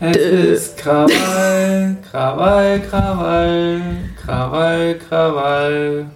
Es 0.00 0.16
ist 0.16 0.76
Krawall, 0.78 1.96
Krawall, 2.10 2.80
Krawall, 2.80 3.80
Krawall, 4.22 4.94
Krawall. 5.08 6.06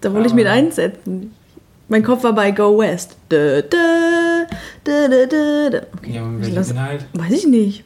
Da 0.00 0.12
wollte 0.12 0.28
ich 0.28 0.34
mit 0.34 0.46
einsetzen. 0.46 1.34
Mein 1.88 2.02
Kopf 2.02 2.24
war 2.24 2.32
bei 2.32 2.50
Go 2.50 2.78
West. 2.78 3.16
Dö, 3.30 3.62
dö, 3.62 4.46
dö, 4.86 5.08
dö, 5.08 5.70
dö. 5.70 5.80
Okay. 5.98 6.12
Ja, 6.14 6.22
welchen 6.38 6.54
lass- 6.54 6.70
Inhalt? 6.70 7.04
Weiß 7.12 7.32
ich 7.32 7.46
nicht. 7.46 7.84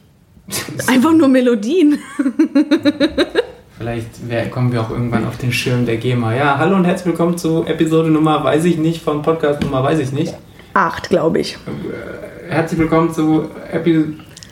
Einfach 0.87 1.11
nur 1.13 1.27
Melodien. 1.27 1.97
Vielleicht 3.77 4.51
kommen 4.51 4.71
wir 4.71 4.81
auch 4.81 4.89
irgendwann 4.91 5.25
auf 5.27 5.37
den 5.37 5.51
Schirm 5.51 5.85
der 5.85 5.97
GEMA. 5.97 6.33
Ja, 6.35 6.57
hallo 6.57 6.75
und 6.77 6.85
herzlich 6.85 7.07
willkommen 7.07 7.37
zu 7.37 7.65
Episode 7.65 8.09
Nummer 8.09 8.43
weiß 8.43 8.63
ich 8.65 8.77
nicht 8.77 9.01
von 9.01 9.21
Podcast 9.21 9.61
Nummer 9.61 9.83
weiß 9.83 9.99
ich 9.99 10.11
nicht. 10.11 10.33
Acht, 10.73 11.09
glaube 11.09 11.39
ich. 11.39 11.53
Äh, 11.55 12.51
Herzlich 12.51 12.79
willkommen 12.79 13.11
zu 13.13 13.49
Epi 13.71 14.05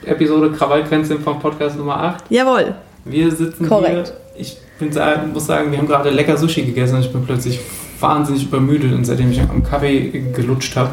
Episode 0.07 0.51
Krawallgrenze 0.51 1.20
von 1.20 1.39
Podcast 1.39 1.77
Nummer 1.77 1.97
8. 1.97 2.25
Jawohl. 2.30 2.75
Wir 3.05 3.31
sitzen 3.31 3.67
Korrekt. 3.67 4.13
hier. 4.35 4.41
Ich 4.41 4.57
bin, 4.80 4.89
muss 5.34 5.45
sagen, 5.45 5.71
wir 5.71 5.77
haben 5.77 5.88
gerade 5.88 6.09
lecker 6.09 6.38
Sushi 6.38 6.63
gegessen 6.63 6.95
und 6.95 7.02
ich 7.02 7.11
bin 7.11 7.25
plötzlich 7.25 7.59
wahnsinnig 7.99 8.44
übermüdet 8.44 8.94
und 8.94 9.05
seitdem 9.05 9.31
ich 9.31 9.39
am 9.41 9.63
Kaffee 9.63 10.09
gelutscht 10.34 10.75
habe, 10.75 10.91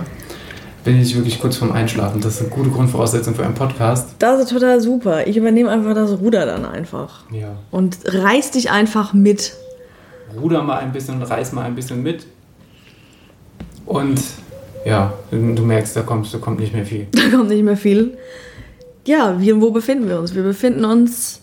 bin 0.84 1.01
ich 1.01 1.15
wirklich 1.15 1.41
kurz 1.41 1.56
vorm 1.56 1.73
Einschlafen. 1.73 2.20
Das 2.20 2.34
ist 2.34 2.41
eine 2.41 2.51
gute 2.51 2.70
Grundvoraussetzung 2.70 3.34
für 3.34 3.45
einen 3.45 3.54
Podcast. 3.54 4.15
Das 4.18 4.41
ist 4.41 4.51
total 4.51 4.80
super. 4.80 5.27
Ich 5.27 5.37
übernehme 5.37 5.70
einfach 5.70 5.95
das 5.95 6.18
Ruder 6.18 6.46
dann 6.46 6.65
einfach. 6.65 7.24
Ja. 7.30 7.56
Und 7.70 7.98
reiß 8.04 8.52
dich 8.52 8.70
einfach 8.70 9.12
mit. 9.12 9.54
Ruder 10.40 10.62
mal 10.62 10.79
ein 10.79 10.92
bisschen 10.92 11.16
und 11.16 11.23
reiß 11.23 11.52
mal 11.52 11.65
ein 11.65 11.74
bisschen 11.74 12.02
mit. 12.02 12.27
Und 13.84 14.20
ja, 14.84 15.12
du 15.30 15.37
merkst, 15.37 15.96
da 15.96 16.02
kommt, 16.02 16.32
da 16.32 16.38
kommt 16.38 16.60
nicht 16.60 16.73
mehr 16.73 16.87
viel. 16.87 17.09
Da 17.12 17.37
kommt 17.37 17.51
nicht 17.51 17.62
mehr 17.62 17.77
viel. 17.77 18.16
Ja, 19.06 19.40
wie, 19.40 19.60
wo 19.60 19.70
befinden 19.70 20.09
wir 20.09 20.18
uns? 20.18 20.34
Wir 20.34 20.42
befinden 20.42 20.84
uns, 20.84 21.40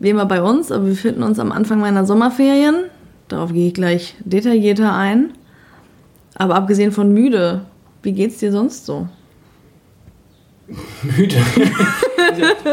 wie 0.00 0.10
immer 0.10 0.26
bei 0.26 0.42
uns, 0.42 0.72
aber 0.72 0.84
wir 0.84 0.92
befinden 0.92 1.22
uns 1.22 1.38
am 1.38 1.52
Anfang 1.52 1.80
meiner 1.80 2.04
Sommerferien. 2.04 2.84
Darauf 3.28 3.52
gehe 3.52 3.68
ich 3.68 3.74
gleich 3.74 4.16
detaillierter 4.24 4.94
ein. 4.94 5.32
Aber 6.34 6.54
abgesehen 6.54 6.92
von 6.92 7.12
müde, 7.12 7.62
wie 8.02 8.12
geht's 8.12 8.38
dir 8.38 8.52
sonst 8.52 8.86
so? 8.86 9.08
müde. 11.02 11.36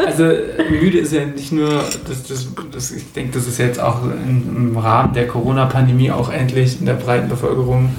also 0.06 0.24
müde 0.70 0.98
ist 0.98 1.12
ja 1.12 1.24
nicht 1.24 1.50
nur, 1.50 1.82
das, 2.06 2.24
das, 2.28 2.48
das, 2.70 2.90
ich 2.90 3.12
denke, 3.12 3.32
das 3.38 3.46
ist 3.46 3.58
jetzt 3.58 3.80
auch 3.80 4.02
im, 4.02 4.70
im 4.70 4.76
Rahmen 4.76 5.14
der 5.14 5.26
Corona-Pandemie 5.26 6.10
auch 6.10 6.30
endlich 6.30 6.78
in 6.78 6.86
der 6.86 6.94
breiten 6.94 7.28
Bevölkerung, 7.28 7.90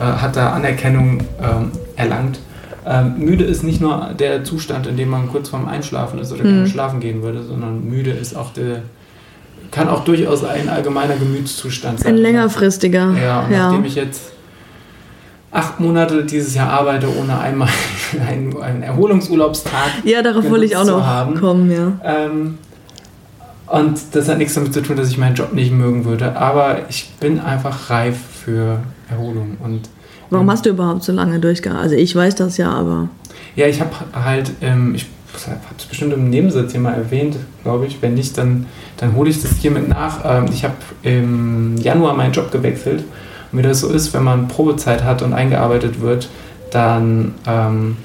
äh, 0.00 0.04
hat 0.04 0.36
da 0.36 0.50
Anerkennung 0.50 1.20
ähm, 1.40 1.70
erlangt. 1.94 2.40
Ähm, 2.88 3.14
müde 3.18 3.44
ist 3.44 3.64
nicht 3.64 3.80
nur 3.80 4.10
der 4.16 4.44
Zustand, 4.44 4.86
in 4.86 4.96
dem 4.96 5.08
man 5.08 5.28
kurz 5.28 5.48
vorm 5.48 5.66
Einschlafen 5.66 6.20
ist 6.20 6.32
oder 6.32 6.44
gerne 6.44 6.68
schlafen 6.68 7.00
gehen 7.00 7.20
würde, 7.22 7.42
sondern 7.42 7.84
müde 7.88 8.12
ist 8.12 8.36
auch 8.36 8.52
der, 8.52 8.82
kann 9.72 9.88
auch 9.88 10.04
durchaus 10.04 10.44
ein 10.44 10.68
allgemeiner 10.68 11.16
Gemütszustand 11.16 11.98
sein. 11.98 12.14
Ein 12.14 12.18
längerfristiger. 12.18 13.12
Ja, 13.20 13.40
und 13.40 13.50
nachdem 13.50 13.84
ich 13.84 13.96
jetzt 13.96 14.32
acht 15.50 15.80
Monate 15.80 16.24
dieses 16.24 16.54
Jahr 16.54 16.70
arbeite, 16.70 17.08
ohne 17.18 17.38
einmal 17.38 17.68
einen, 18.28 18.56
einen 18.62 18.82
Erholungsurlaubstag. 18.84 20.04
Ja, 20.04 20.22
darauf 20.22 20.48
wollte 20.48 20.66
ich 20.66 20.76
auch 20.76 20.84
noch 20.84 21.04
haben. 21.04 21.34
kommen, 21.34 21.72
ja. 21.72 21.92
Ähm, 22.04 22.58
und 23.66 23.98
das 24.12 24.28
hat 24.28 24.38
nichts 24.38 24.54
damit 24.54 24.72
zu 24.72 24.80
tun, 24.80 24.96
dass 24.96 25.08
ich 25.10 25.18
meinen 25.18 25.34
Job 25.34 25.52
nicht 25.52 25.72
mögen 25.72 26.04
würde, 26.04 26.36
aber 26.36 26.88
ich 26.88 27.10
bin 27.18 27.40
einfach 27.40 27.90
reif 27.90 28.16
für 28.44 28.78
Erholung. 29.10 29.56
Und 29.60 29.88
Warum 30.30 30.50
hast 30.50 30.66
du 30.66 30.70
überhaupt 30.70 31.04
so 31.04 31.12
lange 31.12 31.38
durchgehalten? 31.38 31.82
Also 31.82 31.96
ich 31.96 32.14
weiß 32.14 32.34
das 32.34 32.56
ja, 32.56 32.70
aber 32.70 33.08
ja, 33.56 33.66
ich 33.66 33.80
habe 33.80 33.90
halt, 34.12 34.52
ähm, 34.60 34.94
ich 34.94 35.06
habe 35.46 35.58
es 35.76 35.86
bestimmt 35.86 36.12
im 36.12 36.30
Nebensatz 36.30 36.72
hier 36.72 36.80
mal 36.80 36.94
erwähnt, 36.94 37.36
glaube 37.62 37.86
ich. 37.86 38.00
Wenn 38.00 38.14
nicht, 38.14 38.36
dann, 38.36 38.66
dann 38.98 39.14
hole 39.14 39.30
ich 39.30 39.40
das 39.40 39.52
hiermit 39.52 39.88
nach. 39.88 40.20
Ähm, 40.24 40.46
ich 40.52 40.62
habe 40.62 40.74
im 41.02 41.76
Januar 41.78 42.14
meinen 42.14 42.32
Job 42.32 42.52
gewechselt. 42.52 43.04
Und 43.50 43.58
wie 43.58 43.62
das 43.62 43.80
so 43.80 43.88
ist, 43.88 44.12
wenn 44.12 44.24
man 44.24 44.48
Probezeit 44.48 45.04
hat 45.04 45.22
und 45.22 45.32
eingearbeitet 45.32 46.00
wird, 46.00 46.28
dann 46.70 47.34
ähm, 47.46 47.96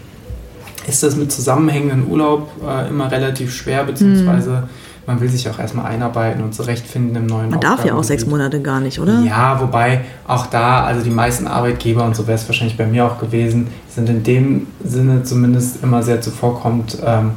ist 0.88 1.03
das 1.03 1.16
mit 1.16 1.31
zusammenhängenden 1.31 2.09
Urlaub 2.09 2.50
äh, 2.66 2.88
immer 2.90 3.12
relativ 3.12 3.53
schwer, 3.53 3.84
beziehungsweise 3.84 4.63
man 5.07 5.19
will 5.19 5.29
sich 5.29 5.50
auch 5.50 5.57
erstmal 5.59 5.85
einarbeiten 5.88 6.44
und 6.44 6.53
zurechtfinden 6.53 7.16
im 7.16 7.25
neuen 7.25 7.50
man 7.50 7.59
darf 7.59 7.84
ja 7.85 7.95
auch 7.95 8.03
sechs. 8.03 8.25
Monate 8.25 8.62
gar 8.62 8.79
nicht, 8.79 9.00
oder? 9.00 9.19
Ja, 9.22 9.59
wobei 9.59 10.01
auch 10.28 10.45
da, 10.47 10.84
also 10.84 11.01
die 11.03 11.09
meisten 11.09 11.47
Arbeitgeber, 11.47 12.03
und 12.06 12.16
so 12.16 12.28
wäre 12.28 12.35
es 12.38 12.47
wahrscheinlich 12.47 12.78
bei 12.78 12.85
mir 12.85 13.06
auch 13.06 13.17
gewesen, 13.19 13.67
sind 13.89 14.09
in 14.09 14.23
dem 14.23 14.67
Sinne 14.84 15.23
zumindest 15.23 15.84
immer 15.84 16.03
sehr 16.03 16.22
zuvorkommt, 16.22 16.97
ähm, 17.06 17.31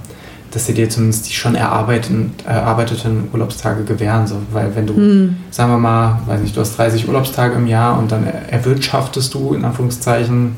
dass 0.50 0.66
sie 0.66 0.74
dir 0.74 0.88
zumindest 0.88 1.28
die 1.28 1.32
schon 1.32 1.56
erarbeiteten, 1.56 2.32
erarbeiteten 2.46 3.28
Urlaubstage 3.32 3.82
gewähren. 3.82 4.26
So. 4.28 4.36
Weil 4.52 4.76
wenn 4.76 4.86
du, 4.86 4.94
Hm. 4.94 5.36
sagen 5.50 5.72
wir 5.72 5.78
mal, 5.78 6.20
weiß 6.26 6.40
nicht, 6.42 6.54
du 6.56 6.60
hast 6.60 6.76
30 6.78 7.08
Urlaubstage 7.08 7.54
im 7.56 7.66
Jahr 7.66 7.98
und 7.98 8.12
dann 8.12 8.24
er- 8.24 8.52
erwirtschaftest 8.52 9.34
du 9.34 9.54
in 9.54 9.64
Anführungszeichen, 9.64 10.54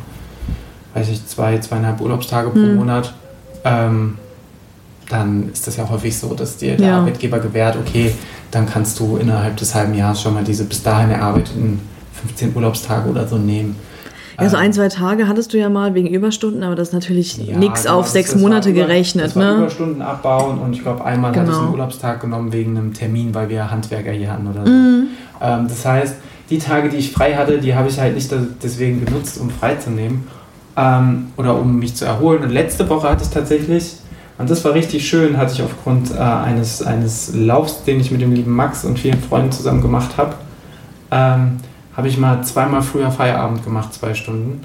weiß 0.93 1.09
ich, 1.09 1.27
zwei, 1.27 1.57
zweieinhalb 1.59 2.01
Urlaubstage 2.01 2.51
pro 2.51 2.59
Hm. 2.59 2.77
Monat, 2.77 3.15
ähm, 3.65 4.19
dann 5.09 5.51
ist 5.53 5.67
das 5.67 5.77
ja 5.77 5.89
häufig 5.89 6.17
so, 6.17 6.35
dass 6.35 6.57
dir 6.57 6.77
der 6.77 6.87
Ja. 6.89 6.99
Arbeitgeber 6.99 7.39
gewährt, 7.39 7.77
okay, 7.77 8.13
dann 8.51 8.67
kannst 8.67 8.99
du 9.01 9.17
innerhalb 9.19 9.57
des 9.57 9.75
halben 9.75 9.95
Jahres 9.95 10.21
schon 10.21 10.35
mal 10.35 10.45
diese 10.45 10.65
bis 10.65 10.83
dahin 10.83 11.11
erarbeiteten 11.11 11.81
15 12.23 12.55
Urlaubstage 12.55 13.09
oder 13.11 13.27
so 13.27 13.37
nehmen. 13.39 13.77
Ja, 14.39 14.49
so 14.51 14.57
Ähm, 14.57 14.63
ein, 14.65 14.73
zwei 14.73 14.89
Tage 14.89 15.29
hattest 15.29 15.53
du 15.55 15.59
ja 15.59 15.69
mal 15.69 15.95
wegen 15.95 16.09
Überstunden, 16.09 16.63
aber 16.63 16.75
das 16.75 16.89
ist 16.89 16.95
natürlich 16.95 17.39
ja, 17.39 17.57
nichts 17.57 17.85
genau, 17.85 18.01
auf 18.01 18.09
sechs 18.09 18.35
Monate 18.35 18.71
über- 18.71 18.81
gerechnet, 18.83 19.35
ne? 19.37 19.57
Überstunden 19.59 20.03
abbauen 20.03 20.59
und 20.59 20.73
ich 20.75 20.83
glaube, 20.83 21.05
einmal 21.05 21.31
hatte 21.31 21.41
ich 21.43 21.47
Genau. 21.47 21.61
einen 21.63 21.71
Urlaubstag 21.73 22.21
genommen 22.21 22.53
wegen 22.53 22.77
einem 22.77 22.93
Termin, 22.93 23.35
weil 23.35 23.49
wir 23.49 23.71
Handwerker 23.71 24.13
hier 24.13 24.31
hatten 24.33 24.47
oder 24.47 24.67
so. 24.67 24.71
Mhm. 24.73 25.07
Ähm, 25.41 25.69
das 25.69 25.85
heißt, 25.87 26.15
die 26.51 26.59
Tage, 26.59 26.89
die 26.91 26.97
ich 26.99 27.13
frei 27.13 27.35
hatte, 27.35 27.59
die 27.59 27.75
habe 27.75 27.89
ich 27.89 27.99
halt 27.99 28.15
nicht 28.15 28.31
deswegen 28.63 29.05
genutzt, 29.05 29.39
um 29.41 29.49
frei 29.51 29.77
zu 29.77 29.91
nehmen 29.91 30.27
ähm, 30.77 31.29
oder 31.37 31.59
um 31.59 31.79
mich 31.79 31.95
zu 31.95 32.05
erholen. 32.05 32.43
Und 32.43 32.51
letzte 32.51 32.89
Woche 32.89 33.09
hatte 33.09 33.25
ich 33.25 33.31
tatsächlich, 33.31 33.97
und 34.39 34.51
das 34.51 34.65
war 34.65 34.75
richtig 34.75 35.09
schön, 35.09 35.37
hatte 35.37 35.53
ich 35.55 35.63
aufgrund 35.63 36.11
äh, 36.13 36.19
eines, 36.19 36.83
eines 36.83 37.33
Laufs, 37.35 37.85
den 37.85 38.01
ich 38.01 38.11
mit 38.11 38.21
dem 38.21 38.33
lieben 38.33 38.53
Max 38.55 38.85
und 38.85 38.99
vielen 38.99 39.19
Freunden 39.21 39.53
zusammen 39.53 39.81
gemacht 39.83 40.17
habe, 40.17 40.35
ähm, 41.11 41.59
habe 41.97 42.09
ich 42.09 42.19
mal 42.19 42.43
zweimal 42.45 42.83
früher 42.83 43.11
Feierabend 43.11 43.65
gemacht, 43.65 43.95
zwei 43.95 44.13
Stunden. 44.15 44.61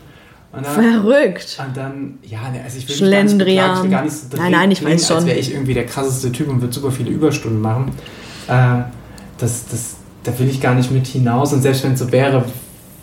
Und 0.54 0.66
dann, 0.66 0.74
Verrückt. 0.74 1.58
und 1.66 1.78
dann, 1.78 2.16
ja, 2.24 2.40
ne, 2.52 2.59
also 2.64 2.78
ich 2.78 2.90
will 3.02 3.09
gar 3.09 3.24
nicht 3.24 3.40
gar 3.40 4.04
nicht 4.04 4.12
so 4.14 4.28
Schlendrian. 4.28 4.38
Nein, 4.38 4.52
nein, 4.52 4.72
ich 4.72 4.84
weiß 4.84 5.08
schon. 5.08 5.16
als 5.18 5.26
wäre 5.26 5.38
ich 5.38 5.54
irgendwie 5.54 5.74
der 5.74 5.86
krasseste 5.86 6.30
Typ 6.34 6.50
und 6.50 6.59
würde 6.59 6.74
super 6.74 6.92
viele 6.92 7.09
Überstunden 7.09 7.62
machen. 7.62 7.92
Äh, 8.50 8.84
das, 9.38 9.68
das, 9.72 9.96
da 10.24 10.38
will 10.38 10.50
ich 10.50 10.59
gar 10.59 10.76
nicht 10.76 10.92
mit 10.92 11.08
hinaus 11.08 11.53
und 11.53 11.62
selbst 11.62 11.86
wenn 11.86 11.94
es 11.94 12.00
so 12.00 12.12
wäre, 12.12 12.44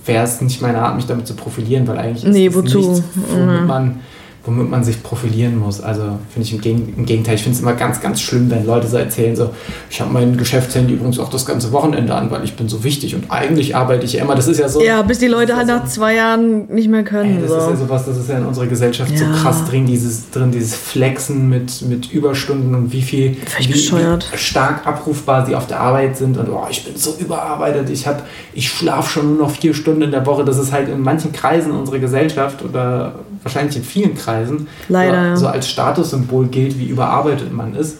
wäre 0.04 0.24
es 0.24 0.40
nicht 0.42 0.60
meine 0.60 0.82
Art, 0.82 0.96
mich 0.96 1.06
damit 1.06 1.26
zu 1.26 1.34
profilieren, 1.34 1.86
weil 1.88 1.96
eigentlich 1.96 2.24
ist 2.24 2.32
Nee, 2.32 2.48
das 2.48 2.56
wozu? 2.56 2.78
nichts, 2.80 3.02
womit 3.14 3.60
Mhm. 3.62 3.66
man, 3.66 4.00
womit 4.48 4.70
man 4.70 4.82
sich 4.82 5.02
profilieren 5.02 5.58
muss. 5.58 5.80
Also 5.82 6.02
finde 6.32 6.48
ich 6.48 6.54
im, 6.54 6.60
Gegen 6.62 6.94
im 6.96 7.04
Gegenteil, 7.04 7.34
ich 7.34 7.42
finde 7.42 7.56
es 7.56 7.62
immer 7.62 7.74
ganz, 7.74 8.00
ganz 8.00 8.20
schlimm, 8.20 8.50
wenn 8.50 8.64
Leute 8.64 8.86
so 8.88 8.96
erzählen, 8.96 9.36
so, 9.36 9.50
ich 9.90 10.00
habe 10.00 10.10
mein 10.10 10.36
Geschäftshandy 10.38 10.94
übrigens 10.94 11.18
auch 11.18 11.28
das 11.28 11.44
ganze 11.44 11.70
Wochenende 11.72 12.14
an, 12.14 12.30
weil 12.30 12.42
ich 12.44 12.56
bin 12.56 12.66
so 12.68 12.82
wichtig 12.82 13.14
und 13.14 13.30
eigentlich 13.30 13.76
arbeite 13.76 14.06
ich 14.06 14.14
ja 14.14 14.22
immer. 14.22 14.34
Das 14.34 14.48
ist 14.48 14.58
ja 14.58 14.68
so. 14.68 14.82
Ja, 14.82 15.02
bis 15.02 15.18
die 15.18 15.26
Leute 15.26 15.54
halt 15.56 15.68
ja 15.68 15.76
nach 15.76 15.86
so- 15.86 15.92
zwei 16.00 16.14
Jahren 16.14 16.66
nicht 16.72 16.88
mehr 16.88 17.04
können. 17.04 17.36
Ey, 17.36 17.42
das 17.42 17.50
ist 17.50 17.56
ja 17.56 17.76
so. 17.76 17.84
sowas, 17.84 18.06
das 18.06 18.16
ist 18.16 18.28
ja 18.30 18.38
in 18.38 18.46
unserer 18.46 18.66
Gesellschaft 18.66 19.10
Ja. 19.12 19.18
so 19.18 19.24
krass 19.42 19.64
drin, 19.68 19.84
dieses, 19.86 20.30
drin, 20.30 20.50
dieses 20.50 20.74
Flexen 20.74 21.48
mit, 21.50 21.82
mit 21.82 22.10
Überstunden 22.10 22.74
und 22.74 22.92
wie 22.92 23.02
viel 23.02 23.36
wie, 23.58 23.68
wie 23.74 24.36
stark 24.38 24.86
abrufbar 24.86 25.44
sie 25.46 25.54
auf 25.54 25.66
der 25.66 25.80
Arbeit 25.80 26.16
sind 26.16 26.38
und 26.38 26.48
oh, 26.48 26.66
ich 26.70 26.84
bin 26.84 26.96
so 26.96 27.14
überarbeitet, 27.18 27.90
ich, 27.90 28.06
hab- 28.06 28.24
ich 28.54 28.68
schlafe 28.70 29.10
schon 29.10 29.34
nur 29.34 29.46
noch 29.46 29.50
vier 29.50 29.74
Stunden 29.74 30.02
in 30.02 30.10
der 30.10 30.24
Woche. 30.24 30.44
Das 30.44 30.56
ist 30.58 30.72
halt 30.72 30.88
in 30.88 31.00
manchen 31.02 31.32
Kreisen 31.32 31.72
unserer 31.72 31.98
Gesellschaft 31.98 32.64
oder 32.64 33.16
wahrscheinlich 33.48 33.76
in 33.76 33.84
vielen 33.84 34.14
Kreisen 34.14 34.68
Leider, 34.88 35.36
so, 35.36 35.46
als 35.46 35.68
Statussymbol 35.68 36.46
gilt, 36.48 36.78
wie 36.78 36.86
überarbeitet 36.86 37.52
man 37.52 37.74
ist. 37.74 37.98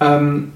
Ähm, 0.00 0.52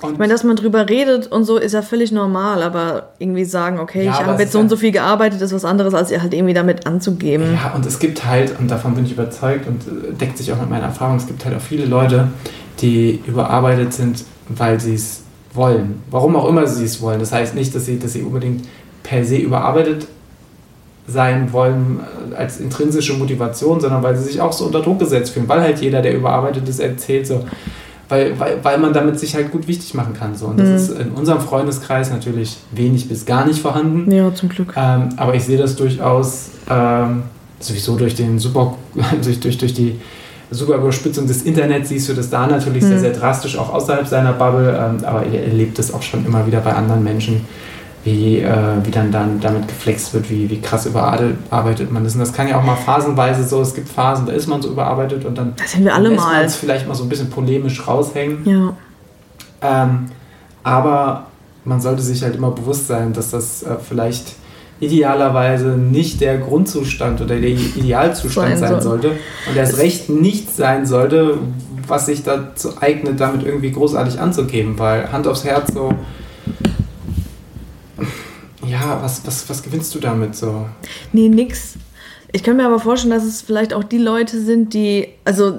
und 0.00 0.12
Ich 0.12 0.18
meine, 0.18 0.32
dass 0.32 0.44
man 0.44 0.54
drüber 0.54 0.88
redet 0.88 1.26
und 1.26 1.44
so 1.44 1.56
ist 1.56 1.72
ja 1.72 1.82
völlig 1.82 2.12
normal, 2.12 2.62
aber 2.62 3.10
irgendwie 3.18 3.44
sagen, 3.44 3.80
okay, 3.80 4.04
Ja, 4.04 4.12
ich 4.12 4.26
habe 4.26 4.40
jetzt 4.40 4.52
so 4.52 4.60
und 4.60 4.68
so 4.68 4.76
viel 4.76 4.92
gearbeitet, 4.92 5.42
ist 5.42 5.52
was 5.52 5.64
anderes, 5.64 5.92
als 5.92 6.10
ihr 6.10 6.22
halt 6.22 6.34
irgendwie 6.34 6.54
damit 6.54 6.86
anzugeben. 6.86 7.54
Ja, 7.54 7.74
und 7.74 7.84
es 7.84 7.98
gibt 7.98 8.24
halt, 8.24 8.54
und 8.60 8.70
davon 8.70 8.94
bin 8.94 9.04
ich 9.04 9.12
überzeugt 9.12 9.66
und 9.66 9.82
äh, 9.82 10.12
deckt 10.12 10.38
sich 10.38 10.52
auch 10.52 10.60
mit 10.60 10.70
meiner 10.70 10.86
Erfahrung, 10.86 11.16
es 11.16 11.26
gibt 11.26 11.44
halt 11.44 11.56
auch 11.56 11.60
viele 11.60 11.84
Leute, 11.84 12.28
die 12.80 13.20
überarbeitet 13.26 13.92
sind, 13.92 14.24
weil 14.48 14.78
sie 14.78 14.94
es 14.94 15.22
wollen. 15.52 16.00
Warum 16.10 16.36
auch 16.36 16.48
immer 16.48 16.66
sie 16.66 16.84
es 16.84 17.00
wollen. 17.00 17.18
Das 17.18 17.32
heißt 17.32 17.56
nicht, 17.56 17.74
dass 17.74 17.86
sie, 17.86 17.98
dass 17.98 18.12
sie 18.12 18.22
unbedingt 18.22 18.68
per 19.02 19.24
se 19.24 19.36
überarbeitet 19.36 20.06
sein 21.10 21.52
wollen 21.52 22.00
äh, 22.32 22.36
als 22.36 22.60
intrinsische 22.60 23.14
Motivation, 23.14 23.80
sondern 23.80 24.02
weil 24.02 24.16
sie 24.16 24.24
sich 24.24 24.40
auch 24.40 24.52
so 24.52 24.66
unter 24.66 24.80
Druck 24.82 24.98
gesetzt 24.98 25.32
fühlen, 25.32 25.48
weil 25.48 25.60
halt 25.62 25.80
jeder, 25.80 26.02
der 26.02 26.14
überarbeitet 26.14 26.68
ist, 26.68 26.78
erzählt 26.80 27.26
so, 27.26 27.44
weil, 28.10 28.38
weil, 28.38 28.58
weil 28.62 28.78
man 28.78 28.92
damit 28.92 29.18
sich 29.18 29.34
halt 29.34 29.50
gut 29.50 29.66
wichtig 29.68 29.94
machen 29.94 30.14
kann. 30.14 30.34
So. 30.34 30.46
Und 30.46 30.58
das 30.60 30.68
Mhm. 30.68 30.74
ist 30.76 30.90
in 31.00 31.10
unserem 31.10 31.40
Freundeskreis 31.40 32.10
natürlich 32.10 32.56
wenig 32.72 33.08
bis 33.08 33.24
gar 33.26 33.46
nicht 33.46 33.60
vorhanden. 33.60 34.10
Ja, 34.10 34.34
zum 34.34 34.48
Glück. 34.48 34.72
Ähm, 34.76 35.10
aber 35.16 35.34
ich 35.34 35.44
sehe 35.44 35.58
das 35.58 35.76
durchaus 35.76 36.50
ähm, 36.70 37.22
sowieso 37.60 37.96
durch 37.96 38.14
den 38.14 38.38
super, 38.38 38.76
durch, 39.22 39.40
durch, 39.40 39.58
durch 39.58 39.74
die 39.74 39.98
super 40.50 40.76
Überspitzung 40.76 41.26
des 41.26 41.42
Internets 41.42 41.90
siehst 41.90 42.08
du 42.08 42.14
das 42.14 42.30
da 42.30 42.46
natürlich 42.46 42.82
Mhm. 42.84 42.88
sehr, 42.88 42.98
sehr 43.00 43.12
drastisch, 43.12 43.58
auch 43.58 43.72
außerhalb 43.74 44.06
seiner 44.06 44.32
Bubble, 44.32 44.70
ähm, 44.78 45.04
aber 45.04 45.24
er 45.26 45.44
erlebt 45.44 45.78
es 45.78 45.92
auch 45.92 46.00
schon 46.02 46.24
immer 46.24 46.46
wieder 46.46 46.60
bei 46.60 46.72
anderen 46.72 47.04
Menschen, 47.04 47.42
wie, 48.08 48.38
äh, 48.38 48.76
wie 48.82 48.90
dann, 48.90 49.12
dann 49.12 49.40
damit 49.40 49.68
geflext 49.68 50.14
wird, 50.14 50.30
wie, 50.30 50.48
wie 50.48 50.60
krass 50.60 50.86
überarbeitet 50.86 51.92
man 51.92 52.04
ist. 52.04 52.14
Und 52.14 52.20
das 52.20 52.32
kann 52.32 52.48
ja 52.48 52.58
auch 52.58 52.64
mal 52.64 52.76
phasenweise 52.76 53.44
so, 53.44 53.60
es 53.60 53.74
gibt 53.74 53.88
Phasen, 53.88 54.26
da 54.26 54.32
ist 54.32 54.46
man 54.46 54.62
so 54.62 54.70
überarbeitet 54.70 55.24
und 55.24 55.36
dann 55.36 55.52
Das 55.56 55.72
sind 55.72 55.84
wir 55.84 55.94
alle 55.94 56.10
mal. 56.10 56.44
es 56.44 56.56
vielleicht 56.56 56.88
mal 56.88 56.94
so 56.94 57.04
ein 57.04 57.08
bisschen 57.08 57.30
polemisch 57.30 57.86
raushängen. 57.86 58.44
Ja. 58.44 58.74
Ähm, 59.60 60.06
aber 60.62 61.26
man 61.64 61.80
sollte 61.80 62.02
sich 62.02 62.22
halt 62.22 62.36
immer 62.36 62.50
bewusst 62.50 62.86
sein, 62.86 63.12
dass 63.12 63.30
das 63.30 63.62
äh, 63.62 63.76
vielleicht 63.86 64.34
idealerweise 64.80 65.70
nicht 65.70 66.20
der 66.20 66.38
Grundzustand 66.38 67.20
oder 67.20 67.36
der 67.36 67.50
Idealzustand 67.50 68.50
Sein 68.50 68.58
sein, 68.58 68.68
soll. 68.70 68.82
sollte 68.82 69.10
und 69.48 69.56
erst 69.56 69.78
recht 69.78 70.08
nicht 70.08 70.54
sein 70.54 70.86
sollte, 70.86 71.38
was 71.86 72.06
sich 72.06 72.22
dazu 72.22 72.80
eignet, 72.80 73.18
damit 73.18 73.44
irgendwie 73.44 73.72
großartig 73.72 74.20
anzugeben, 74.20 74.78
weil 74.78 75.10
Hand 75.10 75.26
aufs 75.26 75.44
Herz 75.44 75.72
so, 75.74 75.92
ja, 78.68 79.02
was, 79.02 79.26
was, 79.26 79.48
was 79.48 79.62
gewinnst 79.62 79.94
du 79.94 79.98
damit 79.98 80.36
so? 80.36 80.66
Nee, 81.12 81.28
nix. 81.28 81.74
Ich 82.32 82.42
kann 82.42 82.56
mir 82.56 82.66
aber 82.66 82.78
vorstellen, 82.78 83.14
dass 83.14 83.24
es 83.24 83.42
vielleicht 83.42 83.72
auch 83.72 83.84
die 83.84 83.98
Leute 83.98 84.40
sind, 84.40 84.74
die, 84.74 85.08
also 85.24 85.58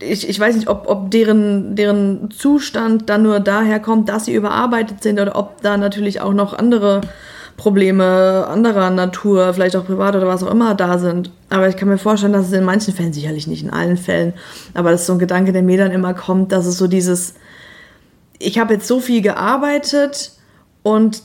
ich, 0.00 0.28
ich 0.28 0.38
weiß 0.38 0.54
nicht, 0.56 0.68
ob, 0.68 0.88
ob 0.88 1.10
deren, 1.10 1.74
deren 1.74 2.30
Zustand 2.30 3.08
dann 3.08 3.22
nur 3.22 3.40
daher 3.40 3.80
kommt, 3.80 4.08
dass 4.08 4.26
sie 4.26 4.34
überarbeitet 4.34 5.02
sind 5.02 5.18
oder 5.18 5.36
ob 5.36 5.62
da 5.62 5.76
natürlich 5.76 6.20
auch 6.20 6.32
noch 6.32 6.52
andere 6.52 7.00
Probleme 7.56 8.46
anderer 8.48 8.88
Natur, 8.90 9.52
vielleicht 9.52 9.76
auch 9.76 9.84
privat 9.84 10.16
oder 10.16 10.26
was 10.26 10.42
auch 10.42 10.50
immer 10.50 10.74
da 10.74 10.98
sind. 10.98 11.30
Aber 11.50 11.68
ich 11.68 11.76
kann 11.76 11.88
mir 11.88 11.98
vorstellen, 11.98 12.32
dass 12.32 12.46
es 12.46 12.52
in 12.52 12.64
manchen 12.64 12.94
Fällen, 12.94 13.12
sicherlich 13.12 13.46
nicht 13.46 13.62
in 13.62 13.70
allen 13.70 13.96
Fällen, 13.96 14.32
aber 14.72 14.90
das 14.90 15.02
ist 15.02 15.06
so 15.08 15.14
ein 15.14 15.18
Gedanke, 15.18 15.52
der 15.52 15.62
mir 15.62 15.76
dann 15.76 15.90
immer 15.90 16.14
kommt, 16.14 16.52
dass 16.52 16.66
es 16.66 16.78
so 16.78 16.86
dieses, 16.86 17.34
ich 18.38 18.58
habe 18.58 18.74
jetzt 18.74 18.86
so 18.86 19.00
viel 19.00 19.20
gearbeitet 19.20 20.32
und 20.82 21.22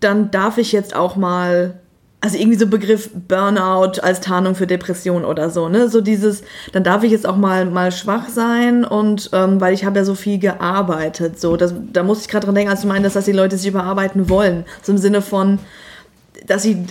dann 0.00 0.30
darf 0.30 0.58
ich 0.58 0.72
jetzt 0.72 0.94
auch 0.94 1.16
mal, 1.16 1.74
also 2.20 2.36
irgendwie 2.36 2.58
so 2.58 2.66
Begriff 2.66 3.10
Burnout 3.28 4.00
als 4.02 4.20
Tarnung 4.20 4.54
für 4.54 4.66
Depression 4.66 5.24
oder 5.24 5.50
so, 5.50 5.68
ne? 5.68 5.88
So 5.88 6.00
dieses, 6.00 6.42
dann 6.72 6.84
darf 6.84 7.02
ich 7.02 7.12
jetzt 7.12 7.26
auch 7.26 7.36
mal 7.36 7.66
mal 7.66 7.92
schwach 7.92 8.28
sein 8.28 8.84
und 8.84 9.30
ähm, 9.32 9.60
weil 9.60 9.74
ich 9.74 9.84
habe 9.84 9.98
ja 9.98 10.04
so 10.04 10.14
viel 10.14 10.38
gearbeitet, 10.38 11.40
so, 11.40 11.56
das, 11.56 11.74
da 11.92 12.02
muss 12.02 12.22
ich 12.22 12.28
gerade 12.28 12.46
dran 12.46 12.54
denken, 12.54 12.70
als 12.70 12.82
du 12.82 12.88
meinst, 12.88 13.14
dass 13.14 13.24
die 13.24 13.32
Leute 13.32 13.56
sich 13.56 13.68
überarbeiten 13.68 14.28
wollen, 14.28 14.64
so 14.82 14.92
im 14.92 14.98
Sinne 14.98 15.22
von, 15.22 15.58
dass 16.46 16.62
sie 16.62 16.84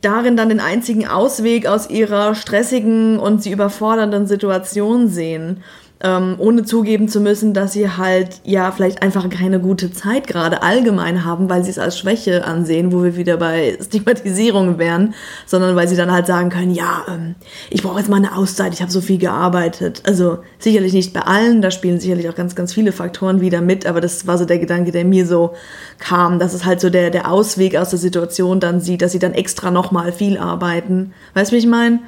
darin 0.00 0.36
dann 0.36 0.48
den 0.48 0.60
einzigen 0.60 1.06
Ausweg 1.06 1.66
aus 1.66 1.90
ihrer 1.90 2.34
stressigen 2.34 3.18
und 3.18 3.42
sie 3.42 3.50
überfordernden 3.50 4.26
Situation 4.26 5.08
sehen, 5.08 5.62
ähm, 6.02 6.34
ohne 6.38 6.64
zugeben 6.64 7.08
zu 7.08 7.20
müssen, 7.20 7.54
dass 7.54 7.72
sie 7.72 7.90
halt 7.90 8.40
ja 8.44 8.70
vielleicht 8.70 9.02
einfach 9.02 9.28
keine 9.30 9.60
gute 9.60 9.90
Zeit 9.92 10.26
gerade 10.26 10.62
allgemein 10.62 11.24
haben, 11.24 11.48
weil 11.48 11.64
sie 11.64 11.70
es 11.70 11.78
als 11.78 11.98
Schwäche 11.98 12.44
ansehen, 12.44 12.92
wo 12.92 13.02
wir 13.02 13.16
wieder 13.16 13.38
bei 13.38 13.78
Stigmatisierung 13.82 14.78
wären, 14.78 15.14
sondern 15.46 15.74
weil 15.74 15.88
sie 15.88 15.96
dann 15.96 16.12
halt 16.12 16.26
sagen 16.26 16.50
können, 16.50 16.74
ja, 16.74 17.06
ähm, 17.08 17.34
ich 17.70 17.82
brauche 17.82 17.98
jetzt 17.98 18.10
mal 18.10 18.16
eine 18.16 18.36
Auszeit, 18.36 18.74
ich 18.74 18.82
habe 18.82 18.92
so 18.92 19.00
viel 19.00 19.16
gearbeitet. 19.16 20.02
Also 20.06 20.38
sicherlich 20.58 20.92
nicht 20.92 21.14
bei 21.14 21.22
allen, 21.22 21.62
da 21.62 21.70
spielen 21.70 21.98
sicherlich 21.98 22.28
auch 22.28 22.34
ganz, 22.34 22.54
ganz 22.54 22.74
viele 22.74 22.92
Faktoren 22.92 23.40
wieder 23.40 23.62
mit, 23.62 23.86
aber 23.86 24.02
das 24.02 24.26
war 24.26 24.36
so 24.36 24.44
der 24.44 24.58
Gedanke, 24.58 24.92
der 24.92 25.06
mir 25.06 25.26
so 25.26 25.54
kam, 25.98 26.38
dass 26.38 26.52
es 26.52 26.66
halt 26.66 26.80
so 26.80 26.90
der, 26.90 27.10
der 27.10 27.30
Ausweg 27.30 27.74
aus 27.74 27.88
der 27.88 27.98
Situation 27.98 28.60
dann 28.60 28.82
sieht, 28.82 29.00
dass 29.00 29.12
sie 29.12 29.18
dann 29.18 29.32
extra 29.32 29.70
nochmal 29.70 30.12
viel 30.12 30.36
arbeiten. 30.36 31.14
Weißt 31.32 31.52
du, 31.52 31.54
wie 31.54 31.60
ich 31.60 31.66
meine? 31.66 32.00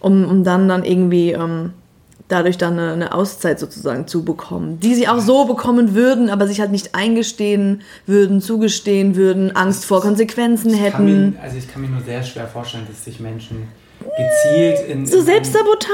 Um, 0.00 0.24
um 0.24 0.44
dann 0.44 0.66
dann 0.66 0.82
irgendwie 0.82 1.32
ähm, 1.32 1.74
dadurch 2.32 2.58
dann 2.58 2.78
eine, 2.78 2.92
eine 2.92 3.14
Auszeit 3.14 3.58
sozusagen 3.60 4.06
zu 4.06 4.24
bekommen, 4.24 4.80
die 4.80 4.94
sie 4.94 5.08
auch 5.08 5.20
so 5.20 5.44
bekommen 5.44 5.94
würden, 5.94 6.30
aber 6.30 6.46
sich 6.46 6.60
halt 6.60 6.70
nicht 6.70 6.94
eingestehen 6.94 7.82
würden, 8.06 8.40
zugestehen 8.40 9.16
würden, 9.16 9.54
Angst 9.56 9.84
vor 9.84 10.00
Konsequenzen 10.00 10.72
Ich 10.74 10.80
hätten. 10.80 11.32
mir, 11.32 11.40
also 11.42 11.56
ich 11.56 11.70
kann 11.70 11.82
mir 11.82 11.88
nur 11.88 12.02
sehr 12.02 12.22
schwer 12.22 12.46
vorstellen, 12.46 12.86
dass 12.88 13.04
sich 13.04 13.20
Menschen 13.20 13.68
gezielt 14.00 14.88
in... 14.88 15.04
So 15.06 15.18
in 15.18 15.24
Selbstsabotage? 15.26 15.90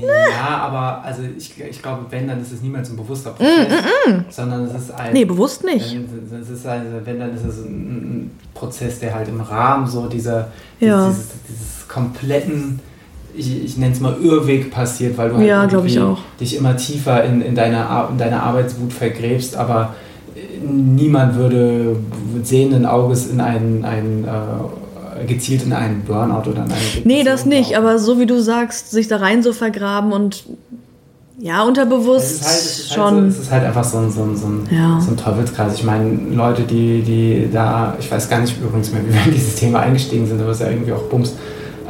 Ja, 0.00 0.58
aber 0.58 1.02
also 1.04 1.22
ich, 1.36 1.60
ich 1.60 1.82
glaube, 1.82 2.06
wenn, 2.10 2.28
dann 2.28 2.40
ist 2.40 2.52
es 2.52 2.62
niemals 2.62 2.88
ein 2.90 2.96
bewusster 2.96 3.30
Prozess, 3.30 3.66
sondern 4.30 4.64
es 4.66 4.74
ist 4.74 4.90
ein... 4.92 5.10
Mm, 5.10 5.14
Nee, 5.14 5.24
bewusst 5.24 5.64
nicht. 5.64 5.92
Wenn, 6.30 6.40
es 6.40 6.48
ist 6.50 6.64
also, 6.66 6.86
wenn, 7.04 7.18
dann 7.18 7.34
ist 7.34 7.44
es 7.44 7.58
ein, 7.64 7.70
ein 7.72 8.30
Prozess, 8.54 9.00
der 9.00 9.14
halt 9.14 9.28
im 9.28 9.40
Rahmen 9.40 9.86
so 9.88 10.06
dieser, 10.06 10.48
Ja. 10.78 11.08
dieses, 11.08 11.26
dieses 11.48 11.88
kompletten, 11.88 12.78
ich, 13.34 13.64
ich 13.64 13.76
nenne 13.78 13.92
es 13.92 14.00
mal 14.00 14.16
Irrweg 14.22 14.70
passiert, 14.70 15.16
weil 15.16 15.30
du 15.30 15.36
halt 15.38 15.46
Ja, 15.48 15.66
ich 15.84 15.98
auch. 16.00 16.18
dich 16.40 16.56
immer 16.56 16.76
tiefer 16.76 17.24
in, 17.24 17.40
in, 17.40 17.54
deiner, 17.54 18.08
in 18.10 18.18
deiner 18.18 18.42
Arbeitswut 18.42 18.92
vergräbst, 18.92 19.56
aber 19.56 19.94
äh, 20.34 20.40
niemand 20.66 21.36
würde 21.36 21.96
sehenden 22.42 22.86
Auges 22.86 23.26
in 23.30 23.40
einen, 23.40 23.84
einen 23.84 24.24
äh, 24.24 25.26
gezielt 25.26 25.62
in 25.64 25.72
einen 25.72 26.02
Burnout 26.02 26.50
oder 26.50 26.64
in 26.64 26.70
eine 26.72 26.74
Nee, 27.04 27.22
das 27.24 27.44
Depression 27.44 27.48
nicht, 27.48 27.76
aber 27.76 27.98
so 27.98 28.18
wie 28.20 28.26
du 28.26 28.40
sagst, 28.42 28.90
sich 28.90 29.08
da 29.08 29.16
rein 29.18 29.42
so 29.42 29.52
vergraben 29.52 30.12
und 30.12 30.44
ja, 31.38 31.62
unterbewusst 31.64 32.24
Es 32.24 32.40
ist, 32.40 32.46
halt, 32.46 32.58
es, 32.60 32.78
ist 32.78 32.94
schon. 32.94 33.04
halt 33.04 33.16
so, 33.16 33.26
es 33.26 33.38
ist 33.46 33.50
halt 33.50 33.64
einfach 33.64 33.84
so 33.84 33.98
ein, 33.98 34.10
so 34.12 34.22
ein, 34.22 34.36
so 34.36 34.46
ein, 34.46 34.68
Ja. 34.70 35.00
so 35.00 35.10
ein 35.10 35.16
Teufelskreis. 35.16 35.74
Ich 35.74 35.82
meine, 35.84 36.18
Leute, 36.34 36.62
die, 36.62 37.02
die 37.02 37.48
da, 37.52 37.96
ich 37.98 38.10
weiß 38.12 38.28
gar 38.28 38.40
nicht 38.40 38.56
übrigens 38.62 38.92
mehr, 38.92 39.00
wie 39.04 39.12
wir 39.12 39.24
in 39.26 39.32
dieses 39.32 39.56
Thema 39.56 39.80
eingestiegen 39.80 40.26
sind, 40.26 40.40
aber 40.40 40.50
es 40.50 40.60
ist 40.60 40.66
ja 40.66 40.70
irgendwie 40.70 40.92
auch 40.92 41.02
Bums. 41.04 41.32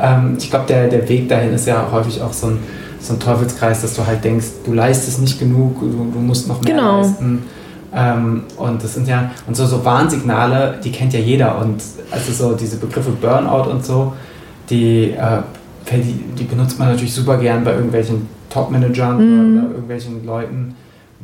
Ähm, 0.01 0.37
ich 0.39 0.51
glaube, 0.51 0.67
der, 0.69 0.89
der 0.89 1.09
Weg 1.09 1.29
dahin 1.29 1.53
ist 1.53 1.67
ja 1.67 1.87
häufig 1.91 2.21
auch 2.23 2.33
so 2.33 2.49
ein, 2.49 2.59
so 3.01 3.15
ein 3.15 3.21
Teufelskreis, 3.21 3.83
dass 3.83 3.95
du 3.95 4.07
halt 4.07 4.23
denkst, 4.25 4.47
du 4.65 4.73
leistest 4.73 5.21
nicht 5.21 5.39
genug, 5.39 5.81
du, 5.81 5.89
du 6.13 6.19
musst 6.21 6.49
noch 6.49 6.61
mehr 6.63 6.75
Genau. 6.75 6.99
leisten. 7.01 7.43
Ähm, 7.95 8.45
und 8.57 8.83
das 8.83 8.95
sind 8.95 9.07
ja, 9.09 9.31
und 9.47 9.55
so, 9.57 9.67
so 9.67 9.85
Warnsignale, 9.85 10.79
die 10.83 10.91
kennt 10.93 11.13
ja 11.13 11.21
jeder. 11.21 11.59
Und 11.61 11.83
also 12.11 12.33
so 12.33 12.55
diese 12.55 12.77
Begriffe 12.77 13.11
Burnout 13.11 13.71
und 13.71 13.85
so, 13.85 14.13
die, 14.71 15.11
äh, 15.11 15.39
die, 15.91 16.13
die 16.39 16.45
benutzt 16.45 16.79
man 16.79 16.89
natürlich 16.89 17.13
super 17.15 17.37
gern 17.37 17.65
bei 17.65 17.73
irgendwelchen 17.75 18.27
Top-Managern 18.49 19.17
Mhm. 19.17 19.59
oder 19.59 19.69
irgendwelchen 19.73 20.25
Leuten, 20.25 20.75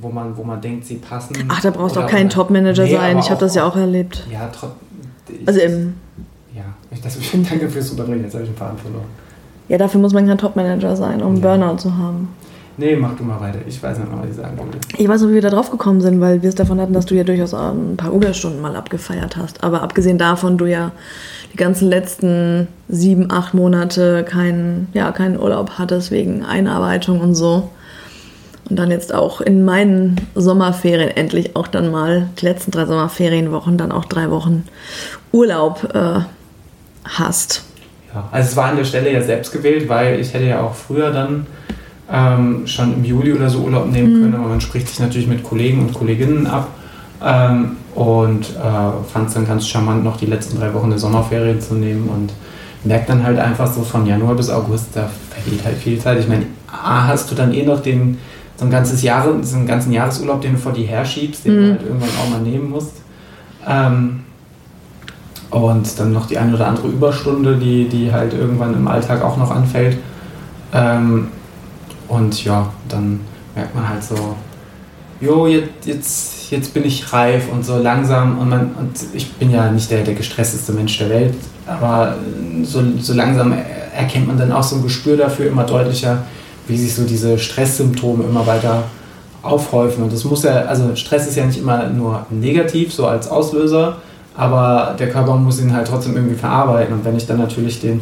wo 0.01 0.09
man, 0.11 0.37
wo 0.37 0.43
man 0.45 0.61
denkt, 0.61 0.85
sie 0.87 0.97
passen. 0.97 1.35
Ach, 1.49 1.61
da 1.61 1.71
brauchst 1.71 1.97
du 1.97 2.01
auch 2.01 2.07
kein 2.07 2.29
Top-Manager 2.29 2.85
Nee, 2.85 2.93
sein. 2.97 3.19
Ich 3.19 3.31
habe 3.31 3.41
das 3.41 3.55
ja 3.55 3.65
auch 3.65 3.77
erlebt. 3.77 4.27
Ja, 4.31 4.49
trotzdem. 4.53 4.77
Also 5.47 5.61
im, 5.61 5.95
das, 7.03 7.19
danke 7.51 7.69
fürs 7.69 7.91
Überreden, 7.93 8.23
jetzt 8.25 8.35
habe 8.35 8.45
ich 8.45 8.51
einen 8.51 8.59
Faden 8.59 8.79
verloren. 8.79 9.07
ja, 9.69 9.79
dafür 9.79 10.01
muss 10.01 10.13
man 10.13 10.27
kein 10.27 10.39
Top-Manager 10.39 10.97
sein, 10.97 11.23
um 11.23 11.37
Ja. 11.37 11.43
Burnout 11.43 11.79
zu 11.79 11.97
haben. 11.97 12.29
Nee, 12.81 12.95
mach 12.95 13.17
du 13.17 13.25
mal 13.25 13.41
weiter. 13.41 13.59
Ich 13.67 13.83
weiß 13.83 13.99
nicht 13.99 14.09
mehr, 14.09 14.21
was 14.23 14.31
ich 14.31 14.37
sagen 14.37 14.57
wollte. 14.57 14.79
Ich 14.97 15.09
weiß 15.09 15.23
noch, 15.23 15.31
wie 15.31 15.35
wir 15.35 15.43
da 15.43 15.51
drauf 15.51 15.71
gekommen 15.73 16.01
sind, 16.01 16.21
weil 16.21 16.43
wir 16.43 16.49
es 16.49 16.55
davon 16.55 16.81
hatten, 16.81 16.93
dass 16.93 17.07
du 17.07 17.17
ja 17.17 17.25
durchaus 17.25 17.53
ein 17.53 17.97
paar 17.97 18.13
Überstunden 18.13 18.61
mal 18.61 18.77
abgefeiert 18.77 19.37
hast. 19.37 19.65
Aber 19.65 19.83
abgesehen 19.83 20.17
davon, 20.17 20.57
du 20.59 20.67
ja 20.67 20.93
die 21.53 21.57
ganzen 21.57 21.89
letzten 21.89 22.69
sieben, 22.89 23.33
acht 23.33 23.53
Monate 23.53 24.23
keinen, 24.23 24.87
ja, 24.95 25.11
keinen 25.11 25.41
Urlaub 25.41 25.73
hattest 25.77 26.13
wegen 26.13 26.45
Einarbeitung 26.45 27.21
und 27.21 27.35
so. 27.35 27.69
Und 28.71 28.79
dann 28.79 28.93
jetzt 28.93 29.13
auch 29.13 29.41
in 29.41 29.65
meinen 29.65 30.21
Sommerferien 30.37 31.11
endlich 31.11 31.57
auch 31.57 31.67
dann 31.67 31.91
mal, 31.91 32.29
die 32.41 32.45
letzten 32.45 32.71
drei 32.71 32.87
Sommerferienwochen, 32.87 33.77
dann 33.77 33.91
auch 33.91 34.05
drei 34.05 34.31
Wochen 34.31 34.65
Urlaub 35.33 35.89
äh, 35.95 36.21
hast. 37.05 37.65
Ja, 38.15 38.29
also 38.33 38.49
es 38.51 38.57
war 38.57 38.67
an 38.67 38.77
der 38.77 38.85
Stelle 38.85 39.13
ja 39.13 39.23
selbst 39.23 39.53
gewählt, 39.53 39.89
weil 39.89 40.19
ich 40.21 40.33
hätte 40.33 40.47
ja 40.47 40.61
auch 40.61 40.75
früher 40.75 41.11
dann 41.11 41.47
ähm, 42.11 42.67
schon 42.67 42.95
im 42.95 43.05
Juli 43.05 43.33
oder 43.35 43.51
so 43.51 43.61
Urlaub 43.61 43.91
nehmen 43.91 44.23
können, 44.23 44.35
aber 44.35 44.49
man 44.49 44.61
spricht 44.61 44.89
sich 44.89 44.99
natürlich 44.99 45.29
mit 45.29 45.43
Kollegen 45.45 45.81
und 45.81 45.93
Kolleginnen 45.93 46.47
ab 46.47 46.69
ähm, 47.23 47.77
und 47.95 48.47
äh, 48.51 49.11
fand 49.13 49.29
es 49.29 49.35
dann 49.35 49.47
ganz 49.47 49.67
charmant, 49.69 50.05
noch 50.05 50.17
die 50.17 50.27
letzten 50.27 50.59
drei 50.59 50.73
Wochen 50.73 50.89
der 50.91 50.99
Sommerferien 50.99 51.61
zu 51.61 51.75
nehmen 51.75 52.09
und 52.09 52.33
merkt 52.85 53.11
dann 53.11 53.23
halt 53.25 53.39
einfach 53.39 53.71
so 53.71 53.83
von 53.83 54.07
Januar 54.07 54.35
bis 54.37 54.49
August, 54.49 54.87
da 54.95 55.11
vergeht 55.31 55.65
halt 55.65 55.77
viel 55.77 55.99
Zeit. 55.99 56.19
Ich 56.19 56.29
meine, 56.29 56.47
A, 56.73 57.07
hast 57.09 57.31
du 57.31 57.35
dann 57.35 57.53
eh 57.53 57.65
noch 57.65 57.81
den, 57.83 58.17
so 58.57 58.65
ein 58.65 58.71
ganzes 58.71 59.03
Jahre, 59.03 59.35
so 59.43 59.57
einen 59.57 59.67
ganzen 59.67 59.93
Jahresurlaub, 59.93 60.41
den 60.41 60.53
du 60.53 60.59
vor 60.59 60.73
dir 60.73 60.87
herschiebst, 60.87 61.45
den 61.45 61.55
du 61.57 61.61
Mhm. 61.61 61.71
halt 61.73 61.83
irgendwann 61.83 62.09
auch 62.25 62.31
mal 62.31 62.41
nehmen 62.41 62.71
musst. 62.71 62.93
Ähm, 63.69 64.21
und 65.51 65.99
dann 65.99 66.13
noch 66.13 66.27
die 66.27 66.39
eine 66.39 66.55
oder 66.55 66.67
andere 66.67 66.89
Überstunde, 66.89 67.57
die, 67.57 67.89
die 67.89 68.13
halt 68.13 68.35
irgendwann 68.35 68.75
im 68.75 68.87
Alltag 68.87 69.23
auch 69.23 69.37
noch 69.37 69.51
anfällt. 69.51 69.99
Ähm, 70.73 71.29
und 72.09 72.45
ja, 72.45 72.71
dann 72.89 73.21
merkt 73.55 73.75
man 73.75 73.89
halt 73.89 74.03
so, 74.03 74.37
jo, 75.21 75.47
jetzt, 75.47 75.87
jetzt, 75.87 76.51
jetzt 76.51 76.75
bin 76.75 76.85
ich 76.85 77.13
reif 77.13 77.51
und 77.51 77.65
so 77.65 77.79
langsam. 77.79 78.39
Und, 78.39 78.49
man, 78.49 78.71
und 78.79 78.93
ich 79.15 79.33
bin 79.35 79.51
ja 79.51 79.71
nicht 79.71 79.91
der, 79.91 80.03
der 80.03 80.15
gestressteste 80.15 80.73
Mensch 80.73 80.99
der 80.99 81.11
Welt, 81.11 81.35
aber 81.67 82.17
so, 82.63 82.83
so 83.01 83.15
langsam 83.15 83.55
erkennt 83.97 84.27
man 84.27 84.39
dann 84.39 84.53
auch 84.53 84.63
so 84.63 84.77
ein 84.77 84.83
Gespür 84.83 85.17
dafür 85.17 85.47
immer 85.47 85.65
deutlicher, 85.65 86.25
wie 86.67 86.77
sich 86.77 86.95
so 86.95 87.05
diese 87.05 87.39
Stresssymptome 87.39 88.25
immer 88.25 88.47
weiter 88.47 88.85
aufhäufen. 89.43 90.05
Und 90.05 90.13
das 90.13 90.25
muss 90.25 90.43
ja, 90.43 90.63
also 90.63 90.95
Stress 90.95 91.27
ist 91.27 91.37
ja 91.37 91.45
nicht 91.47 91.59
immer 91.59 91.89
nur 91.89 92.27
negativ, 92.31 92.93
so 92.93 93.07
als 93.07 93.31
Auslöser, 93.31 93.97
aber 94.39 94.95
der 94.97 95.11
Körper 95.11 95.35
muss 95.35 95.61
ihn 95.61 95.75
halt 95.75 95.89
trotzdem 95.89 96.15
irgendwie 96.15 96.37
verarbeiten. 96.37 96.95
Und 96.95 97.05
wenn 97.05 97.17
ich 97.17 97.27
dann 97.27 97.39
natürlich 97.39 97.81
den, 97.81 98.01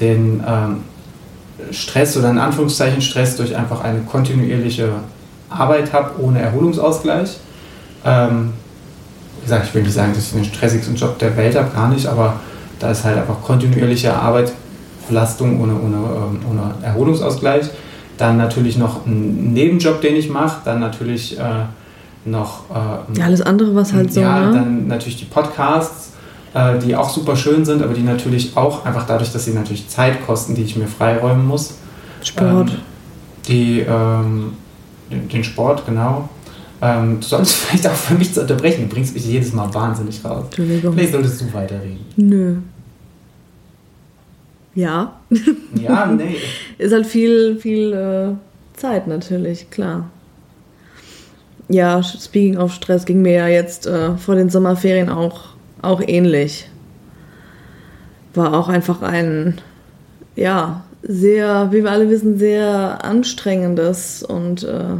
den 0.00 0.44
ähm, 0.46 0.82
Stress 1.70 2.14
oder 2.18 2.28
in 2.28 2.38
Anführungszeichen 2.38 3.00
Stress 3.00 3.36
durch 3.36 3.56
einfach 3.56 3.82
eine 3.82 4.00
kontinuierliche 4.00 4.90
Arbeit 5.48 5.94
habe 5.94 6.22
ohne 6.22 6.40
Erholungsausgleich. 6.40 7.38
Ähm, 8.04 8.52
wie 9.38 9.44
gesagt, 9.44 9.66
ich 9.68 9.74
will 9.74 9.82
nicht 9.82 9.94
sagen, 9.94 10.12
dass 10.14 10.26
ich 10.26 10.32
den 10.32 10.44
stressigsten 10.44 10.94
Job 10.94 11.18
der 11.18 11.34
Welt 11.38 11.56
habe, 11.56 11.70
gar 11.74 11.88
nicht, 11.88 12.06
aber 12.06 12.34
da 12.78 12.90
ist 12.90 13.04
halt 13.04 13.16
einfach 13.16 13.40
kontinuierliche 13.42 14.14
Arbeit, 14.14 14.52
Belastung 15.08 15.58
ohne, 15.58 15.72
ohne, 15.74 15.96
ähm, 15.96 16.40
ohne 16.50 16.74
Erholungsausgleich. 16.82 17.70
Dann 18.18 18.36
natürlich 18.36 18.76
noch 18.76 19.06
ein 19.06 19.54
Nebenjob, 19.54 20.02
den 20.02 20.16
ich 20.16 20.28
mache, 20.28 20.60
dann 20.66 20.80
natürlich 20.80 21.38
äh, 21.38 21.42
noch. 22.24 22.70
Äh, 22.70 23.18
ja, 23.18 23.24
alles 23.24 23.42
andere, 23.42 23.74
was 23.74 23.92
halt 23.92 24.12
so. 24.12 24.20
Ja, 24.20 24.50
ne? 24.50 24.54
dann 24.54 24.86
natürlich 24.88 25.16
die 25.16 25.24
Podcasts, 25.24 26.12
äh, 26.54 26.78
die 26.78 26.94
auch 26.96 27.08
super 27.08 27.36
schön 27.36 27.64
sind, 27.64 27.82
aber 27.82 27.94
die 27.94 28.02
natürlich 28.02 28.56
auch 28.56 28.84
einfach 28.84 29.06
dadurch, 29.06 29.32
dass 29.32 29.44
sie 29.44 29.52
natürlich 29.52 29.88
Zeit 29.88 30.24
kosten, 30.26 30.54
die 30.54 30.62
ich 30.62 30.76
mir 30.76 30.86
freiräumen 30.86 31.46
muss. 31.46 31.74
Sport. 32.22 32.70
Ähm, 32.70 32.76
die, 33.48 33.80
ähm, 33.80 34.52
den, 35.10 35.28
den 35.28 35.44
Sport, 35.44 35.84
genau. 35.86 36.28
Ähm, 36.80 37.20
du 37.20 37.26
solltest 37.26 37.54
vielleicht 37.56 37.86
auch 37.86 37.92
für 37.92 38.14
mich 38.14 38.32
zu 38.34 38.40
unterbrechen. 38.40 38.88
Du 38.88 38.94
bringst 38.94 39.14
mich 39.14 39.24
jedes 39.24 39.52
Mal 39.52 39.72
wahnsinnig 39.72 40.24
raus. 40.24 40.44
Entschuldigung. 40.46 40.94
Vielleicht 40.94 41.12
solltest 41.12 41.40
du 41.40 41.52
weiterreden. 41.52 42.04
Nö. 42.16 42.56
Ja. 44.74 45.16
Ja, 45.74 46.06
nee. 46.06 46.36
Ist 46.78 46.92
halt 46.92 47.06
viel, 47.06 47.58
viel 47.58 47.92
äh, 47.92 48.78
Zeit 48.78 49.06
natürlich, 49.06 49.70
klar. 49.70 50.08
Ja, 51.72 52.02
speaking 52.02 52.58
of 52.58 52.74
Stress 52.74 53.06
ging 53.06 53.22
mir 53.22 53.32
ja 53.32 53.48
jetzt 53.48 53.86
äh, 53.86 54.14
vor 54.18 54.34
den 54.34 54.50
Sommerferien 54.50 55.08
auch, 55.08 55.54
auch 55.80 56.02
ähnlich. 56.06 56.68
War 58.34 58.52
auch 58.52 58.68
einfach 58.68 59.00
ein, 59.00 59.58
ja, 60.36 60.84
sehr, 61.02 61.72
wie 61.72 61.82
wir 61.82 61.90
alle 61.90 62.10
wissen, 62.10 62.38
sehr 62.38 63.02
anstrengendes 63.02 64.22
und 64.22 64.64
äh, 64.64 64.98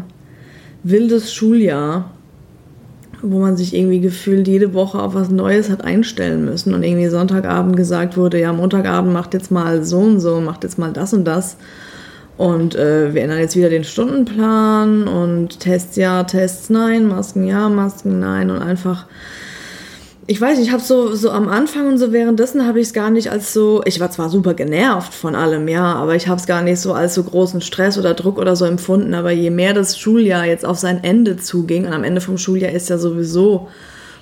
wildes 0.83 1.35
Schuljahr, 1.35 2.11
wo 3.21 3.38
man 3.38 3.59
sich 3.59 3.75
irgendwie 3.75 4.00
gefühlt 4.00 4.49
jede 4.49 4.73
Woche 4.73 5.00
auf 5.00 5.14
was 5.14 5.29
Neues 5.29 5.69
hat 5.69 5.85
einstellen 5.85 6.47
müssen 6.47 6.73
und 6.73 6.83
irgendwie 6.83 7.09
Sonntagabend 7.09 7.76
gesagt 7.76 8.17
wurde, 8.17 8.41
ja, 8.41 8.50
Montagabend 8.55 9.12
macht 9.12 9.35
jetzt 9.35 9.50
mal 9.50 9.85
so 9.85 9.99
und 9.99 10.21
so, 10.21 10.41
macht 10.41 10.64
jetzt 10.64 10.79
mal 10.79 10.93
das 10.93 11.12
und 11.12 11.26
das. 11.26 11.59
Und 12.42 12.75
äh, 12.75 13.14
wir 13.14 13.22
ändern 13.22 13.38
jetzt 13.38 13.54
wieder 13.54 13.68
den 13.68 13.84
Stundenplan 13.84 15.06
und 15.06 15.61
Tests 15.61 15.94
ja, 15.94 16.25
Tests 16.25 16.70
nein, 16.70 17.06
Masken 17.06 17.46
ja, 17.46 17.68
Masken 17.68 18.18
nein 18.18 18.50
und 18.50 18.58
einfach 18.58 19.06
ich 20.26 20.40
weiß 20.40 20.58
nicht, 20.58 20.68
ich 20.68 20.72
habe 20.72 20.82
so, 20.82 21.14
so 21.14 21.30
am 21.30 21.49
Anfang 21.49 21.87
und 21.87 21.99
so 21.99 22.12
währenddessen 22.12 22.66
habe 22.66 22.80
ich 22.80 22.88
es 22.88 22.92
gar 22.92 23.11
nicht 23.11 23.30
als 23.30 23.52
so, 23.52 23.82
ich 23.84 24.00
war 24.00 24.11
zwar 24.11 24.28
super 24.28 24.54
genervt 24.54 25.14
von 25.14 25.37
allem, 25.37 25.68
ja, 25.68 25.94
aber 25.94 26.16
ich 26.16 26.26
habe 26.26 26.40
es 26.40 26.46
gar 26.46 26.62
nicht 26.62 26.80
so 26.80 26.92
als 26.92 27.14
so 27.14 27.22
großen 27.22 27.61
Stress 27.61 27.96
oder 27.96 28.14
Druck 28.14 28.38
oder 28.38 28.56
so 28.56 28.64
empfunden. 28.64 29.14
Aber 29.14 29.30
je 29.30 29.50
mehr 29.50 29.72
das 29.75 29.99
Schuljahr 29.99 30.44
jetzt 30.44 30.64
auf 30.64 30.78
sein 30.78 31.04
Ende 31.04 31.37
zuging, 31.37 31.87
und 31.87 31.92
am 31.92 32.02
Ende 32.02 32.20
vom 32.20 32.38
Schuljahr 32.38 32.72
ist 32.72 32.88
ja 32.88 32.99
sowieso 32.99 33.68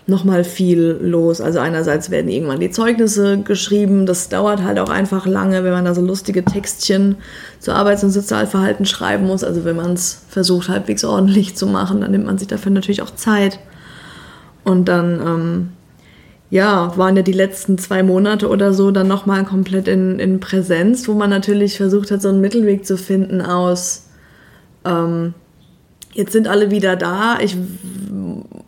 nochmal 0.06 0.44
viel 0.44 0.98
los. 1.00 1.40
Also 1.40 1.58
einerseits 1.58 2.10
werden 2.10 2.30
irgendwann 2.30 2.60
die 2.60 2.70
Zeugnisse 2.70 3.38
geschrieben, 3.38 4.06
das 4.06 4.28
dauert 4.28 4.62
halt 4.62 4.78
auch 4.78 4.88
einfach 4.88 5.26
lange, 5.26 5.64
wenn 5.64 5.72
man 5.72 5.84
da 5.84 5.94
so 5.94 6.00
lustige 6.00 6.44
Textchen 6.44 7.16
zu 7.58 7.72
Arbeits- 7.72 8.04
und 8.04 8.10
Sozialverhalten 8.10 8.86
schreiben 8.86 9.26
muss. 9.26 9.44
Also 9.44 9.64
wenn 9.64 9.76
man 9.76 9.92
es 9.92 10.22
versucht 10.28 10.68
halbwegs 10.68 11.04
ordentlich 11.04 11.56
zu 11.56 11.66
machen, 11.66 12.00
dann 12.00 12.10
nimmt 12.10 12.26
man 12.26 12.38
sich 12.38 12.48
dafür 12.48 12.72
natürlich 12.72 13.02
auch 13.02 13.14
Zeit. 13.14 13.58
Und 14.64 14.88
dann, 14.88 15.20
ähm, 15.20 15.68
ja, 16.50 16.96
waren 16.96 17.16
ja 17.16 17.22
die 17.22 17.32
letzten 17.32 17.78
zwei 17.78 18.02
Monate 18.02 18.48
oder 18.48 18.74
so 18.74 18.90
dann 18.90 19.06
nochmal 19.08 19.44
komplett 19.44 19.86
in, 19.86 20.18
in 20.18 20.40
Präsenz, 20.40 21.06
wo 21.06 21.14
man 21.14 21.30
natürlich 21.30 21.76
versucht 21.76 22.10
hat, 22.10 22.20
so 22.20 22.28
einen 22.28 22.40
Mittelweg 22.40 22.84
zu 22.84 22.98
finden 22.98 23.40
aus, 23.40 24.06
ähm, 24.84 25.34
jetzt 26.12 26.32
sind 26.32 26.48
alle 26.48 26.70
wieder 26.70 26.96
da, 26.96 27.38
ich 27.40 27.56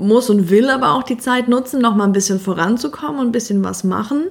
muss 0.03 0.31
und 0.31 0.51
will 0.51 0.69
aber 0.71 0.95
auch 0.95 1.03
die 1.03 1.19
Zeit 1.19 1.49
nutzen, 1.49 1.81
nochmal 1.81 2.07
ein 2.07 2.13
bisschen 2.13 2.41
voranzukommen 2.41 3.21
und 3.21 3.29
ein 3.29 3.33
bisschen 3.33 3.65
was 3.65 3.85
machen. 3.85 4.25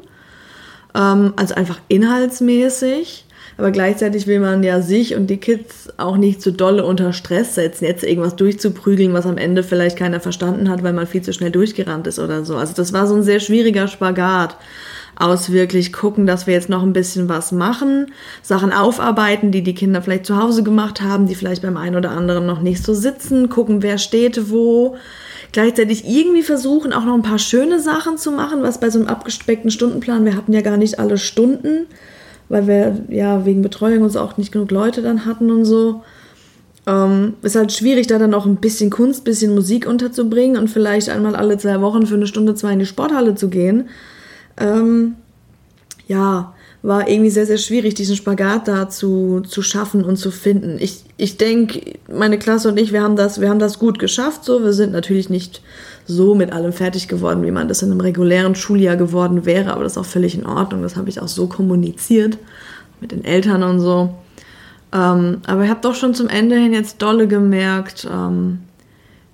Ähm, 0.96 1.34
also 1.36 1.56
einfach 1.56 1.80
inhaltsmäßig. 1.88 3.26
Aber 3.58 3.72
gleichzeitig 3.72 4.28
will 4.28 4.40
man 4.40 4.64
ja 4.64 4.82
sich 4.82 5.16
und 5.16 5.28
die 5.28 5.38
Kids 5.38 5.90
auch 5.98 6.18
nicht 6.18 6.42
zu 6.42 6.52
dolle 6.52 6.86
unter 6.86 7.14
Stress 7.14 7.56
setzen, 7.56 7.86
jetzt 7.86 8.04
irgendwas 8.04 8.36
durchzuprügeln, 8.36 9.14
was 9.14 9.26
am 9.26 9.38
Ende 9.38 9.62
vielleicht 9.62 9.98
keiner 9.98 10.20
verstanden 10.20 10.70
hat, 10.70 10.84
weil 10.84 10.94
man 10.94 11.06
viel 11.06 11.22
zu 11.22 11.32
schnell 11.32 11.52
durchgerannt 11.52 12.08
ist 12.08 12.18
oder 12.18 12.44
so. 12.44 12.56
Also 12.56 12.74
das 12.74 12.92
war 12.92 13.06
so 13.08 13.16
ein 13.16 13.24
sehr 13.24 13.40
schwieriger 13.40 13.88
Spagat 13.88 14.58
aus 15.16 15.52
wirklich 15.52 15.94
gucken, 15.94 16.26
dass 16.26 16.48
wir 16.48 16.54
jetzt 16.54 16.70
noch 16.70 16.82
ein 16.82 16.94
bisschen 16.94 17.30
was 17.30 17.52
machen, 17.52 18.12
Sachen 18.42 18.72
aufarbeiten, 18.74 19.52
die 19.52 19.62
die 19.62 19.76
Kinder 19.76 20.02
vielleicht 20.02 20.26
zu 20.26 20.38
Hause 20.38 20.64
gemacht 20.64 21.02
haben, 21.02 21.28
die 21.28 21.36
vielleicht 21.36 21.62
beim 21.62 21.78
einen 21.78 21.96
oder 21.96 22.12
anderen 22.12 22.46
noch 22.46 22.62
nicht 22.62 22.84
so 22.84 22.94
sitzen, 22.94 23.50
gucken, 23.50 23.84
wer 23.84 23.98
steht 23.98 24.50
wo. 24.50 24.96
Gleichzeitig 25.52 26.08
irgendwie 26.08 26.44
versuchen, 26.44 26.94
auch 26.94 27.04
noch 27.04 27.14
ein 27.14 27.24
paar 27.24 27.40
schöne 27.40 27.80
Sachen 27.80 28.18
zu 28.18 28.32
machen, 28.32 28.64
was 28.64 28.80
bei 28.80 28.90
so 28.90 29.00
einem 29.00 29.10
abgespeckten 29.10 29.70
Stundenplan, 29.70 30.24
wir 30.24 30.36
hatten 30.36 30.54
ja 30.54 30.62
gar 30.62 30.78
nicht 30.78 30.98
alle 30.98 31.18
Stunden, 31.18 31.88
weil 32.48 32.68
wir 32.68 33.04
ja 33.10 33.46
wegen 33.46 33.62
Betreuung 33.62 34.04
uns 34.04 34.16
auch 34.16 34.38
nicht 34.38 34.52
genug 34.52 34.72
Leute 34.72 35.02
dann 35.02 35.26
hatten 35.26 35.52
und 35.52 35.66
so. 35.66 36.04
Ähm, 36.88 37.34
ist 37.42 37.56
halt 37.56 37.72
schwierig, 37.72 38.08
da 38.08 38.18
dann 38.18 38.34
auch 38.34 38.46
ein 38.46 38.56
bisschen 38.56 38.90
Kunst, 38.90 39.22
ein 39.22 39.24
bisschen 39.26 39.54
Musik 39.54 39.88
unterzubringen 39.88 40.58
und 40.58 40.70
vielleicht 40.70 41.10
einmal 41.10 41.36
alle 41.36 41.58
zwei 41.58 41.80
Wochen 41.82 42.08
für 42.08 42.16
eine 42.16 42.28
Stunde, 42.28 42.56
zwei 42.56 42.74
in 42.74 42.80
die 42.80 42.86
Sporthalle 42.86 43.36
zu 43.36 43.50
gehen. 43.50 43.90
Ähm, 44.58 45.16
ja, 46.08 46.54
war 46.84 47.08
irgendwie 47.08 47.30
sehr, 47.30 47.46
sehr 47.46 47.58
schwierig, 47.58 47.94
diesen 47.94 48.16
Spagat 48.16 48.68
da 48.68 48.90
zu, 48.90 49.42
zu 49.42 49.62
schaffen 49.62 50.04
und 50.04 50.18
zu 50.18 50.32
finden. 50.32 50.78
Ich, 50.80 51.04
ich 51.18 51.38
denke, 51.38 52.00
meine 52.12 52.40
Klasse 52.40 52.70
und 52.70 52.80
ich, 52.80 52.92
wir 52.92 53.04
haben, 53.04 53.16
das, 53.16 53.40
wir 53.40 53.50
haben 53.50 53.60
das 53.60 53.78
gut 53.78 54.00
geschafft. 54.00 54.44
So. 54.46 54.64
Wir 54.64 54.74
sind 54.74 54.92
natürlich 54.92 55.30
nicht 55.30 55.62
so 56.08 56.34
mit 56.34 56.52
allem 56.52 56.74
fertig 56.74 57.08
geworden, 57.08 57.44
wie 57.44 57.52
man 57.52 57.68
das 57.68 57.84
in 57.84 57.92
einem 57.92 58.02
regulären 58.02 58.56
Schuljahr 58.56 58.96
geworden 58.96 59.46
wäre, 59.46 59.74
aber 59.74 59.84
das 59.84 59.94
ist 59.94 59.98
auch 60.00 60.06
völlig 60.06 60.34
in 60.34 60.46
Ordnung. 60.46 60.82
Das 60.82 60.96
habe 60.96 61.10
ich 61.10 61.22
auch 61.22 61.28
so 61.28 61.46
kommuniziert 61.48 62.40
mit 63.00 63.12
den 63.12 63.24
Eltern 63.24 63.62
und 63.62 63.80
so. 63.80 64.16
Ähm, 64.92 65.38
aber 65.46 65.64
ich 65.64 65.70
habe 65.70 65.82
doch 65.82 65.96
schon 65.96 66.16
zum 66.16 66.28
Ende 66.28 66.56
hin 66.56 66.74
jetzt 66.74 67.02
dolle 67.02 67.28
gemerkt, 67.28 68.08
ähm, 68.12 68.60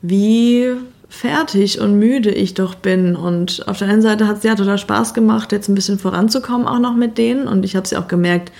wie 0.01 0.73
fertig 1.09 1.79
und 1.79 1.97
müde 1.97 2.31
ich 2.31 2.53
doch 2.53 2.75
bin. 2.75 3.15
Und 3.15 3.67
auf 3.67 3.77
der 3.77 3.87
einen 3.87 4.01
Seite 4.01 4.27
hat 4.27 4.37
es 4.37 4.43
ja 4.43 4.55
total 4.55 4.77
Spaß 4.77 5.13
gemacht, 5.13 5.51
jetzt 5.51 5.69
ein 5.69 5.75
bisschen 5.75 5.99
voranzukommen, 5.99 6.67
auch 6.67 6.79
noch 6.79 6.95
mit 6.95 7.17
denen. 7.17 7.47
Und 7.47 7.65
ich 7.65 7.75
habe 7.75 7.87
sie 7.87 7.97
auch 7.97 8.07
gemerkt, 8.07 8.51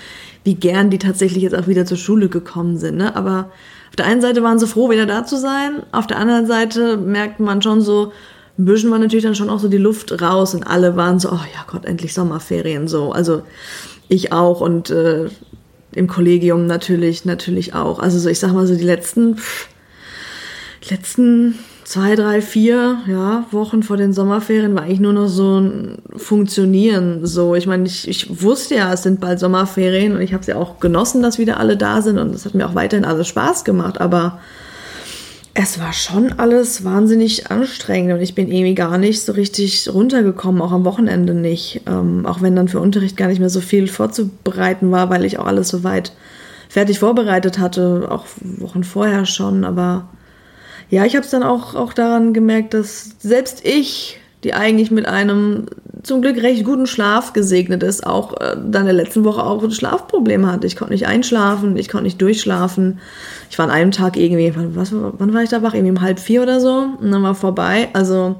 wie 0.44 0.54
gern 0.54 0.90
die 0.90 0.98
tatsächlich 0.98 1.42
jetzt 1.42 1.54
auch 1.54 1.66
wieder 1.66 1.84
zur 1.84 1.98
Schule 1.98 2.28
gekommen 2.28 2.78
sind. 2.78 2.96
Ne? 2.96 3.14
Aber 3.14 3.50
auf 3.90 3.96
der 3.96 4.06
einen 4.06 4.20
Seite 4.20 4.42
waren 4.42 4.58
sie 4.58 4.66
froh, 4.66 4.90
wieder 4.90 5.06
da 5.06 5.24
zu 5.24 5.36
sein. 5.36 5.82
Auf 5.92 6.06
der 6.06 6.18
anderen 6.18 6.46
Seite 6.46 6.96
merkt 6.96 7.40
man 7.40 7.60
schon 7.62 7.80
so, 7.80 8.12
ein 8.58 8.64
bisschen 8.64 8.90
war 8.90 8.98
natürlich 8.98 9.24
dann 9.24 9.36
schon 9.36 9.50
auch 9.50 9.60
so 9.60 9.68
die 9.68 9.76
Luft 9.76 10.20
raus 10.20 10.54
und 10.54 10.64
alle 10.64 10.96
waren 10.96 11.20
so, 11.20 11.30
oh 11.30 11.40
ja 11.54 11.64
Gott, 11.68 11.84
endlich 11.84 12.12
Sommerferien 12.12 12.88
so. 12.88 13.12
Also 13.12 13.42
ich 14.08 14.32
auch 14.32 14.60
und 14.60 14.90
äh, 14.90 15.28
im 15.92 16.06
Kollegium 16.08 16.66
natürlich, 16.66 17.24
natürlich 17.24 17.74
auch. 17.74 17.98
Also 17.98 18.18
so, 18.18 18.28
ich 18.28 18.40
sag 18.40 18.52
mal 18.52 18.66
so 18.66 18.74
die 18.74 18.84
letzten, 18.84 19.36
pff, 19.36 19.68
letzten 20.90 21.58
zwei, 21.88 22.16
drei, 22.16 22.42
vier 22.42 22.98
ja, 23.06 23.46
Wochen 23.50 23.82
vor 23.82 23.96
den 23.96 24.12
Sommerferien 24.12 24.74
war 24.74 24.82
eigentlich 24.82 25.00
nur 25.00 25.14
noch 25.14 25.28
so 25.28 25.58
ein 25.58 25.96
Funktionieren. 26.16 27.24
So, 27.24 27.54
ich 27.54 27.66
meine, 27.66 27.86
ich, 27.86 28.06
ich 28.06 28.42
wusste 28.42 28.74
ja, 28.74 28.92
es 28.92 29.04
sind 29.04 29.20
bald 29.20 29.40
Sommerferien 29.40 30.14
und 30.14 30.20
ich 30.20 30.34
habe 30.34 30.42
es 30.42 30.48
ja 30.48 30.56
auch 30.56 30.80
genossen, 30.80 31.22
dass 31.22 31.38
wieder 31.38 31.58
alle 31.58 31.78
da 31.78 32.02
sind 32.02 32.18
und 32.18 32.34
es 32.34 32.44
hat 32.44 32.54
mir 32.54 32.68
auch 32.68 32.74
weiterhin 32.74 33.06
alles 33.06 33.26
Spaß 33.28 33.64
gemacht, 33.64 34.02
aber 34.02 34.38
es 35.54 35.80
war 35.80 35.94
schon 35.94 36.34
alles 36.38 36.84
wahnsinnig 36.84 37.50
anstrengend 37.50 38.12
und 38.12 38.20
ich 38.20 38.34
bin 38.34 38.52
irgendwie 38.52 38.74
gar 38.74 38.98
nicht 38.98 39.22
so 39.22 39.32
richtig 39.32 39.88
runtergekommen, 39.90 40.60
auch 40.60 40.72
am 40.72 40.84
Wochenende 40.84 41.32
nicht. 41.32 41.80
Ähm, 41.86 42.26
auch 42.26 42.42
wenn 42.42 42.54
dann 42.54 42.68
für 42.68 42.80
Unterricht 42.80 43.16
gar 43.16 43.28
nicht 43.28 43.40
mehr 43.40 43.48
so 43.48 43.62
viel 43.62 43.88
vorzubereiten 43.88 44.90
war, 44.90 45.08
weil 45.08 45.24
ich 45.24 45.38
auch 45.38 45.46
alles 45.46 45.68
so 45.68 45.84
weit 45.84 46.12
fertig 46.68 46.98
vorbereitet 46.98 47.58
hatte, 47.58 48.08
auch 48.10 48.26
Wochen 48.58 48.84
vorher 48.84 49.24
schon, 49.24 49.64
aber 49.64 50.06
ja, 50.90 51.04
ich 51.04 51.14
habe 51.14 51.24
es 51.24 51.30
dann 51.30 51.42
auch, 51.42 51.74
auch 51.74 51.92
daran 51.92 52.32
gemerkt, 52.32 52.74
dass 52.74 53.10
selbst 53.18 53.64
ich, 53.64 54.20
die 54.44 54.54
eigentlich 54.54 54.90
mit 54.90 55.06
einem 55.06 55.66
zum 56.02 56.22
Glück 56.22 56.40
recht 56.42 56.64
guten 56.64 56.86
Schlaf 56.86 57.32
gesegnet 57.32 57.82
ist, 57.82 58.06
auch 58.06 58.40
äh, 58.40 58.56
dann 58.56 58.82
in 58.82 58.86
der 58.86 58.94
letzten 58.94 59.24
Woche 59.24 59.42
auch 59.42 59.62
ein 59.62 59.70
Schlafproblem 59.70 60.46
hatte. 60.46 60.66
Ich 60.66 60.76
konnte 60.76 60.92
nicht 60.92 61.06
einschlafen, 61.06 61.76
ich 61.76 61.88
konnte 61.88 62.04
nicht 62.04 62.22
durchschlafen. 62.22 63.00
Ich 63.50 63.58
war 63.58 63.66
an 63.66 63.72
einem 63.72 63.90
Tag 63.90 64.16
irgendwie, 64.16 64.52
was, 64.74 64.92
wann 64.92 65.34
war 65.34 65.42
ich 65.42 65.50
da 65.50 65.62
wach? 65.62 65.74
Irgendwie 65.74 65.90
um 65.90 66.00
halb 66.00 66.20
vier 66.20 66.42
oder 66.42 66.60
so. 66.60 66.86
Und 67.00 67.10
dann 67.10 67.22
war 67.22 67.34
vorbei. 67.34 67.88
Also, 67.92 68.36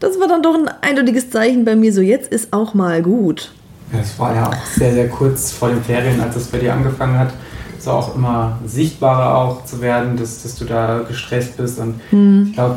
das 0.00 0.18
war 0.18 0.26
dann 0.26 0.42
doch 0.42 0.54
ein 0.54 0.70
eindeutiges 0.80 1.30
Zeichen 1.30 1.64
bei 1.64 1.76
mir, 1.76 1.92
so 1.92 2.00
jetzt 2.00 2.32
ist 2.32 2.52
auch 2.52 2.74
mal 2.74 3.02
gut. 3.02 3.52
Es 3.92 4.18
war 4.18 4.34
ja 4.34 4.48
auch 4.48 4.66
sehr, 4.74 4.94
sehr 4.94 5.08
kurz 5.08 5.52
vor 5.52 5.68
den 5.68 5.82
Ferien, 5.82 6.18
als 6.20 6.34
es 6.34 6.46
bei 6.46 6.58
dir 6.58 6.72
angefangen 6.72 7.18
hat 7.18 7.32
so 7.82 7.90
auch 7.90 8.14
immer 8.14 8.58
sichtbarer 8.66 9.36
auch 9.36 9.64
zu 9.64 9.80
werden, 9.80 10.16
dass, 10.16 10.42
dass 10.42 10.56
du 10.56 10.64
da 10.64 11.00
gestresst 11.06 11.56
bist. 11.56 11.78
Und 11.78 11.94
mhm. 12.12 12.46
ich 12.48 12.54
glaube, 12.54 12.76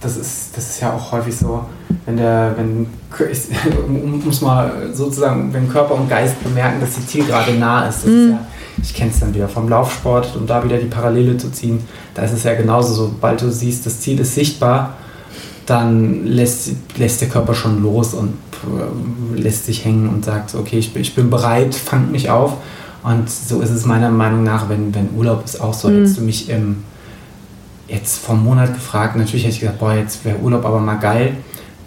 das 0.00 0.16
ist, 0.16 0.56
das 0.56 0.70
ist 0.70 0.80
ja 0.80 0.92
auch 0.92 1.12
häufig 1.12 1.36
so, 1.36 1.64
wenn 2.04 2.16
der, 2.16 2.54
wenn, 2.56 2.86
es 4.28 4.40
mal 4.40 4.90
sozusagen, 4.92 5.52
wenn 5.52 5.68
Körper 5.68 5.94
und 5.94 6.08
Geist 6.08 6.42
bemerken, 6.42 6.80
dass 6.80 6.94
die 6.94 7.06
Zielgerade 7.06 7.52
nah 7.52 7.86
ist. 7.88 8.06
Mhm. 8.06 8.12
ist 8.12 8.30
ja 8.30 8.38
ich 8.82 8.94
kenne 8.94 9.10
es 9.10 9.20
dann 9.20 9.34
wieder 9.34 9.48
vom 9.48 9.68
Laufsport, 9.68 10.36
um 10.36 10.46
da 10.46 10.62
wieder 10.64 10.78
die 10.78 10.86
Parallele 10.86 11.36
zu 11.36 11.50
ziehen. 11.50 11.80
Da 12.14 12.22
ist 12.22 12.32
es 12.32 12.44
ja 12.44 12.54
genauso, 12.54 12.94
sobald 12.94 13.40
du 13.40 13.50
siehst, 13.50 13.86
das 13.86 14.00
Ziel 14.00 14.20
ist 14.20 14.34
sichtbar, 14.34 14.94
dann 15.64 16.26
lässt, 16.26 16.70
lässt 16.96 17.20
der 17.20 17.28
Körper 17.28 17.54
schon 17.54 17.82
los 17.82 18.14
und 18.14 18.34
äh, 18.64 19.40
lässt 19.40 19.66
sich 19.66 19.84
hängen 19.84 20.08
und 20.08 20.24
sagt, 20.24 20.54
okay, 20.54 20.78
ich 20.78 20.92
bin, 20.92 21.02
ich 21.02 21.14
bin 21.14 21.30
bereit, 21.30 21.74
fangt 21.74 22.12
mich 22.12 22.30
auf. 22.30 22.54
Und 23.06 23.30
so 23.30 23.60
ist 23.60 23.70
es 23.70 23.86
meiner 23.86 24.10
Meinung 24.10 24.42
nach, 24.42 24.68
wenn, 24.68 24.92
wenn 24.92 25.10
Urlaub 25.16 25.44
ist 25.44 25.60
auch 25.60 25.72
so. 25.72 25.88
Mhm. 25.88 25.98
Hättest 25.98 26.18
du 26.18 26.22
mich 26.22 26.50
im, 26.50 26.82
jetzt 27.86 28.18
vor 28.18 28.34
einem 28.34 28.44
Monat 28.44 28.74
gefragt, 28.74 29.14
natürlich 29.14 29.44
hätte 29.44 29.54
ich 29.54 29.60
gesagt, 29.60 29.78
boah, 29.78 29.94
jetzt 29.94 30.24
wäre 30.24 30.38
Urlaub 30.40 30.64
aber 30.64 30.80
mal 30.80 30.96
geil. 30.96 31.34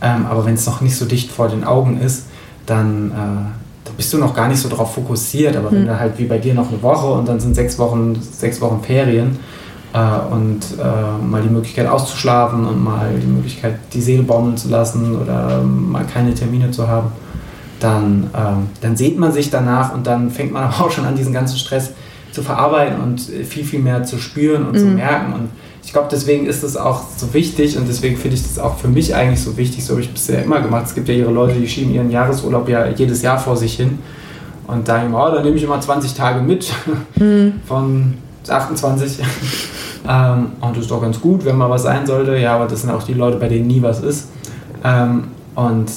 Ähm, 0.01 0.25
aber 0.27 0.45
wenn 0.45 0.53
es 0.53 0.65
noch 0.65 0.79
nicht 0.79 0.95
so 0.95 1.03
dicht 1.03 1.29
vor 1.29 1.49
den 1.49 1.65
Augen 1.65 1.99
ist, 1.99 2.27
dann, 2.65 3.11
äh, 3.11 3.91
bist 3.97 4.13
du 4.13 4.17
noch 4.17 4.33
gar 4.33 4.47
nicht 4.47 4.61
so 4.61 4.69
drauf 4.69 4.93
fokussiert. 4.93 5.57
Aber 5.57 5.71
mhm. 5.71 5.75
wenn 5.75 5.85
du 5.87 5.99
halt 5.99 6.17
wie 6.19 6.23
bei 6.23 6.37
dir 6.37 6.53
noch 6.53 6.69
eine 6.69 6.81
Woche 6.81 7.07
und 7.07 7.27
dann 7.27 7.37
sind 7.37 7.53
sechs 7.53 7.77
Wochen, 7.77 8.17
sechs 8.21 8.61
Wochen 8.61 8.81
Ferien 8.81 9.39
äh, 9.91 10.33
und 10.33 10.61
äh, 10.79 11.25
mal 11.25 11.41
die 11.41 11.49
Möglichkeit 11.49 11.87
auszuschlafen 11.87 12.65
und 12.65 12.81
mal 12.81 13.09
die 13.21 13.27
Möglichkeit, 13.27 13.75
die 13.93 13.99
Seele 13.99 14.23
baumeln 14.23 14.55
zu 14.55 14.69
lassen 14.69 15.17
oder 15.17 15.61
mal 15.63 16.05
keine 16.05 16.33
Termine 16.33 16.71
zu 16.71 16.87
haben, 16.87 17.11
dann, 17.79 18.29
ähm, 18.35 18.67
dann 18.81 18.95
sieht 18.95 19.17
man 19.17 19.31
sich 19.31 19.49
danach 19.49 19.93
und 19.93 20.07
dann 20.07 20.31
fängt 20.31 20.51
man 20.51 20.69
auch 20.79 20.91
schon 20.91 21.05
an, 21.05 21.15
diesen 21.15 21.33
ganzen 21.33 21.57
Stress 21.57 21.91
zu 22.31 22.43
verarbeiten 22.43 23.01
und 23.01 23.21
viel, 23.21 23.63
viel 23.63 23.79
mehr 23.79 24.03
zu 24.03 24.17
spüren 24.17 24.65
und 24.65 24.73
mhm. 24.73 24.79
zu 24.79 24.85
merken. 24.85 25.33
Und 25.33 25.49
ich 25.83 25.93
glaube, 25.93 26.09
deswegen 26.11 26.45
ist 26.45 26.63
es 26.63 26.77
auch 26.77 27.03
so 27.17 27.33
wichtig 27.33 27.77
und 27.77 27.87
deswegen 27.87 28.17
finde 28.17 28.35
ich 28.35 28.43
das 28.43 28.59
auch 28.59 28.77
für 28.77 28.87
mich 28.87 29.15
eigentlich 29.15 29.41
so 29.41 29.57
wichtig. 29.57 29.83
So 29.83 29.93
habe 29.93 30.01
ich 30.01 30.11
bisher 30.11 30.43
immer 30.43 30.61
gemacht. 30.61 30.85
Es 30.85 30.93
gibt 30.93 31.07
ja 31.09 31.15
ihre 31.15 31.31
Leute, 31.31 31.55
die 31.55 31.67
schieben 31.67 31.93
ihren 31.93 32.11
Jahresurlaub 32.11 32.69
ja 32.69 32.87
jedes 32.87 33.23
Jahr 33.23 33.39
vor 33.39 33.57
sich 33.57 33.75
hin 33.75 33.97
und 34.67 34.85
sagen, 34.85 35.13
oh, 35.13 35.31
da 35.31 35.41
nehme 35.41 35.55
ich 35.55 35.63
immer 35.63 35.81
20 35.81 36.13
Tage 36.13 36.41
mit 36.41 36.71
mhm. 37.15 37.53
von 37.65 38.13
28. 38.47 39.19
ähm, 40.07 40.51
und 40.61 40.75
das 40.75 40.83
ist 40.83 40.91
doch 40.91 41.01
ganz 41.01 41.19
gut, 41.19 41.43
wenn 41.45 41.57
mal 41.57 41.69
was 41.69 41.83
sein 41.83 42.05
sollte. 42.05 42.37
Ja, 42.37 42.55
aber 42.55 42.67
das 42.67 42.81
sind 42.81 42.91
auch 42.91 43.03
die 43.03 43.13
Leute, 43.13 43.37
bei 43.37 43.47
denen 43.47 43.67
nie 43.67 43.81
was 43.81 44.01
ist. 44.01 44.27
Ähm, 44.83 45.23
und 45.55 45.89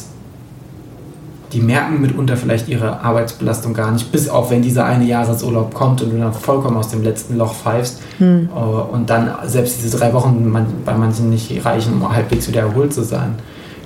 die 1.53 1.61
merken 1.61 2.01
mitunter 2.01 2.37
vielleicht 2.37 2.69
ihre 2.69 3.01
Arbeitsbelastung 3.01 3.75
gar 3.75 3.91
nicht, 3.91 4.11
bis 4.11 4.29
auf 4.29 4.51
wenn 4.51 4.63
dieser 4.63 4.87
eine 4.87 5.05
Jahresurlaub 5.05 5.75
kommt 5.75 6.01
und 6.03 6.11
du 6.11 6.19
dann 6.19 6.33
vollkommen 6.33 6.77
aus 6.77 6.89
dem 6.89 7.03
letzten 7.03 7.37
Loch 7.37 7.55
pfeifst 7.55 8.01
hm. 8.19 8.49
Äh, 8.55 8.59
und 8.59 9.11
dann 9.11 9.31
selbst 9.45 9.83
diese 9.83 9.99
drei 9.99 10.13
Wochen 10.13 10.67
bei 10.85 10.95
manchen 10.95 11.31
nicht 11.31 11.65
reichen, 11.65 11.95
um 11.95 12.13
halbwegs 12.13 12.49
wieder 12.49 12.63
erholt 12.63 12.93
zu 12.93 13.03
sein. 13.03 13.35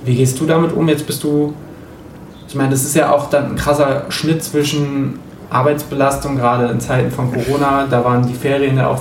Wie 0.05 0.15
gehst 0.15 0.39
du 0.39 0.45
damit 0.45 0.71
um? 0.73 0.87
Jetzt 0.87 1.05
bist 1.05 1.23
du, 1.23 1.53
ich 2.47 2.55
meine, 2.55 2.69
das 2.69 2.83
ist 2.83 2.95
ja 2.95 3.11
auch 3.11 3.29
dann 3.29 3.51
ein 3.51 3.55
krasser 3.55 4.05
Schnitt 4.09 4.43
zwischen 4.43 5.19
Arbeitsbelastung, 5.49 6.37
gerade 6.37 6.67
in 6.67 6.79
Zeiten 6.79 7.11
von 7.11 7.31
Corona, 7.31 7.85
da 7.89 8.03
waren 8.03 8.25
die 8.25 8.33
Ferien 8.33 8.77
ja 8.77 8.87
auch 8.87 8.99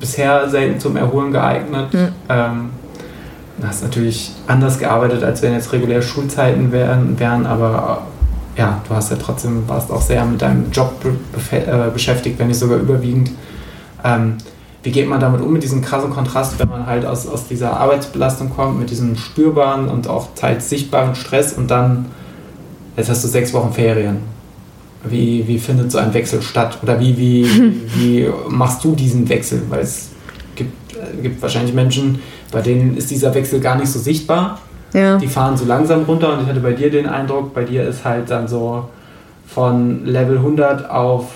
bisher 0.00 0.48
selten 0.48 0.80
zum 0.80 0.96
Erholen 0.96 1.30
geeignet. 1.30 1.92
Hm. 1.92 2.08
Ähm, 2.28 2.70
hast 3.66 3.82
natürlich 3.82 4.32
anders 4.46 4.78
gearbeitet, 4.78 5.24
als 5.24 5.42
wenn 5.42 5.52
jetzt 5.52 5.72
regulär 5.72 6.02
Schulzeiten 6.02 6.70
wären, 6.72 7.18
wären 7.18 7.46
aber 7.46 8.02
ja, 8.56 8.82
du 8.88 8.94
hast 8.94 9.10
ja 9.10 9.16
trotzdem, 9.16 9.68
warst 9.68 9.90
auch 9.90 10.02
sehr 10.02 10.24
mit 10.24 10.42
deinem 10.42 10.70
Job 10.72 10.92
äh, 11.52 11.90
beschäftigt, 11.92 12.38
wenn 12.38 12.48
nicht 12.48 12.58
sogar 12.58 12.78
überwiegend. 12.78 13.30
Ähm, 14.04 14.34
wie 14.82 14.90
geht 14.90 15.08
man 15.08 15.20
damit 15.20 15.40
um, 15.40 15.52
mit 15.52 15.62
diesem 15.62 15.80
krassen 15.80 16.10
Kontrast, 16.10 16.58
wenn 16.58 16.68
man 16.68 16.86
halt 16.86 17.04
aus, 17.04 17.26
aus 17.26 17.46
dieser 17.46 17.78
Arbeitsbelastung 17.78 18.50
kommt, 18.50 18.78
mit 18.78 18.90
diesem 18.90 19.16
spürbaren 19.16 19.88
und 19.88 20.08
auch 20.08 20.28
teils 20.34 20.68
sichtbaren 20.68 21.14
Stress 21.14 21.52
und 21.52 21.70
dann, 21.70 22.06
jetzt 22.96 23.08
hast 23.08 23.22
du 23.22 23.28
sechs 23.28 23.52
Wochen 23.52 23.72
Ferien. 23.72 24.18
Wie, 25.04 25.46
wie 25.46 25.58
findet 25.58 25.92
so 25.92 25.98
ein 25.98 26.12
Wechsel 26.12 26.42
statt? 26.42 26.78
Oder 26.82 26.98
wie, 26.98 27.16
wie, 27.16 27.46
wie 27.94 28.28
machst 28.48 28.82
du 28.84 28.94
diesen 28.94 29.28
Wechsel? 29.28 29.62
Weil 29.68 29.80
es 29.80 30.10
gibt, 30.56 30.96
äh, 30.96 31.22
gibt 31.22 31.40
wahrscheinlich 31.40 31.74
Menschen, 31.74 32.20
bei 32.50 32.60
denen 32.60 32.96
ist 32.96 33.10
dieser 33.10 33.34
Wechsel 33.34 33.60
gar 33.60 33.76
nicht 33.76 33.90
so 33.90 33.98
sichtbar. 33.98 34.60
Ja. 34.94 35.18
Die 35.18 35.26
fahren 35.26 35.56
so 35.56 35.64
langsam 35.64 36.04
runter 36.04 36.32
und 36.32 36.42
ich 36.42 36.48
hatte 36.48 36.60
bei 36.60 36.72
dir 36.72 36.90
den 36.90 37.06
Eindruck, 37.06 37.52
bei 37.52 37.64
dir 37.64 37.86
ist 37.86 38.04
halt 38.04 38.30
dann 38.30 38.48
so 38.48 38.88
von 39.46 40.06
Level 40.06 40.38
100 40.38 40.90
auf. 40.90 41.32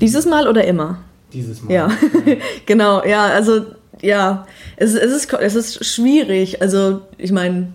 Dieses 0.00 0.26
Mal 0.26 0.48
oder 0.48 0.64
immer? 0.64 0.98
Dieses 1.32 1.62
Mal. 1.62 1.72
Ja, 1.72 1.88
genau, 2.66 3.04
ja, 3.04 3.26
also 3.26 3.62
ja, 4.00 4.46
es, 4.76 4.94
es, 4.94 5.12
ist, 5.12 5.32
es 5.32 5.54
ist 5.54 5.84
schwierig. 5.84 6.60
Also, 6.60 7.02
ich 7.18 7.32
meine, 7.32 7.68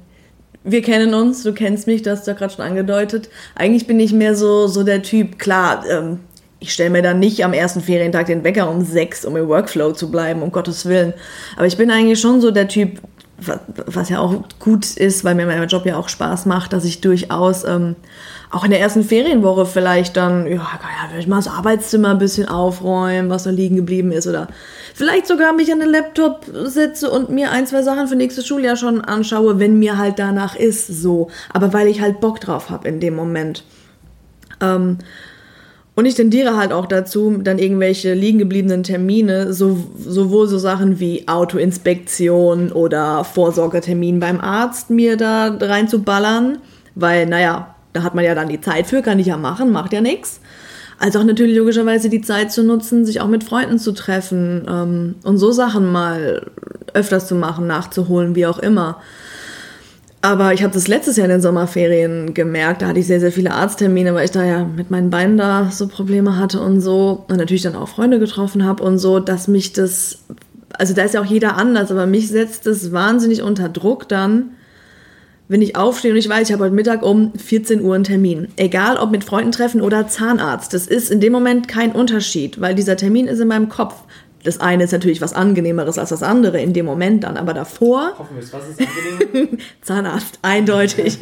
wir 0.64 0.82
kennen 0.82 1.14
uns, 1.14 1.44
du 1.44 1.54
kennst 1.54 1.88
mich, 1.88 2.02
das 2.02 2.20
hast 2.20 2.28
du 2.28 2.32
ja 2.32 2.38
gerade 2.38 2.54
schon 2.54 2.66
angedeutet. 2.66 3.30
Eigentlich 3.56 3.88
bin 3.88 4.00
ich 4.00 4.14
mehr 4.14 4.36
so, 4.36 4.68
so 4.68 4.84
der 4.84 5.02
Typ, 5.02 5.40
klar, 5.40 5.84
ähm, 5.90 6.20
ich 6.60 6.74
stelle 6.74 6.90
mir 6.90 7.02
dann 7.02 7.20
nicht 7.20 7.44
am 7.44 7.54
ersten 7.54 7.82
Ferientag 7.82 8.28
den 8.28 8.44
Wecker 8.44 8.70
um 8.70 8.84
sechs, 8.84 9.26
um 9.26 9.36
im 9.38 9.48
Workflow 9.48 9.92
zu 9.94 10.10
bleiben, 10.10 10.42
um 10.42 10.52
Gottes 10.52 10.86
Willen. 10.86 11.14
Aber 11.56 11.68
ich 11.68 11.78
bin 11.78 11.92
eigentlich 11.92 12.20
schon 12.20 12.42
so 12.42 12.52
der 12.52 12.68
Typ, 12.68 13.02
was 13.86 14.10
ja 14.10 14.20
auch 14.20 14.44
gut 14.60 14.98
ist, 14.98 15.24
weil 15.24 15.36
mir 15.36 15.46
mein 15.46 15.68
Job 15.68 15.86
ja 15.86 15.98
auch 15.98 16.10
Spaß 16.10 16.48
macht, 16.48 16.74
dass 16.74 16.86
ich 16.86 17.02
durchaus 17.02 17.64
ähm, 17.64 17.96
auch 18.50 18.64
in 18.64 18.72
der 18.72 18.80
ersten 18.80 19.04
Ferienwoche 19.04 19.68
vielleicht 19.68 20.18
dann, 20.18 20.48
ja, 20.48 20.54
ja, 20.54 21.12
will 21.12 21.20
ich 21.20 21.28
mal 21.28 21.36
das 21.36 21.48
Arbeitszimmer 21.48 22.10
ein 22.10 22.18
bisschen 22.18 22.48
aufräumen, 22.48 23.30
was 23.30 23.44
da 23.44 23.52
liegen 23.52 23.76
geblieben 23.76 24.12
ist 24.12 24.26
oder 24.26 24.48
vielleicht 24.96 25.28
sogar 25.28 25.54
mich 25.54 25.72
an 25.72 25.80
den 25.80 25.90
Laptop 25.90 26.46
setze 26.64 27.12
und 27.12 27.30
mir 27.30 27.52
ein, 27.52 27.68
zwei 27.68 27.84
Sachen 27.84 28.08
für 28.08 28.16
nächstes 28.16 28.48
Schuljahr 28.48 28.76
schon 28.76 29.02
anschaue, 29.02 29.60
wenn 29.60 29.78
mir 29.78 30.00
halt 30.00 30.18
danach 30.18 30.56
ist, 30.56 30.88
so. 30.88 31.30
Aber 31.54 31.74
weil 31.74 31.88
ich 31.88 32.02
halt 32.02 32.20
Bock 32.20 32.40
drauf 32.40 32.72
habe 32.72 32.88
in 32.88 33.00
dem 33.00 33.16
Moment. 33.16 33.64
Ähm, 34.62 34.98
und 35.98 36.06
ich 36.06 36.14
tendiere 36.14 36.56
halt 36.56 36.74
auch 36.74 36.86
dazu, 36.86 37.40
dann 37.42 37.58
irgendwelche 37.58 38.14
liegen 38.14 38.38
gebliebenen 38.38 38.84
Termine, 38.84 39.52
so, 39.52 39.84
sowohl 39.98 40.48
so 40.48 40.60
Sachen 40.60 41.00
wie 41.00 41.28
Autoinspektion 41.28 42.72
oder 42.72 43.24
Vorsorgetermin 43.24 44.20
beim 44.20 44.40
Arzt 44.40 44.92
mir 44.92 45.18
da 45.18 45.58
reinzuballern, 45.60 46.60
weil, 46.94 47.26
naja, 47.26 47.74
da 47.94 48.04
hat 48.04 48.14
man 48.14 48.24
ja 48.24 48.36
dann 48.36 48.48
die 48.48 48.62
Zeit 48.62 48.86
für, 48.86 49.02
kann 49.02 49.18
ich 49.18 49.26
ja 49.26 49.38
machen, 49.38 49.72
macht 49.72 49.92
ja 49.92 50.02
nichts. 50.02 50.40
Als 51.00 51.16
auch 51.16 51.24
natürlich 51.24 51.58
logischerweise 51.58 52.10
die 52.10 52.22
Zeit 52.22 52.52
zu 52.52 52.64
nutzen, 52.64 53.04
sich 53.04 53.20
auch 53.20 53.28
mit 53.28 53.44
Freunden 53.44 53.80
zu 53.80 53.92
treffen 53.92 54.68
ähm, 54.70 55.16
und 55.24 55.40
so 55.40 55.52
Sachen 55.52 55.92
mal 55.92 56.46
öfters 56.94 57.28
zu 57.28 57.34
machen, 57.34 57.66
nachzuholen, 57.66 58.36
wie 58.36 58.46
auch 58.46 58.60
immer. 58.60 59.02
Aber 60.22 60.54
ich 60.54 60.64
habe 60.64 60.74
das 60.74 60.88
letztes 60.88 61.16
Jahr 61.18 61.26
in 61.26 61.32
den 61.32 61.42
Sommerferien 61.42 62.34
gemerkt. 62.34 62.82
Da 62.82 62.88
hatte 62.88 63.00
ich 63.00 63.08
sehr, 63.08 63.20
sehr 63.20 63.32
viele 63.32 63.54
Arzttermine, 63.54 64.14
weil 64.16 64.26
ich 64.26 64.32
da 64.32 64.44
ja 64.44 64.64
mit 64.66 64.90
meinen 64.90 65.10
Beinen 65.10 65.38
da 65.38 65.70
so 65.72 65.88
Probleme 65.88 66.38
hatte 66.38 66.60
und 66.60 66.82
so. 66.82 67.26
Und 67.28 67.38
natürlich 67.38 67.62
dann 67.62 67.76
auch 67.76 67.88
Freunde 67.88 68.20
getroffen 68.20 68.66
habe 68.66 68.84
und 68.84 68.98
so, 68.98 69.20
dass 69.20 69.48
mich 69.48 69.74
das. 69.74 70.24
Also 70.74 70.94
da 70.94 71.04
ist 71.04 71.14
ja 71.14 71.22
auch 71.22 71.26
jeder 71.26 71.56
anders, 71.56 71.92
aber 71.92 72.08
mich 72.08 72.28
setzt 72.30 72.66
das 72.66 72.92
wahnsinnig 72.92 73.42
unter 73.42 73.70
Druck 73.70 74.10
dann, 74.10 74.52
wenn 75.48 75.62
ich 75.62 75.78
aufstehe 75.78 76.12
und 76.12 76.18
ich 76.18 76.28
weiß, 76.28 76.50
ich 76.50 76.54
habe 76.54 76.66
heute 76.66 76.76
Mittag 76.76 77.04
um 77.04 77.32
14 77.34 77.82
Uhr 77.82 77.96
einen 77.96 78.04
Termin. 78.04 78.50
Egal 78.58 78.98
ob 78.98 79.12
mit 79.12 79.24
Freunden 79.24 79.54
treffen 79.54 79.82
oder 79.82 80.08
Zahnarzt. 80.08 80.74
Das 80.74 80.88
ist 80.88 81.10
in 81.10 81.22
dem 81.22 81.32
Moment 81.32 81.68
kein 81.68 81.94
Unterschied, 81.94 82.60
weil 82.60 82.76
dieser 82.76 82.98
Termin 82.98 83.28
ist 83.28 83.40
in 83.40 83.48
meinem 83.48 83.70
Kopf. 83.70 83.96
Das 84.48 84.62
eine 84.62 84.86
ist 84.86 84.94
natürlich 84.94 85.20
was 85.20 85.34
Angenehmeres 85.34 85.98
als 85.98 86.08
das 86.08 86.24
andere 86.24 86.62
in 86.62 86.72
dem 86.72 86.86
Moment 86.86 87.26
dann, 87.26 87.36
aber 87.36 87.54
davor. 87.54 88.14
Hoffen 88.18 88.38
wir 88.38 88.44
es, 88.44 88.54
was 88.54 88.70
ist 88.70 88.80
angenehm? 88.80 89.58
Zahnarzt, 89.82 90.40
eindeutig. 90.42 91.20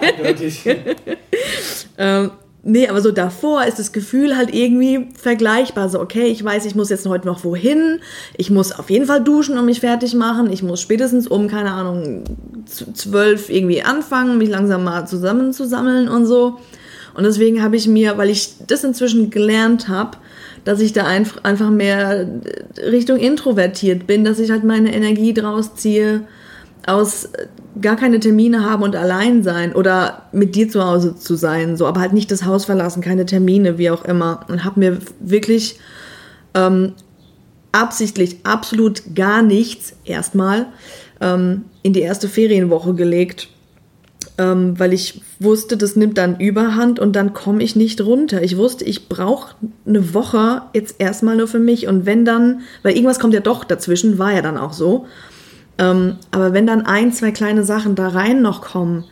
eindeutig. 0.00 0.64
ähm, 1.98 2.30
nee, 2.62 2.88
aber 2.88 3.02
so 3.02 3.12
davor 3.12 3.66
ist 3.66 3.78
das 3.78 3.92
Gefühl 3.92 4.38
halt 4.38 4.54
irgendwie 4.54 5.08
vergleichbar. 5.14 5.90
So, 5.90 6.00
okay, 6.00 6.28
ich 6.28 6.42
weiß, 6.42 6.64
ich 6.64 6.76
muss 6.76 6.88
jetzt 6.88 7.04
heute 7.06 7.26
noch 7.26 7.44
wohin. 7.44 8.00
Ich 8.38 8.50
muss 8.50 8.72
auf 8.72 8.88
jeden 8.88 9.04
Fall 9.04 9.22
duschen 9.22 9.58
und 9.58 9.66
mich 9.66 9.80
fertig 9.80 10.14
machen. 10.14 10.50
Ich 10.50 10.62
muss 10.62 10.80
spätestens 10.80 11.26
um, 11.26 11.46
keine 11.46 11.72
Ahnung, 11.72 12.24
zwölf 12.64 13.50
irgendwie 13.50 13.82
anfangen, 13.82 14.38
mich 14.38 14.48
langsam 14.48 14.82
mal 14.84 15.06
zusammenzusammeln 15.06 16.08
und 16.08 16.24
so. 16.24 16.58
Und 17.12 17.24
deswegen 17.24 17.62
habe 17.62 17.76
ich 17.76 17.86
mir, 17.86 18.16
weil 18.16 18.30
ich 18.30 18.54
das 18.66 18.82
inzwischen 18.82 19.28
gelernt 19.28 19.88
habe, 19.88 20.16
dass 20.64 20.80
ich 20.80 20.92
da 20.92 21.06
einfach 21.06 21.70
mehr 21.70 22.28
Richtung 22.78 23.18
introvertiert 23.18 24.06
bin, 24.06 24.24
dass 24.24 24.38
ich 24.38 24.50
halt 24.50 24.64
meine 24.64 24.94
Energie 24.94 25.34
draus 25.34 25.74
ziehe, 25.74 26.22
aus 26.86 27.28
gar 27.80 27.96
keine 27.96 28.20
Termine 28.20 28.64
haben 28.68 28.82
und 28.82 28.96
allein 28.96 29.42
sein 29.42 29.74
oder 29.74 30.26
mit 30.32 30.54
dir 30.54 30.68
zu 30.68 30.84
Hause 30.84 31.16
zu 31.16 31.36
sein, 31.36 31.76
so, 31.76 31.86
aber 31.86 32.00
halt 32.00 32.12
nicht 32.12 32.30
das 32.30 32.44
Haus 32.44 32.64
verlassen, 32.64 33.02
keine 33.02 33.26
Termine, 33.26 33.78
wie 33.78 33.90
auch 33.90 34.04
immer. 34.04 34.44
Und 34.48 34.64
habe 34.64 34.80
mir 34.80 34.98
wirklich 35.20 35.78
ähm, 36.54 36.92
absichtlich 37.72 38.38
absolut 38.44 39.14
gar 39.14 39.42
nichts 39.42 39.94
erstmal 40.04 40.66
ähm, 41.20 41.64
in 41.82 41.92
die 41.92 42.00
erste 42.00 42.28
Ferienwoche 42.28 42.94
gelegt 42.94 43.48
ähm, 44.38 44.78
weil 44.78 44.92
ich 44.92 45.20
wusste, 45.40 45.76
das 45.76 45.96
nimmt 45.96 46.18
dann 46.18 46.38
Überhand 46.38 46.98
und 46.98 47.14
dann 47.14 47.34
komme 47.34 47.62
ich 47.62 47.76
nicht 47.76 48.00
runter. 48.00 48.42
Ich 48.42 48.56
wusste, 48.56 48.84
ich 48.84 49.08
brauche 49.08 49.54
eine 49.86 50.14
Woche 50.14 50.62
jetzt 50.72 50.96
erstmal 50.98 51.36
nur 51.36 51.48
für 51.48 51.58
mich 51.58 51.86
und 51.86 52.06
wenn 52.06 52.24
dann, 52.24 52.60
weil 52.82 52.94
irgendwas 52.94 53.18
kommt 53.18 53.34
ja 53.34 53.40
doch 53.40 53.64
dazwischen, 53.64 54.18
war 54.18 54.32
ja 54.32 54.42
dann 54.42 54.56
auch 54.56 54.72
so. 54.72 55.06
Ähm, 55.78 56.16
aber 56.30 56.52
wenn 56.52 56.66
dann 56.66 56.86
ein, 56.86 57.12
zwei 57.12 57.30
kleine 57.30 57.64
Sachen 57.64 57.94
da 57.94 58.08
rein 58.08 58.42
noch 58.42 58.62
kommen, 58.62 59.04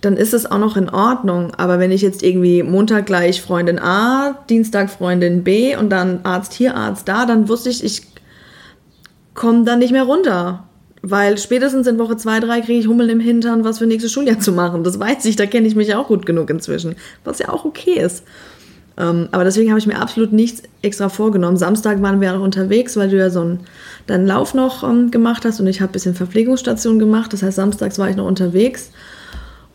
dann 0.00 0.16
ist 0.16 0.34
es 0.34 0.50
auch 0.50 0.58
noch 0.58 0.76
in 0.76 0.90
Ordnung. 0.90 1.54
Aber 1.56 1.78
wenn 1.78 1.90
ich 1.90 2.02
jetzt 2.02 2.22
irgendwie 2.22 2.62
Montag 2.62 3.06
gleich 3.06 3.40
Freundin 3.40 3.78
A, 3.78 4.38
Dienstag 4.50 4.90
Freundin 4.90 5.44
B 5.44 5.76
und 5.76 5.90
dann 5.90 6.20
Arzt 6.24 6.52
hier, 6.52 6.76
Arzt 6.76 7.08
da, 7.08 7.26
dann 7.26 7.48
wusste 7.48 7.70
ich, 7.70 7.82
ich 7.82 8.02
komme 9.34 9.64
dann 9.64 9.78
nicht 9.78 9.92
mehr 9.92 10.04
runter. 10.04 10.64
Weil 11.06 11.36
spätestens 11.36 11.86
in 11.86 11.98
Woche 11.98 12.16
2, 12.16 12.40
3 12.40 12.60
kriege 12.62 12.78
ich 12.78 12.88
Hummel 12.88 13.10
im 13.10 13.20
Hintern, 13.20 13.62
was 13.62 13.76
für 13.76 13.86
nächstes 13.86 14.10
Schuljahr 14.10 14.40
zu 14.40 14.52
machen. 14.52 14.84
Das 14.84 14.98
weiß 14.98 15.26
ich, 15.26 15.36
da 15.36 15.44
kenne 15.44 15.66
ich 15.66 15.76
mich 15.76 15.94
auch 15.94 16.08
gut 16.08 16.24
genug 16.24 16.48
inzwischen. 16.48 16.96
Was 17.24 17.40
ja 17.40 17.50
auch 17.50 17.66
okay 17.66 18.00
ist. 18.00 18.24
Ähm, 18.96 19.28
aber 19.30 19.44
deswegen 19.44 19.68
habe 19.68 19.78
ich 19.78 19.86
mir 19.86 20.00
absolut 20.00 20.32
nichts 20.32 20.62
extra 20.80 21.10
vorgenommen. 21.10 21.58
Samstag 21.58 22.00
waren 22.00 22.22
wir 22.22 22.34
auch 22.34 22.40
unterwegs, 22.40 22.96
weil 22.96 23.10
du 23.10 23.18
ja 23.18 23.28
so 23.28 23.42
einen, 23.42 23.60
deinen 24.06 24.26
Lauf 24.26 24.54
noch 24.54 24.82
ähm, 24.82 25.10
gemacht 25.10 25.44
hast 25.44 25.60
und 25.60 25.66
ich 25.66 25.82
habe 25.82 25.90
ein 25.90 25.92
bisschen 25.92 26.14
Verpflegungsstation 26.14 26.98
gemacht. 26.98 27.34
Das 27.34 27.42
heißt, 27.42 27.56
samstags 27.56 27.98
war 27.98 28.08
ich 28.08 28.16
noch 28.16 28.26
unterwegs. 28.26 28.90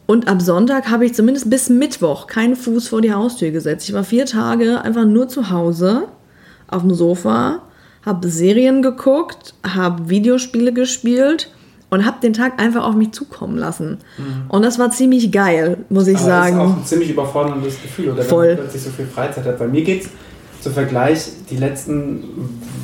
Und 0.07 0.27
ab 0.27 0.41
Sonntag 0.41 0.89
habe 0.89 1.05
ich 1.05 1.13
zumindest 1.13 1.51
bis 1.51 1.69
Mittwoch 1.69 2.25
keinen 2.25 2.55
Fuß 2.55 2.87
vor 2.87 3.01
die 3.01 3.13
Haustür 3.13 3.51
gesetzt. 3.51 3.87
Ich 3.87 3.93
war 3.93 4.03
vier 4.03 4.25
Tage 4.25 4.81
einfach 4.81 5.05
nur 5.05 5.27
zu 5.27 5.51
Hause 5.51 6.07
auf 6.67 6.81
dem 6.81 6.95
Sofa 6.95 7.61
habe 8.05 8.29
Serien 8.29 8.81
geguckt, 8.81 9.53
habe 9.63 10.09
Videospiele 10.09 10.73
gespielt 10.73 11.51
und 11.89 12.05
habe 12.05 12.17
den 12.21 12.33
Tag 12.33 12.61
einfach 12.61 12.83
auf 12.83 12.95
mich 12.95 13.11
zukommen 13.11 13.57
lassen. 13.57 13.97
Mhm. 14.17 14.43
Und 14.49 14.63
das 14.63 14.79
war 14.79 14.91
ziemlich 14.91 15.31
geil, 15.31 15.77
muss 15.89 16.07
ich 16.07 16.17
Aber 16.17 16.25
sagen. 16.25 16.57
Das 16.57 16.65
ist 16.65 16.71
auch 16.71 16.77
ein 16.77 16.85
ziemlich 16.85 17.09
überforderndes 17.09 17.81
Gefühl, 17.81 18.11
oder 18.11 18.23
Voll. 18.23 18.47
wenn 18.47 18.55
man 18.55 18.63
plötzlich 18.63 18.83
so 18.83 18.89
viel 18.91 19.07
Freizeit 19.07 19.45
hat. 19.45 19.59
Bei 19.59 19.67
mir 19.67 19.83
geht 19.83 20.03
es 20.03 20.09
zum 20.61 20.73
Vergleich, 20.73 21.29
die 21.49 21.57
letzten 21.57 22.23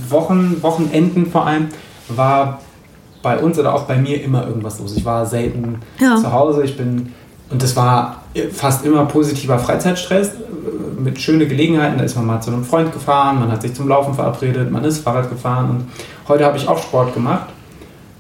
Wochen, 0.10 0.62
Wochenenden 0.62 1.28
vor 1.28 1.46
allem, 1.46 1.68
war 2.08 2.62
bei 3.22 3.40
uns 3.40 3.58
oder 3.58 3.74
auch 3.74 3.84
bei 3.84 3.98
mir 3.98 4.24
immer 4.24 4.48
irgendwas 4.48 4.80
los. 4.80 4.96
Ich 4.96 5.04
war 5.04 5.26
selten 5.26 5.80
ja. 6.00 6.16
zu 6.16 6.32
Hause, 6.32 6.64
ich 6.64 6.78
bin, 6.78 7.14
und 7.50 7.62
das 7.62 7.76
war 7.76 8.24
fast 8.52 8.86
immer 8.86 9.06
positiver 9.06 9.60
Freizeitstress 9.60 10.32
mit 11.00 11.20
schönen 11.22 11.48
Gelegenheiten. 11.48 11.98
Da 11.98 12.04
ist 12.04 12.16
man 12.16 12.26
mal 12.26 12.42
zu 12.42 12.52
einem 12.52 12.64
Freund 12.64 12.92
gefahren, 12.92 13.40
man 13.40 13.52
hat 13.52 13.62
sich 13.62 13.74
zum 13.74 13.88
Laufen 13.88 14.14
verabredet, 14.14 14.72
man 14.72 14.84
ist 14.84 15.00
Fahrrad 15.00 15.30
gefahren 15.30 15.70
und 15.70 15.86
heute 16.28 16.46
habe 16.46 16.58
ich 16.58 16.68
auch 16.68 16.82
Sport 16.82 17.14
gemacht, 17.14 17.48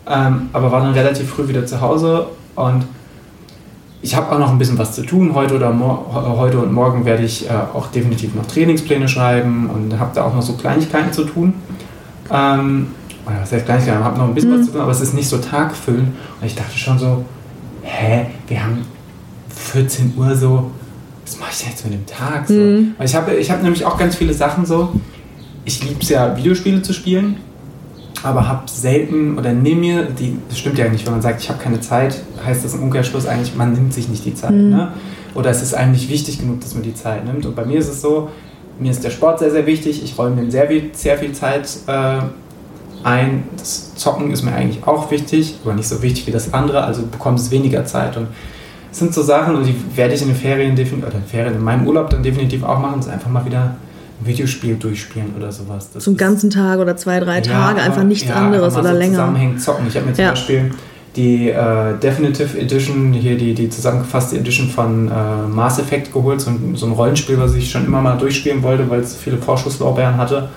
ähm, 0.07 0.49
aber 0.53 0.71
war 0.71 0.81
dann 0.81 0.93
relativ 0.93 1.29
früh 1.29 1.47
wieder 1.47 1.65
zu 1.65 1.81
Hause 1.81 2.27
und 2.55 2.85
ich 4.05 4.15
habe 4.15 4.31
auch 4.31 4.37
noch 4.37 4.51
ein 4.51 4.59
bisschen 4.59 4.77
was 4.77 4.93
zu 4.93 5.01
tun. 5.01 5.33
Heute, 5.33 5.55
oder 5.55 5.73
heute 6.37 6.59
und 6.59 6.71
morgen 6.71 7.05
werde 7.05 7.23
ich 7.23 7.49
äh, 7.49 7.53
auch 7.73 7.87
definitiv 7.87 8.35
noch 8.35 8.45
Trainingspläne 8.45 9.07
schreiben 9.07 9.67
und 9.67 9.99
habe 9.99 10.11
da 10.13 10.25
auch 10.25 10.35
noch 10.35 10.43
so 10.43 10.53
Kleinigkeiten 10.53 11.11
zu 11.11 11.23
tun. 11.23 11.55
Ähm, 12.29 12.91
oder 13.25 13.41
was 13.41 13.51
heißt 13.51 13.65
Kleinigkeiten? 13.65 13.99
Ich 13.99 14.05
habe 14.05 14.19
noch 14.19 14.27
ein 14.27 14.35
bisschen 14.35 14.51
mhm. 14.51 14.59
was 14.59 14.65
zu 14.67 14.73
tun, 14.73 14.81
aber 14.81 14.91
es 14.91 15.01
ist 15.01 15.15
nicht 15.15 15.27
so 15.27 15.39
tagfüllend. 15.39 16.09
Und 16.39 16.45
ich 16.45 16.53
dachte 16.53 16.77
schon 16.77 16.99
so, 16.99 17.25
hä, 17.81 18.27
wir 18.47 18.63
haben 18.63 18.85
14 19.55 20.13
Uhr 20.17 20.35
so, 20.35 20.71
was 21.25 21.39
mache 21.39 21.51
ich 21.51 21.59
denn 21.59 21.69
jetzt 21.69 21.83
mit 21.85 21.93
dem 21.93 22.05
Tag? 22.05 22.47
So? 22.47 22.53
Mhm. 22.53 22.95
Weil 22.97 23.05
ich 23.07 23.15
habe 23.15 23.33
ich 23.35 23.51
hab 23.51 23.63
nämlich 23.63 23.85
auch 23.85 23.97
ganz 23.97 24.15
viele 24.15 24.33
Sachen 24.33 24.65
so. 24.65 24.93
Ich 25.65 25.83
liebe 25.83 26.01
es 26.01 26.09
ja, 26.09 26.37
Videospiele 26.37 26.81
zu 26.81 26.93
spielen, 26.93 27.37
aber 28.21 28.47
habe 28.47 28.69
selten 28.69 29.37
oder 29.37 29.51
nehme 29.51 29.81
mir, 29.81 30.03
die, 30.03 30.37
das 30.47 30.59
stimmt 30.59 30.77
ja 30.77 30.87
nicht, 30.87 31.05
wenn 31.05 31.13
man 31.13 31.21
sagt, 31.21 31.41
ich 31.41 31.49
habe 31.49 31.61
keine 31.61 31.79
Zeit, 31.79 32.21
heißt 32.45 32.63
das 32.63 32.75
im 32.75 32.83
Umkehrschluss 32.83 33.25
eigentlich, 33.25 33.55
man 33.55 33.73
nimmt 33.73 33.93
sich 33.93 34.07
nicht 34.07 34.25
die 34.25 34.35
Zeit. 34.35 34.51
Mhm. 34.51 34.69
Ne? 34.69 34.91
Oder 35.33 35.49
es 35.49 35.61
ist 35.61 35.73
einem 35.73 35.91
nicht 35.91 36.09
wichtig 36.09 36.39
genug, 36.39 36.61
dass 36.61 36.73
man 36.73 36.83
die 36.83 36.93
Zeit 36.93 37.25
nimmt. 37.25 37.45
Und 37.45 37.55
bei 37.55 37.65
mir 37.65 37.79
ist 37.79 37.89
es 37.89 38.01
so, 38.01 38.29
mir 38.79 38.91
ist 38.91 39.03
der 39.03 39.09
Sport 39.09 39.39
sehr, 39.39 39.51
sehr 39.51 39.65
wichtig. 39.65 40.03
Ich 40.03 40.17
räume 40.17 40.41
mir 40.41 40.51
sehr 40.51 40.67
viel, 40.67 40.91
sehr 40.93 41.17
viel 41.17 41.33
Zeit 41.33 41.67
äh, 41.87 42.19
ein. 43.03 43.43
Das 43.57 43.95
Zocken 43.95 44.31
ist 44.31 44.43
mir 44.43 44.53
eigentlich 44.53 44.85
auch 44.85 45.11
wichtig, 45.11 45.55
aber 45.63 45.73
nicht 45.73 45.87
so 45.87 46.01
wichtig 46.01 46.27
wie 46.27 46.31
das 46.31 46.53
andere, 46.53 46.83
also 46.83 47.03
bekommt 47.03 47.39
es 47.39 47.51
weniger 47.51 47.85
Zeit. 47.85 48.17
Und 48.17 48.27
sind 48.97 49.13
so 49.13 49.21
Sachen, 49.21 49.55
und 49.55 49.65
die 49.65 49.75
werde 49.95 50.13
ich 50.13 50.21
in 50.21 50.29
den 50.29 50.37
Ferien 50.37 50.75
definitiv, 50.75 51.09
oder 51.09 51.17
in, 51.17 51.25
Ferien, 51.25 51.55
in 51.55 51.63
meinem 51.63 51.87
Urlaub 51.87 52.09
dann 52.09 52.23
definitiv 52.23 52.63
auch 52.63 52.79
machen, 52.79 52.99
ist 52.99 53.09
einfach 53.09 53.29
mal 53.29 53.45
wieder 53.45 53.75
ein 54.21 54.27
Videospiel 54.27 54.75
durchspielen 54.75 55.33
oder 55.37 55.51
sowas. 55.51 55.89
Das 55.93 56.03
Zum 56.03 56.15
ganzen 56.15 56.49
Tag 56.49 56.79
oder 56.79 56.95
zwei, 56.95 57.19
drei 57.19 57.41
Tage, 57.41 57.79
ja, 57.79 57.85
einfach 57.85 58.03
nichts 58.03 58.29
ja, 58.29 58.35
anderes 58.35 58.75
einfach 58.75 58.81
oder 58.81 58.93
so 58.93 58.97
länger. 58.99 59.13
Zusammenhängen 59.13 59.59
zocken. 59.59 59.87
Ich 59.87 59.95
habe 59.95 60.05
mir 60.05 60.13
zum 60.13 60.23
ja. 60.23 60.29
Beispiel 60.31 60.71
die 61.15 61.49
äh, 61.49 61.97
Definitive 62.01 62.57
Edition, 62.57 63.13
hier 63.13 63.37
die, 63.37 63.53
die 63.53 63.69
zusammengefasste 63.69 64.37
Edition 64.37 64.67
von 64.69 65.09
äh, 65.09 65.47
Mass 65.47 65.79
Effect 65.79 66.11
geholt, 66.11 66.41
so 66.41 66.51
ein, 66.51 66.75
so 66.75 66.85
ein 66.85 66.91
Rollenspiel, 66.91 67.39
was 67.39 67.53
ich 67.55 67.71
schon 67.71 67.85
immer 67.85 68.01
mal 68.01 68.17
durchspielen 68.17 68.63
wollte, 68.63 68.89
weil 68.89 69.01
es 69.01 69.13
so 69.13 69.17
viele 69.17 69.37
Vorschusslorbeeren 69.37 70.17
hatte. 70.17 70.49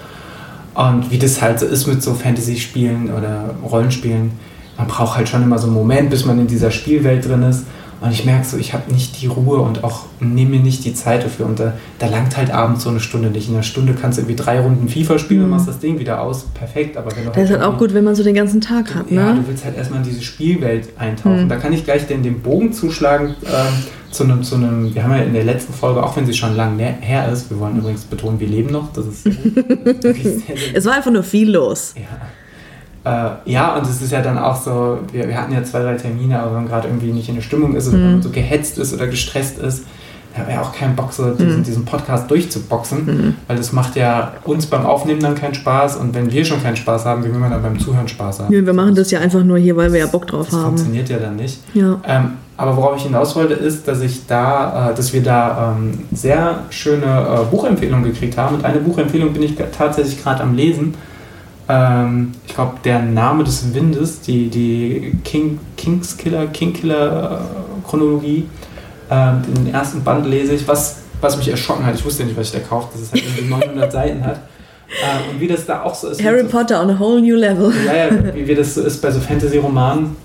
Und 0.75 1.11
wie 1.11 1.19
das 1.19 1.41
halt 1.43 1.61
so 1.61 1.67
ist 1.67 1.87
mit 1.87 2.03
so 2.03 2.15
Fantasy-Spielen 2.15 3.13
oder 3.13 3.55
Rollenspielen, 3.69 4.33
man 4.77 4.87
braucht 4.87 5.17
halt 5.17 5.29
schon 5.29 5.43
immer 5.43 5.59
so 5.59 5.67
einen 5.67 5.75
Moment, 5.75 6.11
bis 6.11 6.25
man 6.25 6.39
in 6.39 6.47
dieser 6.47 6.71
Spielwelt 6.71 7.27
drin 7.27 7.43
ist. 7.43 7.65
Und 8.01 8.13
ich 8.13 8.25
merke 8.25 8.45
so, 8.45 8.57
ich 8.57 8.73
habe 8.75 8.93
nicht 8.93 9.21
die 9.21 9.27
Ruhe 9.27 9.59
und 9.59 9.83
auch 9.83 10.05
nehme 10.21 10.53
mir 10.53 10.61
nicht 10.61 10.85
die 10.85 10.95
Zeit 10.95 11.25
dafür. 11.25 11.47
Und 11.47 11.59
da, 11.59 11.73
da, 11.99 12.07
langt 12.07 12.37
halt 12.37 12.51
abends 12.51 12.85
so 12.85 12.91
eine 12.91 13.01
Stunde 13.01 13.31
nicht. 13.31 13.49
In 13.49 13.55
einer 13.55 13.65
Stunde 13.65 13.95
kannst 13.95 14.19
du 14.19 14.23
irgendwie 14.23 14.37
drei 14.37 14.61
Runden 14.61 14.89
FIFA 14.89 15.19
spielen 15.19 15.41
mhm. 15.41 15.45
und 15.47 15.51
machst 15.51 15.69
das 15.69 15.81
Ding 15.81 15.99
wieder 15.99 16.23
aus. 16.23 16.47
Perfekt. 16.55 16.97
Aber 16.97 17.11
wenn 17.11 17.25
du 17.25 17.29
das 17.31 17.37
halt 17.37 17.45
ist 17.47 17.53
halt 17.53 17.63
auch 17.63 17.77
gut, 17.77 17.95
wenn 17.95 18.05
man 18.05 18.15
so 18.15 18.23
den 18.23 18.35
ganzen 18.35 18.61
Tag 18.61 18.95
hat, 18.95 19.11
ne? 19.11 19.21
Ja, 19.21 19.33
du 19.33 19.47
willst 19.49 19.65
halt 19.65 19.77
erstmal 19.77 20.01
in 20.01 20.05
diese 20.05 20.23
Spielwelt 20.23 20.91
eintauchen. 20.97 21.45
Mhm. 21.45 21.49
Da 21.49 21.57
kann 21.57 21.73
ich 21.73 21.85
gleich 21.85 22.07
den, 22.07 22.23
den 22.23 22.41
Bogen 22.41 22.73
zuschlagen 22.73 23.35
ähm, 23.45 23.85
zu 24.11 24.25
einem, 24.25 24.43
zu 24.43 24.55
einem, 24.55 24.95
wir 24.95 25.03
haben 25.03 25.13
ja 25.13 25.23
in 25.23 25.33
der 25.33 25.45
letzten 25.45 25.73
Folge, 25.73 26.03
auch 26.03 26.17
wenn 26.17 26.27
sie 26.27 26.35
schon 26.35 26.57
lang 26.57 26.79
her 26.79 27.31
ist, 27.31 27.51
wir 27.51 27.59
wollen 27.59 27.79
übrigens 27.79 28.05
betonen, 28.05 28.41
wir 28.41 28.49
leben 28.49 28.71
noch. 28.71 28.93
Das 28.93 29.07
ist 29.07 29.27
es 30.75 30.85
war 30.85 30.95
einfach 30.95 31.11
nur 31.11 31.25
viel 31.25 31.51
los. 31.51 31.95
Ja. 31.97 32.03
Äh, 33.09 33.51
ja, 33.51 33.75
und 33.75 33.87
es 33.87 34.03
ist 34.03 34.13
ja 34.13 34.21
dann 34.21 34.37
auch 34.37 34.57
so, 34.57 34.99
wir, 35.13 35.29
wir 35.29 35.41
hatten 35.41 35.53
ja 35.53 35.63
zwei, 35.65 35.81
drei 35.81 35.95
Termine, 35.95 36.41
aber 36.41 36.51
wenn 36.51 36.63
man 36.63 36.69
gerade 36.69 36.89
irgendwie 36.89 37.13
nicht 37.13 37.29
in 37.29 37.37
der 37.37 37.43
Stimmung 37.43 37.75
ist 37.75 37.89
oder 37.89 37.99
mhm. 37.99 38.23
so 38.23 38.31
gehetzt 38.31 38.79
ist 38.79 38.93
oder 38.93 39.07
gestresst 39.07 39.59
ist, 39.59 39.85
da 40.37 40.47
wäre 40.47 40.61
auch 40.61 40.73
kein 40.73 40.95
Bock, 40.95 41.13
so 41.13 41.31
diesen, 41.31 41.59
mhm. 41.59 41.63
diesen 41.65 41.85
Podcast 41.85 42.31
durchzuboxen, 42.31 43.07
mhm. 43.07 43.35
weil 43.47 43.57
das 43.57 43.73
macht 43.73 43.97
ja 43.97 44.33
uns 44.45 44.67
beim 44.67 44.85
Aufnehmen 44.85 45.21
dann 45.21 45.35
keinen 45.35 45.55
Spaß 45.55 45.97
und 45.97 46.15
wenn 46.15 46.31
wir 46.31 46.45
schon 46.45 46.63
keinen 46.63 46.77
Spaß 46.77 47.07
haben, 47.07 47.25
wie 47.25 47.33
will 47.33 47.41
man 47.41 47.51
dann 47.51 47.63
beim 47.63 47.79
Zuhören 47.79 48.07
Spaß 48.07 48.41
haben? 48.41 48.55
Ja, 48.55 48.65
wir 48.65 48.75
machen 48.75 48.95
das 48.95 49.11
ja 49.11 49.21
einfach 49.21 49.43
nur 49.43 49.59
hier, 49.59 49.77
weil 49.77 49.93
wir 49.93 50.01
ja 50.01 50.07
Bock 50.07 50.27
drauf 50.27 50.47
das 50.51 50.55
haben. 50.55 50.73
Das 50.73 50.83
funktioniert 50.83 51.09
ja 51.09 51.19
dann 51.19 51.37
nicht. 51.37 51.61
Ja. 51.75 51.99
Ähm, 52.07 52.33
aber 52.57 52.77
worauf 52.77 52.97
ich 52.97 53.05
hinaus 53.05 53.35
wollte, 53.37 53.55
ist, 53.55 53.89
dass 53.89 54.01
ich 54.03 54.27
da, 54.27 54.91
äh, 54.91 54.95
dass 54.95 55.13
wir 55.13 55.23
da 55.23 55.77
ähm, 55.79 56.01
sehr 56.13 56.65
schöne 56.71 57.07
äh, 57.07 57.45
Buchempfehlungen 57.51 58.05
gekriegt 58.05 58.37
haben. 58.37 58.57
Und 58.57 58.65
eine 58.65 58.81
Buchempfehlung 58.81 59.33
bin 59.33 59.45
ich 59.45 59.55
tatsächlich 59.77 60.23
gerade 60.23 60.43
am 60.43 60.55
Lesen 60.55 60.95
ähm, 61.69 62.33
ich 62.47 62.55
glaube, 62.55 62.75
der 62.85 63.01
Name 63.03 63.45
des 63.45 63.75
Windes, 63.75 64.21
die, 64.23 64.49
die 64.49 65.13
King, 65.25 65.59
Kingskiller, 65.77 66.47
Kingkiller 66.47 67.41
äh, 67.41 67.89
Chronologie, 67.89 68.49
äh, 69.11 69.33
den 69.57 69.73
ersten 69.73 70.03
Band 70.03 70.27
lese 70.27 70.55
ich, 70.55 70.67
was, 70.67 71.01
was 71.21 71.37
mich 71.37 71.49
erschrocken 71.49 71.85
hat. 71.85 71.95
Ich 71.95 72.05
wusste 72.05 72.23
ja 72.23 72.29
nicht, 72.29 72.39
was 72.39 72.47
ich 72.47 72.61
da 72.61 72.67
kaufe, 72.67 72.89
dass 72.93 73.03
es 73.03 73.13
halt 73.13 73.23
irgendwie 73.23 73.51
900 73.51 73.93
Seiten 73.93 74.25
hat. 74.25 74.41
Äh, 74.89 75.31
und 75.31 75.41
wie 75.41 75.47
das 75.47 75.67
da 75.67 75.83
auch 75.83 75.95
so 75.95 76.09
ist. 76.09 76.23
Harry 76.25 76.45
Potter 76.45 76.81
on 76.81 76.91
a 76.91 76.99
whole 76.99 77.21
new 77.21 77.37
level. 77.37 77.71
Ja, 77.85 78.07
ja, 78.07 78.35
wie, 78.35 78.49
wie 78.49 78.55
das 78.55 78.75
so 78.75 78.83
ist 78.83 79.03
bei 79.03 79.11
so 79.11 79.21
Fantasy-Romanen. 79.21 80.17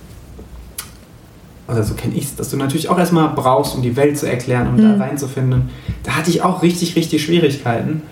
Also 1.68 1.84
so 1.84 1.94
kenne 1.96 2.14
ich 2.16 2.26
es, 2.26 2.36
dass 2.36 2.50
du 2.50 2.58
natürlich 2.58 2.90
auch 2.90 2.98
erstmal 2.98 3.30
brauchst, 3.30 3.76
um 3.76 3.82
die 3.82 3.96
Welt 3.98 4.18
zu 4.18 4.28
erklären, 4.28 4.68
um 4.68 4.76
mhm. 4.76 4.98
da 4.98 5.06
reinzufinden. 5.06 5.70
Da 6.04 6.16
hatte 6.16 6.30
ich 6.30 6.42
auch 6.42 6.62
richtig, 6.62 6.96
richtig 6.96 7.24
Schwierigkeiten. 7.24 8.04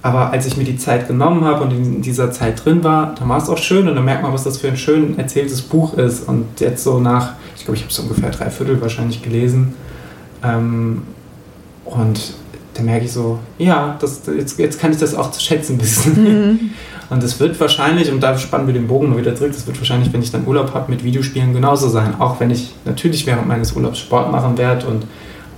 Aber 0.00 0.30
als 0.30 0.46
ich 0.46 0.56
mir 0.56 0.64
die 0.64 0.76
Zeit 0.76 1.08
genommen 1.08 1.44
habe 1.44 1.64
und 1.64 1.72
in 1.72 2.02
dieser 2.02 2.30
Zeit 2.30 2.64
drin 2.64 2.84
war, 2.84 3.14
dann 3.18 3.28
war 3.28 3.38
es 3.38 3.48
auch 3.48 3.58
schön 3.58 3.88
und 3.88 3.96
dann 3.96 4.04
merkt 4.04 4.22
man, 4.22 4.32
was 4.32 4.44
das 4.44 4.58
für 4.58 4.68
ein 4.68 4.76
schön 4.76 5.18
erzähltes 5.18 5.60
Buch 5.60 5.94
ist. 5.94 6.28
Und 6.28 6.60
jetzt 6.60 6.84
so 6.84 7.00
nach, 7.00 7.32
ich 7.56 7.64
glaube, 7.64 7.76
ich 7.76 7.82
habe 7.82 7.90
es 7.90 7.98
ungefähr 7.98 8.30
drei 8.30 8.50
Viertel 8.50 8.80
wahrscheinlich 8.80 9.22
gelesen. 9.22 9.74
Ähm, 10.44 11.02
und 11.84 12.34
da 12.74 12.82
merke 12.84 13.06
ich 13.06 13.12
so, 13.12 13.40
ja, 13.58 13.96
das, 14.00 14.22
jetzt, 14.26 14.58
jetzt 14.58 14.80
kann 14.80 14.92
ich 14.92 14.98
das 14.98 15.14
auch 15.16 15.32
zu 15.32 15.40
schätzen 15.40 15.80
wissen. 15.82 16.22
Mhm. 16.22 16.70
Und 17.10 17.22
es 17.22 17.40
wird 17.40 17.58
wahrscheinlich, 17.58 18.12
und 18.12 18.20
da 18.20 18.36
spannen 18.38 18.66
wir 18.66 18.74
den 18.74 18.86
Bogen 18.86 19.10
mal 19.10 19.18
wieder 19.18 19.34
zurück, 19.34 19.52
das 19.52 19.66
wird 19.66 19.78
wahrscheinlich, 19.78 20.12
wenn 20.12 20.22
ich 20.22 20.30
dann 20.30 20.46
Urlaub 20.46 20.74
habe, 20.74 20.90
mit 20.90 21.02
Videospielen 21.02 21.54
genauso 21.54 21.88
sein. 21.88 22.14
Auch 22.20 22.38
wenn 22.38 22.50
ich 22.50 22.74
natürlich 22.84 23.26
während 23.26 23.48
meines 23.48 23.72
Urlaubs 23.72 23.98
Sport 23.98 24.30
machen 24.30 24.58
werde 24.58 24.86
und 24.86 25.06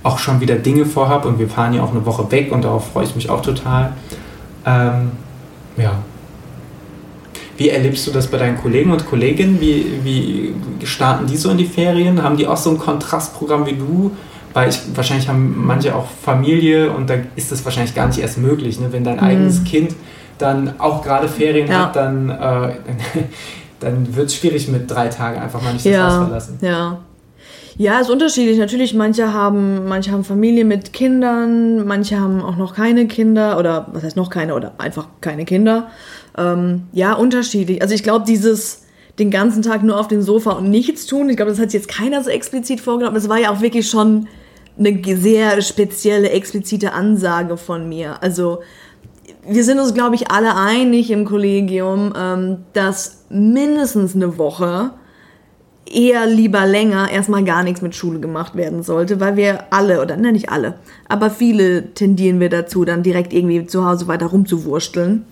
auch 0.01 0.17
schon 0.17 0.39
wieder 0.39 0.55
Dinge 0.55 0.85
vorhabe 0.85 1.27
und 1.27 1.37
wir 1.37 1.47
fahren 1.47 1.73
ja 1.73 1.83
auch 1.83 1.91
eine 1.91 2.05
Woche 2.05 2.31
weg 2.31 2.51
und 2.51 2.63
darauf 2.63 2.91
freue 2.91 3.03
ich 3.03 3.15
mich 3.15 3.29
auch 3.29 3.41
total. 3.41 3.93
Ähm, 4.65 5.11
ja. 5.77 5.93
Wie 7.57 7.69
erlebst 7.69 8.07
du 8.07 8.11
das 8.11 8.27
bei 8.27 8.37
deinen 8.37 8.57
Kollegen 8.57 8.91
und 8.91 9.05
Kolleginnen? 9.05 9.61
Wie, 9.61 9.85
wie 10.03 10.55
starten 10.85 11.27
die 11.27 11.37
so 11.37 11.49
in 11.51 11.57
die 11.57 11.65
Ferien? 11.65 12.23
Haben 12.23 12.37
die 12.37 12.47
auch 12.47 12.57
so 12.57 12.71
ein 12.71 12.77
Kontrastprogramm 12.77 13.65
wie 13.65 13.73
du? 13.73 14.11
Weil 14.53 14.69
ich, 14.69 14.79
wahrscheinlich 14.95 15.29
haben 15.29 15.65
manche 15.65 15.95
auch 15.95 16.07
Familie 16.23 16.91
und 16.91 17.09
da 17.09 17.15
ist 17.35 17.51
das 17.51 17.63
wahrscheinlich 17.63 17.95
gar 17.95 18.07
nicht 18.07 18.19
erst 18.19 18.37
möglich. 18.37 18.79
Ne? 18.79 18.87
Wenn 18.91 19.03
dein 19.03 19.17
mhm. 19.17 19.23
eigenes 19.23 19.63
Kind 19.63 19.95
dann 20.37 20.79
auch 20.79 21.03
gerade 21.03 21.27
Ferien 21.27 21.69
ja. 21.69 21.85
hat, 21.85 21.95
dann, 21.95 22.29
äh, 22.29 22.33
dann, 22.39 22.75
dann 23.79 24.15
wird 24.15 24.27
es 24.27 24.35
schwierig 24.35 24.67
mit 24.67 24.89
drei 24.89 25.07
Tagen 25.07 25.39
einfach 25.39 25.61
mal 25.61 25.73
nicht 25.73 25.85
das 25.85 25.93
ja. 25.93 26.07
Haus 26.07 26.17
verlassen. 26.25 26.57
Ja. 26.61 26.97
Ja, 27.81 27.99
ist 27.99 28.11
unterschiedlich. 28.11 28.59
Natürlich, 28.59 28.93
manche 28.93 29.33
haben, 29.33 29.87
manche 29.87 30.11
haben 30.11 30.23
Familie 30.23 30.65
mit 30.65 30.93
Kindern, 30.93 31.87
manche 31.87 32.19
haben 32.19 32.39
auch 32.43 32.55
noch 32.55 32.75
keine 32.75 33.07
Kinder 33.07 33.57
oder 33.57 33.87
was 33.91 34.03
heißt 34.03 34.15
noch 34.15 34.29
keine 34.29 34.53
oder 34.53 34.73
einfach 34.77 35.07
keine 35.19 35.45
Kinder. 35.45 35.89
Ähm, 36.37 36.83
ja, 36.91 37.13
unterschiedlich. 37.13 37.81
Also 37.81 37.95
ich 37.95 38.03
glaube, 38.03 38.23
dieses, 38.27 38.83
den 39.17 39.31
ganzen 39.31 39.63
Tag 39.63 39.81
nur 39.81 39.99
auf 39.99 40.07
dem 40.07 40.21
Sofa 40.21 40.51
und 40.51 40.69
nichts 40.69 41.07
tun. 41.07 41.27
Ich 41.31 41.37
glaube, 41.37 41.49
das 41.49 41.59
hat 41.59 41.73
jetzt 41.73 41.87
keiner 41.87 42.23
so 42.23 42.29
explizit 42.29 42.81
vorgenommen. 42.81 43.17
Es 43.17 43.27
war 43.27 43.39
ja 43.39 43.49
auch 43.49 43.61
wirklich 43.61 43.89
schon 43.89 44.27
eine 44.77 45.01
sehr 45.17 45.59
spezielle, 45.63 46.29
explizite 46.29 46.93
Ansage 46.93 47.57
von 47.57 47.89
mir. 47.89 48.21
Also 48.21 48.59
wir 49.47 49.63
sind 49.63 49.79
uns, 49.79 49.95
glaube 49.95 50.13
ich, 50.13 50.29
alle 50.29 50.55
einig 50.55 51.09
im 51.09 51.25
Kollegium, 51.25 52.13
ähm, 52.15 52.57
dass 52.73 53.25
mindestens 53.29 54.13
eine 54.13 54.37
Woche 54.37 54.91
eher 55.85 56.25
lieber 56.25 56.65
länger 56.65 57.09
erstmal 57.11 57.43
gar 57.43 57.63
nichts 57.63 57.81
mit 57.81 57.95
Schule 57.95 58.19
gemacht 58.19 58.55
werden 58.55 58.83
sollte, 58.83 59.19
weil 59.19 59.35
wir 59.35 59.65
alle, 59.71 60.01
oder 60.01 60.15
nein, 60.17 60.33
nicht 60.33 60.49
alle, 60.49 60.75
aber 61.07 61.29
viele 61.29 61.93
tendieren 61.93 62.39
wir 62.39 62.49
dazu, 62.49 62.85
dann 62.85 63.03
direkt 63.03 63.33
irgendwie 63.33 63.65
zu 63.65 63.85
Hause 63.85 64.07
weiter 64.07 64.27
rumzuwursteln. 64.27 65.25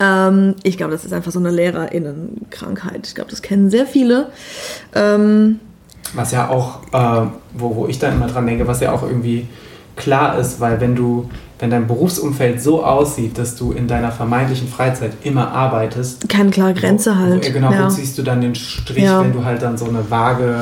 Ähm, 0.00 0.54
ich 0.62 0.76
glaube, 0.76 0.92
das 0.92 1.04
ist 1.04 1.12
einfach 1.12 1.32
so 1.32 1.38
eine 1.38 1.50
LehrerInnenkrankheit. 1.50 3.06
Ich 3.06 3.14
glaube, 3.14 3.30
das 3.30 3.42
kennen 3.42 3.70
sehr 3.70 3.86
viele. 3.86 4.28
Ähm, 4.94 5.60
was 6.14 6.32
ja 6.32 6.48
auch, 6.48 6.80
äh, 6.92 7.26
wo, 7.54 7.76
wo 7.76 7.86
ich 7.86 7.98
dann 7.98 8.14
immer 8.14 8.26
dran 8.26 8.46
denke, 8.46 8.66
was 8.66 8.80
ja 8.80 8.92
auch 8.92 9.02
irgendwie 9.02 9.46
klar 9.96 10.38
ist, 10.38 10.60
weil 10.60 10.80
wenn 10.80 10.96
du, 10.96 11.28
wenn 11.64 11.70
dein 11.70 11.86
Berufsumfeld 11.86 12.62
so 12.62 12.84
aussieht, 12.84 13.38
dass 13.38 13.56
du 13.56 13.72
in 13.72 13.88
deiner 13.88 14.12
vermeintlichen 14.12 14.68
Freizeit 14.68 15.12
immer 15.22 15.50
arbeitest. 15.50 16.28
Keine 16.28 16.50
klare 16.50 16.74
Grenze 16.74 17.18
halt. 17.18 17.48
Wo, 17.48 17.52
genau, 17.54 17.72
ja. 17.72 17.86
wo 17.86 17.88
ziehst 17.88 18.18
du 18.18 18.22
dann 18.22 18.42
den 18.42 18.54
Strich, 18.54 19.02
Ja. 19.02 19.22
wenn 19.22 19.32
du 19.32 19.46
halt 19.46 19.62
dann 19.62 19.78
so 19.78 19.86
eine 19.86 20.10
vage, 20.10 20.54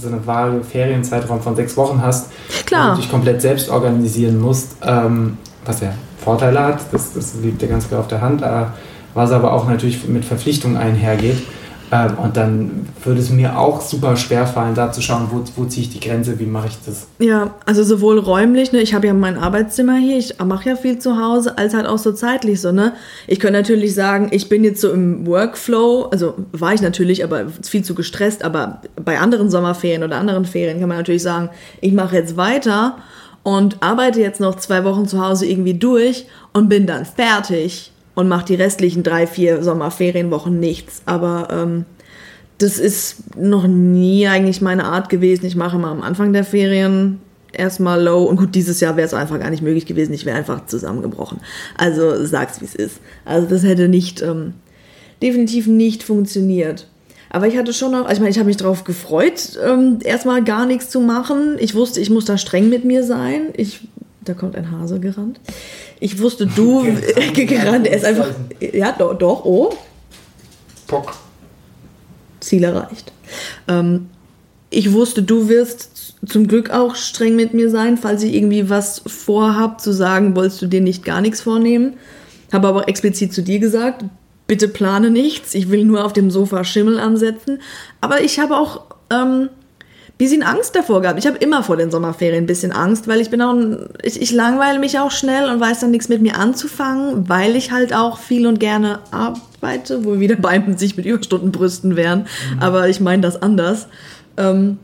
so 0.00 0.06
eine 0.06 0.24
vage 0.24 0.62
Ferienzeitraum 0.62 1.42
von 1.42 1.56
sechs 1.56 1.76
Wochen 1.76 2.00
hast, 2.00 2.28
Klar. 2.66 2.94
du 2.94 3.00
dich 3.00 3.10
komplett 3.10 3.42
selbst 3.42 3.68
organisieren 3.68 4.40
musst, 4.40 4.76
ähm, 4.86 5.38
was 5.64 5.80
ja 5.80 5.92
Vorteile 6.22 6.60
hat, 6.60 6.82
das, 6.92 7.14
das 7.14 7.34
liegt 7.42 7.60
dir 7.60 7.66
ganz 7.66 7.88
klar 7.88 7.98
auf 7.98 8.06
der 8.06 8.20
Hand, 8.20 8.40
äh, 8.42 8.66
was 9.14 9.32
aber 9.32 9.52
auch 9.52 9.66
natürlich 9.68 10.06
mit 10.06 10.24
Verpflichtungen 10.24 10.76
einhergeht. 10.76 11.38
Ähm, 11.90 12.18
und 12.18 12.36
dann 12.36 12.86
würde 13.02 13.20
es 13.20 13.30
mir 13.30 13.58
auch 13.58 13.80
super 13.80 14.16
schwer 14.16 14.46
fallen, 14.46 14.74
da 14.74 14.92
zu 14.92 15.00
schauen, 15.00 15.28
wo, 15.30 15.42
wo 15.56 15.66
ziehe 15.66 15.86
ich 15.86 15.92
die 15.92 16.00
Grenze, 16.00 16.38
wie 16.38 16.46
mache 16.46 16.68
ich 16.68 16.78
das. 16.84 17.06
Ja, 17.18 17.54
also 17.64 17.82
sowohl 17.82 18.18
räumlich, 18.18 18.72
ne, 18.72 18.80
ich 18.80 18.94
habe 18.94 19.06
ja 19.06 19.14
mein 19.14 19.38
Arbeitszimmer 19.38 19.96
hier, 19.96 20.18
ich 20.18 20.38
mache 20.44 20.70
ja 20.70 20.76
viel 20.76 20.98
zu 20.98 21.16
Hause, 21.16 21.56
als 21.56 21.74
halt 21.74 21.86
auch 21.86 21.98
so 21.98 22.12
zeitlich 22.12 22.60
so, 22.60 22.72
ne. 22.72 22.94
Ich 23.26 23.40
könnte 23.40 23.58
natürlich 23.58 23.94
sagen, 23.94 24.28
ich 24.30 24.48
bin 24.48 24.64
jetzt 24.64 24.80
so 24.80 24.90
im 24.90 25.26
Workflow, 25.26 26.08
also 26.10 26.34
war 26.52 26.74
ich 26.74 26.82
natürlich, 26.82 27.24
aber 27.24 27.46
viel 27.62 27.82
zu 27.82 27.94
gestresst, 27.94 28.44
aber 28.44 28.82
bei 29.02 29.18
anderen 29.18 29.50
Sommerferien 29.50 30.02
oder 30.02 30.16
anderen 30.16 30.44
Ferien 30.44 30.80
kann 30.80 30.88
man 30.88 30.98
natürlich 30.98 31.22
sagen, 31.22 31.48
ich 31.80 31.92
mache 31.92 32.16
jetzt 32.16 32.36
weiter 32.36 32.96
und 33.42 33.82
arbeite 33.82 34.20
jetzt 34.20 34.40
noch 34.40 34.56
zwei 34.56 34.84
Wochen 34.84 35.06
zu 35.06 35.24
Hause 35.24 35.46
irgendwie 35.46 35.74
durch 35.74 36.26
und 36.52 36.68
bin 36.68 36.86
dann 36.86 37.06
fertig 37.06 37.92
und 38.18 38.26
mache 38.26 38.46
die 38.46 38.56
restlichen 38.56 39.04
drei, 39.04 39.28
vier 39.28 39.62
Sommerferienwochen 39.62 40.58
nichts. 40.58 41.02
Aber 41.06 41.46
ähm, 41.52 41.84
das 42.58 42.80
ist 42.80 43.36
noch 43.36 43.68
nie 43.68 44.26
eigentlich 44.26 44.60
meine 44.60 44.86
Art 44.86 45.08
gewesen. 45.08 45.46
Ich 45.46 45.54
mache 45.54 45.76
immer 45.76 45.86
am 45.86 46.02
Anfang 46.02 46.32
der 46.32 46.42
Ferien 46.42 47.20
erstmal 47.52 48.02
low. 48.02 48.24
Und 48.24 48.34
gut, 48.34 48.56
dieses 48.56 48.80
Jahr 48.80 48.96
wäre 48.96 49.06
es 49.06 49.14
einfach 49.14 49.38
gar 49.38 49.50
nicht 49.50 49.62
möglich 49.62 49.86
gewesen. 49.86 50.12
Ich 50.14 50.26
wäre 50.26 50.36
einfach 50.36 50.66
zusammengebrochen. 50.66 51.38
Also 51.76 52.24
sag's, 52.24 52.60
wie 52.60 52.64
es 52.64 52.74
ist. 52.74 52.96
Also 53.24 53.46
das 53.46 53.62
hätte 53.62 53.86
nicht, 53.86 54.20
ähm, 54.20 54.54
definitiv 55.22 55.68
nicht 55.68 56.02
funktioniert. 56.02 56.88
Aber 57.30 57.46
ich 57.46 57.56
hatte 57.56 57.72
schon 57.72 57.92
noch, 57.92 58.06
also 58.06 58.14
ich 58.14 58.18
meine, 58.18 58.30
ich 58.30 58.38
habe 58.38 58.48
mich 58.48 58.56
darauf 58.56 58.82
gefreut, 58.82 59.60
ähm, 59.64 60.00
erstmal 60.02 60.42
gar 60.42 60.66
nichts 60.66 60.90
zu 60.90 60.98
machen. 60.98 61.54
Ich 61.60 61.76
wusste, 61.76 62.00
ich 62.00 62.10
muss 62.10 62.24
da 62.24 62.36
streng 62.36 62.68
mit 62.68 62.84
mir 62.84 63.04
sein. 63.04 63.50
Ich, 63.56 63.86
da 64.28 64.34
kommt 64.34 64.56
ein 64.56 64.70
Hase 64.70 65.00
gerannt. 65.00 65.40
Ich 66.00 66.20
wusste, 66.20 66.46
du 66.46 66.82
gerannt. 67.34 67.86
Er 67.86 67.96
ist 67.96 68.04
einfach, 68.04 68.28
ja, 68.60 68.92
doch, 68.92 69.14
doch, 69.18 69.44
oh, 69.44 69.74
Pock. 70.88 71.14
Ziel 72.40 72.64
erreicht. 72.64 73.12
Ähm, 73.68 74.08
ich 74.70 74.92
wusste, 74.92 75.22
du 75.22 75.48
wirst 75.48 76.14
zum 76.26 76.48
Glück 76.48 76.70
auch 76.70 76.96
streng 76.96 77.36
mit 77.36 77.54
mir 77.54 77.70
sein, 77.70 77.96
falls 77.96 78.22
ich 78.22 78.34
irgendwie 78.34 78.68
was 78.68 79.02
vorhab, 79.06 79.80
zu 79.80 79.92
sagen, 79.92 80.34
wolltest 80.34 80.62
du 80.62 80.66
dir 80.66 80.80
nicht 80.80 81.04
gar 81.04 81.20
nichts 81.20 81.40
vornehmen. 81.40 81.94
Habe 82.52 82.68
aber 82.68 82.88
explizit 82.88 83.32
zu 83.32 83.42
dir 83.42 83.60
gesagt, 83.60 84.04
bitte 84.46 84.68
plane 84.68 85.10
nichts, 85.10 85.54
ich 85.54 85.70
will 85.70 85.84
nur 85.84 86.04
auf 86.04 86.12
dem 86.12 86.30
Sofa 86.30 86.64
Schimmel 86.64 86.98
ansetzen. 86.98 87.60
Aber 88.00 88.22
ich 88.22 88.38
habe 88.38 88.56
auch 88.56 88.84
ähm, 89.10 89.50
bisschen 90.18 90.42
Angst 90.42 90.74
davor 90.74 91.00
gehabt. 91.00 91.18
Ich 91.18 91.26
habe 91.26 91.38
immer 91.38 91.62
vor 91.62 91.76
den 91.76 91.92
Sommerferien 91.92 92.44
ein 92.44 92.46
bisschen 92.46 92.72
Angst, 92.72 93.06
weil 93.06 93.20
ich 93.20 93.30
bin 93.30 93.40
auch, 93.40 93.54
ich, 94.02 94.20
ich 94.20 94.32
langweile 94.32 94.80
mich 94.80 94.98
auch 94.98 95.12
schnell 95.12 95.48
und 95.48 95.60
weiß 95.60 95.78
dann 95.78 95.92
nichts 95.92 96.08
mit 96.08 96.20
mir 96.20 96.36
anzufangen, 96.36 97.28
weil 97.28 97.54
ich 97.54 97.70
halt 97.70 97.94
auch 97.94 98.18
viel 98.18 98.48
und 98.48 98.58
gerne 98.58 98.98
arbeite, 99.12 100.04
wo 100.04 100.14
wir 100.14 100.20
wieder 100.20 100.36
beim 100.40 100.76
sich 100.76 100.96
mit 100.96 101.06
Überstunden 101.06 101.52
brüsten 101.52 101.94
wären. 101.94 102.26
Aber 102.58 102.88
ich 102.88 103.00
meine 103.00 103.22
das 103.22 103.40
anders. 103.40 103.86
Ähm, 104.36 104.78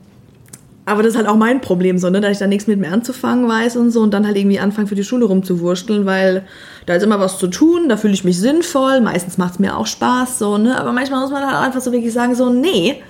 aber 0.86 1.02
das 1.02 1.12
ist 1.12 1.16
halt 1.16 1.28
auch 1.28 1.36
mein 1.36 1.62
Problem, 1.62 1.98
so, 1.98 2.10
ne? 2.10 2.20
dass 2.20 2.32
ich 2.32 2.38
da 2.38 2.46
nichts 2.46 2.66
mit 2.66 2.78
mir 2.78 2.92
anzufangen 2.92 3.48
weiß 3.48 3.76
und 3.76 3.90
so 3.90 4.02
und 4.02 4.12
dann 4.12 4.26
halt 4.26 4.36
irgendwie 4.36 4.58
anfangen 4.58 4.86
für 4.86 4.94
die 4.94 5.02
Schule 5.02 5.24
rumzuwurschteln, 5.24 6.04
weil 6.04 6.44
da 6.84 6.94
ist 6.94 7.02
immer 7.02 7.18
was 7.18 7.38
zu 7.38 7.46
tun, 7.46 7.88
da 7.88 7.96
fühle 7.96 8.12
ich 8.12 8.22
mich 8.22 8.38
sinnvoll, 8.38 9.00
meistens 9.00 9.38
macht 9.38 9.54
es 9.54 9.58
mir 9.58 9.78
auch 9.78 9.86
Spaß, 9.86 10.38
so, 10.38 10.58
ne? 10.58 10.78
Aber 10.78 10.92
manchmal 10.92 11.20
muss 11.20 11.30
man 11.30 11.42
halt 11.42 11.56
einfach 11.56 11.80
so 11.80 11.90
wirklich 11.90 12.12
sagen, 12.12 12.34
so, 12.34 12.50
nee, 12.50 13.02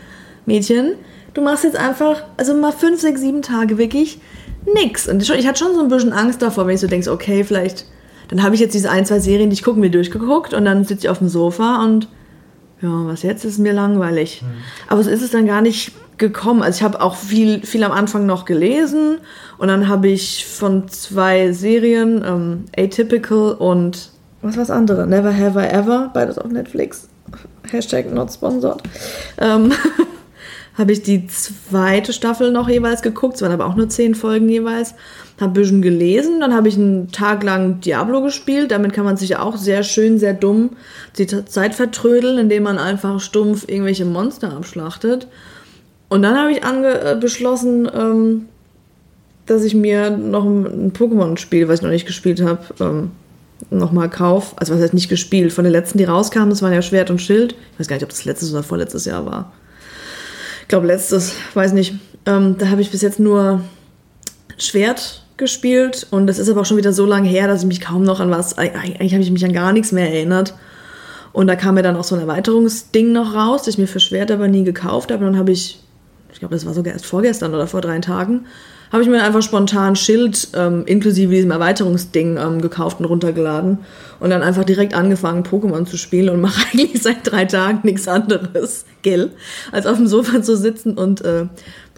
Mädchen, 0.46 0.92
du 1.34 1.42
machst 1.42 1.64
jetzt 1.64 1.76
einfach, 1.76 2.22
also 2.36 2.54
mal 2.54 2.72
fünf, 2.72 3.00
sechs, 3.00 3.20
sieben 3.20 3.42
Tage 3.42 3.78
wirklich 3.78 4.20
nix. 4.72 5.08
Und 5.08 5.22
ich 5.22 5.46
hatte 5.46 5.58
schon 5.58 5.74
so 5.74 5.80
ein 5.80 5.88
bisschen 5.88 6.12
Angst 6.12 6.40
davor, 6.40 6.66
wenn 6.66 6.74
ich 6.74 6.80
so 6.80 6.86
denke, 6.86 7.10
okay, 7.10 7.44
vielleicht, 7.44 7.86
dann 8.28 8.42
habe 8.42 8.54
ich 8.54 8.60
jetzt 8.60 8.74
diese 8.74 8.90
ein, 8.90 9.04
zwei 9.04 9.18
Serien, 9.18 9.50
die 9.50 9.54
ich 9.54 9.62
gucken 9.62 9.82
will, 9.82 9.90
durchgeguckt 9.90 10.54
und 10.54 10.64
dann 10.64 10.84
sitze 10.84 11.06
ich 11.06 11.08
auf 11.10 11.18
dem 11.18 11.28
Sofa 11.28 11.84
und 11.84 12.08
ja, 12.80 13.06
was 13.06 13.22
jetzt 13.22 13.44
ist 13.44 13.58
mir 13.58 13.72
langweilig. 13.72 14.42
Aber 14.88 15.02
so 15.02 15.10
ist 15.10 15.22
es 15.22 15.30
dann 15.30 15.46
gar 15.46 15.60
nicht 15.60 15.92
gekommen. 16.18 16.62
Also 16.62 16.78
ich 16.78 16.82
habe 16.82 17.00
auch 17.00 17.16
viel, 17.16 17.64
viel 17.64 17.82
am 17.82 17.92
Anfang 17.92 18.26
noch 18.26 18.44
gelesen 18.44 19.18
und 19.58 19.68
dann 19.68 19.88
habe 19.88 20.08
ich 20.08 20.46
von 20.46 20.88
zwei 20.88 21.52
Serien, 21.52 22.22
ähm, 22.26 22.64
Atypical 22.76 23.52
und 23.52 24.10
was 24.42 24.56
war 24.56 24.62
das 24.62 24.70
andere? 24.70 25.06
Never 25.06 25.34
Have 25.34 25.58
I 25.58 25.66
Ever, 25.66 26.10
beides 26.12 26.38
auf 26.38 26.50
Netflix. 26.50 27.08
Hashtag 27.70 28.12
not 28.12 28.30
sponsored. 28.30 28.82
Ähm, 29.38 29.72
habe 30.76 30.92
ich 30.92 31.02
die 31.02 31.26
zweite 31.28 32.12
Staffel 32.12 32.50
noch 32.50 32.68
jeweils 32.68 33.00
geguckt. 33.02 33.37
Es 33.37 33.42
waren 33.42 33.52
aber 33.52 33.66
auch 33.66 33.76
nur 33.76 33.88
zehn 33.88 34.14
Folgen 34.14 34.48
jeweils. 34.48 34.94
Habe 35.40 35.52
ein 35.52 35.52
bisschen 35.52 35.82
gelesen. 35.82 36.40
Dann 36.40 36.52
habe 36.52 36.68
ich 36.68 36.76
einen 36.76 37.12
Tag 37.12 37.44
lang 37.44 37.80
Diablo 37.80 38.22
gespielt. 38.22 38.72
Damit 38.72 38.92
kann 38.92 39.04
man 39.04 39.16
sich 39.16 39.30
ja 39.30 39.40
auch 39.40 39.56
sehr 39.56 39.84
schön, 39.84 40.18
sehr 40.18 40.34
dumm 40.34 40.70
die 41.16 41.26
Zeit 41.26 41.74
vertrödeln, 41.74 42.38
indem 42.38 42.64
man 42.64 42.78
einfach 42.78 43.20
stumpf 43.20 43.68
irgendwelche 43.68 44.04
Monster 44.04 44.52
abschlachtet. 44.52 45.28
Und 46.08 46.22
dann 46.22 46.37
habe 46.37 46.52
ich 46.52 46.64
ange 46.64 47.00
äh, 47.00 47.16
beschlossen, 47.20 47.88
ähm, 47.94 48.46
dass 49.46 49.62
ich 49.62 49.74
mir 49.74 50.10
noch 50.10 50.44
ein, 50.44 50.87
ein 50.87 50.92
Pokémon-Spiel, 50.92 51.68
was 51.68 51.80
ich 51.80 51.82
noch 51.82 51.90
nicht 51.90 52.06
gespielt 52.06 52.42
habe, 52.42 52.62
ähm, 52.80 53.10
nochmal 53.70 54.10
kaufe. 54.10 54.56
Also 54.58 54.74
was 54.74 54.80
heißt 54.80 54.94
nicht 54.94 55.08
gespielt? 55.08 55.52
Von 55.52 55.64
den 55.64 55.72
letzten, 55.72 55.98
die 55.98 56.04
rauskamen, 56.04 56.50
das 56.50 56.62
waren 56.62 56.72
ja 56.72 56.82
Schwert 56.82 57.10
und 57.10 57.20
Schild. 57.20 57.54
Ich 57.72 57.80
weiß 57.80 57.88
gar 57.88 57.96
nicht, 57.96 58.02
ob 58.02 58.10
das 58.10 58.24
letztes 58.24 58.52
oder 58.52 58.64
vorletztes 58.64 59.04
Jahr 59.04 59.24
war. 59.24 59.52
Ich 60.64 60.68
glaube 60.68 60.87
letztes, 60.87 61.35
weiß 61.53 61.74
nicht. 61.74 61.94
Ähm, 62.24 62.57
da 62.57 62.70
habe 62.70 62.81
ich 62.81 62.90
bis 62.90 63.03
jetzt 63.03 63.20
nur 63.20 63.61
Schwert 64.57 65.22
gespielt 65.37 66.07
und 66.11 66.27
das 66.27 66.38
ist 66.38 66.48
aber 66.48 66.62
auch 66.62 66.64
schon 66.64 66.79
wieder 66.79 66.94
so 66.94 67.05
lange 67.05 67.29
her, 67.29 67.48
dass 67.48 67.61
ich 67.61 67.66
mich 67.66 67.83
kaum 67.83 68.03
noch 68.03 68.18
an 68.18 68.31
was, 68.31 68.57
eigentlich 68.57 69.12
habe 69.12 69.22
ich 69.22 69.31
mich 69.31 69.44
an 69.44 69.53
gar 69.53 69.74
nichts 69.74 69.92
mehr 69.92 70.11
erinnert. 70.11 70.55
Und 71.35 71.48
da 71.48 71.55
kam 71.55 71.74
mir 71.74 71.83
dann 71.83 71.96
auch 71.96 72.05
so 72.05 72.14
ein 72.14 72.22
Erweiterungsding 72.22 73.12
noch 73.12 73.35
raus, 73.35 73.64
das 73.64 73.74
ich 73.74 73.79
mir 73.79 73.88
für 73.88 74.00
Schwert 74.00 74.31
aber 74.31 74.48
nie 74.48 74.64
gekauft 74.64 75.12
habe. 75.12 75.27
Und 75.27 75.33
dann 75.33 75.38
habe 75.38 75.53
ich, 75.53 75.81
ich 76.33 76.38
glaube, 76.38 76.55
das 76.55 76.64
war 76.64 76.72
sogar 76.72 76.94
erst 76.94 77.05
vorgestern 77.05 77.53
oder 77.53 77.66
vor 77.66 77.83
drei 77.83 77.98
Tagen, 77.98 78.46
habe 78.94 79.02
ich 79.02 79.09
mir 79.11 79.24
einfach 79.24 79.42
spontan 79.42 79.96
Schild 79.96 80.50
ähm, 80.54 80.85
inklusive 80.87 81.35
diesem 81.35 81.50
Erweiterungsding 81.50 82.37
ähm, 82.37 82.62
gekauft 82.62 83.00
und 83.00 83.07
runtergeladen. 83.07 83.78
Und 84.20 84.30
dann 84.30 84.40
einfach 84.40 84.62
direkt 84.62 84.94
angefangen, 84.94 85.42
Pokémon 85.42 85.85
zu 85.85 85.96
spielen 85.96 86.28
und 86.28 86.40
mache 86.40 86.64
eigentlich 86.72 87.02
seit 87.02 87.16
drei 87.24 87.44
Tagen 87.44 87.80
nichts 87.83 88.07
anderes, 88.07 88.85
gell, 89.02 89.33
als 89.72 89.87
auf 89.87 89.96
dem 89.96 90.07
Sofa 90.07 90.42
zu 90.42 90.57
sitzen 90.57 90.96
und 90.96 91.22
äh, 91.22 91.46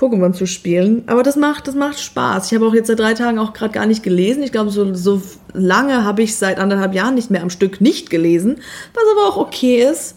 Pokémon 0.01 0.33
zu 0.33 0.47
spielen. 0.47 1.03
Aber 1.07 1.23
das 1.23 1.37
macht, 1.37 1.69
das 1.69 1.75
macht 1.75 2.01
Spaß. 2.01 2.47
Ich 2.47 2.55
habe 2.55 2.67
auch 2.67 2.73
jetzt 2.73 2.87
seit 2.87 2.99
drei 2.99 3.13
Tagen 3.13 3.39
auch 3.39 3.53
gerade 3.53 3.75
gar 3.75 3.85
nicht 3.85 4.03
gelesen. 4.03 4.43
Ich 4.43 4.53
glaube, 4.53 4.71
so, 4.71 4.95
so 4.95 5.21
lange 5.53 6.03
habe 6.03 6.23
ich 6.23 6.35
seit 6.35 6.59
anderthalb 6.59 6.95
Jahren 6.95 7.15
nicht 7.15 7.31
mehr 7.31 7.43
am 7.43 7.51
Stück 7.51 7.83
nicht 7.83 8.09
gelesen, 8.09 8.57
was 8.95 9.05
aber 9.13 9.29
auch 9.29 9.37
okay 9.37 9.87
ist. 9.87 10.17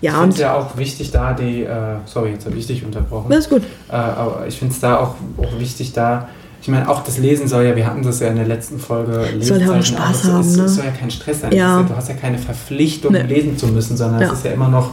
Ich 0.00 0.06
Ja, 0.08 0.18
finde 0.20 0.34
es 0.34 0.38
ja 0.40 0.54
auch 0.54 0.76
wichtig, 0.76 1.10
da 1.10 1.32
die, 1.32 1.62
äh, 1.62 1.96
sorry, 2.04 2.30
jetzt 2.32 2.44
habe 2.46 2.56
ich 2.56 2.66
dich 2.66 2.84
unterbrochen. 2.84 3.30
das 3.30 3.40
ist 3.40 3.50
gut. 3.50 3.62
Äh, 3.88 3.94
aber 3.94 4.44
ich 4.46 4.58
finde 4.58 4.74
es 4.74 4.80
da 4.80 4.98
auch, 4.98 5.14
auch 5.38 5.58
wichtig, 5.58 5.92
da, 5.92 6.28
ich 6.60 6.68
meine, 6.68 6.88
auch 6.88 7.02
das 7.04 7.18
Lesen 7.18 7.46
soll 7.48 7.64
ja, 7.64 7.76
wir 7.76 7.86
hatten 7.86 8.02
das 8.02 8.20
ja 8.20 8.28
in 8.28 8.36
der 8.36 8.46
letzten 8.46 8.78
Folge, 8.78 9.24
Soll 9.40 9.60
ja 9.60 9.70
auch 9.70 9.82
Spaß 9.82 10.24
haben, 10.24 10.40
es, 10.40 10.56
ne? 10.56 10.64
es 10.64 10.74
soll 10.76 10.84
ja 10.84 10.90
kein 10.90 11.10
Stress 11.10 11.40
sein. 11.42 11.52
Ja, 11.52 11.82
du 11.82 11.94
hast 11.96 12.08
ja 12.08 12.14
keine 12.14 12.38
Verpflichtung, 12.38 13.12
Nee. 13.12 13.22
lesen 13.22 13.56
zu 13.56 13.68
müssen, 13.68 13.96
sondern 13.96 14.20
Ja. 14.20 14.26
es 14.28 14.34
ist 14.34 14.44
ja 14.44 14.52
immer 14.52 14.68
noch 14.68 14.90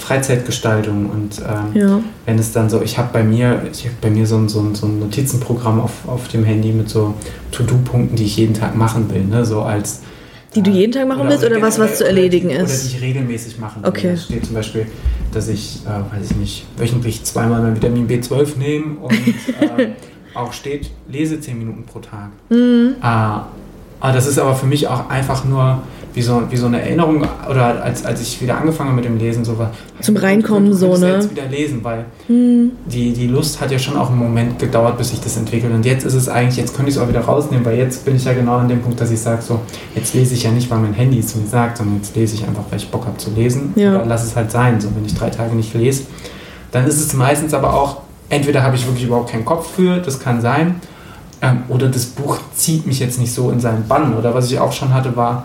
Freizeitgestaltung. 0.00 1.06
Und 1.10 1.38
ähm, 1.40 1.80
Ja. 1.80 2.00
wenn 2.26 2.38
es 2.38 2.52
dann 2.52 2.68
so, 2.70 2.82
ich 2.82 2.98
habe 2.98 3.08
bei 3.12 3.22
mir, 3.22 3.62
ich 3.72 3.84
habe 3.84 3.94
bei 4.00 4.10
mir 4.10 4.26
so 4.26 4.36
ein, 4.36 4.48
so 4.48 4.60
ein, 4.60 4.74
so 4.74 4.86
ein 4.86 4.98
Notizenprogramm 4.98 5.80
auf, 5.80 5.92
auf 6.06 6.28
dem 6.28 6.44
Handy 6.44 6.72
mit 6.72 6.88
so 6.88 7.14
To-Do-Punkten, 7.52 8.16
die 8.16 8.24
ich 8.24 8.36
jeden 8.36 8.54
Tag 8.54 8.76
machen 8.76 9.10
will, 9.12 9.24
ne? 9.24 9.44
so 9.44 9.62
als 9.62 10.00
Die 10.54 10.62
du 10.62 10.70
jeden 10.70 10.92
Tag 10.92 11.06
machen 11.06 11.28
willst 11.28 11.44
oder 11.44 11.62
was, 11.62 11.78
was 11.78 11.98
zu 11.98 12.04
erledigen 12.04 12.48
oder 12.48 12.60
ist? 12.60 12.80
Oder 12.82 12.90
die 12.90 12.96
ich 12.96 13.02
regelmäßig 13.02 13.58
machen 13.58 13.82
will. 13.82 13.88
Okay. 13.88 14.10
Da 14.14 14.16
steht 14.16 14.46
zum 14.46 14.54
Beispiel, 14.54 14.86
dass 15.32 15.48
ich, 15.48 15.80
äh, 15.86 15.88
weiß 15.88 16.32
ich 16.32 16.36
nicht, 16.36 16.66
wöchentlich 16.76 17.22
zweimal 17.22 17.62
mein 17.62 17.76
Vitamin 17.76 18.08
B12 18.08 18.58
nehme 18.58 18.96
und 18.98 19.12
äh, 19.60 19.90
auch 20.34 20.52
steht, 20.52 20.90
lese 21.08 21.40
10 21.40 21.58
Minuten 21.58 21.84
pro 21.84 22.00
Tag. 22.00 22.30
Mhm. 22.48 22.96
Äh, 23.00 23.04
aber 23.04 24.12
das 24.12 24.26
ist 24.26 24.38
aber 24.38 24.54
für 24.56 24.66
mich 24.66 24.88
auch 24.88 25.08
einfach 25.08 25.44
nur 25.44 25.82
wie 26.14 26.22
so, 26.22 26.42
wie 26.50 26.56
so 26.56 26.66
eine 26.66 26.80
Erinnerung, 26.80 27.24
oder 27.48 27.82
als, 27.82 28.04
als 28.04 28.20
ich 28.20 28.40
wieder 28.40 28.58
angefangen 28.58 28.90
habe 28.90 29.00
mit 29.00 29.04
dem 29.04 29.18
Lesen, 29.18 29.44
so 29.44 29.58
war. 29.58 29.70
Zum 30.00 30.16
Reinkommen 30.16 30.74
so, 30.74 30.96
ne? 30.96 31.14
jetzt 31.14 31.30
wieder 31.30 31.46
lesen, 31.46 31.82
weil 31.82 32.04
Hm. 32.26 32.72
die, 32.86 33.12
die 33.12 33.26
Lust 33.26 33.60
hat 33.60 33.70
ja 33.70 33.78
schon 33.78 33.96
auch 33.96 34.10
einen 34.10 34.18
Moment 34.18 34.58
gedauert, 34.58 34.98
bis 34.98 35.10
sich 35.10 35.20
das 35.20 35.36
entwickelt. 35.36 35.72
Und 35.72 35.84
jetzt 35.84 36.04
ist 36.04 36.14
es 36.14 36.28
eigentlich, 36.28 36.56
jetzt 36.56 36.74
könnte 36.74 36.90
ich 36.90 36.96
es 36.96 37.02
auch 37.02 37.08
wieder 37.08 37.20
rausnehmen, 37.20 37.64
weil 37.64 37.78
jetzt 37.78 38.04
bin 38.04 38.16
ich 38.16 38.24
ja 38.24 38.32
genau 38.32 38.56
an 38.56 38.68
dem 38.68 38.80
Punkt, 38.80 39.00
dass 39.00 39.10
ich 39.10 39.20
sage, 39.20 39.42
so, 39.42 39.60
jetzt 39.94 40.14
lese 40.14 40.34
ich 40.34 40.42
ja 40.42 40.50
nicht, 40.50 40.70
weil 40.70 40.78
mein 40.78 40.94
Handy 40.94 41.18
es 41.18 41.34
mir 41.36 41.46
sagt, 41.46 41.78
sondern 41.78 41.96
jetzt 41.96 42.16
lese 42.16 42.34
ich 42.34 42.46
einfach, 42.46 42.64
weil 42.70 42.78
ich 42.78 42.90
Bock 42.90 43.06
habe 43.06 43.16
zu 43.18 43.30
lesen. 43.30 43.72
Ja. 43.76 43.96
Oder 43.96 44.06
lass 44.06 44.24
es 44.24 44.34
halt 44.34 44.50
sein. 44.50 44.80
So, 44.80 44.88
wenn 44.94 45.04
ich 45.04 45.14
drei 45.14 45.30
Tage 45.30 45.54
nicht 45.54 45.72
lese, 45.74 46.04
dann 46.72 46.86
ist 46.86 47.00
es 47.00 47.12
meistens 47.14 47.54
aber 47.54 47.74
auch, 47.74 48.02
entweder 48.28 48.62
habe 48.62 48.76
ich 48.76 48.86
wirklich 48.86 49.04
überhaupt 49.06 49.30
keinen 49.30 49.44
Kopf 49.44 49.74
für, 49.74 49.98
das 49.98 50.20
kann 50.20 50.40
sein, 50.40 50.76
ähm, 51.42 51.62
oder 51.68 51.88
das 51.88 52.06
Buch 52.06 52.38
zieht 52.54 52.86
mich 52.86 53.00
jetzt 53.00 53.18
nicht 53.18 53.32
so 53.32 53.50
in 53.50 53.60
seinen 53.60 53.86
Bann. 53.88 54.16
Oder 54.16 54.34
was 54.34 54.50
ich 54.50 54.58
auch 54.58 54.72
schon 54.72 54.92
hatte, 54.92 55.16
war, 55.16 55.44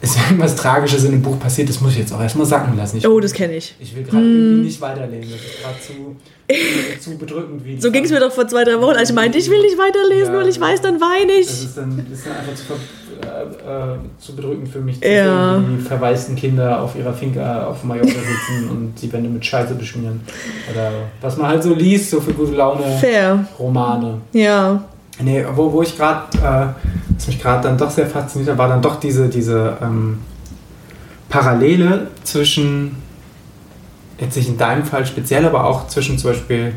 ist 0.00 0.16
irgendwas 0.16 0.54
Tragisches 0.56 1.04
in 1.04 1.10
dem 1.12 1.22
Buch 1.22 1.38
passiert, 1.38 1.68
das 1.68 1.80
muss 1.80 1.92
ich 1.92 1.98
jetzt 1.98 2.12
auch 2.12 2.20
erstmal 2.20 2.46
sacken 2.46 2.76
lassen. 2.76 2.98
Ich, 2.98 3.08
Oh, 3.08 3.18
das 3.20 3.32
kenne 3.32 3.54
ich. 3.56 3.74
ich 3.80 3.94
will 3.96 4.04
gerade 4.04 4.24
Mm. 4.24 4.62
nicht 4.62 4.80
weiterlesen. 4.80 5.32
Das 5.32 5.40
ist 5.40 5.62
gerade 5.62 5.80
zu, 7.00 7.10
zu 7.10 7.18
bedrückend. 7.18 7.64
Wie 7.64 7.80
So 7.80 7.90
ging 7.90 8.04
es 8.04 8.10
mir 8.10 8.20
doch 8.20 8.32
vor 8.32 8.46
zwei, 8.46 8.64
drei 8.64 8.80
Wochen, 8.80 8.96
als 8.96 9.10
ich 9.10 9.14
meinte, 9.14 9.38
ich 9.38 9.50
will 9.50 9.60
nicht 9.60 9.76
weiterlesen, 9.78 10.32
Ja. 10.34 10.40
weil 10.40 10.48
ich 10.48 10.60
weiß, 10.60 10.80
dann 10.82 11.00
weine 11.00 11.38
Das 11.40 11.52
ich. 11.60 11.64
ist 11.66 11.76
dann, 11.76 12.06
das 12.10 12.18
ist 12.20 12.26
dann 12.26 12.36
einfach 12.36 12.54
zu, 12.54 12.72
äh, 13.20 13.94
äh, 13.94 13.98
zu 14.20 14.36
bedrückend 14.36 14.68
für 14.68 14.80
mich, 14.80 14.98
Ja. 15.04 15.56
dass 15.58 15.62
die 15.68 15.82
verwaisten 15.84 16.36
Kinder 16.36 16.80
auf 16.80 16.94
ihrer 16.96 17.12
Finca 17.12 17.66
auf 17.66 17.82
Mallorca 17.84 18.08
sitzen 18.08 18.70
und 18.70 18.94
die 19.02 19.12
Wände 19.12 19.28
mit 19.28 19.44
Scheiße 19.44 19.74
beschmieren. 19.74 20.20
Oder 20.72 20.90
was 21.20 21.36
man 21.36 21.48
halt 21.48 21.62
so 21.62 21.74
liest, 21.74 22.10
so 22.10 22.20
für 22.20 22.32
gute 22.32 22.52
Laune 22.54 22.84
Fair. 23.00 23.44
Romane. 23.58 24.20
Ja. 24.32 24.84
Nee, 25.20 25.44
wo, 25.54 25.72
wo 25.72 25.82
ich 25.82 25.96
gerade, 25.96 26.38
äh, 26.38 27.14
was 27.16 27.26
mich 27.26 27.40
gerade 27.40 27.62
dann 27.62 27.76
doch 27.76 27.90
sehr 27.90 28.06
fasziniert 28.06 28.50
hat, 28.50 28.58
war 28.58 28.68
dann 28.68 28.82
doch 28.82 29.00
diese, 29.00 29.28
diese 29.28 29.76
ähm, 29.82 30.18
Parallele 31.28 32.08
zwischen, 32.22 32.96
jetzt 34.18 34.36
nicht 34.36 34.48
in 34.48 34.56
deinem 34.56 34.84
Fall 34.84 35.04
speziell, 35.04 35.44
aber 35.44 35.64
auch 35.64 35.88
zwischen 35.88 36.18
zum 36.18 36.30
Beispiel, 36.30 36.74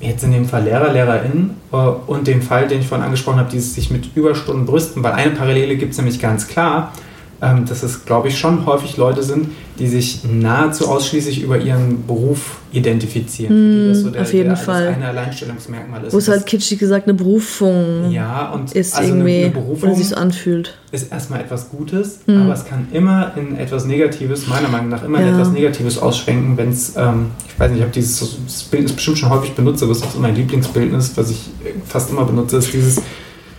jetzt 0.00 0.22
in 0.22 0.30
dem 0.30 0.46
Fall 0.46 0.62
Lehrer, 0.62 0.92
LehrerInnen 0.92 1.56
äh, 1.72 1.76
und 1.76 2.26
dem 2.28 2.40
Fall, 2.40 2.68
den 2.68 2.80
ich 2.80 2.86
vorhin 2.86 3.04
angesprochen 3.04 3.40
habe, 3.40 3.50
dieses 3.50 3.74
sich 3.74 3.90
mit 3.90 4.14
Überstunden 4.14 4.64
brüsten, 4.64 5.02
weil 5.02 5.12
eine 5.12 5.32
Parallele 5.32 5.76
gibt 5.76 5.92
es 5.92 5.98
nämlich 5.98 6.20
ganz 6.20 6.46
klar, 6.46 6.92
ähm, 7.40 7.64
dass 7.66 7.82
es, 7.82 8.04
glaube 8.04 8.28
ich, 8.28 8.38
schon 8.38 8.66
häufig 8.66 8.96
Leute 8.96 9.22
sind, 9.22 9.50
die 9.78 9.86
sich 9.86 10.22
nahezu 10.24 10.88
ausschließlich 10.88 11.40
über 11.42 11.56
ihren 11.58 12.04
Beruf 12.04 12.56
identifizieren. 12.72 13.48
Für 13.94 14.10
die 14.10 14.18
Mm, 14.18 14.20
auf 14.22 14.32
jeden 14.32 14.48
der, 14.48 14.56
Fall. 14.56 14.86
Das 14.86 14.96
eine 14.96 15.06
Alleinstellungsmerkmal 15.08 16.04
ist. 16.04 16.12
Wo 16.12 16.18
es 16.18 16.26
halt 16.28 16.46
kitschig 16.46 16.80
gesagt 16.80 17.06
eine 17.06 17.14
Berufung 17.14 18.02
das, 18.04 18.12
ja, 18.12 18.50
und 18.52 18.72
ist 18.72 18.96
also 18.96 19.10
irgendwie, 19.14 19.44
eine 19.44 19.50
Berufung 19.50 19.94
sich 19.94 20.08
so 20.08 20.16
anfühlt. 20.16 20.74
ist 20.90 21.12
erstmal 21.12 21.40
etwas 21.40 21.70
Gutes, 21.70 22.18
Mhm. 22.26 22.42
aber 22.42 22.54
es 22.54 22.64
kann 22.64 22.88
immer 22.92 23.32
in 23.36 23.56
etwas 23.56 23.84
Negatives, 23.84 24.48
meiner 24.48 24.68
Meinung 24.68 24.88
nach, 24.88 25.04
immer 25.04 25.20
in 25.20 25.26
Ja. 25.28 25.32
etwas 25.34 25.50
Negatives 25.52 25.98
ausschwenken, 25.98 26.56
wenn 26.56 26.70
es, 26.70 26.94
ähm, 26.96 27.26
ich 27.48 27.58
weiß 27.60 27.70
nicht, 27.70 27.78
ich 27.78 27.84
habe 27.84 27.92
dieses 27.94 28.36
das 28.46 28.62
Bild 28.64 28.86
ist 28.86 28.96
bestimmt 28.96 29.18
schon 29.18 29.30
häufig 29.30 29.52
benutzt, 29.52 29.82
aber 29.82 29.92
es 29.92 29.98
ist 29.98 30.04
auch 30.06 30.10
so 30.10 30.18
mein 30.18 30.34
Lieblingsbildnis, 30.34 31.12
was 31.16 31.30
ich 31.30 31.38
fast 31.86 32.10
immer 32.10 32.24
benutze, 32.24 32.56
ist 32.56 32.72
dieses 32.72 33.00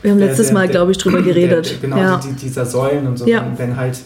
Wir 0.01 0.11
haben 0.11 0.19
letztes 0.19 0.47
der- 0.47 0.53
Mal, 0.53 0.67
glaube 0.67 0.91
ich, 0.91 0.97
drüber 0.97 1.21
geredet. 1.21 1.71
Der, 1.71 1.77
genau, 1.89 1.97
ja. 1.97 2.17
die, 2.23 2.33
dieser 2.33 2.65
Säulen 2.65 3.07
und 3.07 3.17
so. 3.17 3.25
Ja. 3.27 3.43
Wenn, 3.57 3.69
wenn 3.69 3.77
halt 3.77 3.99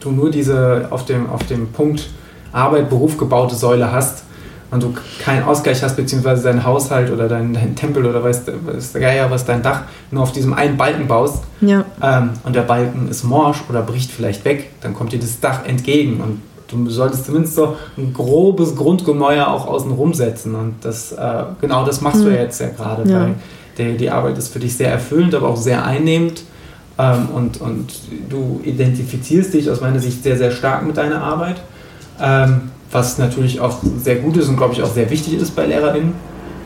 du 0.00 0.10
nur 0.10 0.30
diese 0.30 0.86
auf 0.90 1.04
dem, 1.04 1.28
auf 1.30 1.44
dem 1.44 1.68
Punkt 1.68 2.08
Arbeit, 2.52 2.88
Beruf 2.88 3.16
gebaute 3.16 3.54
Säule 3.54 3.92
hast 3.92 4.24
und 4.72 4.82
du 4.82 4.94
keinen 5.22 5.44
Ausgleich 5.44 5.82
hast, 5.82 5.96
beziehungsweise 5.96 6.42
dein 6.44 6.64
Haushalt 6.64 7.10
oder 7.12 7.28
dein, 7.28 7.52
dein 7.52 7.76
Tempel 7.76 8.04
oder 8.06 8.22
weiß, 8.24 8.44
der- 8.46 8.54
weiß 8.66 8.92
der 8.92 9.00
Geier, 9.00 9.30
was 9.30 9.44
dein 9.44 9.62
Dach 9.62 9.82
nur 10.10 10.22
auf 10.22 10.32
diesem 10.32 10.52
einen 10.54 10.76
Balken 10.76 11.06
baust 11.06 11.44
ja. 11.60 11.84
ähm, 12.02 12.30
und 12.44 12.56
der 12.56 12.62
Balken 12.62 13.08
ist 13.08 13.22
morsch 13.24 13.58
oder 13.68 13.82
bricht 13.82 14.10
vielleicht 14.10 14.44
weg, 14.44 14.70
dann 14.80 14.94
kommt 14.94 15.12
dir 15.12 15.20
das 15.20 15.38
Dach 15.40 15.64
entgegen 15.66 16.20
und 16.20 16.40
du 16.68 16.88
solltest 16.90 17.26
zumindest 17.26 17.56
so 17.56 17.76
ein 17.98 18.12
grobes 18.14 18.74
Grundgemäuer 18.76 19.48
auch 19.48 19.66
außen 19.66 19.90
rumsetzen 19.90 20.54
und 20.54 20.74
das, 20.82 21.12
äh, 21.12 21.42
genau 21.60 21.84
das 21.84 22.00
machst 22.00 22.22
du 22.22 22.28
Mhm. 22.28 22.34
ja 22.34 22.40
jetzt 22.42 22.60
ja 22.60 22.68
gerade, 22.68 23.08
Ja. 23.10 23.20
weil 23.22 23.34
die, 23.80 23.96
die 23.96 24.10
Arbeit 24.10 24.38
ist 24.38 24.52
für 24.52 24.58
dich 24.58 24.76
sehr 24.76 24.90
erfüllend, 24.90 25.34
aber 25.34 25.48
auch 25.48 25.56
sehr 25.56 25.84
einnehmend 25.84 26.42
ähm, 26.98 27.28
und, 27.34 27.60
und 27.60 27.92
du 28.28 28.60
identifizierst 28.64 29.54
dich 29.54 29.70
aus 29.70 29.80
meiner 29.80 29.98
Sicht 29.98 30.22
sehr, 30.22 30.36
sehr 30.36 30.50
stark 30.50 30.86
mit 30.86 30.96
deiner 30.96 31.22
Arbeit, 31.22 31.60
ähm, 32.20 32.70
was 32.90 33.18
natürlich 33.18 33.60
auch 33.60 33.78
sehr 34.02 34.16
gut 34.16 34.36
ist 34.36 34.48
und 34.48 34.56
glaube 34.56 34.74
ich 34.74 34.82
auch 34.82 34.92
sehr 34.92 35.10
wichtig 35.10 35.34
ist 35.34 35.54
bei 35.56 35.66
LehrerInnen, 35.66 36.12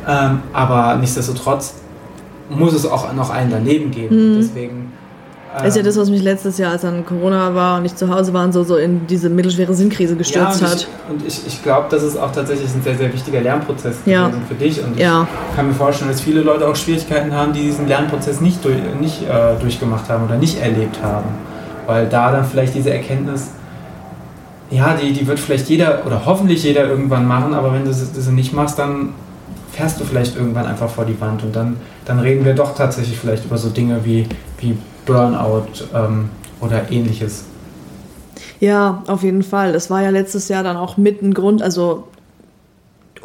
ähm, 0.09 0.41
aber 0.53 0.97
nichtsdestotrotz 0.97 1.75
muss 2.51 2.75
es 2.75 2.87
auch 2.87 3.13
noch 3.13 3.31
einen 3.31 3.51
daneben 3.51 3.91
geben. 3.91 4.35
Mhm. 4.35 4.37
Deswegen 4.39 4.93
Das 5.59 5.69
ist 5.69 5.77
ja 5.77 5.83
das, 5.83 5.97
was 5.97 6.11
mich 6.11 6.23
letztes 6.23 6.59
Jahr, 6.59 6.73
als 6.73 6.83
dann 6.83 7.07
Corona 7.07 7.55
war 7.55 7.79
und 7.79 7.85
ich 7.85 7.95
zu 7.95 8.09
Hause 8.13 8.33
war, 8.33 8.45
und 8.45 8.53
so, 8.53 8.65
so 8.65 8.77
in 8.77 9.07
diese 9.07 9.29
mittelschwere 9.29 9.73
Sinnkrise 9.73 10.17
gestürzt 10.17 10.61
ja, 10.61 10.67
und 10.67 10.73
hat. 10.73 10.81
Ich, 10.81 11.11
und 11.13 11.27
ich, 11.27 11.47
ich 11.47 11.63
glaube, 11.63 11.87
das 11.91 12.03
ist 12.03 12.17
auch 12.17 12.33
tatsächlich 12.33 12.69
ein 12.75 12.83
sehr, 12.83 12.97
sehr 12.97 13.13
wichtiger 13.13 13.41
Lernprozess 13.41 13.97
Ja. 14.07 14.31
für 14.49 14.55
dich. 14.55 14.83
Und 14.83 14.99
Ja. 14.99 15.27
ich 15.51 15.57
kann 15.57 15.69
mir 15.69 15.75
vorstellen, 15.75 16.11
dass 16.11 16.21
viele 16.21 16.41
Leute 16.41 16.67
auch 16.67 16.75
Schwierigkeiten 16.77 17.33
haben, 17.33 17.53
die 17.53 17.63
diesen 17.63 17.87
Lernprozess 17.87 18.41
nicht, 18.41 18.65
durch, 18.65 18.77
nicht 19.01 19.23
äh, 19.23 19.61
durchgemacht 19.61 20.09
haben 20.09 20.25
oder 20.25 20.37
nicht 20.37 20.61
erlebt 20.61 20.99
haben. 21.03 21.27
Weil 21.87 22.09
da 22.09 22.33
dann 22.33 22.45
vielleicht 22.45 22.75
diese 22.75 22.91
Erkenntnis, 22.93 23.51
ja, 24.71 24.97
die, 25.01 25.13
die 25.13 25.27
wird 25.27 25.39
vielleicht 25.39 25.69
jeder 25.69 26.05
oder 26.07 26.25
hoffentlich 26.25 26.65
jeder 26.65 26.89
irgendwann 26.89 27.29
machen, 27.29 27.55
aber 27.55 27.73
wenn 27.73 27.85
du 27.85 27.93
sie 27.93 28.33
nicht 28.33 28.53
machst, 28.53 28.79
dann 28.79 29.11
fährst 29.73 30.01
du 30.01 30.05
vielleicht 30.05 30.37
irgendwann 30.37 30.67
einfach 30.67 30.89
vor 30.89 31.05
die 31.05 31.21
Wand 31.21 31.43
und 31.43 31.55
dann, 31.55 31.77
dann 32.05 32.19
reden 32.21 32.45
wir 32.45 32.55
doch 32.55 32.75
tatsächlich 32.75 33.19
vielleicht 33.19 33.45
über 33.45 33.59
so 33.59 33.69
Dinge 33.69 34.05
wie, 34.05 34.27
wie 34.59 34.77
Burnout 35.07 35.67
ähm, 35.95 36.31
oder 36.61 36.91
ähnliches. 36.91 37.45
Ja, 38.61 39.03
auf 39.07 39.23
jeden 39.23 39.43
Fall. 39.43 39.73
Das 39.73 39.91
war 39.91 40.03
ja 40.03 40.11
letztes 40.11 40.49
Jahr 40.49 40.63
dann 40.63 40.77
auch 40.77 40.97
mit 40.97 41.23
ein 41.23 41.35
Grund, 41.35 41.63
also 41.63 42.05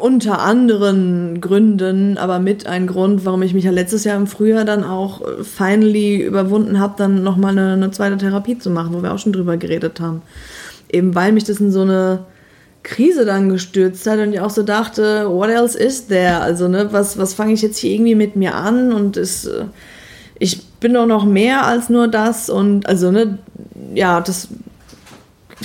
unter 0.00 0.40
anderen 0.40 1.40
Gründen, 1.40 2.16
aber 2.16 2.38
mit 2.38 2.66
ein 2.66 2.86
Grund, 2.86 3.24
warum 3.24 3.42
ich 3.42 3.54
mich 3.54 3.64
ja 3.64 3.70
letztes 3.70 4.04
Jahr 4.04 4.16
im 4.16 4.26
Frühjahr 4.26 4.64
dann 4.64 4.82
auch 4.82 5.20
äh, 5.20 5.44
finally 5.44 6.22
überwunden 6.22 6.80
habe, 6.80 6.94
dann 6.96 7.22
nochmal 7.22 7.52
eine, 7.52 7.74
eine 7.74 7.90
zweite 7.90 8.16
Therapie 8.16 8.58
zu 8.58 8.70
machen, 8.70 8.94
wo 8.94 9.02
wir 9.02 9.12
auch 9.12 9.18
schon 9.18 9.32
drüber 9.32 9.56
geredet 9.56 10.00
haben. 10.00 10.22
Eben 10.90 11.14
weil 11.14 11.32
mich 11.32 11.44
das 11.44 11.60
in 11.60 11.70
so 11.70 11.82
eine 11.82 12.20
Krise 12.82 13.26
dann 13.26 13.50
gestürzt 13.50 14.06
hat 14.06 14.18
und 14.18 14.32
ich 14.32 14.40
auch 14.40 14.50
so 14.50 14.62
dachte, 14.62 15.28
what 15.28 15.50
else 15.50 15.78
is 15.78 16.06
there? 16.06 16.40
Also, 16.40 16.66
ne, 16.66 16.88
was, 16.92 17.18
was 17.18 17.34
fange 17.34 17.52
ich 17.52 17.62
jetzt 17.62 17.78
hier 17.78 17.92
irgendwie 17.92 18.14
mit 18.14 18.36
mir 18.36 18.54
an? 18.54 18.92
Und 18.92 19.16
es, 19.16 19.44
äh, 19.44 19.66
ich 20.38 20.62
bin 20.80 20.94
doch 20.94 21.06
noch 21.06 21.24
mehr 21.24 21.66
als 21.66 21.88
nur 21.88 22.08
das 22.08 22.50
und 22.50 22.86
also, 22.86 23.10
ne, 23.10 23.38
ja, 23.94 24.20
das 24.20 24.48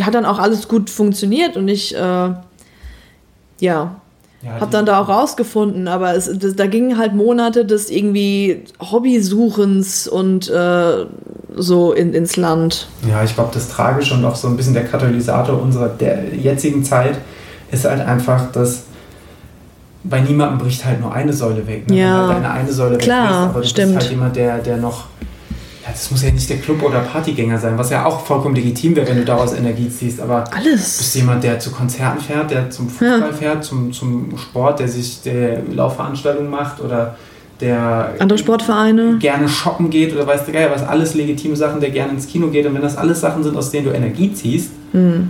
hat 0.01 0.13
dann 0.13 0.25
auch 0.25 0.39
alles 0.39 0.67
gut 0.67 0.89
funktioniert 0.89 1.55
und 1.55 1.67
ich, 1.67 1.95
äh, 1.95 1.99
ja, 1.99 2.35
Ja, 3.59 3.95
hab 4.59 4.69
dann 4.71 4.85
da 4.85 4.99
auch 4.99 5.07
rausgefunden, 5.07 5.87
aber 5.87 6.13
es, 6.15 6.29
das, 6.37 6.55
da 6.55 6.67
gingen 6.67 6.97
halt 6.97 7.13
Monate 7.13 7.65
des 7.65 7.89
irgendwie 7.89 8.63
Hobbysuchens 8.79 10.07
und 10.07 10.49
äh, 10.49 11.05
so 11.55 11.93
in, 11.93 12.13
ins 12.13 12.35
Land. 12.35 12.87
Ja, 13.07 13.23
ich 13.23 13.33
glaube, 13.33 13.51
das 13.53 13.69
Tragische 13.69 14.13
und 14.13 14.25
auch 14.25 14.35
so 14.35 14.49
ein 14.49 14.57
bisschen 14.57 14.73
der 14.73 14.85
Katalysator 14.85 15.61
unserer 15.61 15.87
der 15.87 16.35
jetzigen 16.35 16.83
Zeit 16.83 17.17
ist 17.71 17.85
halt 17.85 18.01
einfach, 18.01 18.51
dass 18.51 18.83
bei 20.07 20.21
niemandem 20.21 20.59
bricht 20.59 20.85
halt 20.85 21.01
nur 21.01 21.13
eine 21.13 21.33
Säule 21.33 21.65
weg. 21.67 21.89
Ne? 21.89 21.99
Ja. 22.01 22.27
Halt 22.27 22.45
eine 22.45 22.71
Säule 22.71 22.97
Klar, 22.97 23.23
weg 23.23 23.29
ist, 23.31 23.35
aber 23.49 23.61
du 23.61 23.67
stimmt. 23.67 23.93
bist 23.93 24.01
halt 24.01 24.11
jemand, 24.11 24.35
der, 24.35 24.57
der 24.59 24.77
noch, 24.77 25.05
ja, 25.83 25.91
das 25.91 26.11
muss 26.11 26.21
ja 26.23 26.31
nicht 26.31 26.49
der 26.49 26.57
Club- 26.57 26.83
oder 26.83 26.99
Partygänger 26.99 27.57
sein, 27.57 27.77
was 27.77 27.89
ja 27.89 28.05
auch 28.05 28.19
vollkommen 28.25 28.55
legitim 28.55 28.95
wäre, 28.95 29.07
wenn 29.07 29.17
du 29.17 29.25
daraus 29.25 29.53
Energie 29.53 29.89
ziehst, 29.89 30.19
aber 30.21 30.43
du 30.43 30.51
bist 30.51 30.67
Alles. 30.67 31.13
jemand, 31.15 31.43
der 31.43 31.59
zu 31.59 31.71
Konzerten 31.71 32.19
fährt, 32.21 32.51
der 32.51 32.69
zum 32.69 32.87
Fußball 32.89 33.19
Ja. 33.19 33.33
fährt, 33.33 33.63
zum, 33.63 33.91
zum 33.93 34.37
Sport, 34.37 34.79
der 34.79 34.87
sich 34.87 35.21
der 35.23 35.61
Laufveranstaltungen 35.73 36.49
macht 36.51 36.81
oder 36.81 37.15
der 37.61 38.09
Andere 38.19 38.37
Sportvereine. 38.37 39.17
gerne 39.19 39.47
shoppen 39.47 39.89
geht 39.89 40.13
oder 40.13 40.27
weiß 40.27 40.43
der 40.45 40.53
Geier 40.53 40.71
was, 40.71 40.83
alles 40.83 41.13
legitime 41.15 41.55
Sachen, 41.55 41.79
der 41.79 41.89
gerne 41.89 42.11
ins 42.11 42.27
Kino 42.27 42.47
geht 42.47 42.65
und 42.65 42.73
wenn 42.75 42.81
das 42.81 42.97
alles 42.97 43.21
Sachen 43.21 43.43
sind, 43.43 43.55
aus 43.55 43.71
denen 43.71 43.85
du 43.87 43.91
Energie 43.93 44.33
ziehst 44.33 44.71
Hm. 44.91 45.29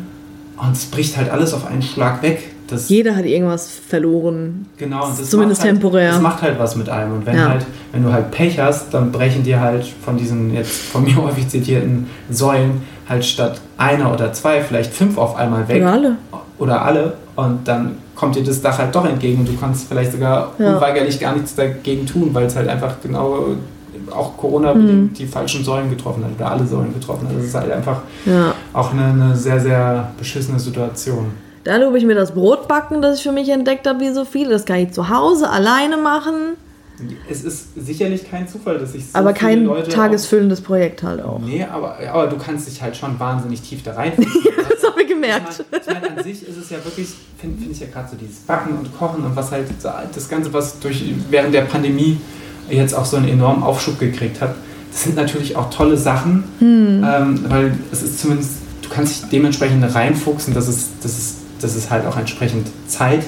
und 0.57 0.71
es 0.71 0.85
bricht 0.85 1.15
halt 1.17 1.29
alles 1.29 1.53
auf 1.53 1.65
einen 1.67 1.81
Schlag 1.83 2.21
weg. 2.23 2.51
Das, 2.67 2.89
Jeder 2.89 3.15
hat 3.15 3.25
irgendwas 3.25 3.69
verloren. 3.87 4.65
genau, 4.77 5.05
und 5.07 5.19
das 5.19 5.29
Zumindest 5.29 5.61
halt, 5.63 5.73
temporär. 5.73 6.11
Das 6.11 6.21
macht 6.21 6.41
halt 6.41 6.57
was 6.59 6.75
mit 6.75 6.89
einem 6.89 7.13
und 7.13 7.25
wenn 7.25 7.37
Ja. 7.37 7.49
halt, 7.49 7.65
wenn 7.91 8.03
du 8.03 8.11
halt 8.11 8.31
Pech 8.31 8.59
hast, 8.59 8.93
dann 8.93 9.11
brechen 9.11 9.43
dir 9.43 9.59
halt 9.61 9.85
von 9.85 10.17
diesen 10.17 10.53
jetzt 10.53 10.71
von 10.71 11.03
mir 11.03 11.15
häufig 11.23 11.47
zitierten 11.47 12.07
Säulen 12.29 12.81
halt 13.07 13.23
statt 13.23 13.61
einer 13.77 14.11
oder 14.11 14.33
zwei 14.33 14.61
vielleicht 14.61 14.91
fünf 14.93 15.17
auf 15.17 15.35
einmal 15.35 15.67
weg 15.67 15.81
Oder 15.83 15.91
alle. 15.91 16.15
oder 16.57 16.81
alle 16.81 17.13
und 17.35 17.67
dann 17.67 17.97
kommt 18.15 18.35
dir 18.35 18.43
das 18.43 18.61
Dach 18.61 18.79
halt 18.79 18.95
doch 18.95 19.05
entgegen 19.05 19.39
und 19.41 19.47
du 19.47 19.55
kannst 19.59 19.87
vielleicht 19.87 20.13
sogar 20.13 20.53
Ja. 20.57 20.73
unweigerlich 20.75 21.19
gar 21.19 21.33
nichts 21.33 21.53
dagegen 21.53 22.05
tun, 22.07 22.29
weil 22.33 22.45
es 22.45 22.55
halt 22.55 22.67
einfach 22.67 22.95
genau 23.03 23.39
auch 24.11 24.37
Corona-bedingt 24.37 25.17
die 25.19 25.25
falschen 25.25 25.63
Säulen 25.63 25.89
getroffen 25.89 26.23
hat 26.23 26.31
oder 26.37 26.51
alle 26.51 26.65
Säulen 26.65 26.93
getroffen 26.93 27.27
hat. 27.27 27.35
Das 27.37 27.43
ist 27.45 27.55
halt 27.55 27.71
einfach 27.71 28.01
Ja. 28.25 28.53
auch 28.73 28.91
eine, 28.93 29.05
eine 29.05 29.35
sehr, 29.35 29.59
sehr 29.59 30.11
beschissene 30.17 30.59
Situation. 30.59 31.27
Da 31.65 31.75
lobe 31.77 31.97
ich 31.97 32.05
mir 32.05 32.15
das 32.15 32.31
Brotbacken, 32.31 33.01
das 33.01 33.17
ich 33.17 33.23
für 33.23 33.31
mich 33.33 33.49
entdeckt 33.49 33.85
habe, 33.87 33.99
wie 33.99 34.11
so 34.13 34.23
viele. 34.23 34.51
Das 34.51 34.65
kann 34.65 34.77
ich 34.77 34.91
zu 34.91 35.09
Hause 35.09 35.49
alleine 35.49 35.97
machen, 35.97 36.55
Es 37.29 37.43
ist 37.43 37.69
sicherlich 37.75 38.29
kein 38.29 38.47
Zufall, 38.47 38.77
dass 38.79 38.93
sich 38.93 39.03
so 39.11 39.17
aber 39.19 39.35
viele 39.35 39.39
kein 39.39 39.65
Leute 39.65 39.89
tagesfüllendes 39.89 40.61
Projekt 40.61 41.03
halt 41.03 41.21
auch. 41.21 41.33
Auch, 41.35 41.39
nee, 41.39 41.63
aber, 41.65 41.97
aber 42.11 42.27
du 42.27 42.37
kannst 42.37 42.67
dich 42.67 42.81
halt 42.81 42.95
schon 42.95 43.19
wahnsinnig 43.19 43.61
tief 43.61 43.83
da 43.83 43.93
rein. 43.95 44.13
Das 44.69 44.91
habe 44.91 45.01
ich 45.01 45.09
Ich 45.09 45.13
gemerkt. 45.13 45.65
meine, 45.71 45.81
ich 45.81 45.87
meine, 46.01 46.17
an 46.17 46.23
sich 46.23 46.47
ist 46.47 46.57
es 46.57 46.69
ja 46.69 46.77
wirklich, 46.83 47.07
finde 47.39 47.57
find 47.59 47.71
ich 47.71 47.79
ja 47.79 47.87
gerade 47.87 48.07
so 48.09 48.15
dieses 48.15 48.37
Backen 48.41 48.77
und 48.77 48.95
Kochen 48.97 49.23
und 49.25 49.35
was 49.35 49.51
halt 49.51 49.67
so 49.81 49.89
das 50.13 50.29
Ganze, 50.29 50.53
was 50.53 50.79
durch 50.79 51.03
während 51.29 51.53
der 51.53 51.61
Pandemie 51.63 52.17
jetzt 52.69 52.93
auch 52.93 53.05
so 53.05 53.17
einen 53.17 53.27
enormen 53.27 53.63
Aufschub 53.63 53.99
gekriegt 53.99 54.39
hat, 54.41 54.53
das 54.91 55.03
sind 55.03 55.15
natürlich 55.15 55.55
auch 55.55 55.69
tolle 55.71 55.97
Sachen, 55.97 56.43
Hm. 56.59 57.03
ähm, 57.03 57.45
weil 57.49 57.73
es 57.91 58.03
ist 58.03 58.19
zumindest, 58.19 58.51
du 58.83 58.89
kannst 58.89 59.23
dich 59.23 59.29
dementsprechend 59.31 59.83
reinfuchsen, 59.95 60.53
dass 60.53 60.67
es, 60.67 60.89
dass 61.01 61.11
es, 61.17 61.35
dass 61.65 61.75
es 61.75 61.89
halt 61.89 62.05
auch 62.05 62.17
entsprechend 62.17 62.67
Zeit 62.87 63.23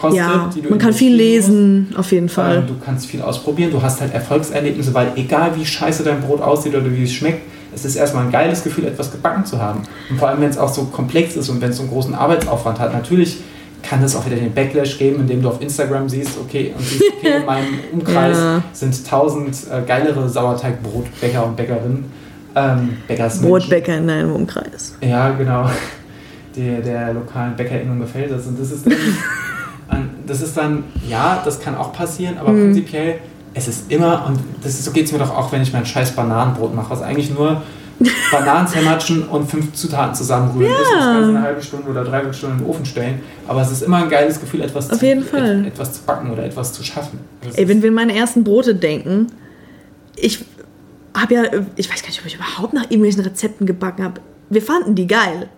kostet. 0.00 0.18
Ja, 0.18 0.50
die 0.54 0.62
du 0.62 0.70
man 0.70 0.78
kann 0.78 0.92
viel 0.92 1.12
investieren 1.12 1.40
musst. 1.40 1.88
lesen, 1.88 1.96
auf 1.96 2.12
jeden 2.12 2.28
Fall. 2.28 2.58
Ähm, 2.58 2.66
du 2.66 2.74
kannst 2.84 3.06
viel 3.06 3.22
ausprobieren, 3.22 3.70
du 3.70 3.82
hast 3.82 4.00
halt 4.00 4.12
Erfolgserlebnisse, 4.14 4.94
weil 4.94 5.08
egal 5.16 5.52
wie 5.56 5.64
scheiße 5.66 6.02
dein 6.02 6.20
Brot 6.20 6.40
aussieht 6.40 6.74
oder 6.74 6.90
wie 6.90 7.04
es 7.04 7.12
schmeckt, 7.12 7.42
es 7.74 7.84
ist 7.84 7.96
erstmal 7.96 8.24
ein 8.24 8.30
geiles 8.30 8.62
Gefühl, 8.62 8.86
etwas 8.86 9.10
gebacken 9.10 9.44
zu 9.44 9.60
haben. 9.60 9.82
Und 10.08 10.18
vor 10.18 10.28
allem, 10.28 10.40
wenn 10.40 10.50
es 10.50 10.58
auch 10.58 10.72
so 10.72 10.84
komplex 10.84 11.34
ist 11.36 11.48
und 11.48 11.60
wenn 11.60 11.70
es 11.70 11.76
so 11.76 11.82
einen 11.82 11.90
großen 11.90 12.14
Arbeitsaufwand 12.14 12.78
hat, 12.78 12.92
natürlich 12.92 13.38
kann 13.82 14.02
es 14.02 14.14
auch 14.16 14.24
wieder 14.24 14.36
den 14.36 14.54
Backlash 14.54 14.96
geben, 14.96 15.20
indem 15.20 15.42
du 15.42 15.48
auf 15.48 15.60
Instagram 15.60 16.08
siehst, 16.08 16.38
okay, 16.40 16.72
und 16.76 16.84
siehst, 16.86 17.02
okay, 17.18 17.36
in 17.38 17.44
meinem 17.44 17.66
Umkreis 17.92 18.38
Ja. 18.38 18.62
sind 18.72 19.06
tausend 19.06 19.56
äh, 19.70 19.82
geilere 19.86 20.28
Sauerteigbrotbäcker 20.28 21.44
und 21.44 21.56
Bäckerinnen. 21.56 22.04
Ähm, 22.56 22.96
Bäckersmenschen. 23.08 23.50
Brotbäcker 23.50 23.96
in 23.98 24.06
deinem 24.06 24.32
Umkreis. 24.32 24.94
Ja, 25.02 25.30
genau. 25.30 25.68
Der, 26.56 26.80
der 26.80 27.12
lokalen 27.14 27.56
BäckerInnung 27.56 27.98
gefällt 27.98 28.30
das. 28.30 28.46
Und 28.46 28.60
das 28.60 28.70
ist 28.70 28.86
dann, 28.86 28.92
an- 29.88 30.10
das 30.26 30.40
ist 30.40 30.56
dann, 30.56 30.84
ja, 31.08 31.42
das 31.44 31.60
kann 31.60 31.74
auch 31.76 31.92
passieren, 31.92 32.38
aber 32.38 32.52
Mhm. 32.52 32.60
prinzipiell, 32.72 33.18
es 33.54 33.68
ist 33.68 33.90
immer, 33.90 34.26
und 34.26 34.38
das 34.62 34.74
ist, 34.74 34.84
so 34.84 34.90
geht 34.92 35.06
es 35.06 35.12
mir 35.12 35.18
doch 35.18 35.30
auch, 35.36 35.50
wenn 35.52 35.62
ich 35.62 35.72
mein 35.72 35.84
scheiß 35.86 36.12
Bananenbrot 36.12 36.74
mache, 36.74 36.90
was 36.90 37.02
eigentlich 37.02 37.30
nur 37.32 37.62
Bananen 38.32 38.66
zermatschen 38.66 39.22
und 39.22 39.48
fünf 39.48 39.72
Zutaten 39.72 40.14
zusammenrühren 40.14 40.72
ist. 40.72 40.90
Das 40.92 41.04
Ganze 41.04 41.28
eine 41.30 41.42
halbe 41.42 41.62
Stunde 41.62 41.88
oder 41.90 42.02
dreiviertel 42.04 42.34
Stunde 42.34 42.56
in 42.56 42.62
den 42.64 42.68
Ofen 42.68 42.84
stellen. 42.84 43.20
Aber 43.46 43.62
es 43.62 43.70
ist 43.70 43.82
immer 43.82 43.98
ein 43.98 44.08
geiles 44.08 44.40
Gefühl, 44.40 44.62
etwas, 44.62 44.90
Auf 44.90 44.98
zu, 44.98 45.06
jeden 45.06 45.22
Fall. 45.24 45.60
Et, 45.60 45.66
etwas 45.68 45.92
zu 45.92 46.02
backen 46.02 46.30
oder 46.32 46.44
etwas 46.44 46.72
zu 46.72 46.82
schaffen. 46.82 47.20
Das 47.44 47.54
Ey, 47.54 47.68
wenn 47.68 47.82
wir 47.82 47.90
an 47.90 47.94
meine 47.94 48.14
ersten 48.16 48.42
Brote 48.42 48.74
denken, 48.74 49.28
ich 50.16 50.44
habe 51.16 51.34
ja, 51.34 51.42
ich 51.76 51.88
weiß 51.90 52.02
gar 52.02 52.08
nicht, 52.08 52.20
ob 52.20 52.26
ich 52.26 52.34
überhaupt 52.34 52.72
nach 52.74 52.84
irgendwelchen 52.84 53.22
Rezepten 53.22 53.64
gebacken 53.66 54.02
habe. 54.04 54.20
Wir 54.50 54.62
fanden 54.62 54.96
die 54.96 55.06
geil. 55.06 55.48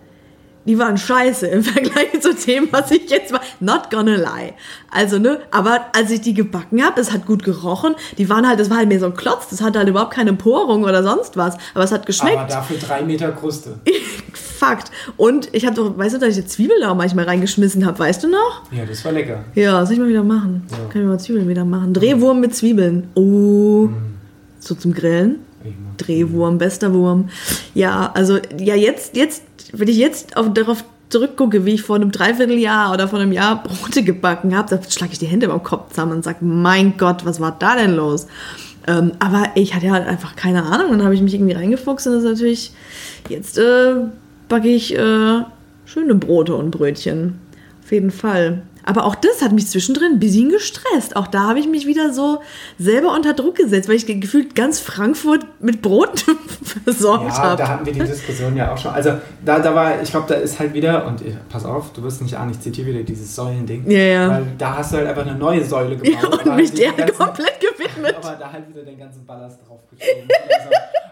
Die 0.67 0.77
waren 0.77 0.97
scheiße 0.97 1.47
im 1.47 1.63
Vergleich 1.63 2.19
zu 2.19 2.33
dem, 2.33 2.67
was 2.71 2.91
ich 2.91 3.09
jetzt 3.09 3.31
war. 3.31 3.41
Not 3.59 3.89
gonna 3.89 4.15
lie. 4.15 4.53
Also, 4.91 5.17
ne, 5.17 5.39
aber 5.51 5.85
als 5.95 6.11
ich 6.11 6.21
die 6.21 6.33
gebacken 6.33 6.83
habe, 6.83 6.99
es 6.99 7.11
hat 7.11 7.25
gut 7.25 7.43
gerochen. 7.43 7.95
Die 8.17 8.29
waren 8.29 8.47
halt, 8.47 8.59
das 8.59 8.69
war 8.69 8.77
halt 8.77 8.89
mehr 8.89 8.99
so 8.99 9.05
ein 9.07 9.15
Klotz, 9.15 9.47
das 9.49 9.61
hatte 9.61 9.79
halt 9.79 9.87
überhaupt 9.87 10.13
keine 10.13 10.33
Porung 10.33 10.83
oder 10.83 11.03
sonst 11.03 11.37
was. 11.37 11.57
Aber 11.73 11.83
es 11.83 11.91
hat 11.91 12.05
geschmeckt. 12.05 12.37
aber 12.37 12.49
dafür 12.49 12.77
drei 12.77 13.01
Meter 13.01 13.31
Kruste. 13.31 13.79
Fakt. 14.33 14.91
Und 15.17 15.53
ich 15.53 15.65
habe 15.65 15.75
doch, 15.75 15.97
weißt 15.97 16.15
du, 16.15 16.19
dass 16.19 16.29
ich 16.29 16.43
die 16.43 16.49
Zwiebel 16.49 16.77
da 16.81 16.91
auch 16.91 16.95
manchmal 16.95 17.25
reingeschmissen 17.25 17.85
habe, 17.85 17.99
weißt 17.99 18.23
du 18.23 18.29
noch? 18.29 18.63
Ja, 18.71 18.85
das 18.85 19.05
war 19.05 19.11
lecker. 19.11 19.45
Ja, 19.55 19.85
soll 19.85 19.93
ich 19.93 19.99
mal 19.99 20.09
wieder 20.09 20.23
machen. 20.23 20.65
Ja. 20.71 20.77
Kann 20.91 21.01
ich 21.01 21.07
mal 21.07 21.19
Zwiebeln 21.19 21.47
wieder 21.47 21.63
machen. 21.65 21.93
Drehwurm 21.93 22.39
mit 22.41 22.55
Zwiebeln. 22.55 23.09
Oh. 23.13 23.89
So 24.59 24.75
zum 24.75 24.93
Grillen. 24.93 25.39
Drehwurm, 25.97 26.57
bester 26.57 26.93
Wurm. 26.93 27.29
Ja, 27.73 28.11
also, 28.13 28.39
ja, 28.57 28.75
jetzt, 28.75 29.15
jetzt, 29.15 29.43
wenn 29.73 29.87
ich 29.87 29.97
jetzt 29.97 30.37
auf, 30.37 30.53
darauf 30.53 30.83
zurückgucke, 31.09 31.65
wie 31.65 31.75
ich 31.75 31.81
vor 31.81 31.95
einem 31.95 32.11
Dreivierteljahr 32.11 32.93
oder 32.93 33.07
vor 33.07 33.19
einem 33.19 33.31
Jahr 33.31 33.63
Brote 33.63 34.03
gebacken 34.03 34.55
habe, 34.55 34.69
da 34.69 34.89
schlage 34.89 35.13
ich 35.13 35.19
die 35.19 35.25
Hände 35.25 35.47
beim 35.47 35.63
Kopf 35.63 35.91
zusammen 35.91 36.13
und 36.13 36.23
sage, 36.23 36.43
mein 36.43 36.97
Gott, 36.97 37.25
was 37.25 37.39
war 37.39 37.55
da 37.57 37.75
denn 37.75 37.95
los? 37.95 38.27
Ähm, 38.87 39.11
aber 39.19 39.51
ich 39.55 39.73
hatte 39.73 39.91
halt 39.91 40.07
einfach 40.07 40.35
keine 40.35 40.63
Ahnung. 40.63 40.91
Dann 40.91 41.03
habe 41.03 41.13
ich 41.13 41.21
mich 41.21 41.33
irgendwie 41.33 41.53
reingefuchst 41.53 42.07
und 42.07 42.13
das 42.13 42.23
ist 42.23 42.29
natürlich, 42.29 42.71
jetzt 43.29 43.57
äh, 43.57 43.95
backe 44.47 44.69
ich 44.69 44.95
äh, 44.95 45.43
schöne 45.85 46.15
Brote 46.15 46.55
und 46.55 46.71
Brötchen. 46.71 47.39
Auf 47.83 47.91
jeden 47.91 48.11
Fall. 48.11 48.63
Aber 48.87 49.03
auch 49.05 49.15
das 49.15 49.41
hat 49.41 49.51
mich 49.51 49.67
zwischendrin 49.67 50.13
ein 50.13 50.19
bisschen 50.19 50.49
gestresst. 50.49 51.15
Auch 51.15 51.27
da 51.27 51.41
habe 51.49 51.59
ich 51.59 51.67
mich 51.67 51.85
wieder 51.85 52.13
so 52.13 52.39
selber 52.79 53.13
unter 53.13 53.33
Druck 53.33 53.55
gesetzt, 53.55 53.89
weil 53.89 53.95
ich 53.97 54.05
ge- 54.05 54.17
gefühlt 54.19 54.55
ganz 54.55 54.79
Frankfurt 54.79 55.45
mit 55.59 55.81
Brot 55.81 56.23
versorgt 56.85 57.25
Ja, 57.27 57.37
habe. 57.37 57.57
da 57.57 57.67
hatten 57.67 57.85
wir 57.85 57.93
die 57.93 57.99
Diskussion 57.99 58.55
ja 58.55 58.73
auch 58.73 58.77
schon. 58.77 58.91
Also 58.91 59.11
da, 59.43 59.59
da 59.59 59.75
war, 59.75 60.01
ich 60.01 60.09
glaube, 60.09 60.25
da 60.29 60.35
ist 60.35 60.57
halt 60.57 60.73
wieder, 60.73 61.05
und 61.05 61.21
äh, 61.21 61.35
pass 61.49 61.65
auf, 61.65 61.91
du 61.93 62.01
wirst 62.03 62.21
nicht 62.21 62.35
ahnen, 62.37 62.51
ich 62.51 62.59
zitiere 62.61 62.87
wieder 62.87 63.03
dieses 63.03 63.35
Säulending. 63.35 63.89
Ja, 63.91 63.97
ja. 63.99 64.29
Weil 64.29 64.45
da 64.57 64.77
hast 64.77 64.93
du 64.93 64.97
halt 64.97 65.07
einfach 65.07 65.25
eine 65.27 65.35
neue 65.35 65.63
Säule 65.63 65.97
gebaut. 65.97 66.23
Ja, 66.45 66.51
und 66.51 66.55
mich 66.55 66.73
der 66.73 66.93
ganzen- 66.93 67.15
komplett 67.17 67.59
gewidmet. 67.59 68.15
Aber 68.23 68.35
da 68.39 68.51
halt 68.51 68.69
wieder 68.69 68.83
den 68.83 68.97
ganzen 68.97 69.25
Ballast 69.25 69.59
draufgeschoben. 69.67 70.27
also, 70.57 70.69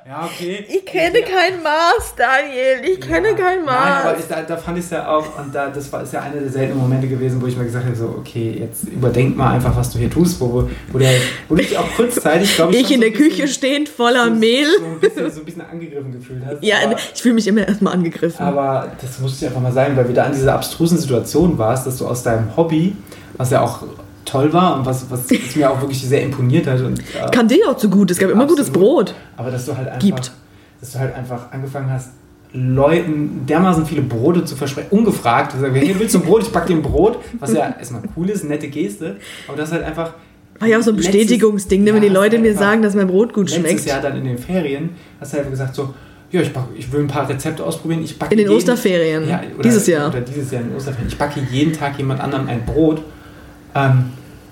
ja, 0.08 0.24
okay. 0.26 0.64
Ich 0.70 0.86
kenne 0.86 1.20
kein 1.24 1.64
Maß, 1.64 2.14
Daniel. 2.16 2.88
Ich 2.94 3.02
kenne 3.02 3.30
Ja, 3.30 3.34
kein 3.36 3.66
Nein, 3.66 3.76
aber 3.76 4.12
Maß. 4.12 4.20
ich, 4.20 4.28
da, 4.28 4.42
da 4.44 4.56
fand 4.56 4.78
ich 4.78 4.86
es 4.86 4.92
ja 4.92 5.08
auch, 5.08 5.26
und 5.40 5.54
da, 5.54 5.70
das 5.70 5.92
war 5.92 6.04
ist 6.04 6.14
ja 6.14 6.22
einer 6.22 6.40
der 6.42 6.50
seltenen 6.50 6.80
Momente 6.80 7.08
gewesen, 7.08 7.42
wo 7.42 7.48
ich 7.48 7.58
mir 7.58 7.66
gesagt 7.66 7.86
habe, 7.86 7.96
so, 7.96 8.16
okay, 8.20 8.56
jetzt 8.60 8.84
überdenk 8.84 9.36
mal 9.36 9.54
einfach, 9.56 9.76
was 9.76 9.90
du 9.92 9.98
hier 9.98 10.10
tust, 10.12 10.40
wo, 10.40 10.70
wo, 10.92 10.98
der, 11.00 11.12
wo 11.50 11.56
du 11.56 11.62
dich 11.64 11.76
auch 11.76 11.90
kurzzeitig, 11.96 12.56
glaube 12.56 12.74
ich, 12.76 12.82
Ich 12.82 12.92
in 12.92 12.98
so 12.98 13.02
der 13.02 13.10
bisschen- 13.12 13.30
Küche 13.32 13.48
stehend 13.48 13.90
voller 13.90 14.26
so, 14.26 14.32
Mehl. 14.36 14.68
So 14.80 14.86
ein, 14.86 15.00
bisschen, 15.00 15.32
so 15.32 15.40
ein 15.40 15.46
bisschen 15.46 15.62
angegriffen 15.62 16.12
gefühlt 16.12 16.44
hast. 16.46 16.64
Ja, 16.64 16.76
aber, 16.84 16.98
ich 17.16 17.22
fühle 17.22 17.36
mich 17.36 17.48
immer 17.48 17.68
erstmal 17.68 17.94
angegriffen. 17.94 18.46
aber 18.46 18.92
das 19.02 19.20
musste 19.20 19.46
ich 19.46 19.50
einfach 19.50 19.62
mal 19.64 19.72
sagen, 19.74 19.98
weil 19.98 20.08
wir 20.08 20.14
da 20.14 20.26
an 20.26 20.34
dieser 20.34 20.54
abstrusen 20.54 21.00
Situation 21.00 21.58
warst, 21.58 21.88
dass 21.88 21.98
du 21.98 22.06
aus 22.06 22.22
deinem 22.22 22.56
Hobby, 22.56 22.96
was 23.38 23.50
ja 23.50 23.62
auch 23.62 23.82
toll 24.26 24.52
war 24.54 24.78
und 24.78 24.86
was, 24.86 25.10
was, 25.10 25.22
was 25.30 25.56
mir 25.56 25.70
auch 25.72 25.80
wirklich 25.82 26.02
sehr 26.06 26.22
imponiert 26.24 26.68
hat. 26.68 26.82
Und, 26.82 27.00
äh, 27.00 27.30
Kann 27.32 27.48
dir 27.48 27.70
auch 27.70 27.78
zu 27.78 27.90
gut. 27.90 28.12
Es 28.12 28.18
gab 28.18 28.30
immer 28.30 28.46
gutes 28.48 28.68
Absolut. 28.70 28.88
Brot. 29.08 29.16
aber 29.38 29.52
dass 29.52 29.66
du 29.66 29.78
halt 29.78 29.88
einfach, 29.88 30.00
Gibt. 30.00 30.32
dass 30.82 30.92
du 30.92 31.00
halt 31.00 31.16
einfach 31.16 31.52
angefangen 31.52 31.90
hast, 31.92 32.10
Leuten 32.54 33.46
dermaßen 33.46 33.86
viele 33.86 34.02
Brote 34.02 34.46
zu 34.46 34.56
versprechen, 34.56 34.88
ungefragt. 34.92 35.54
Du 35.54 35.60
sagst, 35.60 35.76
hey, 35.76 35.96
willst 36.00 36.16
du 36.16 36.20
ein 36.20 36.26
Brot? 36.26 36.44
Ich 36.44 36.50
back 36.50 36.66
dir 36.68 36.76
ein 36.78 36.82
Brot. 36.82 37.20
Was 37.40 37.54
ja 37.54 37.76
erstmal 37.80 38.02
cool 38.16 38.30
ist, 38.30 38.44
nette 38.46 38.68
Geste. 38.70 39.18
Aber 39.48 39.58
das 39.58 39.72
halt 39.72 39.84
einfach. 39.84 40.14
War 40.60 40.68
ja 40.70 40.80
auch 40.80 40.82
so 40.82 40.92
ein 40.92 40.96
letztes- 40.96 41.12
Bestätigungsding, 41.14 41.84
ne, 41.84 41.94
wenn 41.94 42.02
die 42.02 42.08
Leute 42.08 42.40
mir 42.40 42.56
sagen, 42.56 42.82
dass 42.82 42.96
mein 42.96 43.08
Brot 43.08 43.34
gut 43.34 43.50
Letztes 43.50 43.70
schmeckt. 43.70 43.86
Jahr 43.88 44.00
dann 44.02 44.16
in 44.18 44.24
den 44.24 44.38
Ferien 44.38 44.92
hast 45.20 45.34
du 45.34 45.38
einfach 45.38 45.52
gesagt 45.52 45.76
so, 45.76 45.94
ja, 46.32 46.40
ich, 46.42 46.54
back, 46.54 46.64
ich 46.78 46.90
will 46.94 47.02
ein 47.02 47.08
paar 47.08 47.28
Rezepte 47.28 47.62
ausprobieren. 47.62 48.02
Ich 48.06 48.18
backe 48.18 48.32
In 48.34 48.38
den 48.38 48.48
jeden- 48.48 48.58
Osterferien. 48.58 49.28
Ja, 49.28 49.42
oder, 49.54 49.64
dieses 49.64 49.86
Jahr. 49.88 50.08
Oder 50.10 50.22
dieses 50.22 50.50
Jahr 50.52 50.62
in 50.62 50.70
den 50.70 50.78
Osterferien. 50.78 51.10
Ich 51.10 51.18
backe 51.18 51.42
jeden 51.52 51.74
Tag 51.74 51.98
jemand 51.98 52.22
anderem 52.22 52.48
ein 52.48 52.66
Brot, 52.66 53.02
ähm, 53.76 54.06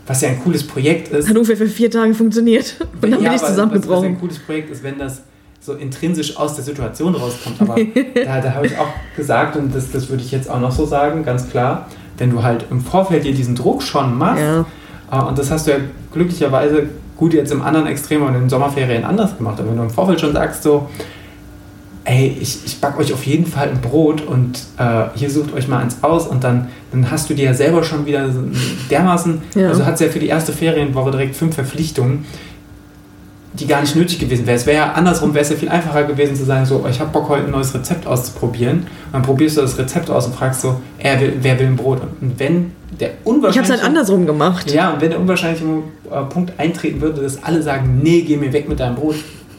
was 0.05 0.21
ja 0.21 0.29
ein 0.29 0.43
cooles 0.43 0.65
Projekt 0.67 1.09
ist. 1.13 1.27
Hat 1.29 1.35
ungefähr 1.35 1.55
für 1.57 1.67
vier 1.67 1.89
Tage 1.89 2.13
funktioniert. 2.13 2.75
Und 3.01 3.11
dann 3.11 3.11
Ja, 3.11 3.17
bin 3.17 3.21
ich 3.21 3.27
aber 3.27 3.33
Was, 3.35 3.41
was 3.41 3.49
ein 3.49 3.53
zusammengebrochen. 3.55 4.19
cooles 4.19 4.39
Projekt 4.39 4.69
ist, 4.71 4.83
wenn 4.83 4.97
das 4.99 5.21
so 5.61 5.73
intrinsisch 5.75 6.35
aus 6.35 6.55
der 6.55 6.63
Situation 6.65 7.15
rauskommt. 7.15 7.61
Aber 7.61 7.75
da, 8.25 8.41
da 8.41 8.53
habe 8.53 8.67
ich 8.67 8.77
auch 8.77 8.89
gesagt, 9.15 9.55
und 9.55 9.73
das, 9.73 9.91
das 9.91 10.09
würde 10.09 10.21
ich 10.23 10.31
jetzt 10.31 10.49
auch 10.49 10.59
noch 10.59 10.71
so 10.73 10.85
sagen, 10.85 11.23
ganz 11.23 11.49
klar, 11.49 11.87
wenn 12.17 12.29
du 12.31 12.43
halt 12.43 12.65
im 12.69 12.81
Vorfeld 12.81 13.23
dir 13.23 13.33
diesen 13.33 13.55
Druck 13.55 13.81
schon 13.81 14.17
machst, 14.17 14.41
Ja. 14.43 14.65
äh, 15.11 15.23
und 15.25 15.37
das 15.39 15.49
hast 15.51 15.67
du 15.67 15.71
ja 15.71 15.77
glücklicherweise 16.11 16.87
gut 17.15 17.33
jetzt 17.33 17.51
im 17.53 17.61
anderen 17.61 17.87
Extrem 17.87 18.23
und 18.23 18.33
in 18.35 18.41
den 18.41 18.49
Sommerferien 18.49 19.05
anders 19.05 19.37
gemacht, 19.37 19.57
aber 19.59 19.69
wenn 19.69 19.77
du 19.77 19.83
im 19.83 19.89
Vorfeld 19.89 20.19
schon 20.19 20.33
sagst 20.33 20.63
so, 20.63 20.89
ey, 22.05 22.37
ich, 22.39 22.59
ich 22.65 22.81
backe 22.81 22.99
euch 22.99 23.13
auf 23.13 23.25
jeden 23.25 23.45
Fall 23.45 23.69
ein 23.69 23.79
Brot 23.81 24.21
und 24.21 24.59
äh, 24.77 25.05
hier 25.15 25.29
sucht 25.29 25.53
euch 25.53 25.67
mal 25.67 25.79
eins 25.81 25.97
aus 26.01 26.27
und 26.27 26.43
dann, 26.43 26.67
dann 26.91 27.09
hast 27.09 27.29
du 27.29 27.33
dir 27.33 27.45
ja 27.45 27.53
selber 27.53 27.83
schon 27.83 28.05
wieder 28.05 28.29
so 28.31 28.39
dermaßen, 28.89 29.41
Ja. 29.55 29.69
also 29.69 29.85
hat 29.85 29.95
es 29.95 29.99
ja 30.01 30.07
für 30.09 30.19
die 30.19 30.27
erste 30.27 30.51
Ferienwoche 30.51 31.11
direkt 31.11 31.35
fünf 31.35 31.55
Verpflichtungen, 31.55 32.25
die 33.53 33.67
gar 33.67 33.81
nicht 33.81 33.95
nötig 33.95 34.19
gewesen 34.19 34.47
wäre. 34.47 34.57
Es 34.57 34.65
wäre 34.65 34.77
ja 34.77 34.91
andersrum, 34.93 35.33
wäre 35.33 35.43
es 35.43 35.49
ja 35.51 35.55
viel 35.55 35.69
einfacher 35.69 36.03
gewesen 36.05 36.35
zu 36.35 36.43
sagen, 36.43 36.65
so, 36.65 36.83
ich 36.89 36.99
habe 36.99 37.11
Bock 37.11 37.29
heute 37.29 37.45
ein 37.45 37.51
neues 37.51 37.73
Rezept 37.73 38.07
auszuprobieren. 38.07 38.79
Und 38.79 38.87
dann 39.13 39.21
probierst 39.21 39.57
du 39.57 39.61
das 39.61 39.77
Rezept 39.77 40.09
aus 40.09 40.25
und 40.25 40.35
fragst 40.35 40.61
so, 40.61 40.81
wer, 40.99 41.19
wer 41.39 41.59
will 41.59 41.67
ein 41.67 41.75
Brot? 41.75 42.01
Und 42.19 42.39
wenn 42.39 42.71
der 42.99 43.09
Ich 43.09 43.13
habe 43.13 43.29
unwahrscheinliche... 43.29 43.73
es 43.75 43.79
halt 43.81 43.87
andersrum 43.87 44.25
gemacht. 44.25 44.71
Ja, 44.71 44.93
und 44.93 45.01
wenn 45.01 45.11
der 45.11 45.19
unwahrscheinliche 45.19 45.65
äh, 46.11 46.23
Punkt 46.29 46.53
eintreten 46.57 46.99
würde, 46.99 47.21
dass 47.21 47.43
alle 47.43 47.61
sagen, 47.61 47.99
nee, 48.01 48.21
geh 48.21 48.37
mir 48.37 48.51
weg 48.53 48.67
mit 48.67 48.79
deinem 48.79 48.95
Brot, 48.95 49.15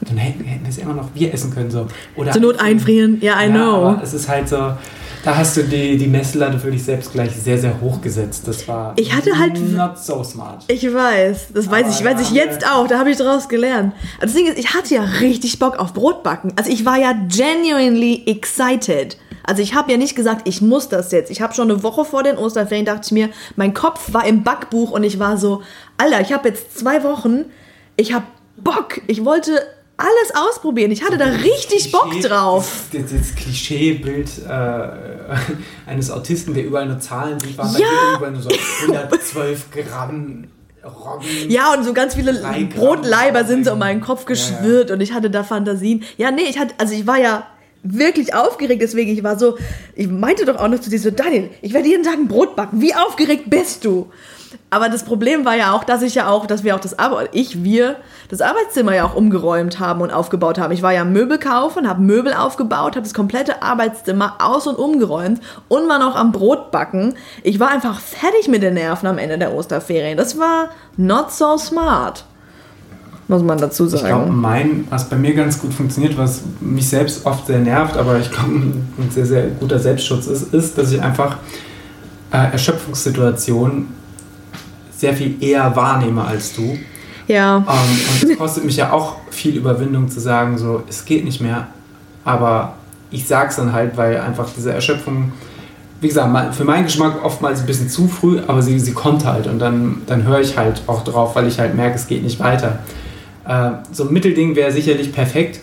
dann 0.07 0.17
hätten, 0.17 0.43
hätten 0.43 0.63
wir 0.63 0.69
es 0.69 0.77
immer 0.77 0.93
noch 0.93 1.09
wir 1.13 1.33
essen 1.33 1.53
können. 1.53 1.71
So. 1.71 1.87
Oder 2.15 2.31
Zur 2.31 2.41
Not 2.41 2.59
einfrieren. 2.59 3.17
Ja, 3.21 3.39
I 3.41 3.47
ja, 3.47 3.53
know. 3.53 3.87
Aber 3.87 4.01
es 4.03 4.13
ist 4.13 4.27
halt 4.27 4.47
so, 4.49 4.55
da 4.57 5.35
hast 5.37 5.57
du 5.57 5.63
die, 5.63 5.97
die 5.97 6.07
Messlatte 6.07 6.59
für 6.59 6.69
dich 6.71 6.83
selbst 6.83 7.11
gleich 7.11 7.31
sehr, 7.31 7.57
sehr 7.57 7.79
hoch 7.81 7.99
gesetzt. 8.01 8.47
Das 8.47 8.67
war 8.67 8.93
Ich 8.97 9.13
hatte 9.15 9.37
halt- 9.37 9.59
not 9.75 9.97
so 9.97 10.23
smart. 10.23 10.63
Ich 10.67 10.83
weiß, 10.93 11.47
das 11.53 11.69
weiß 11.69 11.85
Aber 11.85 11.95
ich, 11.95 12.05
weiß 12.05 12.21
ich 12.21 12.31
jetzt 12.31 12.65
auch, 12.69 12.87
da 12.87 12.99
habe 12.99 13.09
ich 13.11 13.17
draus 13.17 13.49
gelernt. 13.49 13.93
Also 14.19 14.33
das 14.33 14.33
Ding 14.33 14.45
ist, 14.47 14.59
ich 14.59 14.73
hatte 14.73 14.93
ja 14.95 15.01
richtig 15.21 15.57
Bock 15.59 15.77
auf 15.79 15.93
Brotbacken. 15.93 16.53
Also 16.55 16.69
ich 16.71 16.85
war 16.85 16.97
ja 16.97 17.13
genuinely 17.13 18.23
excited. 18.27 19.17
Also 19.47 19.61
ich 19.61 19.75
habe 19.75 19.91
ja 19.91 19.97
nicht 19.97 20.15
gesagt, 20.15 20.47
ich 20.47 20.61
muss 20.61 20.89
das 20.89 21.11
jetzt. 21.11 21.29
Ich 21.29 21.39
habe 21.41 21.53
schon 21.53 21.69
eine 21.69 21.83
Woche 21.83 22.03
vor 22.03 22.23
den 22.23 22.37
Osterferien, 22.37 22.85
dachte 22.85 23.01
ich 23.05 23.11
mir, 23.11 23.29
mein 23.55 23.73
Kopf 23.75 24.11
war 24.13 24.25
im 24.25 24.43
Backbuch 24.43 24.89
und 24.91 25.03
ich 25.03 25.19
war 25.19 25.37
so, 25.37 25.61
Alter, 25.97 26.21
ich 26.21 26.33
habe 26.33 26.49
jetzt 26.49 26.77
zwei 26.79 27.03
Wochen, 27.03 27.45
ich 27.95 28.13
habe 28.13 28.25
Bock. 28.57 29.01
Ich 29.07 29.23
wollte 29.25 29.59
alles 29.97 30.35
ausprobieren. 30.35 30.91
Ich 30.91 31.03
hatte 31.03 31.17
da 31.17 31.25
richtig 31.25 31.91
Bock 31.91 32.11
drauf. 32.21 32.83
Das, 32.91 33.01
das, 33.03 33.11
das 33.11 33.35
Klischeebild 33.35 34.29
äh, 34.47 34.49
eines 35.89 36.11
Autisten, 36.11 36.53
der 36.53 36.65
überall 36.65 36.85
nur 36.87 36.99
Zahlen 36.99 37.39
sieht, 37.39 37.57
war 37.57 37.71
Ja. 37.77 38.17
überall 38.17 38.31
nur 38.31 38.41
so 38.41 38.49
112 38.81 39.65
Gramm 39.71 40.47
Roggen. 40.83 41.49
Ja, 41.49 41.73
und 41.73 41.83
so 41.83 41.93
ganz 41.93 42.13
viele 42.15 42.39
Gramm 42.39 42.69
Brotleiber 42.69 43.43
sind 43.45 43.65
so 43.65 43.73
um 43.73 43.79
meinen 43.79 44.01
Kopf 44.01 44.21
Ja, 44.21 44.35
ja. 44.35 44.35
geschwirrt 44.35 44.91
und 44.91 45.01
ich 45.01 45.13
hatte 45.13 45.29
da 45.31 45.43
Fantasien. 45.43 46.03
Ja, 46.17 46.29
nee, 46.29 46.43
ich 46.49 46.59
hatte, 46.59 46.75
also 46.77 46.93
ich 46.93 47.07
war 47.07 47.17
ja 47.19 47.47
wirklich 47.81 48.33
aufgeregt, 48.35 48.81
deswegen 48.81 49.11
ich 49.11 49.23
war 49.23 49.37
so, 49.39 49.57
ich 49.95 50.07
meinte 50.07 50.45
doch 50.45 50.57
auch 50.57 50.67
noch 50.67 50.79
zu 50.81 50.89
dir 50.89 50.99
so, 50.99 51.09
Daniel, 51.11 51.49
ich 51.61 51.73
werde 51.73 51.87
jeden 51.87 52.03
Tag 52.03 52.15
ein 52.15 52.27
Brot 52.27 52.55
backen. 52.55 52.81
Wie 52.81 52.93
aufgeregt 52.93 53.43
bist 53.49 53.85
du? 53.85 54.11
Aber 54.69 54.89
das 54.89 55.03
Problem 55.03 55.45
war 55.45 55.55
ja 55.55 55.73
auch, 55.73 55.83
dass 55.83 56.01
ich 56.01 56.15
ja 56.15 56.27
auch, 56.27 56.45
dass 56.45 56.63
wir 56.63 56.75
auch 56.75 56.79
das 56.79 56.97
Arbeit, 56.99 57.29
ich, 57.31 57.63
wir, 57.63 57.95
das 58.29 58.41
Arbeitszimmer 58.41 58.95
ja 58.95 59.05
auch 59.05 59.15
umgeräumt 59.15 59.79
haben 59.79 60.01
und 60.01 60.11
aufgebaut 60.11 60.59
haben. 60.59 60.71
Ich 60.73 60.81
war 60.81 60.91
ja 60.91 61.05
Möbelkaufen, 61.05 61.87
habe 61.87 62.01
Möbel 62.01 62.33
aufgebaut, 62.33 62.95
habe 62.95 63.01
das 63.01 63.13
komplette 63.13 63.61
Arbeitszimmer 63.61 64.35
aus- 64.39 64.67
und 64.67 64.77
umgeräumt 64.77 65.39
und 65.67 65.87
war 65.87 65.99
noch 65.99 66.15
am 66.15 66.31
Brot 66.31 66.71
backen. 66.71 67.13
Ich 67.43 67.59
war 67.59 67.69
einfach 67.69 67.99
fertig 67.99 68.47
mit 68.47 68.63
den 68.63 68.73
Nerven 68.73 69.07
am 69.07 69.17
Ende 69.17 69.37
der 69.37 69.53
Osterferien. 69.53 70.17
Das 70.17 70.37
war 70.37 70.69
not 70.97 71.31
so 71.31 71.57
smart, 71.57 72.25
muss 73.27 73.43
man 73.43 73.57
dazu 73.57 73.85
Ich 73.85 73.91
glaube, 73.91 74.25
sagen. 74.25 74.35
mein, 74.35 74.87
was 74.89 75.09
bei 75.09 75.15
mir 75.15 75.33
ganz 75.33 75.59
gut 75.59 75.73
funktioniert, 75.73 76.17
was 76.17 76.41
mich 76.59 76.89
selbst 76.89 77.25
oft 77.25 77.47
sehr 77.47 77.59
nervt, 77.59 77.97
aber 77.97 78.19
ich 78.19 78.31
glaube, 78.31 78.49
ein 78.51 79.09
sehr, 79.11 79.25
sehr 79.25 79.47
guter 79.47 79.79
Selbstschutz 79.79 80.27
ist, 80.27 80.53
ist, 80.53 80.77
dass 80.77 80.91
ich 80.91 81.01
einfach 81.01 81.37
äh, 82.31 82.51
Erschöpfungssituationen 82.51 84.04
sehr 84.97 85.13
viel 85.13 85.35
eher 85.41 85.75
wahrnehme 85.75 86.23
als 86.23 86.53
du. 86.55 86.77
Ja, 87.27 87.57
Ähm, 87.57 87.63
und 87.67 88.31
es 88.31 88.37
kostet 88.37 88.65
mich 88.65 88.77
ja 88.77 88.91
auch 88.91 89.17
viel 89.31 89.55
Überwindung 89.55 90.09
zu 90.09 90.19
sagen, 90.19 90.57
so, 90.57 90.83
es 90.87 91.05
geht 91.05 91.25
nicht 91.25 91.41
mehr. 91.41 91.67
Aber 92.23 92.75
ich 93.11 93.27
sag's 93.27 93.55
dann 93.55 93.73
halt, 93.73 93.97
weil 93.97 94.19
einfach 94.19 94.47
diese 94.55 94.71
Erschöpfung, 94.73 95.31
wie 96.01 96.07
gesagt, 96.07 96.53
für 96.55 96.65
meinen 96.65 96.85
Geschmack 96.85 97.23
oftmals 97.23 97.61
ein 97.61 97.65
bisschen 97.65 97.89
zu 97.89 98.07
früh, 98.07 98.39
aber 98.45 98.61
sie, 98.61 98.79
sie 98.79 98.93
kommt 98.93 99.25
halt. 99.25 99.47
Und 99.47 99.59
dann, 99.59 100.01
dann 100.05 100.23
höre 100.23 100.39
ich 100.39 100.57
halt 100.57 100.83
auch 100.87 101.03
drauf, 101.03 101.35
weil 101.35 101.47
ich 101.47 101.59
halt 101.59 101.75
merke, 101.75 101.95
es 101.95 102.07
geht 102.07 102.23
nicht 102.23 102.39
weiter. 102.39 102.79
Äh, 103.47 103.71
so 103.91 104.07
ein 104.07 104.13
Mittelding 104.13 104.55
wäre 104.55 104.71
sicherlich 104.71 105.11
perfekt. 105.11 105.61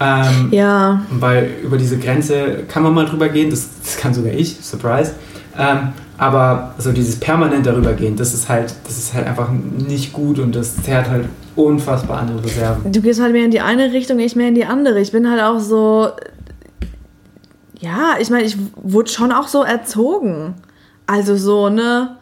Ähm, 0.00 0.48
ja, 0.50 1.02
weil 1.10 1.50
über 1.62 1.76
diese 1.76 1.98
Grenze 1.98 2.64
kann 2.68 2.82
man 2.82 2.92
mal 2.94 3.06
drüber 3.06 3.28
gehen, 3.28 3.50
das, 3.50 3.68
das 3.82 3.96
kann 3.96 4.12
sogar 4.12 4.32
ich, 4.32 4.56
Surprise. 4.60 5.12
Ähm, 5.56 5.92
aber 6.16 6.74
so 6.78 6.92
dieses 6.92 7.18
permanent 7.18 7.66
darüber 7.66 7.92
gehen, 7.92 8.16
das 8.16 8.34
ist 8.34 8.48
halt, 8.48 8.74
das 8.84 8.98
ist 8.98 9.14
halt 9.14 9.26
einfach 9.26 9.50
nicht 9.50 10.12
gut 10.12 10.38
und 10.38 10.54
das 10.54 10.82
zerrt 10.82 11.08
halt 11.08 11.28
unfassbar 11.56 12.20
an 12.20 12.28
den 12.28 12.38
Reserven. 12.38 12.92
du 12.92 13.00
gehst 13.00 13.20
halt 13.20 13.32
mehr 13.32 13.44
in 13.44 13.50
die 13.50 13.60
eine 13.60 13.92
Richtung, 13.92 14.18
ich 14.18 14.36
mehr 14.36 14.48
in 14.48 14.54
die 14.54 14.64
andere. 14.64 15.00
Ich 15.00 15.12
bin 15.12 15.30
halt 15.30 15.42
auch 15.42 15.60
so. 15.60 16.10
Ja, 17.80 18.14
ich 18.18 18.30
meine, 18.30 18.44
ich 18.44 18.56
wurde 18.76 19.10
schon 19.10 19.32
auch 19.32 19.48
so 19.48 19.62
erzogen. 19.62 20.54
Also 21.06 21.36
so, 21.36 21.68
ne? 21.68 22.16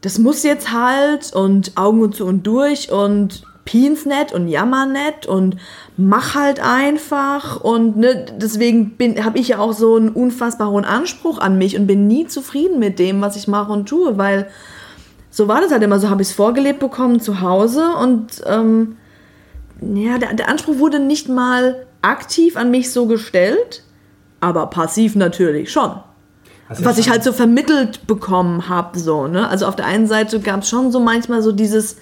Das 0.00 0.18
muss 0.18 0.42
jetzt 0.42 0.72
halt 0.72 1.32
und 1.34 1.76
Augen 1.76 2.12
zu 2.12 2.24
und 2.24 2.46
durch 2.46 2.92
und 2.92 3.42
Piens 3.66 4.06
nett 4.06 4.32
und 4.32 4.48
Jammer 4.48 4.86
nett 4.86 5.26
und 5.26 5.56
mach 5.98 6.34
halt 6.34 6.60
einfach 6.60 7.60
und 7.60 7.98
ne, 7.98 8.24
deswegen 8.38 8.96
bin 8.96 9.22
habe 9.24 9.38
ich 9.38 9.48
ja 9.48 9.58
auch 9.58 9.74
so 9.74 9.96
einen 9.96 10.08
unfassbar 10.08 10.70
hohen 10.70 10.86
Anspruch 10.86 11.38
an 11.38 11.58
mich 11.58 11.76
und 11.76 11.86
bin 11.86 12.06
nie 12.06 12.26
zufrieden 12.26 12.78
mit 12.78 12.98
dem, 12.98 13.20
was 13.20 13.36
ich 13.36 13.48
mache 13.48 13.72
und 13.72 13.86
tue, 13.88 14.16
weil 14.16 14.48
so 15.30 15.48
war 15.48 15.60
das 15.60 15.72
halt 15.72 15.82
immer 15.82 15.98
so, 15.98 16.08
habe 16.08 16.22
ich 16.22 16.28
es 16.28 16.34
vorgelebt 16.34 16.78
bekommen 16.78 17.20
zu 17.20 17.42
Hause 17.42 17.84
und 18.00 18.42
ähm, 18.46 18.96
ja, 19.82 20.16
der, 20.16 20.32
der 20.32 20.48
Anspruch 20.48 20.78
wurde 20.78 21.00
nicht 21.00 21.28
mal 21.28 21.86
aktiv 22.00 22.56
an 22.56 22.70
mich 22.70 22.92
so 22.92 23.06
gestellt, 23.06 23.82
aber 24.40 24.68
passiv 24.68 25.16
natürlich 25.16 25.72
schon. 25.72 25.90
Also 26.68 26.84
Was 26.84 26.98
ich 26.98 27.10
halt 27.10 27.22
so 27.22 27.32
vermittelt 27.32 28.06
bekommen 28.06 28.68
habe, 28.68 28.98
so, 28.98 29.26
ne? 29.26 29.48
Also 29.48 29.66
auf 29.66 29.76
der 29.76 29.86
einen 29.86 30.06
Seite 30.06 30.40
gab 30.40 30.62
es 30.62 30.68
schon 30.68 30.90
so 30.90 31.00
manchmal 31.00 31.42
so 31.42 31.52
dieses, 31.52 31.96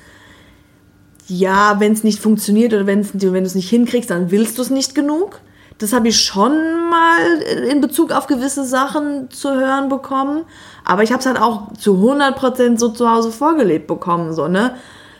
ja, 1.26 1.80
wenn 1.80 1.92
es 1.92 2.04
nicht 2.04 2.20
funktioniert 2.20 2.72
oder 2.72 2.86
wenn's, 2.86 3.10
wenn 3.14 3.32
du 3.32 3.40
es 3.40 3.54
nicht 3.54 3.70
hinkriegst, 3.70 4.10
dann 4.10 4.30
willst 4.30 4.58
du 4.58 4.62
es 4.62 4.70
nicht 4.70 4.94
genug. 4.94 5.40
Das 5.78 5.92
habe 5.92 6.08
ich 6.08 6.20
schon 6.20 6.52
mal 6.88 7.42
in 7.68 7.80
Bezug 7.80 8.12
auf 8.12 8.26
gewisse 8.26 8.64
Sachen 8.64 9.30
zu 9.30 9.50
hören 9.50 9.88
bekommen. 9.88 10.44
Aber 10.84 11.02
ich 11.02 11.10
habe 11.10 11.20
es 11.20 11.26
halt 11.26 11.40
auch 11.40 11.72
zu 11.72 11.94
100% 11.94 12.78
so 12.78 12.90
zu 12.90 13.10
Hause 13.10 13.32
vorgelebt 13.32 13.86
bekommen, 13.86 14.32
so, 14.32 14.48
ne? 14.48 14.76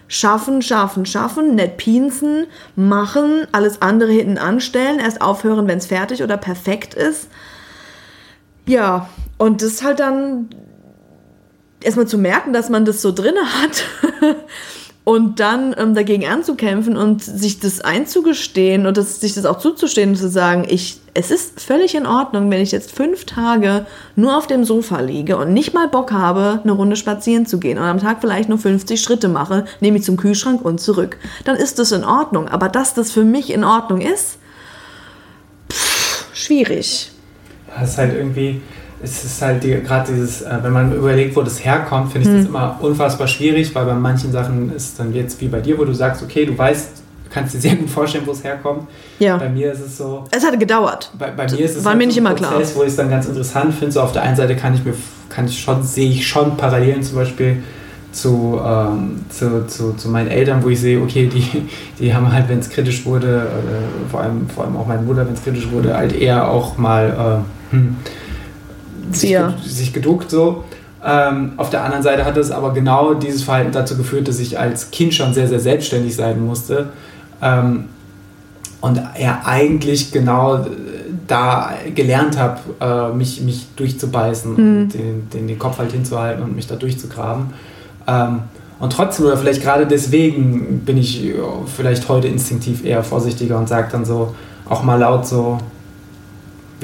Schaffen, 0.07 0.61
schaffen, 0.61 1.07
schaffen, 1.07 1.55
nett 1.55 1.79
pinsen, 1.79 2.47
machen, 2.77 3.47
alles 3.53 3.81
andere 3.81 4.13
hinten 4.13 4.37
anstellen, 4.37 5.01
erst 5.01 5.23
aufhören, 5.23 5.67
wenn 5.67 5.79
es 5.79 5.87
fertig 5.87 6.23
oder 6.23 6.37
perfekt 6.37 6.93
ist. 6.93 7.29
Ja, 8.67 9.09
und 9.39 9.63
das 9.63 9.83
halt 9.83 10.01
dann 10.01 10.51
erstmal 11.83 12.07
zu 12.07 12.19
merken, 12.19 12.53
dass 12.53 12.69
man 12.69 12.85
das 12.85 13.03
so 13.03 13.13
drinne 13.13 13.41
hat 13.41 13.85
und 15.05 15.39
dann 15.39 15.75
ähm, 15.79 15.95
dagegen 15.95 16.27
anzukämpfen 16.27 16.97
und 16.97 17.23
sich 17.23 17.61
das 17.61 17.83
einzugestehen 17.83 18.87
und 18.87 18.97
das, 18.97 19.21
sich 19.21 19.35
das 19.35 19.45
auch 19.45 19.59
zuzustehen 19.59 20.11
und 20.11 20.17
zu 20.17 20.31
sagen, 20.31 20.65
ich, 20.67 20.99
es 21.13 21.31
ist 21.31 21.61
völlig 21.61 21.95
in 21.95 22.07
Ordnung, 22.07 22.51
wenn 22.51 22.63
ich 22.63 22.73
jetzt 22.73 22.91
fünf 22.91 23.27
Tage 23.27 23.85
nur 24.17 24.37
auf 24.37 24.47
dem 24.47 24.65
Sofa 24.65 25.01
liege 25.01 25.37
und 25.37 25.53
nicht 25.53 25.75
mal 25.75 25.89
Bock 25.89 26.11
habe, 26.11 26.61
eine 26.63 26.73
Runde 26.73 26.97
spazieren 26.97 27.45
zu 27.45 27.59
gehen 27.59 27.77
und 27.77 27.85
am 27.85 28.01
Tag 28.01 28.19
vielleicht 28.23 28.49
nur 28.49 28.59
50 28.59 29.01
Schritte 29.01 29.29
mache, 29.29 29.67
nehme 29.81 29.99
ich 29.99 30.05
zum 30.05 30.17
Kühlschrank 30.17 30.65
und 30.65 30.81
zurück. 30.81 31.19
Dann 31.45 31.57
ist 31.57 31.79
das 31.79 31.93
in 31.93 32.03
Ordnung. 32.03 32.49
Aber 32.49 32.71
dass 32.71 32.95
das 32.95 33.13
für 33.13 33.25
mich 33.25 33.53
in 33.53 33.63
Ordnung 33.63 34.01
ist, 34.01 34.39
pff, 35.71 36.35
schwierig. 36.35 37.13
Es 37.81 37.91
ist 37.91 37.99
halt 37.99 38.15
irgendwie, 38.15 38.63
es 39.05 39.25
ist 39.25 39.43
halt 39.43 39.63
die, 39.63 39.71
gerade 39.83 40.13
dieses, 40.13 40.43
äh, 40.43 40.59
wenn 40.63 40.73
man 40.73 40.93
überlegt, 40.93 41.37
wo 41.37 41.43
das 41.43 41.65
herkommt, 41.65 42.11
finde 42.13 42.29
ich 42.29 42.37
das 42.39 42.47
immer 42.47 42.77
unfassbar 42.81 43.29
schwierig, 43.29 43.75
weil 43.75 43.85
bei 43.85 43.95
manchen 43.95 44.33
Sachen 44.33 44.75
ist 44.75 44.99
dann 44.99 45.15
jetzt 45.15 45.41
wie 45.41 45.49
bei 45.49 45.61
dir, 45.61 45.79
wo 45.79 45.85
du 45.85 45.93
sagst, 45.93 46.23
okay, 46.23 46.47
du 46.47 46.57
weißt, 46.57 46.89
kannst 47.31 47.55
dir 47.55 47.61
sehr 47.61 47.77
gut 47.77 47.91
vorstellen, 47.91 48.25
wo 48.27 48.33
es 48.33 48.43
herkommt. 48.43 48.89
Ja. 49.19 49.37
Bei 49.37 49.49
mir 49.49 49.73
ist 49.73 49.81
es 49.81 49.99
so, 49.99 50.25
Es 50.31 50.45
hatte 50.45 50.59
gedauert. 50.59 51.11
bei, 51.19 51.31
bei 51.31 51.45
mir 51.45 51.59
ist 51.61 51.77
es 51.77 51.85
War 51.85 51.93
halt 51.93 51.99
mir 51.99 52.05
so 52.05 52.09
nicht 52.09 52.17
ein 52.17 52.27
immer 52.27 52.35
klar. 52.35 52.53
Prozess, 52.53 52.75
wo 52.77 52.83
ich 52.83 52.89
es 52.89 52.97
dann 52.97 53.11
ganz 53.11 53.27
interessant 53.27 53.75
finde. 53.75 53.93
So 53.93 54.01
auf 54.01 54.13
der 54.13 54.23
einen 54.23 54.37
Seite 54.37 54.57
kann 54.57 54.75
ich 54.75 54.85
mir, 54.85 54.95
kann 55.29 55.47
ich 55.47 55.61
schon, 55.61 55.83
sehe 55.83 56.11
ich 56.11 56.27
schon 56.27 56.57
Parallelen 56.57 57.03
zum 57.03 57.17
Beispiel 57.17 57.63
zu, 58.13 58.61
ähm, 58.65 59.21
zu, 59.29 59.67
zu, 59.67 59.93
zu 59.95 60.09
meinen 60.09 60.29
Eltern, 60.29 60.63
wo 60.63 60.69
ich 60.69 60.81
sehe, 60.81 61.01
okay, 61.01 61.27
die, 61.27 61.67
die 61.99 62.15
haben 62.15 62.33
halt, 62.33 62.49
wenn 62.49 62.61
es 62.61 62.71
kritisch 62.71 63.05
wurde, 63.05 63.49
äh, 63.49 64.11
vor, 64.11 64.21
allem, 64.21 64.49
vor 64.49 64.65
allem 64.65 64.77
auch 64.77 64.87
meine 64.87 65.03
Mutter, 65.03 65.27
wenn 65.27 65.35
es 65.35 65.43
kritisch 65.43 65.69
wurde, 65.71 65.97
halt 65.97 66.13
eher 66.15 66.49
auch 66.49 66.79
mal 66.79 67.43
äh, 67.73 67.75
hm, 67.75 67.97
sich, 69.13 69.31
Ja. 69.31 69.55
sich 69.65 69.93
geduckt 69.93 70.31
so. 70.31 70.65
Ähm, 71.07 71.53
auf 71.59 71.69
der 71.71 71.85
anderen 71.85 72.03
Seite 72.03 72.25
hat 72.25 72.37
es 72.39 72.51
aber 72.51 72.73
genau 72.73 73.15
dieses 73.15 73.43
Verhalten 73.43 73.73
dazu 73.73 73.97
geführt, 73.97 74.27
dass 74.27 74.39
ich 74.41 74.59
als 74.59 74.91
Kind 74.91 75.13
schon 75.13 75.35
sehr, 75.35 75.49
sehr 75.49 75.61
selbstständig 75.61 76.17
sein 76.17 76.45
musste. 76.45 76.89
Ähm, 77.43 77.85
und 78.81 79.01
ja 79.19 79.43
eigentlich 79.45 80.13
genau 80.13 80.57
äh, 80.57 80.61
da 81.27 81.71
gelernt 81.95 82.39
habe, 82.39 82.61
äh, 82.81 83.17
mich, 83.17 83.41
mich 83.43 83.67
durchzubeißen 83.77 84.53
Mhm. 84.53 84.83
und 84.83 84.95
den, 84.95 85.31
den, 85.31 85.47
den 85.49 85.59
Kopf 85.59 85.79
halt 85.79 85.93
hinzuhalten 85.93 86.43
und 86.43 86.55
mich 86.55 86.67
da 86.67 86.77
durchzugraben. 86.77 87.47
Ähm, 88.07 88.41
und 88.81 88.93
trotzdem, 88.93 89.27
oder 89.27 89.37
vielleicht 89.39 89.63
gerade 89.63 89.87
deswegen, 89.87 90.81
bin 90.85 90.99
ich 90.99 91.25
äh, 91.25 91.35
vielleicht 91.67 92.09
heute 92.09 92.29
instinktiv 92.29 92.85
eher 92.85 93.03
vorsichtiger 93.03 93.59
und 93.59 93.69
sage 93.69 93.89
dann 93.93 94.05
so, 94.05 94.35
auch 94.69 94.83
mal 94.83 94.97
laut 94.99 95.27
so, 95.27 95.59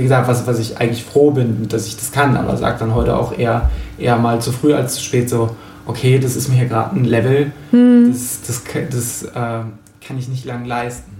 wie 0.00 0.04
gesagt, 0.04 0.26
was, 0.26 0.46
was 0.46 0.58
ich 0.58 0.78
eigentlich 0.80 1.04
froh 1.04 1.30
bin, 1.30 1.68
dass 1.68 1.86
ich 1.86 1.96
das 1.96 2.10
kann, 2.10 2.36
aber 2.36 2.56
sage 2.56 2.78
dann 2.80 2.94
heute 2.94 3.16
auch 3.16 3.36
eher, 3.36 3.70
eher 3.98 4.16
mal 4.16 4.40
zu 4.40 4.50
früh 4.50 4.72
als 4.74 4.94
zu 4.94 5.02
spät 5.02 5.28
so, 5.28 5.54
okay, 5.86 6.18
das 6.18 6.36
ist 6.36 6.48
mir 6.48 6.56
hier 6.56 6.66
gerade 6.66 6.96
ein 6.96 7.04
Level, 7.04 7.52
das, 7.70 8.40
das, 8.46 8.64
ka- 8.64 8.88
das 8.90 9.22
äh, 9.22 9.30
kann 9.34 10.18
ich 10.18 10.28
nicht 10.28 10.44
lang 10.46 10.64
leisten. 10.64 11.12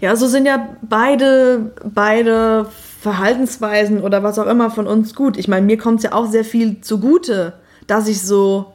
Ja, 0.00 0.14
so 0.16 0.26
sind 0.28 0.46
ja 0.46 0.68
beide, 0.82 1.72
beide 1.84 2.66
Verhaltensweisen 3.00 4.00
oder 4.00 4.22
was 4.22 4.38
auch 4.38 4.46
immer 4.46 4.70
von 4.70 4.86
uns 4.86 5.14
gut. 5.14 5.36
Ich 5.36 5.48
meine, 5.48 5.66
mir 5.66 5.76
kommt 5.76 5.98
es 5.98 6.04
ja 6.04 6.12
auch 6.12 6.30
sehr 6.30 6.44
viel 6.44 6.80
zugute, 6.82 7.54
dass 7.88 8.06
ich 8.06 8.22
so, 8.22 8.74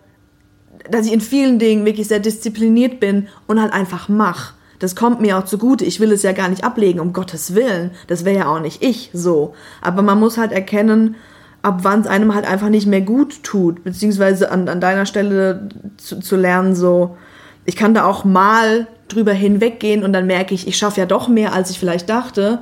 dass 0.91 1.05
ich 1.05 1.13
in 1.13 1.21
vielen 1.21 1.59
Dingen 1.59 1.85
wirklich 1.85 2.07
sehr 2.07 2.19
diszipliniert 2.19 2.99
bin 2.99 3.27
und 3.47 3.61
halt 3.61 3.71
einfach 3.71 4.09
mach. 4.09 4.53
Das 4.79 4.95
kommt 4.95 5.21
mir 5.21 5.37
auch 5.37 5.45
zugute. 5.45 5.85
Ich 5.85 5.99
will 5.99 6.11
es 6.11 6.23
ja 6.23 6.31
gar 6.31 6.49
nicht 6.49 6.63
ablegen, 6.63 6.99
um 6.99 7.13
Gottes 7.13 7.55
Willen. 7.55 7.91
Das 8.07 8.25
wäre 8.25 8.37
ja 8.37 8.47
auch 8.47 8.59
nicht 8.59 8.83
ich 8.83 9.09
so. 9.13 9.53
Aber 9.81 10.01
man 10.01 10.19
muss 10.19 10.37
halt 10.37 10.51
erkennen, 10.51 11.15
ab 11.61 11.79
wann 11.81 12.01
es 12.01 12.07
einem 12.07 12.35
halt 12.35 12.45
einfach 12.45 12.69
nicht 12.69 12.87
mehr 12.87 13.01
gut 13.01 13.43
tut. 13.43 13.83
Beziehungsweise 13.83 14.51
an, 14.51 14.69
an 14.69 14.79
deiner 14.79 15.05
Stelle 15.05 15.69
zu, 15.97 16.19
zu 16.19 16.35
lernen, 16.35 16.75
so, 16.75 17.17
ich 17.65 17.75
kann 17.75 17.93
da 17.93 18.05
auch 18.05 18.23
mal 18.23 18.87
drüber 19.07 19.33
hinweggehen 19.33 20.03
und 20.03 20.13
dann 20.13 20.27
merke 20.27 20.53
ich, 20.53 20.67
ich 20.67 20.77
schaffe 20.77 20.99
ja 20.99 21.05
doch 21.05 21.27
mehr, 21.27 21.53
als 21.53 21.69
ich 21.69 21.79
vielleicht 21.79 22.09
dachte. 22.09 22.59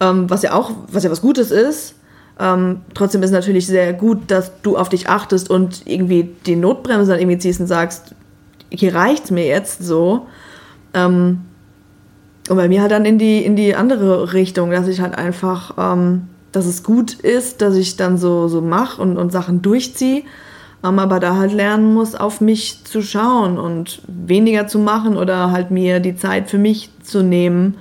Ähm, 0.00 0.28
was 0.28 0.42
ja 0.42 0.54
auch, 0.54 0.72
was 0.90 1.04
ja 1.04 1.10
was 1.10 1.20
Gutes 1.20 1.50
ist. 1.50 1.94
Ähm, 2.40 2.80
trotzdem 2.94 3.22
ist 3.22 3.30
natürlich 3.30 3.66
sehr 3.66 3.92
gut, 3.92 4.30
dass 4.30 4.60
du 4.62 4.76
auf 4.76 4.88
dich 4.88 5.08
achtest 5.08 5.50
und 5.50 5.82
irgendwie 5.86 6.34
die 6.46 6.56
Notbremse 6.56 7.12
dann 7.12 7.20
irgendwie 7.20 7.38
ziehst 7.38 7.60
und 7.60 7.68
sagst, 7.68 8.14
hier 8.70 8.94
reicht's 8.94 9.30
mir 9.30 9.46
jetzt 9.46 9.84
so. 9.84 10.26
Ähm, 10.94 11.40
und 12.48 12.56
bei 12.56 12.68
mir 12.68 12.82
halt 12.82 12.92
dann 12.92 13.04
in 13.04 13.18
die, 13.18 13.44
in 13.44 13.56
die 13.56 13.74
andere 13.74 14.32
Richtung, 14.32 14.70
dass 14.70 14.86
ich 14.88 15.00
halt 15.00 15.16
einfach, 15.16 15.74
ähm, 15.78 16.28
dass 16.52 16.66
es 16.66 16.82
gut 16.82 17.14
ist, 17.14 17.62
dass 17.62 17.76
ich 17.76 17.96
dann 17.96 18.18
so, 18.18 18.48
so 18.48 18.60
mache 18.60 19.00
und, 19.00 19.16
und 19.16 19.32
Sachen 19.32 19.62
durchziehe, 19.62 20.22
ähm, 20.84 20.98
aber 20.98 21.20
da 21.20 21.36
halt 21.36 21.52
lernen 21.52 21.94
muss, 21.94 22.14
auf 22.14 22.40
mich 22.40 22.84
zu 22.84 23.02
schauen 23.02 23.58
und 23.58 24.02
weniger 24.06 24.66
zu 24.66 24.78
machen 24.78 25.16
oder 25.16 25.50
halt 25.50 25.70
mir 25.70 26.00
die 26.00 26.16
Zeit 26.16 26.50
für 26.50 26.58
mich 26.58 26.90
zu 27.02 27.22
nehmen 27.22 27.76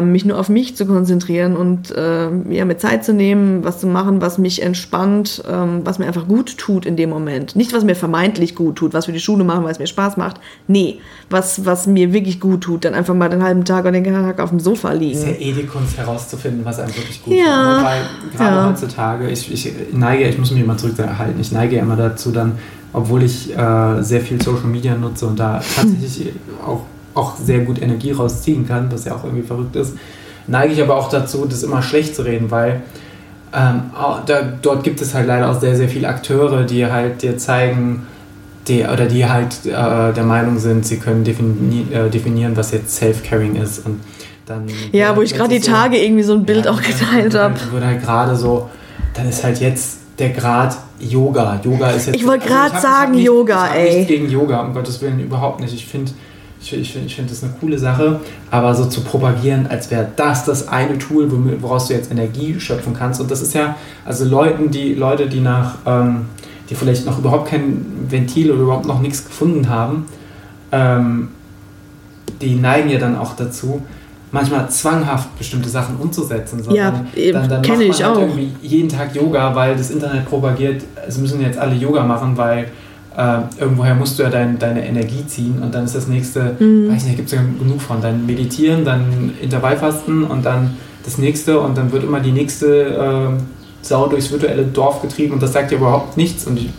mich 0.00 0.24
nur 0.24 0.38
auf 0.38 0.48
mich 0.48 0.76
zu 0.76 0.86
konzentrieren 0.86 1.56
und 1.56 1.90
äh, 1.90 2.28
ja, 2.50 2.64
mir 2.64 2.78
Zeit 2.78 3.04
zu 3.04 3.12
nehmen, 3.12 3.64
was 3.64 3.80
zu 3.80 3.86
machen, 3.86 4.20
was 4.20 4.38
mich 4.38 4.62
entspannt, 4.62 5.42
ähm, 5.50 5.80
was 5.84 5.98
mir 5.98 6.06
einfach 6.06 6.28
gut 6.28 6.56
tut 6.56 6.86
in 6.86 6.96
dem 6.96 7.10
Moment. 7.10 7.56
Nicht, 7.56 7.72
was 7.72 7.82
mir 7.82 7.96
vermeintlich 7.96 8.54
gut 8.54 8.76
tut, 8.76 8.94
was 8.94 9.06
für 9.06 9.12
die 9.12 9.20
Schule 9.20 9.42
machen, 9.42 9.64
weil 9.64 9.72
es 9.72 9.78
mir 9.80 9.88
Spaß 9.88 10.16
macht. 10.16 10.40
Nee, 10.68 11.00
was, 11.30 11.66
was 11.66 11.86
mir 11.86 12.12
wirklich 12.12 12.38
gut 12.38 12.60
tut. 12.60 12.84
Dann 12.84 12.94
einfach 12.94 13.14
mal 13.14 13.28
den 13.28 13.42
halben 13.42 13.64
Tag 13.64 13.82
oder 13.82 13.92
den 13.92 14.04
ganzen 14.04 14.22
Tag 14.24 14.40
auf 14.40 14.50
dem 14.50 14.60
Sofa 14.60 14.92
liegen. 14.92 15.18
ist 15.18 15.26
ja 15.26 15.32
eh 15.32 15.52
die 15.52 15.66
Kunst 15.66 15.96
herauszufinden, 15.98 16.64
was 16.64 16.78
einem 16.78 16.94
wirklich 16.94 17.22
gut 17.22 17.34
ja. 17.34 17.44
tut. 17.44 17.82
Ne? 17.82 17.84
Weil 17.84 18.36
gerade 18.36 18.56
ja. 18.56 18.68
heutzutage, 18.68 19.30
ich, 19.30 19.52
ich 19.52 19.72
neige, 19.92 20.28
ich 20.28 20.38
muss 20.38 20.52
mich 20.52 20.64
mal 20.64 20.76
zurückhalten, 20.76 21.40
ich 21.40 21.50
neige 21.50 21.76
immer 21.76 21.96
dazu 21.96 22.30
dann, 22.30 22.52
obwohl 22.92 23.22
ich 23.22 23.56
äh, 23.56 24.02
sehr 24.02 24.20
viel 24.20 24.40
Social 24.40 24.66
Media 24.66 24.94
nutze 24.94 25.26
und 25.26 25.40
da 25.40 25.60
tatsächlich 25.76 26.32
auch 26.64 26.82
auch 27.14 27.36
sehr 27.36 27.60
gut 27.60 27.80
Energie 27.80 28.12
rausziehen 28.12 28.66
kann, 28.66 28.90
was 28.90 29.04
ja 29.04 29.14
auch 29.14 29.24
irgendwie 29.24 29.46
verrückt 29.46 29.76
ist, 29.76 29.94
neige 30.46 30.72
ich 30.72 30.82
aber 30.82 30.96
auch 30.96 31.08
dazu, 31.08 31.46
das 31.46 31.62
immer 31.62 31.82
schlecht 31.82 32.16
zu 32.16 32.22
reden, 32.22 32.50
weil 32.50 32.82
ähm, 33.54 33.90
da, 34.26 34.42
dort 34.62 34.82
gibt 34.82 35.00
es 35.00 35.14
halt 35.14 35.26
leider 35.26 35.50
auch 35.50 35.60
sehr, 35.60 35.76
sehr 35.76 35.88
viele 35.88 36.08
Akteure, 36.08 36.64
die 36.64 36.86
halt 36.86 37.22
dir 37.22 37.36
zeigen, 37.36 38.06
die, 38.68 38.84
oder 38.84 39.06
die 39.06 39.26
halt 39.26 39.66
äh, 39.66 40.12
der 40.12 40.24
Meinung 40.24 40.58
sind, 40.58 40.86
sie 40.86 40.96
können 40.96 41.24
defini 41.24 41.86
äh, 41.92 42.08
definieren, 42.08 42.56
was 42.56 42.70
jetzt 42.70 42.94
Self-Caring 42.96 43.56
ist. 43.56 43.84
Und 43.84 44.00
dann, 44.46 44.66
ja, 44.92 45.16
wo 45.16 45.22
ich 45.22 45.34
gerade 45.34 45.54
die 45.54 45.60
so, 45.60 45.70
Tage 45.70 45.98
irgendwie 45.98 46.22
so 46.22 46.34
ein 46.34 46.44
Bild 46.44 46.64
ja, 46.64 46.70
auch 46.72 46.80
geteilt 46.80 47.34
habe. 47.34 47.54
Dann 47.58 47.72
wird 47.72 47.84
halt 47.84 48.02
gerade 48.02 48.36
so, 48.36 48.70
dann 49.14 49.28
ist 49.28 49.44
halt 49.44 49.60
jetzt 49.60 49.98
der 50.18 50.30
Grad 50.30 50.76
Yoga. 50.98 51.60
Yoga 51.62 51.90
ist 51.90 52.06
jetzt. 52.06 52.16
Ich 52.16 52.26
wollte 52.26 52.46
gerade 52.46 52.74
also 52.74 52.86
sagen, 52.86 53.12
nicht, 53.12 53.24
Yoga, 53.24 53.66
ich 53.74 53.80
ey. 53.80 53.98
Nicht 53.98 54.08
gegen 54.08 54.30
Yoga, 54.30 54.60
um 54.60 54.72
Gottes 54.72 55.00
Willen, 55.02 55.20
überhaupt 55.20 55.60
nicht. 55.60 55.74
Ich 55.74 55.86
finde 55.86 56.12
ich, 56.62 56.72
ich, 56.72 56.96
ich 56.96 57.16
finde 57.16 57.30
das 57.30 57.42
eine 57.42 57.52
coole 57.60 57.78
Sache, 57.78 58.20
aber 58.50 58.74
so 58.74 58.84
zu 58.86 59.02
propagieren, 59.02 59.66
als 59.66 59.90
wäre 59.90 60.08
das 60.16 60.44
das 60.44 60.68
eine 60.68 60.98
Tool, 60.98 61.28
woraus 61.60 61.88
du 61.88 61.94
jetzt 61.94 62.10
Energie 62.10 62.58
schöpfen 62.60 62.94
kannst. 62.94 63.20
Und 63.20 63.30
das 63.30 63.42
ist 63.42 63.54
ja, 63.54 63.76
also 64.04 64.24
Leuten, 64.24 64.70
die, 64.70 64.94
Leute, 64.94 65.26
die 65.26 65.40
nach, 65.40 65.76
ähm, 65.86 66.26
die 66.70 66.74
vielleicht 66.74 67.04
noch 67.04 67.18
überhaupt 67.18 67.48
kein 67.48 67.84
Ventil 68.08 68.50
oder 68.52 68.62
überhaupt 68.62 68.86
noch 68.86 69.00
nichts 69.00 69.24
gefunden 69.24 69.68
haben, 69.68 70.06
ähm, 70.70 71.28
die 72.40 72.54
neigen 72.54 72.90
ja 72.90 72.98
dann 72.98 73.16
auch 73.16 73.34
dazu, 73.36 73.82
manchmal 74.30 74.68
zwanghaft 74.70 75.36
bestimmte 75.38 75.68
Sachen 75.68 75.96
umzusetzen. 75.96 76.62
Ja, 76.70 77.04
dann, 77.32 77.48
dann 77.48 77.62
kenne 77.62 77.84
ich 77.84 78.02
halt 78.02 78.16
auch. 78.16 78.20
Irgendwie 78.20 78.52
jeden 78.62 78.88
Tag 78.88 79.14
Yoga, 79.14 79.54
weil 79.54 79.76
das 79.76 79.90
Internet 79.90 80.26
propagiert, 80.26 80.82
es 81.06 81.18
müssen 81.18 81.40
jetzt 81.40 81.58
alle 81.58 81.74
Yoga 81.74 82.04
machen, 82.04 82.36
weil 82.36 82.68
äh, 83.16 83.60
irgendwoher 83.60 83.94
musst 83.94 84.18
du 84.18 84.22
ja 84.22 84.30
dein, 84.30 84.58
deine 84.58 84.86
Energie 84.86 85.26
ziehen 85.26 85.62
und 85.62 85.74
dann 85.74 85.84
ist 85.84 85.94
das 85.94 86.08
nächste, 86.08 86.56
mhm. 86.58 86.88
weiß 86.90 87.04
nicht, 87.04 87.12
da 87.12 87.16
gibt 87.16 87.28
es 87.28 87.34
ja 87.34 87.42
genug 87.58 87.80
von. 87.80 88.00
Dann 88.00 88.26
meditieren, 88.26 88.84
dann 88.84 89.32
Intervallfasten 89.40 90.24
und 90.24 90.44
dann 90.44 90.76
das 91.04 91.18
nächste 91.18 91.60
und 91.60 91.76
dann 91.76 91.92
wird 91.92 92.04
immer 92.04 92.20
die 92.20 92.32
nächste 92.32 92.86
äh, 92.86 93.42
Sau 93.82 94.06
durchs 94.06 94.30
virtuelle 94.30 94.64
Dorf 94.64 95.02
getrieben 95.02 95.34
und 95.34 95.42
das 95.42 95.52
sagt 95.52 95.72
ja 95.72 95.78
überhaupt 95.78 96.16
nichts 96.16 96.46
und 96.46 96.56
ich, 96.56 96.70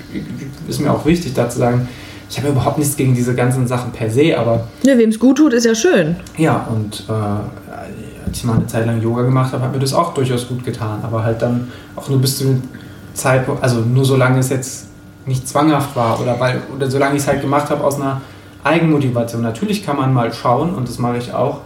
ist 0.69 0.79
mir 0.79 0.91
auch 0.91 1.05
wichtig 1.05 1.33
da 1.33 1.49
zu 1.49 1.59
sagen, 1.59 1.87
ich 2.29 2.37
habe 2.39 2.49
überhaupt 2.49 2.77
nichts 2.77 2.95
gegen 2.95 3.13
diese 3.13 3.35
ganzen 3.35 3.67
Sachen 3.67 3.91
per 3.91 4.09
se, 4.09 4.37
aber... 4.39 4.67
Ja, 4.83 4.97
wem 4.97 5.09
es 5.09 5.19
gut 5.19 5.37
tut, 5.37 5.53
ist 5.53 5.65
ja 5.65 5.75
schön. 5.75 6.15
Ja, 6.37 6.67
und 6.73 7.03
äh, 7.09 7.11
als 7.11 8.37
ich 8.37 8.43
mal 8.45 8.55
eine 8.55 8.67
Zeit 8.67 8.85
lang 8.87 9.01
Yoga 9.01 9.21
gemacht 9.23 9.53
habe, 9.53 9.63
hat 9.63 9.73
mir 9.73 9.79
das 9.79 9.93
auch 9.93 10.13
durchaus 10.13 10.47
gut 10.47 10.63
getan, 10.63 10.99
aber 11.03 11.23
halt 11.23 11.41
dann 11.41 11.67
auch 11.95 12.09
nur 12.09 12.19
bis 12.19 12.37
zu 12.37 12.45
dem 12.45 12.63
Zeitpunkt, 13.13 13.61
also 13.61 13.81
nur 13.81 14.05
solange 14.05 14.39
es 14.39 14.49
jetzt 14.49 14.87
nicht 15.25 15.47
zwanghaft 15.47 15.95
war 15.95 16.19
oder 16.19 16.39
weil 16.39 16.61
oder 16.75 16.89
solange 16.89 17.15
ich 17.15 17.21
es 17.21 17.27
halt 17.27 17.41
gemacht 17.41 17.69
habe 17.69 17.83
aus 17.83 17.95
einer 17.95 18.21
Eigenmotivation. 18.63 19.41
Natürlich 19.41 19.85
kann 19.85 19.97
man 19.97 20.13
mal 20.13 20.33
schauen 20.33 20.73
und 20.73 20.87
das 20.87 20.99
mache 20.99 21.17
ich 21.17 21.33
auch. 21.33 21.61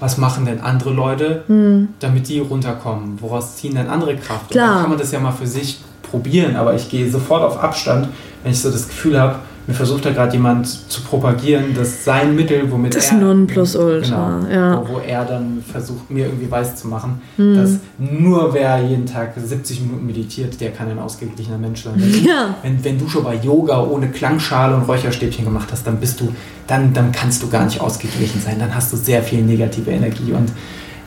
Was 0.00 0.16
machen 0.16 0.44
denn 0.44 0.60
andere 0.60 0.90
Leute, 0.90 1.42
mhm. 1.48 1.88
damit 1.98 2.28
die 2.28 2.38
runterkommen? 2.38 3.20
Woraus 3.20 3.56
ziehen 3.56 3.74
denn 3.74 3.88
andere 3.88 4.16
Kraft? 4.16 4.50
Klar. 4.50 4.64
Und 4.64 4.72
dann 4.72 4.80
kann 4.82 4.90
man 4.90 4.98
das 4.98 5.12
ja 5.12 5.18
mal 5.18 5.32
für 5.32 5.46
sich 5.46 5.80
probieren, 6.02 6.56
aber 6.56 6.74
ich 6.74 6.88
gehe 6.88 7.10
sofort 7.10 7.42
auf 7.42 7.62
Abstand, 7.62 8.08
wenn 8.42 8.52
ich 8.52 8.60
so 8.60 8.70
das 8.70 8.86
Gefühl 8.86 9.20
habe, 9.20 9.36
mir 9.68 9.74
versucht 9.74 10.06
da 10.06 10.10
gerade 10.12 10.32
jemand 10.32 10.66
zu 10.66 11.02
propagieren, 11.02 11.74
dass 11.74 12.02
sein 12.02 12.34
Mittel, 12.34 12.72
womit 12.72 12.96
das 12.96 13.08
er... 13.08 13.18
Das 13.18 13.20
Nonplusultra, 13.20 14.40
genau, 14.42 14.50
ja. 14.50 14.80
Wo, 14.80 14.94
wo, 14.94 14.98
er 15.00 15.26
dann 15.26 15.62
versucht, 15.70 16.10
mir 16.10 16.24
irgendwie 16.24 16.50
weiß 16.50 16.76
zu 16.76 16.88
machen, 16.88 17.20
mhm. 17.36 17.54
dass 17.54 17.72
nur 17.98 18.54
wer 18.54 18.82
jeden 18.82 19.04
Tag 19.04 19.34
70 19.36 19.82
Minuten 19.82 20.06
meditiert, 20.06 20.58
der 20.62 20.70
kann 20.70 20.88
ein 20.88 20.98
ausgeglichener 20.98 21.58
Mensch 21.58 21.84
sein. 21.84 21.92
Wenn, 21.96 22.24
ja. 22.24 22.54
wenn, 22.62 22.82
wenn 22.82 22.98
du 22.98 23.10
schon 23.10 23.24
bei 23.24 23.34
Yoga 23.34 23.82
ohne 23.82 24.08
Klangschale 24.08 24.74
und 24.74 24.88
Räucherstäbchen 24.88 25.44
gemacht 25.44 25.68
hast, 25.70 25.86
dann 25.86 26.00
bist 26.00 26.18
du, 26.22 26.32
dann, 26.66 26.94
dann 26.94 27.12
kannst 27.12 27.42
du 27.42 27.50
gar 27.50 27.66
nicht 27.66 27.78
ausgeglichen 27.78 28.40
sein. 28.40 28.58
Dann 28.58 28.74
hast 28.74 28.90
du 28.94 28.96
sehr 28.96 29.22
viel 29.22 29.42
negative 29.42 29.90
Energie 29.90 30.32
und 30.32 30.50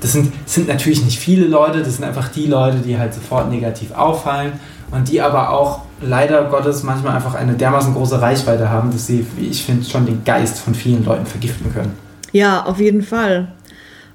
das 0.02 0.14
sind, 0.14 0.32
sind 0.46 0.68
natürlich 0.68 1.04
nicht 1.04 1.18
viele 1.18 1.48
Leute, 1.48 1.80
das 1.80 1.96
sind 1.96 2.06
einfach 2.06 2.28
die 2.28 2.46
Leute, 2.46 2.78
die 2.78 3.00
halt 3.00 3.16
sofort 3.16 3.50
negativ 3.50 3.92
auffallen 3.92 4.54
und 4.92 5.10
die 5.10 5.22
aber 5.22 5.50
auch 5.50 5.82
leider 6.02 6.44
Gottes 6.46 6.84
manchmal 6.84 7.16
einfach 7.16 7.36
eine 7.36 7.54
dermaßen 7.54 7.94
große 7.94 8.22
Reichweite 8.22 8.70
haben, 8.70 8.92
dass 8.92 9.08
sie, 9.08 9.26
wie 9.38 9.48
ich 9.48 9.64
finde, 9.64 9.86
schon 9.86 10.06
den 10.06 10.24
Geist 10.24 10.60
von 10.60 10.76
vielen 10.76 11.06
Leuten 11.06 11.26
vergiften 11.26 11.74
können. 11.74 11.94
Ja, 12.32 12.66
auf 12.66 12.80
jeden 12.80 13.02
Fall. 13.02 13.50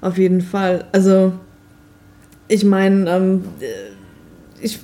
Auf 0.01 0.17
jeden 0.17 0.41
Fall. 0.41 0.85
Also, 0.91 1.33
ich 2.47 2.63
meine, 2.63 3.09
ähm, 3.09 3.43
ich 4.61 4.79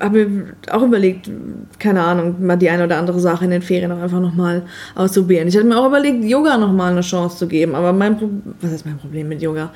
habe 0.00 0.26
mir 0.26 0.54
auch 0.70 0.82
überlegt, 0.82 1.30
keine 1.78 2.02
Ahnung, 2.02 2.36
mal 2.44 2.56
die 2.56 2.68
eine 2.68 2.84
oder 2.84 2.98
andere 2.98 3.20
Sache 3.20 3.44
in 3.44 3.50
den 3.50 3.62
Ferien 3.62 3.92
auch 3.92 4.00
einfach 4.00 4.20
nochmal 4.20 4.62
auszuprobieren. 4.94 5.48
Ich 5.48 5.56
hatte 5.56 5.66
mir 5.66 5.78
auch 5.78 5.86
überlegt, 5.86 6.24
Yoga 6.24 6.58
nochmal 6.58 6.92
eine 6.92 7.00
Chance 7.00 7.38
zu 7.38 7.48
geben, 7.48 7.74
aber 7.74 7.92
mein 7.92 8.18
Pro 8.18 8.28
was 8.60 8.72
ist 8.72 8.86
mein 8.86 8.98
Problem 8.98 9.28
mit 9.28 9.40
Yoga? 9.40 9.70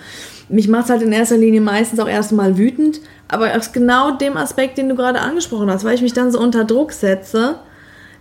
Mich 0.49 0.69
macht 0.69 0.85
es 0.85 0.91
halt 0.91 1.03
in 1.03 1.13
erster 1.13 1.37
Linie 1.37 1.61
meistens 1.61 2.01
auch 2.01 2.09
erstmal 2.09 2.59
wütend, 2.59 3.01
aber 3.31 3.57
aus 3.57 3.73
genau 3.73 4.13
dem 4.13 4.37
Aspekt, 4.37 4.79
den 4.79 4.89
du 4.89 4.95
gerade 4.95 5.21
angesprochen 5.21 5.71
hast, 5.71 5.85
weil 5.85 5.95
ich 5.95 6.03
mich 6.03 6.13
dann 6.13 6.33
so 6.33 6.41
unter 6.41 6.65
Druck 6.65 6.93
setze. 6.93 7.57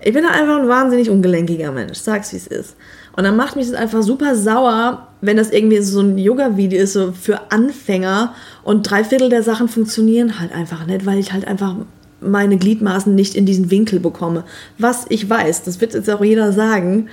Ich 0.02 0.14
bin 0.14 0.24
einfach 0.26 0.60
ein 0.60 0.68
wahnsinnig 0.70 1.10
ungelenkiger 1.10 1.72
Mensch, 1.72 1.98
sag's 1.98 2.32
wie 2.32 2.38
es 2.38 2.48
ist. 2.48 2.76
Und 3.18 3.24
dann 3.24 3.36
macht 3.36 3.56
mich 3.56 3.68
das 3.68 3.76
einfach 3.76 4.02
super 4.02 4.36
sauer, 4.36 5.08
wenn 5.20 5.36
das 5.36 5.52
irgendwie 5.52 5.82
so 5.82 6.00
ein 6.00 6.18
Yoga-Video 6.18 6.82
ist, 6.82 6.94
so 6.94 7.12
für 7.12 7.52
Anfänger 7.52 8.34
und 8.64 8.84
drei 8.84 9.04
Viertel 9.04 9.30
der 9.30 9.44
Sachen 9.44 9.68
funktionieren 9.68 10.40
halt 10.40 10.54
einfach 10.54 10.86
nicht, 10.86 11.06
weil 11.06 11.18
ich 11.18 11.34
halt 11.34 11.46
einfach 11.46 11.76
meine 12.22 12.58
Gliedmaßen 12.58 13.14
nicht 13.14 13.36
in 13.36 13.46
diesen 13.46 13.72
Winkel 13.72 14.00
bekomme. 14.00 14.44
Was 14.78 15.06
ich 15.10 15.30
weiß, 15.30 15.64
das 15.64 15.82
wird 15.82 15.94
jetzt 15.94 16.10
auch 16.10 16.24
jeder 16.24 16.54
sagen, 16.54 17.10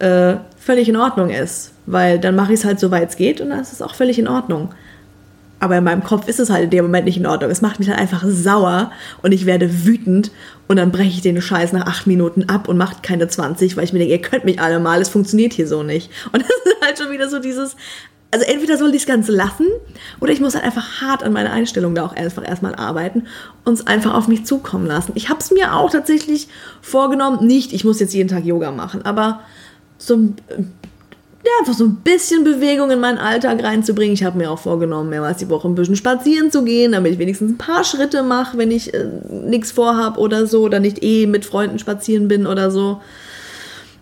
äh, 0.00 0.36
völlig 0.58 0.88
in 0.88 0.96
Ordnung 0.96 1.30
ist. 1.30 1.72
Weil 1.86 2.18
dann 2.18 2.36
mache 2.36 2.52
ich 2.52 2.60
es 2.60 2.64
halt 2.66 2.80
so 2.80 2.90
weit 2.90 3.10
es 3.10 3.16
geht 3.16 3.40
und 3.40 3.50
dann 3.50 3.60
ist 3.60 3.72
es 3.72 3.80
auch 3.80 3.94
völlig 3.94 4.18
in 4.18 4.28
Ordnung. 4.28 4.70
Aber 5.60 5.76
in 5.76 5.84
meinem 5.84 6.04
Kopf 6.04 6.28
ist 6.28 6.38
es 6.38 6.50
halt 6.50 6.64
in 6.64 6.70
dem 6.70 6.84
Moment 6.84 7.04
nicht 7.04 7.16
in 7.16 7.26
Ordnung. 7.26 7.50
Es 7.50 7.62
macht 7.62 7.78
mich 7.80 7.88
halt 7.88 7.98
einfach 7.98 8.24
sauer 8.26 8.92
und 9.22 9.32
ich 9.32 9.44
werde 9.44 9.84
wütend 9.84 10.30
und 10.68 10.76
dann 10.76 10.92
breche 10.92 11.10
ich 11.10 11.20
den 11.20 11.40
Scheiß 11.40 11.72
nach 11.72 11.86
acht 11.86 12.06
Minuten 12.06 12.44
ab 12.44 12.68
und 12.68 12.76
macht 12.76 13.02
keine 13.02 13.26
20, 13.26 13.76
weil 13.76 13.84
ich 13.84 13.92
mir 13.92 13.98
denke, 13.98 14.14
ihr 14.14 14.22
könnt 14.22 14.44
mich 14.44 14.60
alle 14.60 14.78
mal, 14.78 15.00
es 15.00 15.08
funktioniert 15.08 15.52
hier 15.52 15.66
so 15.66 15.82
nicht. 15.82 16.10
Und 16.32 16.42
das 16.42 16.50
ist 16.50 16.84
halt 16.84 16.98
schon 16.98 17.10
wieder 17.10 17.28
so 17.28 17.40
dieses, 17.40 17.74
also 18.30 18.44
entweder 18.44 18.76
soll 18.76 18.90
ich 18.90 19.02
das 19.02 19.06
Ganze 19.06 19.32
lassen 19.32 19.66
oder 20.20 20.32
ich 20.32 20.40
muss 20.40 20.54
halt 20.54 20.64
einfach 20.64 21.00
hart 21.00 21.22
an 21.22 21.32
meiner 21.32 21.50
Einstellung 21.50 21.94
da 21.94 22.04
auch 22.04 22.14
einfach 22.14 22.46
erstmal 22.46 22.74
arbeiten 22.74 23.26
und 23.64 23.74
es 23.74 23.86
einfach 23.86 24.14
auf 24.14 24.28
mich 24.28 24.44
zukommen 24.44 24.86
lassen. 24.86 25.12
Ich 25.14 25.28
habe 25.28 25.40
es 25.40 25.50
mir 25.50 25.74
auch 25.74 25.90
tatsächlich 25.90 26.48
vorgenommen, 26.82 27.46
nicht, 27.46 27.72
ich 27.72 27.84
muss 27.84 28.00
jetzt 28.00 28.14
jeden 28.14 28.28
Tag 28.28 28.44
Yoga 28.44 28.70
machen, 28.70 29.02
aber 29.02 29.40
so 29.96 30.14
ein 30.14 30.36
ja, 31.44 31.50
einfach 31.60 31.74
so 31.74 31.84
ein 31.84 31.96
bisschen 31.96 32.42
Bewegung 32.42 32.90
in 32.90 32.98
meinen 32.98 33.18
Alltag 33.18 33.62
reinzubringen. 33.62 34.14
Ich 34.14 34.24
habe 34.24 34.36
mir 34.36 34.50
auch 34.50 34.58
vorgenommen, 34.58 35.08
mehrmals 35.08 35.38
die 35.38 35.48
Woche 35.48 35.68
ein 35.68 35.74
bisschen 35.74 35.96
spazieren 35.96 36.50
zu 36.50 36.64
gehen, 36.64 36.92
damit 36.92 37.12
ich 37.12 37.18
wenigstens 37.18 37.52
ein 37.52 37.58
paar 37.58 37.84
Schritte 37.84 38.22
mache, 38.22 38.58
wenn 38.58 38.70
ich 38.70 38.92
äh, 38.92 39.06
nichts 39.30 39.70
vorhabe 39.70 40.18
oder 40.18 40.46
so, 40.46 40.62
oder 40.62 40.80
nicht 40.80 41.02
eh 41.02 41.26
mit 41.26 41.44
Freunden 41.44 41.78
spazieren 41.78 42.26
bin 42.26 42.46
oder 42.46 42.70
so. 42.70 43.00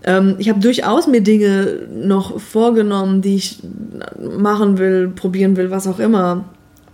Ähm, 0.05 0.37
ich 0.39 0.49
habe 0.49 0.61
durchaus 0.61 1.07
mir 1.09 1.20
Dinge 1.20 1.80
noch 1.95 2.41
vorgenommen, 2.41 3.20
die 3.20 3.37
ich 3.37 3.59
machen 4.18 4.78
will, 4.78 5.09
probieren 5.09 5.57
will, 5.57 5.70
was 5.70 5.87
auch 5.87 5.99
immer. 5.99 6.47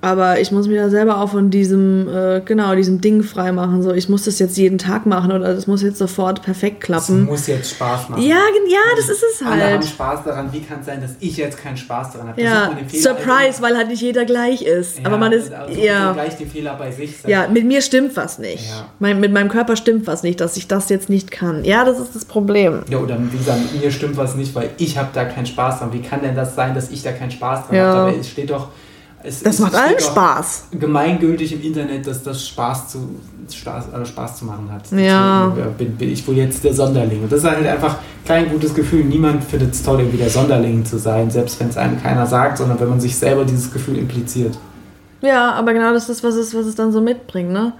Aber 0.05 0.41
ich 0.41 0.51
muss 0.51 0.67
mich 0.67 0.79
da 0.79 0.91
selber 0.91 1.21
auch 1.21 1.31
von 1.31 1.51
diesem, 1.51 2.09
äh, 2.09 2.41
genau, 2.45 2.75
diesem 2.75 3.01
Ding 3.01 3.23
freimachen. 3.23 3.83
So, 3.85 3.93
ich 3.93 4.09
muss 4.09 4.25
das 4.25 4.41
jetzt 4.41 4.57
jeden 4.59 4.77
Tag 4.77 5.07
machen 5.07 5.31
oder 5.31 5.55
das 5.55 5.69
muss 5.69 5.81
jetzt 5.81 5.99
sofort 5.99 6.43
perfekt 6.43 6.81
klappen. 6.81 7.23
Es 7.23 7.29
muss 7.31 7.47
jetzt 7.47 7.71
Spaß 7.71 8.09
machen. 8.09 8.21
Ja, 8.21 8.35
ja, 8.69 8.79
das 8.97 9.09
ist 9.09 9.23
es 9.23 9.47
Alle 9.47 9.63
halt. 9.63 9.75
haben 9.75 9.83
Spaß 9.85 10.25
daran. 10.25 10.53
Wie 10.53 10.61
kann 10.61 10.81
es 10.81 10.87
sein, 10.87 11.01
dass 11.01 11.13
ich 11.21 11.37
jetzt 11.37 11.57
keinen 11.57 11.77
Spaß 11.77 12.15
daran 12.15 12.31
habe? 12.31 12.43
Ja, 12.43 12.73
Surprise, 12.93 13.63
weil 13.63 13.77
halt 13.77 13.87
nicht 13.89 14.03
jeder 14.03 14.25
gleich 14.25 14.63
ist. 14.63 14.99
Ja, 14.99 15.07
Aber 15.07 15.19
man 15.19 15.31
ist, 15.31 15.53
also 15.53 15.79
ja. 15.81 16.13
gleich 16.13 16.37
die 16.37 16.47
Fehler 16.47 16.75
bei 16.75 16.91
sich. 16.91 17.19
sein. 17.21 17.31
Ja, 17.31 17.47
mit 17.47 17.65
mir 17.65 17.81
stimmt 17.81 18.17
was 18.17 18.41
nicht. 18.41 18.69
Ja. 18.71 18.87
Mein, 18.99 19.21
mit 19.21 19.33
meinem 19.33 19.49
Körper 19.51 19.77
stimmt 19.77 20.09
was 20.09 20.25
nicht, 20.25 20.41
dass 20.41 20.57
ich 20.57 20.67
das 20.67 20.89
jetzt 20.89 21.11
nicht 21.11 21.31
kann. 21.31 21.65
Ja, 21.65 21.85
das 21.85 22.01
ist 22.01 22.17
das 22.17 22.25
Problem. 22.25 22.81
Ja, 22.91 22.99
oder 22.99 23.17
wie 23.31 23.39
gesagt, 23.39 23.61
mit 23.73 23.81
mir 23.85 23.93
stimmt 23.93 24.17
was 24.17 24.35
nicht, 24.35 24.53
weil 24.57 24.71
ich 24.79 24.99
habe 24.99 25.11
da 25.15 25.25
keinen 25.27 25.47
Spaß 25.47 25.79
dran. 25.79 25.93
Wie 25.93 26.03
kann 26.03 26.23
denn 26.23 26.35
das 26.35 26.57
sein, 26.57 26.75
dass 26.75 26.91
ich 26.91 27.03
da 27.05 27.13
keinen 27.13 27.31
Spaß 27.31 27.69
dran 27.69 27.77
Ja. 27.77 27.85
habe? 27.87 27.99
Aber 28.11 28.19
es 28.19 28.29
steht 28.29 28.51
doch. 28.51 28.71
Es, 29.25 29.43
Das 29.43 29.55
es 29.55 29.61
macht 29.61 29.75
allen 29.75 29.99
Spaß. 29.99 30.65
Gemeingültig 30.73 31.53
im 31.53 31.63
Internet, 31.63 32.07
dass 32.07 32.23
das 32.23 32.47
Spaß 32.49 32.89
zu, 32.89 32.99
Spaß, 33.51 33.87
äh, 33.93 34.05
Spaß 34.07 34.39
zu 34.39 34.45
machen 34.45 34.71
hat. 34.73 34.91
Ja. 34.91 35.53
Deswegen, 35.55 35.69
äh, 35.69 35.73
bin, 35.79 35.97
bin 35.97 36.13
ich 36.13 36.27
wohl 36.27 36.37
jetzt 36.37 36.65
der 36.65 36.75
Sonderling. 36.75 37.23
Und 37.23 37.33
das 37.33 37.41
ist 37.41 37.49
halt 37.49 37.67
einfach 37.67 37.99
kein 38.27 38.51
gutes 38.51 38.75
Gefühl. 38.75 39.05
Niemand 39.05 39.45
findet 39.45 39.75
es 39.75 39.83
toll, 39.83 40.01
irgendwie 40.01 40.19
der 40.19 40.31
Sonderling 40.31 40.85
zu 40.85 40.99
sein, 40.99 41.31
selbst 41.31 41.61
wenn 41.61 41.69
es 41.69 41.77
einem 41.77 42.03
keiner 42.03 42.27
sagt, 42.27 42.59
sondern 42.59 42.79
wenn 42.81 42.89
man 42.89 43.01
sich 43.01 43.17
selber 43.17 43.45
dieses 43.45 43.73
Gefühl 43.73 43.99
impliziert. 43.99 44.59
Ja, 45.21 45.53
aber 45.53 45.73
genau 45.73 45.93
das 45.93 46.09
ist, 46.09 46.25
was 46.25 46.35
es, 46.35 46.55
was 46.55 46.67
es 46.67 46.75
dann 46.75 46.91
so 46.93 47.01
mitbringt, 47.01 47.51
ne? 47.51 47.73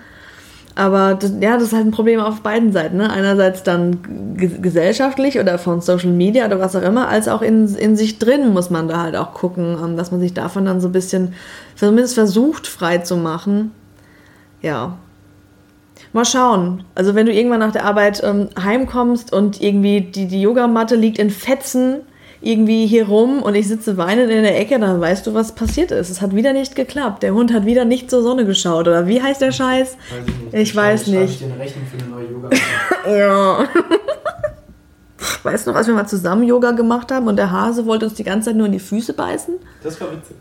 Aber 0.75 1.15
das, 1.15 1.33
ja, 1.39 1.55
das 1.55 1.65
ist 1.65 1.73
halt 1.75 1.85
ein 1.85 1.91
Problem 1.91 2.19
auf 2.19 2.41
beiden 2.41 2.73
Seiten, 2.73 2.97
ne? 2.97 3.11
Einerseits 3.11 3.63
dann 3.63 4.37
ge- 4.37 4.59
gesellschaftlich 4.61 5.39
oder 5.39 5.59
von 5.59 5.83
Social 5.83 6.11
Media 6.11 6.47
oder 6.47 6.61
was 6.61 6.75
auch 6.75 6.83
immer, 6.83 7.09
als 7.09 7.29
auch 7.29 7.43
in, 7.43 7.75
in 7.75 7.95
sich 7.95 8.19
drin 8.19 8.55
muss 8.55 8.71
man 8.71 8.89
da 8.89 9.03
halt 9.03 9.15
auch 9.15 9.35
gucken, 9.35 9.77
ähm, 9.85 9.97
dass 9.99 10.11
man 10.11 10.21
sich 10.21 10.33
davon 10.33 10.65
dann 10.65 10.81
so 10.81 10.89
ein 10.89 10.93
bisschen 10.93 11.35
zumindest 11.77 12.15
versucht 12.15 12.67
frei 12.67 12.99
zu 12.99 13.17
machen. 13.17 13.73
Ja. 14.63 14.97
Mal 16.15 16.25
schauen. 16.25 16.85
Also 16.95 17.15
wenn 17.15 17.27
du 17.27 17.33
irgendwann 17.33 17.61
nach 17.61 17.73
der 17.73 17.85
Arbeit 17.85 18.23
ähm, 18.25 18.49
heimkommst 18.63 19.33
und 19.33 19.61
irgendwie 19.61 20.01
die, 20.01 20.27
die 20.27 20.41
Yogamatte 20.41 20.95
liegt 20.97 21.19
in 21.19 21.31
Fetzen 21.31 22.01
irgendwie 22.43 22.87
hier 22.87 23.07
rum 23.07 23.43
und 23.43 23.55
ich 23.55 23.69
sitze 23.69 23.97
weinend 23.97 24.31
in 24.31 24.43
der 24.43 24.59
Ecke, 24.59 24.79
dann 24.79 25.01
weißt 25.01 25.27
du, 25.27 25.35
was 25.35 25.55
passiert 25.55 25.91
ist. 25.91 26.11
Es 26.11 26.21
hat 26.21 26.35
wieder 26.35 26.53
nicht 26.53 26.75
geklappt. 26.75 27.23
Der 27.23 27.35
Hund 27.35 27.53
hat 27.53 27.65
wieder 27.67 27.85
nicht 27.85 28.11
zur 28.11 28.23
Sonne 28.23 28.45
geschaut. 28.45 28.89
Oder 28.89 29.07
wie 29.07 29.23
heißt 29.23 29.41
der 29.41 29.53
Scheiß? 29.53 29.97
Weiß 29.97 30.25
ich 30.27 30.53
nicht. 30.53 30.63
Ich 30.63 30.77
weiß 30.77 31.07
nicht. 31.07 31.41
Ich 31.41 31.45
eine 31.45 31.59
Rechnung 31.59 31.85
für 31.87 32.03
eine 32.03 32.11
neue 32.11 32.31
Yoga. 32.31 32.51
Ja. 33.19 33.69
Weißt 35.43 35.67
du 35.67 35.71
noch, 35.71 35.79
als 35.79 35.87
wir 35.87 35.95
mal 35.95 36.07
zusammen 36.07 36.43
Yoga 36.45 36.73
gemacht 36.73 37.11
haben 37.13 37.27
und 37.27 37.37
der 37.37 37.51
Hase 37.51 37.87
wollte 37.87 38.07
uns 38.07 38.15
die 38.15 38.25
ganze 38.25 38.51
Zeit 38.51 38.57
nur 38.57 38.67
in 38.67 38.73
die 38.73 38.79
Füße 38.79 39.13
beißen? 39.13 39.55
Das 39.83 40.01
war 40.01 40.09
witzig. 40.13 40.37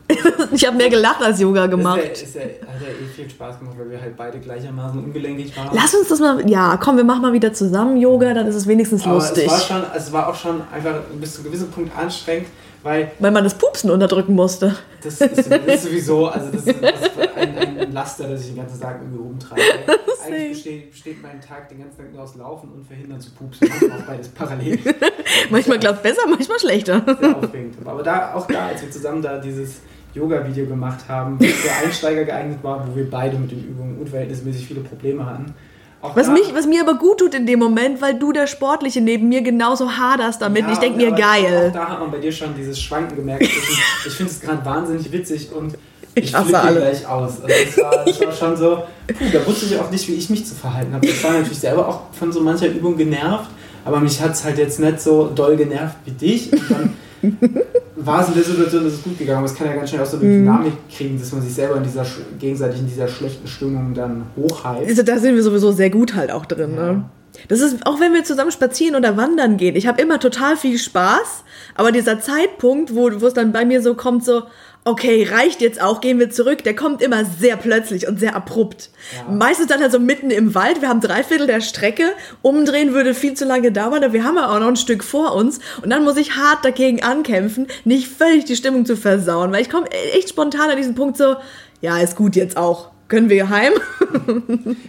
Ich 0.52 0.66
habe 0.66 0.78
mehr 0.78 0.90
gelacht 0.90 1.22
als 1.22 1.40
Yoga 1.40 1.68
gemacht. 1.68 2.00
Ist 2.00 2.22
ja, 2.22 2.28
ist 2.28 2.36
ja, 2.36 2.42
hat 2.68 2.82
ja 2.82 2.88
eh 2.88 3.08
viel 3.16 3.30
Spaß 3.30 3.60
gemacht, 3.60 3.76
weil 3.80 3.90
wir 3.90 4.02
halt 4.02 4.18
beide 4.18 4.40
gleichermaßen 4.40 5.04
ungelenkig 5.04 5.56
waren. 5.56 5.70
Lass 5.74 5.94
uns 5.94 6.10
das 6.10 6.20
mal. 6.20 6.50
Ja, 6.50 6.78
komm, 6.78 6.98
wir 6.98 7.04
machen 7.04 7.22
mal 7.22 7.34
wieder 7.34 7.54
zusammen 7.54 7.98
Yoga, 7.98 8.34
dann 8.34 8.48
ist 8.48 8.56
es 8.56 8.68
wenigstens 8.68 9.06
Aber 9.06 9.16
lustig. 9.16 9.46
Es 9.46 9.52
war, 9.52 9.60
schon, 9.60 9.84
es 9.96 10.12
war 10.12 10.28
auch 10.28 10.36
schon 10.36 10.62
einfach 10.74 10.96
bis 11.20 11.36
zu 11.36 11.42
einem 11.42 11.52
gewissen 11.52 11.72
Punkt 11.72 11.98
anstrengend, 11.98 12.48
weil 12.84 13.12
Weil 13.20 13.32
man 13.32 13.44
das 13.44 13.54
Pupsen 13.54 13.92
unterdrücken 13.92 14.34
musste. 14.34 14.76
das 15.04 15.22
ist, 15.22 15.38
das 15.38 15.48
ist 15.48 15.84
sowieso, 15.84 16.28
also 16.28 16.52
das 16.52 16.66
ist, 16.66 16.82
das 16.82 17.02
ist 17.02 17.20
ein, 17.36 17.58
ein 17.78 17.92
Laster, 17.92 18.28
das 18.28 18.42
ich 18.42 18.48
den 18.48 18.58
ganzen 18.58 18.80
Tag 18.80 19.00
irgendwie 19.02 19.22
rumtreibe. 19.22 19.62
Eigentlich 20.26 20.52
besteht, 20.52 20.92
besteht 20.92 21.22
mein 21.22 21.42
Tag 21.42 21.70
den 21.70 21.80
ganzen 21.80 21.98
Tag 21.98 22.14
nur 22.14 22.24
aus 22.24 22.36
Laufen 22.36 22.72
und 22.72 22.86
Verhindern 22.86 23.20
zu 23.20 23.32
pupsen. 23.32 23.68
Manchmal 23.70 24.00
auch 24.00 24.06
beides 24.06 24.28
parallel. 24.30 24.80
Manchmal 25.50 25.80
klappt 25.80 26.04
besser, 26.04 26.22
manchmal 26.28 26.60
schlechter. 26.60 27.04
Sehr 27.20 27.38
aufregend. 27.38 27.76
Aber 27.86 28.04
da, 28.04 28.34
auch 28.34 28.48
da, 28.48 28.68
als 28.68 28.82
wir 28.82 28.92
zusammen 28.92 29.22
da 29.22 29.40
dieses 29.40 29.82
Yoga-Video 30.14 30.66
gemacht 30.66 31.00
haben, 31.08 31.40
was 31.40 31.48
für 31.50 31.86
Einsteiger 31.86 32.24
geeignet 32.26 32.60
war, 32.64 32.88
wo 32.88 32.96
wir 32.96 33.10
beide 33.10 33.38
mit 33.38 33.52
den 33.52 33.64
Übungen 33.68 33.98
unverhältnismäßig 34.00 34.68
viele 34.68 34.82
Probleme 34.82 35.26
hatten. 35.26 35.54
Auch 36.02 36.16
Was, 36.16 36.28
mich, 36.30 36.54
was 36.54 36.66
mir 36.66 36.82
aber 36.82 36.96
gut 36.96 37.20
tut 37.20 37.36
in 37.36 37.46
dem 37.46 37.60
Moment, 37.60 38.02
weil 38.02 38.16
du 38.18 38.32
der 38.32 38.48
Sportliche 38.48 39.02
neben 39.02 39.30
mir 39.30 39.42
genauso 39.44 39.92
haderst 39.92 40.42
damit. 40.42 40.64
Ja, 40.66 40.72
ich 40.74 40.80
denke 40.80 40.98
mir, 40.98 41.12
geil. 41.12 41.68
Auch 41.70 41.74
da 41.74 41.90
hat 41.90 42.00
man 42.00 42.10
bei 42.12 42.18
dir 42.18 42.32
schon 42.32 42.56
dieses 42.58 42.80
Schwanken 42.82 43.16
gemerkt. 43.16 43.44
ich 43.44 44.14
finde 44.14 44.32
es 44.32 44.40
gerade 44.42 44.66
wahnsinnig 44.66 45.12
witzig 45.12 45.50
und 45.54 45.76
ich, 46.16 46.26
Ich 46.26 46.36
flippe 46.36 46.60
alle. 46.60 46.80
gleich 46.80 47.08
aus. 47.08 47.42
Also 47.42 47.48
das, 47.48 47.78
war, 47.78 48.06
das 48.06 48.20
war 48.22 48.32
schon 48.34 48.58
so, 48.58 48.84
puh, 49.08 49.26
da 49.32 49.46
wusste 49.46 49.66
ich 49.68 49.80
auch 49.80 49.92
nicht, 49.92 50.08
wie 50.08 50.16
ich 50.16 50.30
mich 50.30 50.46
zu 50.46 50.56
verhalten 50.56 50.94
habe. 50.94 51.06
Ich 51.06 51.24
war 51.24 51.34
natürlich 51.34 51.60
selber 51.60 51.88
auch 51.88 52.02
von 52.18 52.32
so 52.32 52.42
mancher 52.42 52.68
Übung 52.68 52.98
genervt, 52.98 53.50
aber 53.86 54.00
mich 54.00 54.20
hat 54.20 54.32
es 54.34 54.44
halt 54.44 54.58
jetzt 54.58 54.80
nicht 54.80 55.00
so 55.00 55.28
doll 55.34 55.56
genervt 55.56 55.96
wie 56.06 56.12
dich. 56.12 56.52
Und 56.52 56.70
dann 56.72 56.94
war 57.96 58.22
es 58.22 58.28
in 58.30 58.34
der 58.34 58.44
Situation, 58.44 58.84
dass 58.84 58.94
es 58.94 59.04
gut 59.04 59.18
gegangen 59.18 59.46
ist. 59.46 59.52
Es 59.52 59.58
kann 59.58 59.68
ja 59.68 59.74
ganz 59.76 59.90
schnell 59.90 60.02
auch 60.02 60.06
so 60.06 60.18
eine 60.18 60.26
Mhm. 60.26 60.40
Dynamik 60.46 60.74
kriegen, 60.90 61.20
dass 61.20 61.32
man 61.32 61.42
sich 61.42 61.54
selber 61.54 61.78
in 61.78 61.84
dieser, 61.84 62.06
gegenseitig 62.40 62.80
in 62.80 62.88
dieser 62.88 63.08
schlechten 63.08 63.48
Stimmung 63.48 63.94
dann 63.94 64.24
hochheizt. 64.36 64.90
Also, 64.90 65.04
da 65.04 65.18
sind 65.20 65.36
wir 65.36 65.44
sowieso 65.44 65.72
sehr 65.72 65.90
gut 65.90 66.16
halt 66.16 66.32
auch 66.32 66.46
drin. 66.46 66.76
Ne? 66.76 67.04
Das 67.48 67.62
ist, 67.62 67.86
auch 67.86 68.00
wenn 68.00 68.14
wir 68.14 68.24
zusammen 68.24 68.52
spazieren 68.52 68.96
oder 68.96 69.18
wandern 69.18 69.58
gehen, 69.58 69.76
ich 69.76 69.88
habe 69.88 70.02
immer 70.02 70.20
total 70.20 70.58
viel 70.58 70.78
Spaß, 70.78 71.44
aber 71.76 71.92
dieser 71.92 72.20
Zeitpunkt, 72.20 72.96
wo, 72.96 73.10
es 73.10 73.34
dann 73.34 73.52
bei 73.52 73.66
mir 73.66 73.82
so 73.82 73.96
kommt, 73.96 74.24
so, 74.26 74.44
okay, 74.84 75.28
reicht 75.30 75.62
jetzt 75.62 75.82
auch, 75.82 76.02
gehen 76.02 76.20
wir 76.20 76.30
zurück, 76.30 76.64
der 76.64 76.76
kommt 76.76 77.02
immer 77.02 77.24
sehr 77.26 77.56
plötzlich 77.56 78.08
und 78.08 78.20
sehr 78.20 78.36
abrupt. 78.36 78.90
Ja. 79.16 79.32
Meistens 79.32 79.68
dann 79.68 79.82
halt 79.82 79.92
so 79.92 80.00
mitten 80.00 80.32
im 80.32 80.56
Wald, 80.56 80.82
wir 80.82 80.90
haben 80.90 81.02
drei 81.02 81.24
Viertel 81.24 81.48
der 81.48 81.62
Strecke, 81.62 82.06
umdrehen 82.42 82.94
würde 82.94 83.14
viel 83.14 83.36
zu 83.36 83.46
lange 83.46 83.72
dauern, 83.72 84.04
aber 84.04 84.14
wir 84.14 84.24
haben 84.24 84.36
ja 84.36 84.50
auch 84.50 84.60
noch 84.60 84.68
ein 84.68 84.76
Stück 84.76 85.04
vor 85.04 85.36
uns 85.36 85.60
und 85.84 85.90
dann 85.90 86.04
muss 86.04 86.18
ich 86.18 86.36
hart 86.36 86.66
dagegen 86.66 87.04
ankämpfen, 87.04 87.68
nicht 87.86 88.08
völlig 88.08 88.46
die 88.46 88.56
Stimmung 88.56 88.86
zu 88.86 88.98
versauen, 88.98 89.52
weil 89.52 89.62
ich 89.62 89.70
komme 89.70 89.90
echt 90.16 90.30
spontan 90.30 90.70
an 90.70 90.78
diesen 90.78 90.96
Punkt 90.96 91.18
so, 91.18 91.36
ja, 91.82 91.98
ist 92.00 92.16
gut 92.16 92.36
jetzt 92.36 92.58
auch. 92.58 92.91
Können 93.12 93.30
wir 93.30 93.50
heim? 93.50 93.74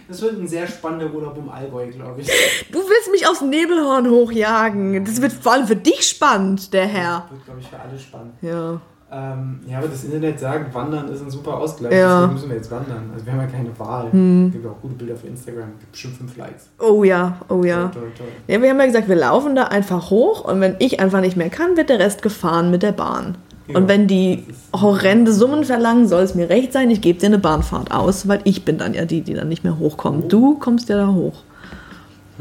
Das 0.07 0.21
wird 0.21 0.39
ein 0.39 0.47
sehr 0.47 0.65
spannender 0.65 1.13
Urlaub 1.13 1.37
im 1.37 1.49
Allgäu, 1.49 1.85
glaube 1.89 2.21
ich. 2.21 2.27
Du 2.71 2.79
willst 2.79 3.11
mich 3.11 3.27
aufs 3.27 3.41
Nebelhorn 3.41 4.09
hochjagen. 4.09 5.03
Das 5.03 5.21
wird 5.21 5.33
vor 5.33 5.51
allem 5.51 5.67
für 5.67 5.75
dich 5.75 6.07
spannend, 6.07 6.71
der 6.71 6.85
Herr. 6.85 7.25
Wird, 7.29 7.43
glaube 7.43 7.59
ich, 7.59 7.67
für 7.67 7.77
alle 7.77 7.99
spannend. 7.99 8.31
Ja. 8.41 8.79
Ähm, 9.11 9.59
ja, 9.67 9.79
aber 9.79 9.89
das 9.89 10.05
Internet 10.05 10.39
sagt, 10.39 10.73
Wandern 10.73 11.09
ist 11.09 11.21
ein 11.21 11.29
super 11.29 11.57
Ausgleich. 11.57 11.91
Ja. 11.91 12.21
Deswegen 12.21 12.33
müssen 12.33 12.49
wir 12.49 12.55
jetzt 12.55 12.71
wandern. 12.71 13.09
Also 13.13 13.25
wir 13.25 13.33
haben 13.33 13.41
ja 13.41 13.47
keine 13.47 13.77
Wahl. 13.77 14.11
Hm. 14.13 14.45
Es 14.47 14.53
gibt 14.53 14.67
auch 14.67 14.81
gute 14.81 14.93
Bilder 14.93 15.17
für 15.17 15.27
Instagram. 15.27 15.71
Gibt 15.79 15.91
bestimmt 15.91 16.15
fünf 16.15 16.37
Likes. 16.37 16.69
Oh 16.79 17.03
ja, 17.03 17.39
oh 17.49 17.63
ja. 17.65 17.89
Toll, 17.89 18.03
toll, 18.03 18.11
toll. 18.19 18.27
Ja, 18.47 18.61
wir 18.61 18.69
haben 18.69 18.79
ja 18.79 18.85
gesagt, 18.85 19.09
wir 19.09 19.17
laufen 19.17 19.53
da 19.53 19.63
einfach 19.65 20.09
hoch 20.09 20.45
und 20.45 20.61
wenn 20.61 20.77
ich 20.79 21.01
einfach 21.01 21.19
nicht 21.19 21.35
mehr 21.35 21.49
kann, 21.49 21.75
wird 21.75 21.89
der 21.89 21.99
Rest 21.99 22.21
gefahren 22.21 22.71
mit 22.71 22.83
der 22.83 22.93
Bahn. 22.93 23.37
Ja, 23.73 23.77
und 23.79 23.87
wenn 23.87 24.07
die 24.07 24.45
ist- 24.47 24.81
horrende 24.81 25.33
Summen 25.33 25.63
verlangen, 25.63 26.07
soll 26.07 26.21
es 26.23 26.35
mir 26.35 26.49
recht 26.49 26.71
sein, 26.73 26.89
ich 26.91 27.01
gebe 27.01 27.19
dir 27.19 27.25
eine 27.27 27.39
Bahnfahrt 27.39 27.91
aus, 27.91 28.27
weil 28.27 28.39
ich 28.45 28.63
bin 28.65 28.77
dann 28.77 28.93
ja 28.93 29.05
die, 29.05 29.21
die 29.21 29.33
dann 29.33 29.49
nicht 29.49 29.63
mehr 29.63 29.77
hochkommt. 29.79 30.31
Du 30.31 30.57
kommst 30.59 30.89
ja 30.89 30.97
da 30.97 31.07
hoch. 31.07 31.43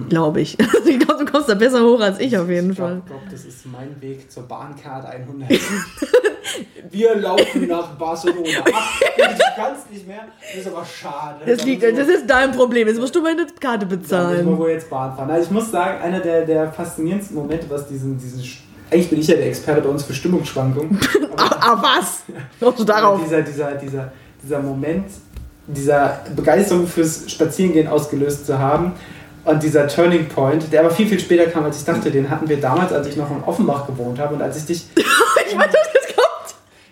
Glaube 0.08 0.40
ich. 0.40 0.56
Ich 0.84 0.98
glaube, 0.98 1.24
du 1.24 1.30
kommst 1.32 1.48
da 1.48 1.54
besser 1.54 1.82
hoch 1.84 2.00
als 2.00 2.18
ich 2.20 2.36
auf 2.36 2.48
jeden 2.48 2.72
ich 2.72 2.78
Fall. 2.78 2.96
glaube, 3.06 3.20
glaub, 3.20 3.30
das 3.30 3.44
ist 3.44 3.64
mein 3.66 4.00
Weg 4.00 4.30
zur 4.30 4.42
Bahncard 4.44 5.04
100. 5.06 5.48
wir 6.90 7.16
laufen 7.16 7.66
nach 7.66 7.88
Barcelona. 7.96 8.48
Ach, 8.72 9.00
du 9.16 9.22
kannst 9.56 9.90
nicht 9.90 10.06
mehr. 10.06 10.20
Das 10.54 10.66
ist 10.66 10.72
aber 10.72 10.84
schade. 10.84 11.40
Das, 11.46 11.58
Da 11.58 11.64
liegt, 11.64 11.82
wir- 11.82 11.94
das 11.94 12.08
ist 12.08 12.28
dein 12.28 12.52
Problem. 12.52 12.88
Jetzt 12.88 13.00
musst 13.00 13.14
du 13.14 13.22
meine 13.22 13.46
Karte 13.60 13.86
Da 13.86 13.86
müssen 13.86 13.90
wir 13.90 13.96
bezahlen. 13.98 14.58
wohl 14.58 14.70
jetzt 14.70 14.90
Bahn 14.90 15.16
fahren. 15.16 15.30
Also 15.30 15.46
ich 15.46 15.50
muss 15.50 15.70
sagen, 15.70 16.00
einer 16.02 16.20
der, 16.20 16.44
der 16.46 16.72
faszinierendsten 16.72 17.36
Momente, 17.36 17.66
was 17.70 17.86
diesen, 17.88 18.18
diesen 18.18 18.42
eigentlich 18.92 19.10
bin 19.10 19.20
ich 19.20 19.26
ja 19.26 19.36
der 19.36 19.46
Experte 19.46 19.80
bei 19.80 19.88
uns 19.88 20.04
für 20.04 20.14
Stimmungsschwankungen. 20.14 20.98
Ah, 21.34 21.56
ah 21.60 21.82
was? 21.82 22.22
Kommst 22.60 22.80
du 22.80 22.84
darauf? 22.84 23.18
Dieser, 23.24 23.40
dieser, 23.40 23.72
dieser, 23.72 24.12
dieser 24.42 24.60
Moment, 24.60 25.06
dieser 25.66 26.20
Begeisterung 26.36 26.86
fürs 26.86 27.30
Spazierengehen 27.30 27.88
ausgelöst 27.88 28.46
zu 28.46 28.58
haben. 28.58 28.92
Und 29.44 29.62
dieser 29.62 29.88
Turning 29.88 30.28
Point, 30.28 30.70
der 30.70 30.80
aber 30.80 30.90
viel, 30.90 31.08
viel 31.08 31.18
später 31.18 31.46
kam, 31.46 31.64
als 31.64 31.78
ich 31.78 31.84
dachte, 31.84 32.10
den 32.10 32.28
hatten 32.28 32.48
wir 32.48 32.60
damals, 32.60 32.92
als 32.92 33.06
ich 33.08 33.16
noch 33.16 33.30
in 33.30 33.42
Offenbach 33.44 33.86
gewohnt 33.86 34.18
habe 34.18 34.34
und 34.34 34.42
als 34.42 34.58
ich 34.58 34.66
dich 34.66 34.86
Ich 34.94 35.58
weiß, 35.58 35.64
kommt. 35.64 36.01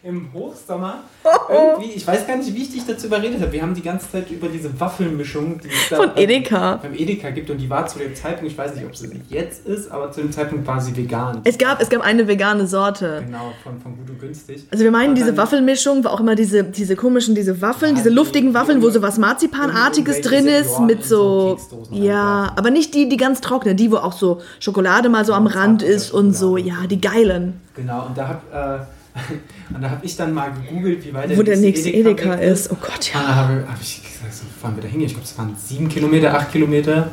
Im 0.03 0.33
Hochsommer 0.33 1.01
Oh, 1.25 1.53
irgendwie, 1.77 1.91
ich 1.93 2.07
weiß 2.07 2.27
gar 2.27 2.37
nicht, 2.37 2.55
wie 2.55 2.63
ich 2.63 2.73
dich 2.73 2.87
dazu 2.87 3.07
überredet 3.09 3.41
habe. 3.41 3.53
Wir 3.53 3.63
haben 3.63 3.75
die 3.75 3.83
ganze 3.83 4.11
Zeit 4.11 4.31
über 4.31 4.49
diese 4.49 4.79
Waffelmischung, 4.81 5.61
die 5.61 5.69
es 5.69 5.89
da 5.91 5.97
Von 5.97 6.17
Edeka. 6.17 6.77
beim 6.83 6.95
Edeka 6.95 7.31
gibt 7.31 7.51
und 7.51 7.59
die 7.59 7.69
war 7.69 7.87
zu 7.87 7.99
dem 7.99 8.15
Zeitpunkt, 8.15 8.53
ich 8.53 8.57
weiß 8.57 8.75
nicht, 8.77 8.87
ob 8.87 8.97
sie 8.97 9.11
jetzt 9.29 9.67
ist, 9.67 9.91
aber 9.91 10.11
zu 10.13 10.21
dem 10.23 10.33
Zeitpunkt 10.33 10.67
war 10.67 10.81
sie 10.81 10.97
vegan. 10.97 11.41
Es 11.45 11.59
gab, 11.59 11.81
es 11.83 11.89
gab 11.91 12.03
eine 12.03 12.27
vegane 12.29 12.67
Sorte. 12.67 13.23
Genau, 13.27 13.53
von, 13.63 13.79
von 13.81 13.97
gut 13.97 14.09
und 14.11 14.21
günstig. 14.21 14.65
Also 14.71 14.85
wir 14.85 14.91
meinen 14.91 15.15
diese 15.15 15.37
Waffelmischung, 15.37 16.05
war 16.05 16.13
auch 16.13 16.21
immer 16.21 16.35
diese, 16.37 16.65
diese 16.65 16.97
komischen, 16.97 17.35
diese 17.35 17.61
Waffeln, 17.61 17.91
Ja, 17.93 17.97
diese 17.99 18.11
die- 18.11 18.15
luftigen 18.17 18.55
Waffeln, 18.55 18.81
wo 18.83 18.91
so 18.91 19.03
was 19.03 19.19
Marzipanartiges 19.19 20.21
drin 20.23 20.47
ist, 20.47 20.69
Senioren 20.69 20.87
mit 20.87 21.05
so 21.05 21.59
so, 21.59 21.87
ja, 21.93 22.53
aber 22.57 22.71
nicht 22.71 22.95
die, 22.95 23.09
die 23.09 23.17
ganz 23.17 23.41
trocknen, 23.41 23.77
die, 23.77 23.91
wo 23.91 23.97
auch 23.97 24.13
so 24.13 24.41
Schokolade 24.61 25.09
mal 25.09 25.25
so 25.25 25.33
am 25.35 25.47
Rand 25.47 25.83
ist 25.83 26.11
und 26.13 26.33
so, 26.35 26.57
ja, 26.57 26.87
die 26.89 27.01
geilen. 27.01 27.61
Genau, 27.75 28.07
und 28.07 28.17
da 28.17 28.29
hab, 28.29 28.81
äh, 28.81 28.85
und 29.75 29.83
da 29.83 29.91
habe 29.91 30.05
ich 30.07 30.17
dann 30.17 30.33
mal 30.33 30.51
gegoogelt, 30.53 31.05
wie 31.05 31.13
weit 31.13 31.37
Wo 31.37 31.43
der 31.43 31.57
nächste 31.57 31.91
Edeka 31.91 32.39
weg 32.39 32.43
ist. 32.43 32.71
Oh 32.71 32.77
Gott, 32.81 32.99
Und 32.99 33.15
ja. 33.15 33.21
da 33.23 33.35
habe 33.35 33.65
hab 33.69 33.81
ich 33.81 34.03
gesagt, 34.03 34.35
so 34.35 34.45
fahren 34.61 34.77
wir 34.77 34.83
da 34.83 34.89
hin? 34.89 35.01
Ich 35.01 35.13
glaube, 35.13 35.25
es 35.25 35.37
waren 35.39 35.55
sieben 35.57 35.89
Kilometer, 35.89 36.35
acht 36.35 36.53
Kilometer. 36.53 37.11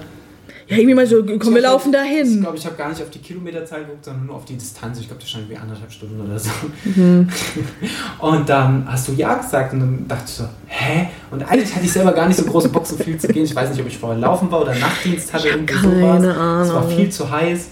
Ja, 0.70 0.76
irgendwie 0.76 0.96
mal 0.96 1.08
so, 1.08 1.24
komm, 1.40 1.56
wir 1.56 1.62
laufen 1.62 1.94
Ich 1.94 1.98
dahin. 1.98 2.42
glaube, 2.42 2.58
ich 2.58 2.66
habe 2.66 2.76
gar 2.76 2.90
nicht 2.90 3.02
auf 3.02 3.10
die 3.10 3.20
Kilometerzahl 3.20 3.80
geguckt, 3.86 4.04
sondern 4.04 4.26
nur 4.26 4.36
auf 4.36 4.44
die 4.44 4.56
Distanz. 4.58 5.00
Ich 5.00 5.08
glaube, 5.08 5.22
das 5.22 5.30
stand 5.30 5.46
irgendwie 5.46 5.62
anderthalb 5.62 5.90
Stunden 5.90 6.20
oder 6.20 6.38
so. 6.38 6.50
Mhm. 6.84 7.30
Und 8.20 8.50
dann 8.50 8.86
hast 8.86 9.08
du 9.08 9.14
ja 9.14 9.36
gesagt 9.36 9.72
und 9.72 9.80
dann 9.80 10.06
dachte 10.10 10.24
ich 10.28 10.34
so, 10.34 10.44
hä? 10.66 11.08
Und 11.32 11.42
eigentlich 11.50 11.74
hatte 11.74 11.86
ich 11.86 11.92
selber 11.94 12.12
gar 12.12 12.28
nicht 12.28 12.36
so 12.38 12.44
große 12.44 12.68
Bock, 12.68 12.86
so 12.86 12.98
viel 12.98 13.18
zu 13.18 13.30
gehen. 13.30 13.46
Ich 13.46 13.56
weiß 13.56 13.70
nicht, 13.70 13.80
ob 13.80 13.88
ich 13.88 13.98
vorher 13.98 14.20
laufen 14.20 14.52
war 14.52 14.62
oder 14.64 14.76
Nachtdienst 14.76 15.32
hatte, 15.34 15.48
irgendwie 15.48 15.74
keine 15.74 16.02
sowas. 16.02 16.68
Es 16.68 16.74
war 16.74 16.82
Ahnung. 16.84 16.98
viel 16.98 17.10
zu 17.10 17.32
heiß. 17.32 17.68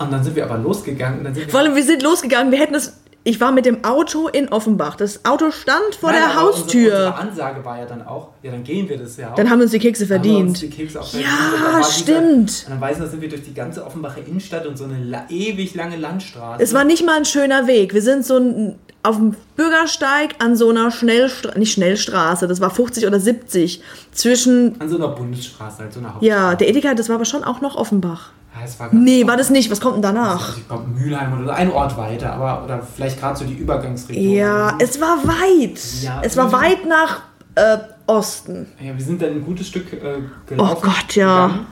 Und 0.00 0.12
dann 0.12 0.22
sind 0.24 0.34
wir 0.36 0.44
aber 0.44 0.58
losgegangen. 0.58 1.18
Und 1.18 1.24
dann 1.24 1.34
sind 1.34 1.46
wir 1.46 1.50
Vor 1.50 1.60
allem, 1.60 1.74
wir 1.76 1.84
sind 1.84 2.02
losgegangen, 2.02 2.50
wir 2.52 2.58
hätten 2.58 2.72
das. 2.74 2.94
Ich 3.28 3.40
war 3.42 3.52
mit 3.52 3.66
dem 3.66 3.84
Auto 3.84 4.28
in 4.28 4.48
Offenbach. 4.48 4.96
Das 4.96 5.24
Auto 5.26 5.50
stand 5.50 5.94
vor 6.00 6.10
Nein, 6.10 6.20
der 6.22 6.30
aber 6.30 6.46
unsere- 6.48 6.62
Haustür. 6.64 6.92
Unsere 6.92 7.14
Ansage 7.16 7.64
war 7.64 7.78
ja 7.78 7.84
dann 7.84 8.06
auch, 8.06 8.28
ja, 8.42 8.50
dann 8.50 8.64
gehen 8.64 8.88
wir 8.88 8.96
das 8.96 9.18
ja 9.18 9.30
auch. 9.30 9.34
Dann 9.34 9.50
haben 9.50 9.58
wir 9.58 9.64
uns 9.64 9.72
die 9.72 9.78
Kekse 9.78 10.06
Dann 10.06 10.18
haben 10.20 10.24
wir 10.24 10.36
uns 10.38 10.58
verdient. 10.60 10.74
die 10.74 10.76
Kekse 10.82 10.98
Ja, 10.98 11.02
verdient. 11.04 11.28
Dann 11.52 11.72
war 11.72 11.78
dieser- 11.80 11.92
stimmt. 11.92 12.64
Und 12.64 12.70
dann 12.70 12.80
weiß 12.80 12.96
ich, 12.96 13.02
noch, 13.02 13.10
sind 13.10 13.20
wir 13.20 13.28
durch 13.28 13.42
die 13.42 13.52
ganze 13.52 13.84
Offenbacher 13.84 14.26
Innenstadt 14.26 14.66
und 14.66 14.78
so 14.78 14.84
eine 14.84 15.04
la 15.04 15.26
ewig 15.28 15.74
lange 15.74 15.96
Landstraße. 15.96 16.62
Es 16.62 16.72
war 16.72 16.84
nicht 16.84 17.04
mal 17.04 17.18
ein 17.18 17.26
schöner 17.26 17.66
Weg. 17.66 17.92
Wir 17.92 18.00
sind 18.02 18.24
so 18.24 18.38
ein, 18.38 18.78
auf 19.02 19.16
dem 19.16 19.36
Bürgersteig 19.56 20.34
an 20.38 20.56
so 20.56 20.70
einer 20.70 20.90
Schnellstraße, 20.90 21.58
nicht 21.58 21.72
Schnellstraße, 21.74 22.48
das 22.48 22.60
war 22.62 22.70
50 22.70 23.06
oder 23.06 23.20
70, 23.20 23.82
zwischen, 24.12 24.80
an 24.80 24.88
so 24.88 24.96
einer 24.96 25.08
Bundesstraße, 25.08 25.78
halt 25.82 25.92
so 25.92 26.00
einer 26.00 26.14
Hauptstraße. 26.14 26.26
ja, 26.26 26.54
der 26.54 26.68
Edeka, 26.68 26.94
das 26.94 27.08
war 27.10 27.16
aber 27.16 27.24
schon 27.26 27.44
auch 27.44 27.60
noch 27.60 27.76
Offenbach. 27.76 28.30
Ja, 28.54 28.64
es 28.64 28.78
war 28.80 28.92
Nee, 28.92 29.26
war 29.26 29.36
das 29.36 29.50
nicht. 29.50 29.70
Was 29.70 29.80
kommt 29.80 29.96
denn 29.96 30.02
danach? 30.02 30.48
Also 30.48 30.60
ich 30.60 30.68
glaube 30.68 30.88
Mülheim 30.88 31.42
oder 31.42 31.54
ein 31.54 31.70
Ort 31.70 31.96
weiter, 31.96 32.32
aber 32.32 32.64
oder 32.64 32.82
vielleicht 32.82 33.20
gerade 33.20 33.38
so 33.38 33.44
die 33.44 33.54
Übergangsregion. 33.54 34.34
Ja, 34.34 34.76
es 34.78 35.00
war 35.00 35.18
weit. 35.24 35.80
Ja, 36.02 36.20
es 36.22 36.36
war 36.36 36.50
weit 36.52 36.86
nach 36.86 37.20
äh, 37.54 37.78
Osten. 38.06 38.66
Ja, 38.80 38.96
wir 38.96 39.04
sind 39.04 39.20
dann 39.20 39.30
ein 39.30 39.44
gutes 39.44 39.68
Stück 39.68 39.92
äh, 39.92 40.22
gelaufen. 40.46 40.76
Oh 40.76 40.80
Gott, 40.80 41.14
ja. 41.14 41.66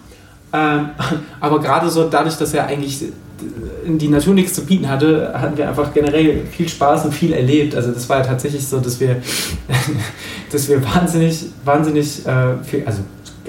Ähm, 0.53 0.91
aber 1.41 1.61
gerade 1.61 1.89
so 1.89 2.09
dadurch, 2.09 2.37
dass 2.37 2.55
er 2.55 2.66
eigentlich 2.66 3.05
in 3.85 3.99
die 3.99 4.09
Natur 4.09 4.35
nichts 4.35 4.55
zu 4.55 4.64
bieten 4.64 4.89
hatte, 4.89 5.33
hatten 5.35 5.57
wir 5.57 5.68
einfach 5.68 5.93
generell 5.93 6.47
viel 6.47 6.68
Spaß 6.68 7.05
und 7.07 7.12
viel 7.12 7.33
erlebt. 7.33 7.74
Also 7.74 7.93
das 7.93 8.09
war 8.09 8.18
ja 8.18 8.24
tatsächlich 8.24 8.66
so, 8.66 8.81
dass 8.81 8.99
wir, 8.99 9.20
dass 10.51 10.68
wir 10.68 10.83
wahnsinnig, 10.83 11.47
wahnsinnig 11.64 12.27
äh, 12.27 12.62
viel, 12.64 12.85
also 12.87 13.01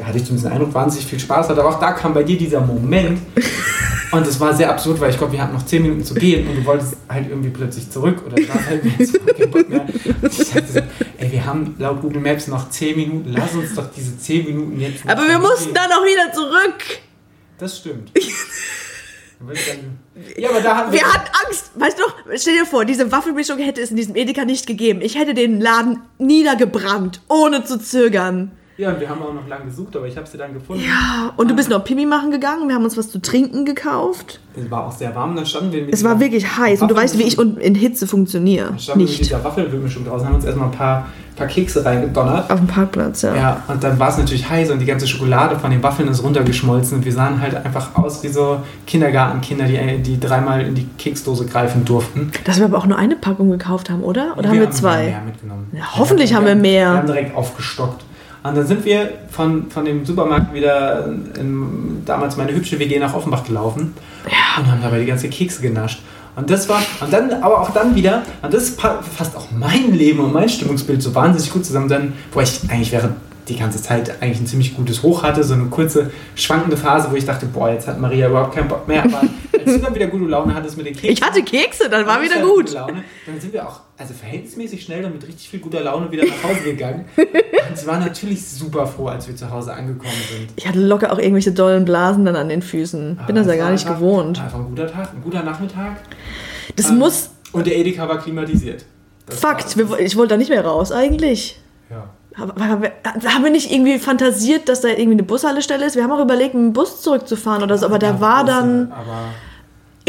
hatte 0.04 0.18
ich 0.18 0.26
zumindest 0.26 0.45
den 0.45 0.52
Eindruck, 0.54 0.74
wahnsinnig 0.74 1.08
viel 1.08 1.20
Spaß 1.20 1.50
hatte. 1.50 1.62
Aber 1.62 1.76
auch 1.76 1.80
da 1.80 1.91
kam 1.91 2.14
bei 2.14 2.24
dir 2.24 2.38
dieser 2.38 2.62
Moment. 2.62 3.20
Und 4.12 4.26
es 4.26 4.39
war 4.39 4.54
sehr 4.54 4.70
absurd, 4.70 5.02
weil 5.02 5.10
ich 5.10 5.18
glaube, 5.18 5.34
wir 5.34 5.41
hatten 5.41 5.54
noch 5.54 5.66
10 5.66 5.82
Minuten 5.82 6.04
zu 6.04 6.14
gehen 6.14 6.48
und 6.48 6.56
du 6.56 6.66
wolltest 6.66 6.95
halt 7.10 7.30
irgendwie 7.30 7.50
plötzlich 7.50 7.91
zurück 7.91 8.24
oder 8.26 8.38
hast 8.54 8.68
halt 8.70 8.82
jetzt 8.98 9.20
keinen 9.38 9.52
Bock 9.52 9.70
mehr. 9.70 9.82
Und 10.22 10.32
ich 10.32 10.50
dachte 10.50 10.66
so, 10.66 10.80
ey, 11.18 11.30
wir 11.30 11.45
haben 11.45 11.76
laut 11.78 12.02
Google 12.02 12.22
Maps 12.22 12.48
noch 12.48 12.70
10 12.70 12.95
Minuten, 12.95 13.34
lass 13.34 13.54
uns 13.54 13.76
doch 13.76 13.91
diese 13.93 14.18
10 14.18 14.45
Minuten 14.45 14.80
jetzt 14.80 15.06
Aber 15.06 15.28
wir 15.28 15.38
mussten 15.39 15.66
gehen. 15.66 15.74
dann 15.74 15.91
auch 15.91 16.06
wieder 16.06 16.32
zurück. 16.32 17.00
Das 17.58 17.80
stimmt. 17.80 18.12
Ja, 20.36 20.50
aber 20.50 20.62
da 20.62 20.78
hatten 20.78 20.91
wir. 20.91 21.00
Wir 21.00 21.14
hatten 21.14 21.30
Angst. 21.45 21.70
Weißt 21.76 22.00
du 22.00 22.04
stell 22.38 22.58
dir 22.58 22.66
vor, 22.66 22.86
diese 22.86 23.12
Waffelmischung 23.12 23.60
hätte 23.60 23.82
es 23.82 23.91
in 23.91 23.95
diesem 23.95 24.16
Edeka 24.16 24.45
nicht 24.45 24.66
gegeben. 24.66 25.02
Ich 25.02 25.16
hätte 25.16 25.36
den 25.36 25.62
Laden 25.62 26.00
niedergebrannt, 26.18 27.22
ohne 27.30 27.64
zu 27.64 27.80
zögern. 27.80 28.52
Ja, 28.78 28.90
und 28.90 29.00
wir 29.00 29.10
haben 29.10 29.24
auch 29.24 29.34
noch 29.34 29.48
lange 29.48 29.66
gesucht, 29.66 29.96
aber 29.96 30.06
ich 30.06 30.16
habe 30.18 30.28
sie 30.28 30.38
dann 30.38 30.54
gefunden. 30.54 30.84
Ja, 30.84 31.34
und 31.36 31.50
du 31.50 31.56
bist 31.56 31.68
noch 31.68 31.84
Pimi 31.84 32.06
machen 32.06 32.30
gegangen. 32.30 32.68
Wir 32.68 32.76
haben 32.76 32.84
uns 32.84 32.96
was 32.96 33.10
zu 33.10 33.20
trinken 33.20 33.66
gekauft. 33.66 34.40
Es 34.56 34.70
war 34.70 34.86
auch 34.86 34.92
sehr 34.92 35.16
warm, 35.16 35.36
dann 35.36 35.48
standen 35.48 35.72
wir 35.72 35.88
Es 35.92 36.04
war 36.04 36.20
wirklich 36.20 36.58
heiß. 36.58 36.84
Und 36.84 36.92
du 36.92 36.96
weißt, 36.96 37.18
wie 37.18 37.24
ich 37.24 37.40
in 37.40 37.74
Hitze 37.74 38.06
funktioniere. 38.06 38.68
Dann 38.68 38.80
standen 38.80 39.00
wir 39.00 39.06
mit 39.06 39.18
Nicht. 39.18 39.32
dieser 39.32 39.44
Waffelmischung 39.44 40.06
draußen, 40.06 40.28
haben 40.28 40.36
uns 40.36 40.46
erstmal 40.46 40.68
ein 40.68 40.76
paar, 40.76 41.08
paar 41.36 41.48
Kekse 41.48 41.84
reingedonnert. 41.84 42.52
Auf 42.52 42.60
dem 42.60 42.68
Parkplatz, 42.68 43.24
ja. 43.24 43.36
Ja, 43.36 43.64
und 43.68 43.84
dann 43.84 43.98
war 43.98 44.10
es 44.10 44.18
natürlich 44.20 44.48
heiß 44.48 44.70
und 44.70 44.78
die 44.78 44.86
ganze 44.86 45.08
Schokolade 45.08 45.58
von 45.58 45.72
den 45.72 45.82
Waffeln 45.82 46.08
ist 46.10 46.22
runtergeschmolzen 46.22 47.00
und 47.00 47.06
wir 47.06 47.14
sahen 47.14 47.42
halt 47.42 47.56
einfach 47.56 47.96
aus 47.96 48.22
wie 48.22 48.28
so 48.28 48.62
Kindergartenkinder, 48.86 49.66
die, 49.66 50.04
die 50.04 50.20
dreimal 50.20 50.62
in 50.62 50.76
die 50.76 50.88
Keksdose 51.00 51.48
greifen 51.48 51.84
durften. 51.84 52.32
Dass 52.44 52.60
wir 52.60 52.66
aber 52.66 52.78
auch 52.78 52.86
nur 52.86 53.00
eine 53.00 53.16
Packung 53.16 53.50
gekauft 53.50 53.90
haben, 53.90 54.04
oder? 54.04 54.34
Oder 54.34 54.38
Und 54.38 54.48
haben 54.50 54.60
wir 54.60 54.70
zwei? 54.70 55.06
Mehr 55.06 55.22
mitgenommen. 55.26 55.68
Ja, 55.74 55.98
hoffentlich 55.98 56.36
haben 56.36 56.46
wir 56.46 56.56
mehr. 56.56 56.92
Wir 56.92 56.98
haben 56.98 57.08
direkt 57.08 57.36
aufgestockt. 57.36 58.04
Und 58.50 58.56
dann 58.58 58.68
sind 58.68 58.86
wir 58.86 59.10
von, 59.30 59.70
von 59.70 59.86
dem 59.86 60.06
Supermarkt 60.06 60.54
wieder 60.54 61.08
in 61.39 62.02
damals 62.06 62.38
meine 62.38 62.54
hübsche 62.54 62.80
WG 62.80 63.00
nach 63.00 63.14
Offenbach 63.14 63.43
gelaufen 63.43 63.93
und 64.60 64.72
haben 64.72 64.82
dabei 64.82 65.00
die 65.00 65.06
ganze 65.06 65.30
Kekse 65.30 65.62
genascht. 65.62 66.02
Und 66.36 66.50
das 66.50 66.70
war, 66.70 66.82
und 67.02 67.12
dann, 67.12 67.32
aber 67.41 67.62
auch 67.62 67.72
dann 67.72 67.95
wieder, 67.95 68.22
und 68.43 68.54
das 68.54 68.76
pa- 68.76 69.02
fasst 69.02 69.36
auch 69.36 69.48
mein 69.52 69.91
Leben 69.93 70.20
und 70.20 70.34
mein 70.34 70.48
Stimmungsbild 70.48 71.02
so 71.02 71.16
wahnsinnig 71.16 71.52
gut 71.52 71.66
zusammen, 71.66 71.89
dann, 71.89 72.14
wo 72.32 72.41
ich 72.41 72.62
eigentlich 72.70 72.91
während 72.91 73.16
die 73.48 73.56
ganze 73.58 73.82
Zeit 73.82 74.22
eigentlich 74.22 74.39
ein 74.41 74.48
ziemlich 74.48 74.76
gutes 74.76 75.04
Hoch 75.04 75.24
hatte, 75.24 75.43
so 75.43 75.54
eine 75.54 75.66
kurze 75.66 76.12
schwankende 76.36 76.76
Phase, 76.78 77.10
wo 77.12 77.16
ich 77.16 77.26
dachte, 77.26 77.45
boah, 77.45 77.70
jetzt 77.70 77.88
hat 77.88 78.00
Maria 78.00 78.28
überhaupt 78.28 78.54
keinen 78.56 78.68
Bock 78.68 78.88
mehr, 78.88 79.04
aber 79.06 79.22
als 79.54 79.64
du 79.66 79.80
dann 79.80 79.95
wieder 79.95 80.08
gute 80.08 80.26
Laune 80.26 80.54
hattest 80.54 80.76
mit 80.78 80.86
den 80.86 80.93
Keksen, 80.93 81.10
Ich 81.12 81.22
hatte 81.22 81.41
Kekse, 81.43 81.89
dann 81.89 82.06
war 82.06 82.22
wieder 82.22 82.41
gut. 82.41 82.72
Laune. 82.74 83.04
Dann 83.26 83.39
sind 83.39 83.54
wir 83.54 83.68
auch 83.68 83.82
also 83.98 84.14
verhältnismäßig 84.14 84.84
schnell 84.84 85.04
und 85.06 85.14
mit 85.14 85.28
richtig 85.28 85.50
viel 85.50 85.60
guter 85.60 85.82
Laune 85.82 86.12
wieder 86.12 86.24
nach 86.26 86.43
Hause 86.43 86.62
gegangen. 86.64 87.06
und 87.18 87.78
sie 87.78 87.88
waren 87.88 88.00
natürlich 88.02 88.45
super 88.48 88.86
froh, 88.86 89.08
als 89.08 89.28
wir 89.28 89.36
zu 89.36 89.50
Hause 89.50 89.74
angekommen 89.74 90.14
sind. 90.32 90.50
Ich 90.56 90.68
hatte 90.68 90.80
locker 90.80 91.12
auch 91.12 91.18
irgendwelche 91.18 91.52
dollen 91.52 91.86
Blasen 91.86 92.26
dann 92.26 92.36
an 92.36 92.50
den 92.50 92.62
Füßen. 92.62 93.16
Bin 93.16 93.20
Aber 93.24 93.34
das 93.34 93.48
ja 93.48 93.56
gar 93.56 93.66
war 93.66 93.72
nicht 93.72 93.88
einfach- 93.88 94.00
gewohnt. 94.00 94.39
Einfach 94.41 94.60
ein 94.60 94.66
guter 94.66 94.91
Tag, 94.91 95.14
ein 95.14 95.22
guter 95.24 95.43
Nachmittag. 95.43 95.98
Das 96.76 96.89
Ähm, 96.89 96.98
muss. 96.98 97.30
Und 97.54 97.66
der 97.66 97.78
Edeka 97.78 98.08
war 98.08 98.20
klimatisiert. 98.20 98.86
Das 99.26 99.39
Fakt, 99.39 99.78
war- 99.78 99.98
wir, 99.98 100.06
ich 100.06 100.16
wollte 100.16 100.32
da 100.34 100.38
nicht 100.38 100.50
mehr 100.50 100.64
raus, 100.66 100.91
eigentlich. 100.91 101.60
Haben 102.38 102.64
haben 102.64 102.82
wir, 102.84 102.92
haben 103.34 103.44
wir 103.44 103.52
nicht 103.52 103.72
irgendwie 103.72 103.98
fantasiert, 103.98 104.70
dass 104.70 104.82
da 104.82 104.90
irgendwie 104.90 105.14
eine 105.14 105.24
Bushaltestelle 105.24 105.86
ist? 105.86 105.96
Wir 105.96 106.04
haben 106.04 106.12
auch 106.12 106.22
überlegt, 106.22 106.54
mit 106.54 106.64
dem 106.64 106.74
Bus 106.74 107.02
zurückzufahren 107.02 107.64
oder 107.64 107.78
so, 107.78 107.86
aber 107.86 108.00
da 108.00 108.22
war 108.22 108.44
dann. 108.44 108.92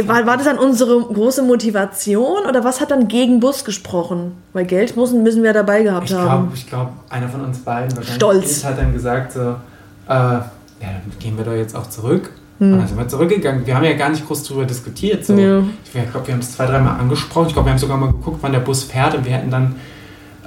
War, 0.05 0.27
war 0.27 0.37
das 0.37 0.47
dann 0.47 0.59
unsere 0.59 1.01
große 1.01 1.43
Motivation 1.43 2.47
oder 2.49 2.63
was 2.63 2.81
hat 2.81 2.93
dann 2.93 3.09
gegen 3.09 3.41
Bus 3.41 3.65
gesprochen? 3.65 4.35
Weil 4.53 4.65
Geld 4.65 4.97
müssen, 4.97 5.25
müssen 5.25 5.43
wir 5.43 5.53
dabei 5.53 5.83
gehabt 5.83 6.09
ich 6.09 6.17
haben. 6.17 6.43
glaube, 6.43 6.51
ich 6.55 6.69
glaub, 6.69 6.93
einer 7.09 7.29
von 7.29 7.41
uns 7.41 7.59
beiden, 7.59 7.97
wahrscheinlich 7.97 8.15
Stolz. 8.15 8.65
hat 8.65 8.79
dann 8.79 8.93
gesagt 8.93 9.33
so, 9.33 9.41
äh, 9.41 9.55
ja, 10.07 10.47
dann 10.81 11.03
gehen 11.19 11.37
wir 11.37 11.45
doch 11.45 11.53
jetzt 11.55 11.75
auch 11.75 11.89
zurück. 11.89 12.31
Hm. 12.59 12.75
Und 12.75 12.79
dann 12.79 12.87
sind 12.87 12.97
wir 12.97 13.09
zurückgegangen. 13.09 13.67
Wir 13.67 13.75
haben 13.75 13.85
ja 13.85 13.95
gar 13.95 14.11
nicht 14.11 14.25
groß 14.25 14.45
drüber 14.45 14.65
diskutiert. 14.67 15.25
So. 15.25 15.35
Ja. 15.35 15.65
Ich 15.85 15.91
glaube, 16.13 16.27
wir 16.29 16.35
haben 16.35 16.41
es 16.41 16.53
zwei, 16.53 16.67
dreimal 16.67 17.01
angesprochen. 17.01 17.49
Ich 17.49 17.55
glaube, 17.55 17.67
wir 17.67 17.73
haben 17.73 17.79
sogar 17.79 17.97
mal 17.97 18.13
geguckt, 18.13 18.39
wann 18.41 18.53
der 18.53 18.61
Bus 18.61 18.85
fährt 18.85 19.17
und 19.17 19.25
wir 19.25 19.33
hätten 19.33 19.51
dann 19.51 19.75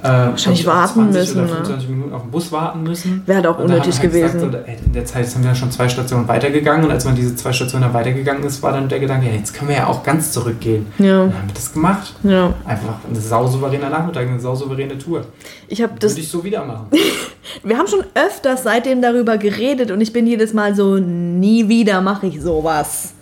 Wahrscheinlich 0.02 0.62
glaub 0.62 0.74
ich, 0.74 0.80
warten 0.80 1.12
20 1.12 1.20
müssen, 1.20 1.38
oder 1.38 1.46
ne? 1.46 1.54
25 1.54 1.88
Minuten 1.90 2.12
auf 2.12 2.22
den 2.22 2.30
Bus 2.30 2.52
warten 2.52 2.82
müssen. 2.82 3.22
Wäre 3.26 3.36
halt 3.36 3.46
auch 3.46 3.56
dann 3.56 3.66
unnötig 3.66 3.94
halt 3.94 4.02
gewesen. 4.02 4.40
Gesagt, 4.40 4.68
ey, 4.68 4.76
in 4.84 4.92
der 4.92 5.04
Zeit 5.04 5.28
sind 5.28 5.42
wir 5.42 5.50
ja 5.50 5.54
schon 5.54 5.70
zwei 5.70 5.88
Stationen 5.88 6.26
weitergegangen 6.26 6.84
und 6.84 6.90
als 6.90 7.04
man 7.04 7.14
diese 7.14 7.36
zwei 7.36 7.52
Stationen 7.52 7.84
dann 7.84 7.94
weitergegangen 7.94 8.42
ist, 8.42 8.62
war 8.62 8.72
dann 8.72 8.88
der 8.88 8.98
Gedanke, 8.98 9.26
ja, 9.26 9.32
jetzt 9.32 9.54
können 9.54 9.70
wir 9.70 9.76
ja 9.76 9.86
auch 9.86 10.02
ganz 10.02 10.32
zurückgehen. 10.32 10.86
Ja. 10.98 11.22
Und 11.22 11.30
dann 11.30 11.38
haben 11.38 11.48
wir 11.48 11.54
das 11.54 11.72
gemacht. 11.72 12.14
ja. 12.24 12.52
Einfach 12.64 12.94
ein 13.08 13.14
sausouveräner 13.14 13.90
Nachmittag, 13.90 14.26
eine 14.26 14.40
sausouveräne 14.40 14.98
Tour. 14.98 15.24
Ich 15.68 15.82
habe 15.82 15.92
das. 15.98 16.12
Würde 16.12 16.22
ich 16.22 16.28
so 16.28 16.42
wieder 16.42 16.64
machen. 16.64 16.86
Wir 17.62 17.76
haben 17.76 17.86
schon 17.86 18.04
öfters 18.14 18.62
seitdem 18.62 19.02
darüber 19.02 19.36
geredet 19.36 19.90
und 19.90 20.00
ich 20.00 20.12
bin 20.12 20.26
jedes 20.26 20.52
Mal 20.52 20.74
so, 20.74 20.96
nie 20.96 21.68
wieder 21.68 22.00
mache 22.00 22.28
ich 22.28 22.40
sowas. 22.40 23.14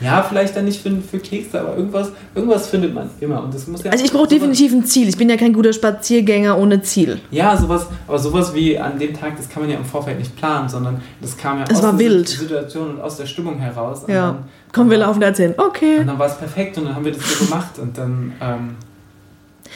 Ja, 0.00 0.22
vielleicht 0.22 0.56
dann 0.56 0.64
nicht 0.64 0.82
für, 0.82 0.90
für 1.00 1.18
Kekse, 1.18 1.60
aber 1.60 1.76
irgendwas, 1.76 2.10
irgendwas 2.34 2.68
findet 2.68 2.92
man 2.94 3.08
immer. 3.20 3.42
Und 3.42 3.54
das 3.54 3.66
muss 3.66 3.82
ja 3.84 3.92
Also 3.92 4.04
ich 4.04 4.12
brauche 4.12 4.26
definitiv 4.28 4.72
ein 4.72 4.84
Ziel. 4.84 5.08
Ich 5.08 5.16
bin 5.16 5.28
ja 5.30 5.36
kein 5.36 5.52
guter 5.52 5.72
Spaziergänger 5.72 6.58
ohne 6.58 6.82
Ziel. 6.82 7.20
Ja, 7.30 7.56
sowas, 7.56 7.86
aber 8.08 8.18
sowas 8.18 8.54
wie 8.54 8.78
an 8.78 8.98
dem 8.98 9.14
Tag, 9.14 9.36
das 9.36 9.48
kann 9.48 9.62
man 9.62 9.70
ja 9.70 9.78
im 9.78 9.84
Vorfeld 9.84 10.18
nicht 10.18 10.36
planen, 10.36 10.68
sondern 10.68 11.00
das 11.20 11.36
kam 11.36 11.58
ja 11.58 11.64
Es 11.68 11.76
aus 11.76 11.80
der 11.82 11.98
wild. 11.98 12.28
Situation 12.28 12.90
und 12.96 13.00
aus 13.00 13.16
der 13.16 13.26
Stimmung 13.26 13.58
heraus. 13.58 14.04
Und 14.04 14.12
Ja. 14.12 14.32
Dann, 14.32 14.44
Komm, 14.72 14.90
wir 14.90 14.98
laufen 14.98 15.20
da 15.20 15.28
jetzt 15.28 15.38
hin. 15.38 15.52
Und 15.56 15.64
Okay. 15.64 16.02
dann 16.04 16.18
war 16.18 16.26
es 16.26 16.36
perfekt 16.36 16.76
und 16.78 16.86
dann 16.86 16.96
haben 16.96 17.04
wir 17.04 17.12
das 17.12 17.22
so 17.38 17.44
gemacht 17.44 17.78
und 17.78 17.96
dann, 17.96 18.32
ähm, 18.40 18.76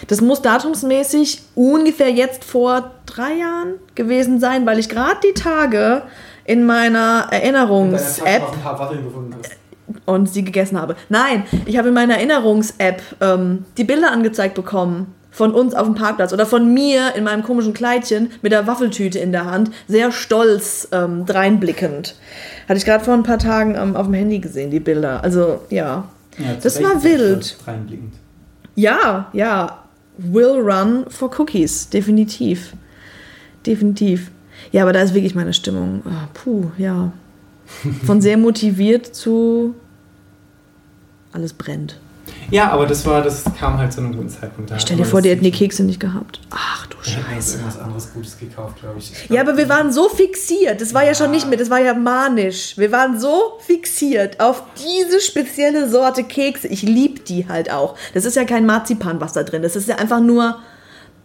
Das 0.08 0.20
muss 0.20 0.42
datumsmäßig 0.42 1.42
ungefähr 1.54 2.10
jetzt 2.10 2.44
vor 2.44 2.90
drei 3.06 3.34
Jahren 3.34 3.74
gewesen 3.94 4.38
sein, 4.40 4.66
weil 4.66 4.78
ich 4.78 4.88
gerade 4.88 5.16
die 5.24 5.32
Tage 5.40 6.02
in 6.44 6.64
meiner 6.66 7.26
Tasche 7.30 7.34
Erinnerungs-App 7.42 8.40
noch 8.42 8.52
ein 8.54 8.60
paar 8.60 8.78
Waffeln 8.78 9.04
gefunden 9.04 9.34
hast. 9.38 9.52
Und 10.08 10.28
sie 10.28 10.42
gegessen 10.44 10.80
habe. 10.80 10.96
Nein, 11.08 11.44
ich 11.66 11.76
habe 11.76 11.88
in 11.88 11.94
meiner 11.94 12.16
Erinnerungs-App 12.16 13.02
ähm, 13.20 13.64
die 13.76 13.84
Bilder 13.84 14.10
angezeigt 14.10 14.54
bekommen 14.54 15.14
von 15.30 15.52
uns 15.52 15.74
auf 15.74 15.86
dem 15.86 15.94
Parkplatz 15.94 16.32
oder 16.32 16.46
von 16.46 16.72
mir 16.72 17.14
in 17.14 17.24
meinem 17.24 17.42
komischen 17.42 17.74
Kleidchen 17.74 18.30
mit 18.42 18.50
der 18.50 18.66
Waffeltüte 18.66 19.18
in 19.18 19.30
der 19.30 19.44
Hand, 19.44 19.70
sehr 19.86 20.10
stolz 20.10 20.88
ähm, 20.90 21.26
dreinblickend. 21.26 22.16
Hatte 22.68 22.78
ich 22.78 22.84
gerade 22.84 23.04
vor 23.04 23.14
ein 23.14 23.22
paar 23.22 23.38
Tagen 23.38 23.76
ähm, 23.76 23.94
auf 23.94 24.06
dem 24.06 24.14
Handy 24.14 24.38
gesehen, 24.38 24.70
die 24.70 24.80
Bilder. 24.80 25.22
Also 25.22 25.60
ja. 25.68 26.08
Ja, 26.38 26.54
Das 26.62 26.82
war 26.82 27.04
wild. 27.04 27.56
Reinblickend. 27.66 28.14
Ja, 28.74 29.28
ja. 29.32 29.84
Will 30.16 30.60
run 30.60 31.04
for 31.08 31.30
cookies. 31.38 31.90
Definitiv. 31.90 32.72
Definitiv. 33.66 34.30
Ja, 34.72 34.82
aber 34.82 34.92
da 34.92 35.02
ist 35.02 35.14
wirklich 35.14 35.34
meine 35.34 35.52
Stimmung. 35.52 36.02
Ah, 36.06 36.28
puh, 36.34 36.70
ja. 36.78 37.12
Von 38.06 38.20
sehr 38.20 38.38
motiviert 38.38 39.14
zu 39.14 39.74
alles 41.38 41.52
brennt. 41.54 41.96
Ja, 42.50 42.70
aber 42.70 42.86
das 42.86 43.04
war, 43.06 43.22
das 43.22 43.44
kam 43.58 43.78
halt 43.78 43.92
zu 43.92 44.00
einem 44.00 44.14
guten 44.14 44.28
Zeitpunkt. 44.28 44.70
Da 44.70 44.78
Stell 44.78 44.96
dir 44.96 45.04
vor, 45.04 45.22
die 45.22 45.30
hätten 45.30 45.44
die 45.44 45.50
Kekse 45.50 45.82
nicht 45.82 46.00
gehabt. 46.00 46.40
Ach 46.50 46.86
du 46.86 46.96
uns 46.98 47.08
Scheiße. 47.08 47.56
irgendwas 47.58 47.78
anderes 47.78 48.12
Gutes 48.12 48.38
gekauft, 48.38 48.80
glaube 48.80 48.98
ich. 48.98 49.12
ich. 49.12 49.30
Ja, 49.30 49.40
aber 49.42 49.56
wir 49.56 49.68
waren 49.68 49.92
so 49.92 50.08
fixiert. 50.08 50.80
Das 50.80 50.92
war 50.94 51.02
ja, 51.02 51.08
Ja. 51.08 51.14
schon 51.14 51.30
nicht 51.30 51.48
mehr, 51.48 51.58
das 51.58 51.70
war 51.70 51.78
ja 51.80 51.94
manisch. 51.94 52.76
Wir 52.76 52.90
waren 52.92 53.18
so 53.20 53.58
fixiert 53.66 54.40
auf 54.40 54.62
diese 54.78 55.20
spezielle 55.20 55.88
Sorte 55.88 56.24
Kekse. 56.24 56.68
Ich 56.68 56.82
lieb 56.82 57.24
die 57.26 57.48
halt 57.48 57.70
auch. 57.70 57.96
Das 58.14 58.24
ist 58.24 58.36
ja 58.36 58.44
kein 58.44 58.66
Marzipan, 58.66 59.20
was 59.20 59.32
da 59.32 59.42
drin 59.42 59.62
ist. 59.62 59.76
Das 59.76 59.82
ist 59.82 59.88
ja 59.88 59.96
einfach 59.96 60.20
nur. 60.20 60.58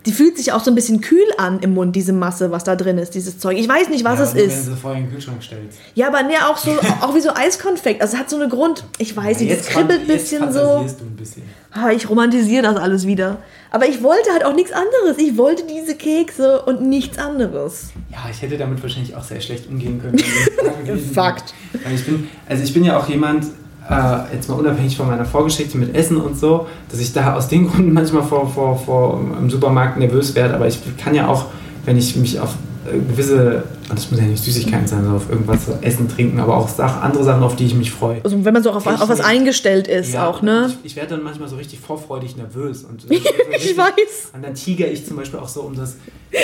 Die 0.06 0.12
fühlt 0.12 0.38
sich 0.38 0.52
auch 0.52 0.64
so 0.64 0.70
ein 0.70 0.76
bisschen 0.76 1.02
kühl 1.02 1.26
an 1.38 1.60
im 1.60 1.74
Mund, 1.74 1.96
diese 1.96 2.12
Masse, 2.14 2.52
was 2.52 2.64
da 2.64 2.76
drin 2.76 2.98
ist, 2.98 3.16
dieses 3.16 3.40
Zeug. 3.40 3.58
Ich 3.58 3.68
weiß 3.68 3.90
nicht, 3.90 4.04
was 4.04 4.20
ja, 4.20 4.26
es 4.26 4.34
nur, 4.34 4.44
ist. 4.44 4.66
Wenn 4.66 4.74
du 4.74 4.80
vorher 4.80 5.00
in 5.00 5.06
den 5.06 5.14
Kühlschrank 5.14 5.42
stellst. 5.42 5.78
Ja, 5.96 6.08
aber 6.08 6.24
ne, 6.24 6.34
auch 6.48 6.58
so, 6.58 6.72
auch 7.02 7.16
wie 7.16 7.22
so 7.22 7.34
Eiskonfekt. 7.34 8.02
Also 8.02 8.16
es 8.16 8.20
hat 8.20 8.30
so 8.30 8.36
eine 8.36 8.50
Grund. 8.50 8.84
Ich 8.98 9.16
weiß 9.16 9.40
nicht, 9.40 9.52
es 9.52 9.68
kribbelt 9.68 10.02
ein 10.02 10.08
bisschen 10.08 10.52
so. 10.52 10.60
du 10.60 11.06
ein 11.06 11.16
bisschen. 11.16 11.44
Ah, 11.72 11.92
ich 11.92 12.10
romantisiere 12.10 12.64
das 12.64 12.76
alles 12.76 13.08
wieder. 13.08 13.38
Aber 13.72 13.88
ich 13.88 14.04
wollte 14.04 14.32
halt 14.32 14.46
auch 14.46 14.54
nichts 14.54 14.72
anderes. 14.72 15.18
Ich 15.18 15.38
wollte 15.38 15.64
diese 15.66 15.96
Kekse 15.96 16.62
und 16.62 16.82
nichts 16.82 17.18
anderes. 17.18 17.92
Ja, 18.12 18.20
ich 18.30 18.42
hätte 18.42 18.58
damit 18.58 18.82
wahrscheinlich 18.84 19.16
auch 19.16 19.24
sehr 19.24 19.42
schlecht 19.42 19.68
umgehen 19.68 20.00
können. 20.00 20.20
Fakt. 21.14 21.54
Weil 21.84 21.96
ich 21.96 22.06
bin, 22.06 22.30
also 22.48 22.64
ich 22.64 22.74
bin 22.74 22.84
ja 22.84 23.00
auch 23.00 23.10
jemand, 23.10 23.48
äh, 23.90 24.36
jetzt 24.36 24.50
mal 24.50 24.56
unabhängig 24.56 24.96
von 24.98 25.08
meiner 25.08 25.26
Vorgeschichte 25.26 25.78
mit 25.78 25.96
Essen 25.96 26.18
und 26.18 26.38
so, 26.40 26.68
dass 26.90 27.00
ich 27.00 27.12
da 27.14 27.36
aus 27.36 27.48
den 27.48 27.68
Gründen 27.72 27.94
manchmal 27.94 28.24
vor, 28.24 28.48
vor, 28.50 28.78
vor 28.78 29.20
im 29.40 29.50
Supermarkt 29.50 29.98
nervös 29.98 30.36
werde, 30.36 30.54
aber 30.56 30.68
ich 30.68 30.80
kann 30.98 31.14
ja 31.16 31.28
auch, 31.28 31.46
wenn 31.86 31.98
ich 31.98 32.16
mich 32.16 32.40
auf 32.40 32.52
äh, 32.86 32.98
gewisse, 32.98 33.64
das 33.90 34.10
muss 34.12 34.20
ja 34.20 34.26
nicht 34.26 34.44
Süßigkeiten 34.44 34.88
sein, 34.88 35.00
sondern 35.00 35.16
auf 35.18 35.30
irgendwas 35.30 35.60
Essen, 35.82 36.08
Trinken, 36.10 36.40
aber 36.40 36.58
auch 36.58 36.68
Sach, 36.70 37.02
andere 37.02 37.24
Sachen, 37.24 37.44
auf 37.44 37.56
die 37.56 37.66
ich 37.66 37.76
mich 37.76 37.92
freue. 37.92 38.20
Also 38.24 38.44
wenn 38.44 38.54
man 38.54 38.64
so 38.64 38.72
auf, 38.72 38.86
auf 38.88 39.08
was 39.10 39.20
eingestellt 39.22 39.88
ist 39.88 40.14
Ja, 40.14 40.28
auch, 40.28 40.42
ne? 40.42 40.70
Ich, 40.84 40.92
ich 40.92 40.96
werde 40.96 41.12
dann 41.16 41.24
manchmal 41.24 41.48
so 41.50 41.56
richtig 41.58 41.80
vorfreudig 41.80 42.36
nervös. 42.38 42.84
Und, 42.84 43.06
Ich 43.12 43.78
weiß. 43.78 44.32
Und 44.34 44.44
dann 44.44 44.54
tiger 44.56 44.88
ich 44.90 45.06
zum 45.06 45.16
Beispiel 45.18 45.40
auch 45.40 45.48
so 45.48 45.62
um 45.62 45.76
das. 45.76 45.96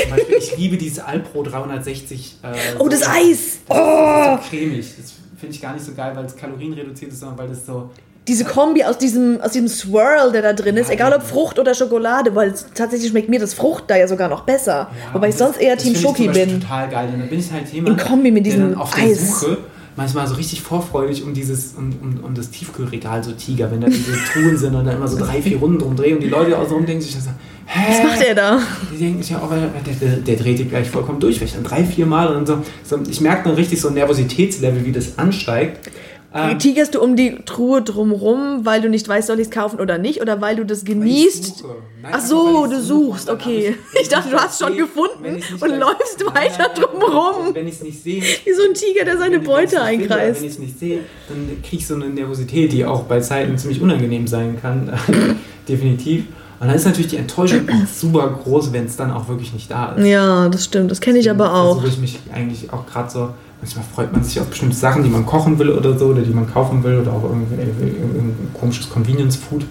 Beispiel, 0.10 0.36
ich 0.38 0.56
liebe 0.58 0.78
dieses 0.78 1.00
Alpro 1.00 1.42
360. 1.44 2.38
Äh, 2.44 2.48
Oh, 2.80 2.88
das 2.88 3.00
so- 3.02 3.06
Eis! 3.10 3.60
Das 3.68 3.78
Oh! 3.78 4.36
ist 4.36 4.44
so 4.44 4.50
cremig. 4.58 4.86
Das 4.98 5.14
finde 5.40 5.56
ich 5.56 5.62
gar 5.62 5.74
nicht 5.74 5.86
so 5.86 5.94
geil, 5.94 6.12
weil 6.16 6.26
es 6.26 6.36
kalorienreduziert 6.36 7.12
ist, 7.12 7.20
sondern 7.20 7.38
weil 7.38 7.48
das 7.48 7.66
so. 7.66 7.90
Diese 8.28 8.46
Kombi 8.46 8.84
aus 8.84 8.98
diesem, 9.00 9.42
aus 9.42 9.54
diesem 9.54 9.68
Swirl, 9.68 10.32
der 10.32 10.44
da 10.44 10.54
drin 10.54 10.78
ist, 10.78 10.90
Ja, 10.90 10.94
egal 10.94 11.14
ob. 11.14 11.24
Frucht 11.24 11.58
oder 11.58 11.74
Schokolade, 11.74 12.36
weil 12.36 12.54
tatsächlich 12.76 13.10
schmeckt 13.10 13.28
mir 13.30 13.40
das 13.40 13.56
Frucht 13.56 13.86
da 13.88 13.96
ja 13.96 14.08
sogar 14.08 14.30
noch 14.30 14.42
besser. 14.42 14.90
Ja, 15.08 15.14
Wobei 15.16 15.30
ich 15.30 15.36
das- 15.36 15.48
sonst 15.48 15.60
eher 15.62 15.76
Team 15.78 15.96
Schoki 15.96 16.28
bin. 16.28 16.62
total 16.62 16.90
geil. 16.90 17.10
Und 17.14 17.20
dann 17.22 17.30
bin 17.30 17.40
ich 17.40 17.52
halt 17.52 17.68
jemand, 17.74 18.00
In 18.00 18.06
Kombi 18.08 18.30
mit 18.30 18.46
der 18.46 18.54
diesem 18.54 18.72
dann 18.72 18.80
auf 18.82 18.94
der 18.94 19.04
Eis. 19.06 19.40
Suche 19.42 19.58
manchmal 20.00 20.26
so 20.28 20.36
richtig 20.36 20.62
vorfreudig 20.62 21.24
um 21.26 21.34
dieses 21.34 21.74
um, 21.78 21.92
um, 22.02 22.24
um 22.24 22.34
das 22.34 22.50
Tiefkühlregal 22.52 23.22
so 23.22 23.34
tiger, 23.34 23.70
wenn 23.70 23.82
da 23.82 23.88
diese 23.88 24.14
Truhen 24.32 24.58
sind 24.58 24.74
und 24.74 24.86
dann 24.86 24.96
immer 24.96 25.10
so 25.10 25.18
drei, 25.18 25.42
vier 25.42 25.58
Runden 25.58 25.80
drum 25.80 25.98
drehen 25.98 26.16
und 26.16 26.24
die 26.24 26.30
Leute 26.30 26.58
außen 26.58 26.74
rum 26.74 26.86
denken 26.86 27.02
sich 27.02 27.14
so, 27.14 27.30
hä? 27.66 27.80
Was 27.90 28.04
macht 28.04 28.22
er 28.22 28.34
da? 28.34 28.62
Die 28.94 28.98
denken 28.98 29.22
sich 29.22 29.32
ja 29.32 29.40
auch, 29.40 29.50
der, 29.50 29.94
der, 29.94 30.16
der 30.16 30.36
dreht 30.38 30.58
die 30.58 30.66
gleich 30.66 30.90
vollkommen 30.90 31.20
durch, 31.20 31.42
weil 31.42 31.50
ich 31.50 31.54
dann 31.54 31.66
drei, 31.66 31.84
vier 31.84 32.06
Mal 32.06 32.34
und 32.34 32.48
so. 32.48 32.64
so 32.82 32.98
ich 33.10 33.20
merke 33.20 33.50
dann 33.50 33.56
richtig 33.56 33.82
so 33.82 33.90
ein 33.90 33.94
Nervositätslevel, 33.96 34.86
wie 34.86 34.94
das 34.94 35.18
ansteigt. 35.18 35.92
Ähm, 36.32 36.60
Tigerst 36.60 36.94
du 36.94 37.02
um 37.02 37.16
die 37.16 37.38
Truhe 37.46 37.82
drumrum, 37.82 38.64
weil 38.64 38.82
du 38.82 38.90
nicht 38.90 39.08
weißt, 39.08 39.28
soll 39.28 39.40
ich 39.40 39.48
es 39.48 39.52
kaufen 39.52 39.80
oder 39.80 39.98
nicht? 39.98 40.22
Oder 40.22 40.40
weil 40.42 40.58
du 40.58 40.66
das 40.66 40.80
ich 40.80 40.86
genießt? 40.86 41.64
Nein, 42.04 42.12
Ach 42.16 42.22
so, 42.22 42.66
ich 42.66 42.72
du 42.72 42.82
suchst, 42.82 43.30
okay. 43.32 43.76
Ich 43.94 44.02
wenn 44.02 44.10
dachte, 44.10 44.30
ich 44.30 44.36
du 44.36 44.40
hast 44.40 44.62
schon 44.62 44.78
gefunden 44.78 45.42
und 45.60 45.80
läufst 45.80 46.24
weiter 46.28 46.70
drumrum. 46.76 47.54
Wenn 47.54 47.68
ich 47.68 47.76
es 47.76 47.84
nicht 47.84 48.04
sehe, 48.04 48.22
Wie 48.46 48.54
so 48.54 48.62
ein 48.64 48.76
Tiger, 48.76 49.06
der 49.06 49.18
seine 49.18 49.40
Beute 49.40 49.82
einkreist. 49.82 50.42
Wenn 50.42 50.48
ich 50.48 50.54
es 50.54 50.60
nicht 50.60 50.80
sehe, 50.80 51.00
dann 51.28 51.48
kriege 51.64 51.78
ich 51.78 51.88
so 51.88 51.96
eine 51.96 52.10
Nervosität, 52.10 52.72
die 52.74 52.86
auch 52.86 53.04
bei 53.04 53.20
Zeiten 53.22 53.58
ziemlich 53.58 53.82
unangenehm 53.82 54.28
sein 54.28 54.60
kann. 54.62 54.94
Definitiv. 55.68 56.26
Und 56.60 56.68
dann 56.68 56.76
ist 56.76 56.86
natürlich 56.86 57.08
die 57.08 57.18
Enttäuschung 57.18 57.62
super 57.92 58.30
groß, 58.44 58.72
wenn 58.72 58.86
es 58.86 58.96
dann 58.98 59.12
auch 59.12 59.28
wirklich 59.30 59.54
nicht 59.54 59.72
da 59.72 59.94
ist. 59.94 60.06
Ja, 60.06 60.48
das 60.50 60.66
stimmt. 60.66 60.92
Das 60.92 61.02
kenne 61.02 61.18
ich 61.18 61.32
aber 61.32 61.56
auch. 61.56 61.80
Versuche 61.80 61.88
ich 61.88 62.00
mich 62.00 62.20
eigentlich 62.34 62.72
auch 62.72 62.86
gerade 62.86 63.10
so, 63.10 63.30
manchmal 63.62 63.86
freut 63.94 64.14
man 64.14 64.24
sich 64.24 64.40
auf 64.40 64.48
bestimmte 64.48 64.76
Sachen, 64.76 65.04
die 65.04 65.10
man 65.10 65.26
kochen 65.26 65.60
will 65.60 65.70
oder 65.70 65.98
so, 65.98 66.08
oder 66.08 66.22
die 66.22 66.34
man 66.34 66.52
kaufen 66.52 66.84
will, 66.84 67.00
oder 67.00 67.12
auch 67.12 67.24
irgendwie, 67.24 67.56
irgendein 67.56 68.54
komisches 68.54 68.90
Convenience-Food. 68.90 69.66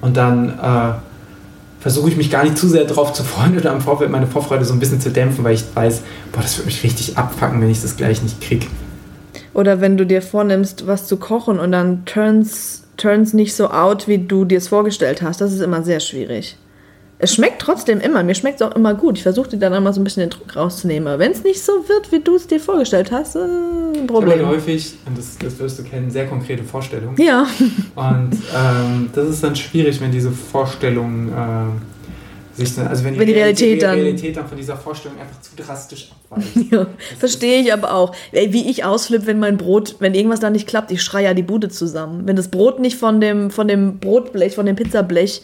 Und 0.00 0.16
dann 0.16 0.50
äh, 0.50 0.92
versuche 1.80 2.08
ich 2.08 2.16
mich 2.16 2.30
gar 2.30 2.44
nicht 2.44 2.58
zu 2.58 2.68
sehr 2.68 2.84
drauf 2.84 3.12
zu 3.12 3.24
freuen 3.24 3.56
oder 3.56 3.72
am 3.72 3.80
Vorfeld 3.80 4.10
meine 4.10 4.26
Vorfreude 4.26 4.64
so 4.64 4.72
ein 4.72 4.80
bisschen 4.80 5.00
zu 5.00 5.10
dämpfen, 5.10 5.44
weil 5.44 5.54
ich 5.54 5.64
weiß, 5.74 6.02
boah, 6.32 6.42
das 6.42 6.56
wird 6.56 6.66
mich 6.66 6.82
richtig 6.82 7.16
abfacken, 7.16 7.60
wenn 7.60 7.70
ich 7.70 7.82
das 7.82 7.96
gleich 7.96 8.22
nicht 8.22 8.40
krieg. 8.40 8.68
Oder 9.54 9.80
wenn 9.80 9.96
du 9.96 10.04
dir 10.04 10.20
vornimmst, 10.20 10.86
was 10.86 11.06
zu 11.06 11.16
kochen 11.16 11.58
und 11.58 11.72
dann 11.72 12.04
turns, 12.04 12.82
turns 12.96 13.32
nicht 13.32 13.56
so 13.56 13.70
out, 13.70 14.06
wie 14.06 14.18
du 14.18 14.44
dir 14.44 14.58
es 14.58 14.68
vorgestellt 14.68 15.22
hast. 15.22 15.40
Das 15.40 15.52
ist 15.52 15.60
immer 15.60 15.82
sehr 15.82 16.00
schwierig. 16.00 16.56
Es 17.18 17.34
schmeckt 17.34 17.62
trotzdem 17.62 18.00
immer. 18.00 18.22
Mir 18.22 18.34
schmeckt 18.34 18.60
es 18.60 18.66
auch 18.66 18.76
immer 18.76 18.92
gut. 18.94 19.16
Ich 19.16 19.22
versuche 19.22 19.48
dir 19.48 19.56
dann 19.58 19.72
immer 19.72 19.92
so 19.92 20.00
ein 20.00 20.04
bisschen 20.04 20.20
den 20.22 20.30
Druck 20.30 20.54
rauszunehmen. 20.54 21.08
Aber 21.08 21.18
wenn 21.18 21.32
es 21.32 21.42
nicht 21.42 21.62
so 21.64 21.72
wird, 21.88 22.12
wie 22.12 22.20
du 22.20 22.34
es 22.36 22.46
dir 22.46 22.60
vorgestellt 22.60 23.10
hast, 23.10 23.36
äh, 23.36 23.38
ein 23.38 23.92
Ich 23.94 23.98
habe 24.00 24.06
Problem. 24.06 24.38
halt 24.46 24.46
häufig, 24.56 24.94
und 25.06 25.16
das, 25.16 25.38
das 25.38 25.58
wirst 25.58 25.78
du 25.78 25.82
kennen, 25.84 26.10
sehr 26.10 26.26
konkrete 26.26 26.62
Vorstellungen. 26.62 27.16
Ja, 27.20 27.46
Und 27.94 28.32
ähm, 28.54 29.08
das 29.14 29.28
ist 29.30 29.42
dann 29.42 29.56
schwierig, 29.56 29.98
wenn 30.02 30.12
diese 30.12 30.30
Vorstellungen 30.30 31.32
sich 32.54 32.74
dann, 32.74 32.86
also 32.86 33.04
wenn 33.04 33.14
die, 33.14 33.20
Wenn 33.20 33.26
die 33.26 33.32
Realität 33.34 33.82
dann- 33.82 33.94
Realität 33.98 34.36
dann 34.36 34.46
von 34.48 34.56
dieser 34.56 34.76
Vorstellung 34.76 35.18
einfach 35.18 35.40
zu 35.42 35.50
drastisch 35.56 36.10
abweicht. 36.30 36.56
ja. 36.72 36.86
verstehe 37.18 37.60
ich 37.60 37.72
aber 37.72 37.94
auch. 37.94 38.14
Ey, 38.32 38.52
wie 38.52 38.68
ich 38.70 38.84
ausflippe, 38.84 39.26
wenn 39.26 39.38
mein 39.38 39.56
Brot, 39.58 39.96
wenn 40.00 40.14
irgendwas 40.14 40.40
da 40.40 40.48
nicht 40.50 40.66
klappt, 40.66 40.90
ich 40.90 41.02
schreie 41.02 41.24
ja 41.26 41.34
die 41.34 41.42
Bude 41.42 41.68
zusammen. 41.68 42.22
Wenn 42.26 42.36
das 42.36 42.48
Brot 42.48 42.78
nicht 42.78 42.96
von 42.98 43.20
dem, 43.20 43.50
von 43.50 43.68
dem 43.68 43.98
Brotblech, 43.98 44.54
von 44.54 44.64
dem 44.66 44.76
Pizzablech 44.76 45.42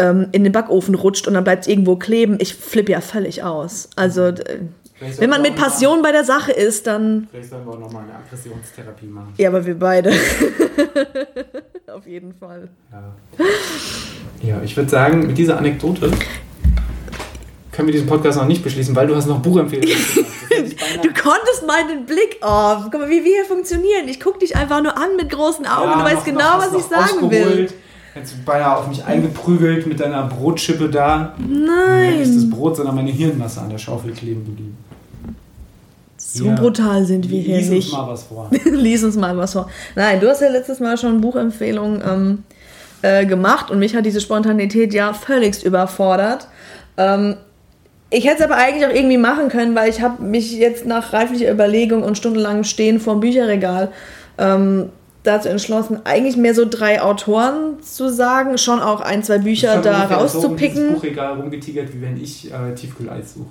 ähm, 0.00 0.28
in 0.32 0.44
den 0.44 0.52
Backofen 0.52 0.94
rutscht 0.94 1.28
und 1.28 1.34
dann 1.34 1.44
bleibt 1.44 1.62
es 1.62 1.68
irgendwo 1.68 1.96
kleben, 1.96 2.38
ich 2.40 2.54
flippe 2.54 2.92
ja 2.92 3.00
völlig 3.00 3.42
aus. 3.42 3.90
Also, 3.96 4.22
äh, 4.22 4.60
wenn 5.16 5.30
man 5.30 5.40
mit 5.40 5.56
Passion 5.56 6.02
bei 6.02 6.12
der 6.12 6.24
Sache 6.24 6.52
ist, 6.52 6.86
dann. 6.86 7.28
Vielleicht 7.30 7.50
sollen 7.50 7.64
wir 7.64 7.72
auch 7.72 7.78
nochmal 7.78 8.04
eine 8.04 8.16
Aggressionstherapie 8.16 9.06
machen. 9.06 9.32
Ja, 9.38 9.48
aber 9.48 9.64
wir 9.64 9.78
beide. 9.78 10.10
Auf 11.94 12.06
jeden 12.06 12.34
Fall. 12.34 12.68
Ja, 12.92 13.14
ja 14.42 14.62
ich 14.62 14.76
würde 14.76 14.90
sagen, 14.90 15.26
mit 15.26 15.38
dieser 15.38 15.56
Anekdote 15.56 16.10
können 17.72 17.88
wir 17.88 17.92
diesen 17.92 18.08
Podcast 18.08 18.38
noch 18.38 18.46
nicht 18.46 18.62
beschließen, 18.62 18.94
weil 18.94 19.06
du 19.06 19.16
hast 19.16 19.26
noch 19.26 19.40
Buchempfehlungen 19.40 19.96
Du 21.02 21.08
konntest 21.08 21.66
meinen 21.66 22.04
Blick 22.04 22.38
auf. 22.42 22.82
Guck 22.90 23.00
mal, 23.00 23.08
wie 23.08 23.24
wir 23.24 23.36
hier 23.36 23.44
funktionieren. 23.44 24.06
Ich 24.08 24.20
gucke 24.20 24.40
dich 24.40 24.56
einfach 24.56 24.82
nur 24.82 24.96
an 24.96 25.16
mit 25.16 25.30
großen 25.30 25.66
Augen. 25.66 25.90
Ja, 25.90 25.98
du 25.98 26.04
weißt 26.04 26.24
genau, 26.24 26.58
was 26.58 26.74
ich 26.74 26.82
sagen 26.82 27.30
will. 27.30 27.70
Hättest 28.14 28.34
du 28.34 28.38
beinahe 28.44 28.76
auf 28.76 28.88
mich 28.88 29.04
eingeprügelt 29.04 29.86
mit 29.86 30.00
deiner 30.00 30.24
Brotschippe 30.24 30.88
da. 30.88 31.34
Nicht 31.38 32.20
das 32.20 32.28
Nein. 32.28 32.50
Brot, 32.50 32.76
sondern 32.76 32.96
meine 32.96 33.10
Hirnmasse 33.10 33.60
an 33.60 33.70
der 33.70 33.78
Schaufel 33.78 34.12
kleben 34.12 34.44
geblieben. 34.44 34.76
So 36.16 36.46
Ja. 36.46 36.54
brutal 36.54 37.04
sind 37.04 37.30
wir 37.30 37.40
hier 37.40 37.58
Lies 37.58 37.68
nicht. 37.70 37.92
uns 37.92 37.92
mal 37.92 38.08
was 38.08 38.22
vor. 38.24 38.50
Lies 38.64 39.04
uns 39.04 39.16
mal 39.16 39.36
was 39.36 39.52
vor. 39.52 39.68
Nein, 39.94 40.20
du 40.20 40.28
hast 40.28 40.40
ja 40.42 40.48
letztes 40.50 40.80
Mal 40.80 40.96
schon 40.98 41.20
Buchempfehlungen 41.20 42.02
ähm, 42.06 42.44
äh, 43.02 43.24
gemacht 43.26 43.70
und 43.70 43.78
mich 43.78 43.94
hat 43.94 44.04
diese 44.04 44.20
Spontanität 44.20 44.92
ja 44.92 45.12
völligst 45.14 45.64
überfordert. 45.64 46.48
Ähm, 46.96 47.36
ich 48.10 48.24
hätte 48.26 48.38
es 48.38 48.42
aber 48.44 48.56
eigentlich 48.56 48.86
auch 48.86 48.94
irgendwie 48.94 49.18
machen 49.18 49.48
können, 49.48 49.74
weil 49.76 49.88
ich 49.88 50.00
habe 50.02 50.22
mich 50.22 50.52
jetzt 50.52 50.84
nach 50.84 51.12
reiflicher 51.12 51.50
Überlegung 51.50 52.02
und 52.02 52.18
stundenlangem 52.18 52.64
Stehen 52.64 52.98
vorm 53.00 53.20
Bücherregal 53.20 53.90
ähm, 54.36 54.90
dazu 55.22 55.48
entschlossen, 55.48 56.00
eigentlich 56.04 56.36
mehr 56.36 56.54
so 56.54 56.66
drei 56.68 57.02
Autoren 57.02 57.82
zu 57.82 58.10
sagen, 58.10 58.58
schon 58.58 58.80
auch 58.80 59.00
ein, 59.00 59.22
zwei 59.22 59.38
Bücher 59.38 59.80
da 59.82 60.04
ungefähr 60.04 60.08
so 60.08 60.14
um 60.14 60.20
rauszupicken. 60.20 60.94
Buchregal 60.94 61.34
rumgetigert, 61.40 61.94
wie 61.94 62.00
wenn 62.00 62.22
ich 62.22 62.52
äh, 62.52 62.74
Tiefkühleis 62.74 63.34
suche. 63.34 63.50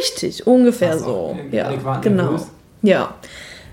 Richtig, 0.00 0.46
ungefähr 0.46 0.90
Passt 0.90 1.04
so. 1.04 1.36
Ja, 1.50 1.72
genau. 2.00 2.22
Nervös. 2.22 2.46
Ja. 2.82 3.14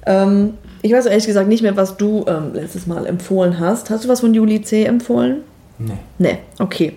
Ähm, 0.06 0.56
ich 0.82 0.92
weiß 0.92 1.06
ehrlich 1.06 1.28
gesagt 1.28 1.48
nicht 1.50 1.62
mehr, 1.62 1.76
was 1.76 1.98
du 1.98 2.26
ähm, 2.28 2.54
letztes 2.54 2.88
Mal 2.88 3.06
empfohlen 3.06 3.60
hast. 3.60 3.90
Hast 3.90 4.06
du 4.06 4.10
was 4.10 4.22
von 4.22 4.34
Juli 4.34 4.62
C. 4.62 4.86
empfohlen? 4.86 5.44
Nee. 5.78 5.98
Nee, 6.18 6.38
okay. 6.60 6.94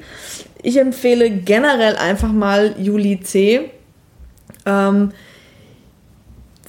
Ich 0.62 0.78
empfehle 0.78 1.30
generell 1.30 1.97
einfach 1.97 2.33
mal 2.33 2.74
Juli 2.78 3.20
C. 3.20 3.70
Ähm, 4.64 5.12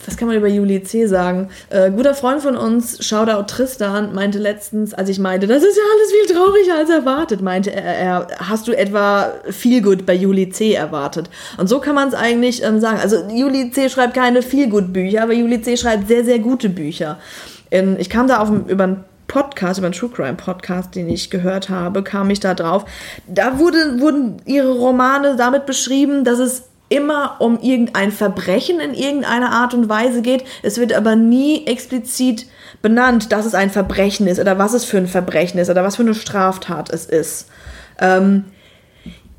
was 0.06 0.18
kann 0.18 0.28
man 0.28 0.38
über 0.38 0.48
Juli 0.48 0.84
C. 0.84 1.08
sagen? 1.08 1.50
Äh, 1.70 1.92
guter 1.92 2.14
Freund 2.14 2.42
von 2.42 2.56
uns, 2.56 3.06
Shoutout 3.06 3.44
Tristan, 3.48 4.14
meinte 4.14 4.40
letztens, 4.40 4.94
als 4.94 5.10
ich 5.10 5.20
meinte, 5.20 5.48
das 5.48 5.64
ist 5.64 5.78
ja 5.78 5.84
alles 5.94 6.12
viel 6.12 6.36
trauriger 6.36 6.78
als 6.78 6.90
erwartet, 6.90 7.42
meinte 7.42 7.72
er, 7.72 7.84
er 7.84 8.28
hast 8.40 8.68
du 8.68 8.74
etwa 8.74 9.34
Feelgood 9.50 10.06
bei 10.06 10.14
Juli 10.14 10.50
C. 10.50 10.74
erwartet? 10.74 11.30
Und 11.58 11.68
so 11.68 11.80
kann 11.80 11.96
man 11.96 12.08
es 12.08 12.14
eigentlich 12.14 12.64
ähm, 12.64 12.80
sagen. 12.80 13.00
Also 13.00 13.28
Juli 13.30 13.72
C. 13.72 13.90
schreibt 13.90 14.14
keine 14.14 14.42
Feelgood-Bücher, 14.42 15.24
aber 15.24 15.34
Juli 15.34 15.62
C. 15.62 15.78
schreibt 15.78 16.08
sehr, 16.08 16.24
sehr 16.24 16.40
gute 16.40 16.70
Bücher. 16.70 17.20
Ähm, 17.72 17.96
ich 18.00 18.10
kam 18.10 18.28
da 18.28 18.40
auf, 18.40 18.50
über 18.68 18.84
einen 18.84 19.04
Podcast, 19.28 19.80
über 19.80 19.88
einen 19.88 19.96
True 19.96 20.10
Crime 20.10 20.36
Podcast, 20.36 20.96
den 20.96 21.10
ich 21.10 21.30
gehört 21.30 21.70
habe, 21.70 22.04
kam 22.04 22.30
ich 22.30 22.40
da 22.40 22.54
drauf. 22.54 22.86
Da 23.28 23.58
wurde, 23.58 24.00
wurden 24.00 24.38
ihre 24.46 24.72
Romane 24.74 25.36
damit 25.36 25.66
beschrieben, 25.66 26.24
dass 26.24 26.40
es 26.40 26.64
immer 26.94 27.38
um 27.40 27.60
irgendein 27.60 28.12
Verbrechen 28.12 28.80
in 28.80 28.94
irgendeiner 28.94 29.52
Art 29.52 29.74
und 29.74 29.90
Weise 29.90 30.22
geht. 30.22 30.44
Es 30.62 30.78
wird 30.78 30.94
aber 30.94 31.16
nie 31.16 31.66
explizit 31.66 32.46
benannt, 32.82 33.32
dass 33.32 33.46
es 33.46 33.56
ein 33.56 33.72
Verbrechen 33.72 34.28
ist 34.28 34.40
oder 34.40 34.60
was 34.60 34.74
es 34.74 34.86
für 34.86 34.98
ein 34.98 35.08
Verbrechen 35.08 35.60
ist 35.60 35.70
oder 35.70 35.84
was 35.84 35.96
für 35.96 36.04
eine 36.04 36.14
Straftat 36.14 36.92
es 36.92 37.06
ist. 37.06 37.48
Ähm, 38.00 38.46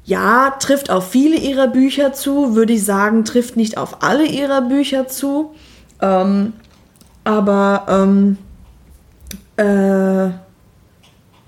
ja, 0.04 0.50
trifft 0.58 0.90
auf 0.90 1.10
viele 1.10 1.36
ihrer 1.36 1.68
Bücher 1.68 2.12
zu, 2.12 2.54
würde 2.56 2.72
ich 2.74 2.84
sagen, 2.84 3.24
trifft 3.24 3.56
nicht 3.56 3.78
auf 3.78 4.02
alle 4.02 4.26
ihrer 4.26 4.62
Bücher 4.62 5.06
zu. 5.06 5.54
Ähm, 6.00 6.52
aber 7.22 7.86
ähm, 7.88 8.36
äh, 9.56 10.43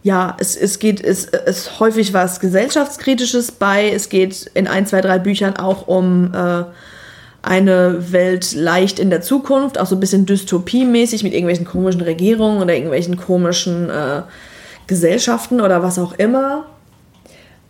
ja, 0.06 0.36
es, 0.38 0.54
es 0.54 0.78
geht, 0.78 1.02
es 1.02 1.24
ist 1.24 1.80
häufig 1.80 2.14
was 2.14 2.38
Gesellschaftskritisches 2.38 3.50
bei. 3.50 3.90
Es 3.90 4.08
geht 4.08 4.48
in 4.54 4.68
ein, 4.68 4.86
zwei, 4.86 5.00
drei 5.00 5.18
Büchern 5.18 5.56
auch 5.56 5.88
um 5.88 6.32
äh, 6.32 6.62
eine 7.42 8.12
Welt 8.12 8.54
leicht 8.54 9.00
in 9.00 9.10
der 9.10 9.20
Zukunft, 9.20 9.80
auch 9.80 9.86
so 9.86 9.96
ein 9.96 10.00
bisschen 10.00 10.24
dystopiemäßig 10.24 11.24
mit 11.24 11.32
irgendwelchen 11.32 11.66
komischen 11.66 12.02
Regierungen 12.02 12.62
oder 12.62 12.74
irgendwelchen 12.74 13.16
komischen 13.16 13.90
äh, 13.90 14.22
Gesellschaften 14.86 15.60
oder 15.60 15.82
was 15.82 15.98
auch 15.98 16.12
immer. 16.12 16.66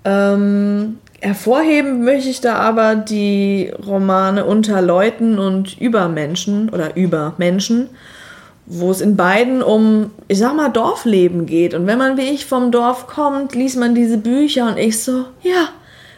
Ähm, 0.04 0.98
hervorheben 1.22 2.04
möchte 2.04 2.28
ich 2.28 2.42
da 2.42 2.56
aber 2.56 2.96
die 2.96 3.72
Romane 3.86 4.44
unter 4.44 4.82
Leuten 4.82 5.38
und 5.38 5.80
über 5.80 6.10
Menschen 6.10 6.68
oder 6.68 6.96
über 6.96 7.32
Menschen, 7.38 7.88
wo 8.66 8.90
es 8.90 9.00
in 9.00 9.16
beiden 9.16 9.62
um, 9.62 10.10
ich 10.28 10.38
sag 10.38 10.56
mal, 10.56 10.68
Dorfleben 10.68 11.46
geht. 11.46 11.72
Und 11.72 11.86
wenn 11.86 11.98
man 11.98 12.16
wie 12.16 12.28
ich 12.28 12.46
vom 12.46 12.72
Dorf 12.72 13.06
kommt, 13.06 13.54
liest 13.54 13.78
man 13.78 13.94
diese 13.94 14.18
Bücher 14.18 14.66
und 14.66 14.76
ich 14.76 15.02
so, 15.02 15.24
ja, 15.42 15.68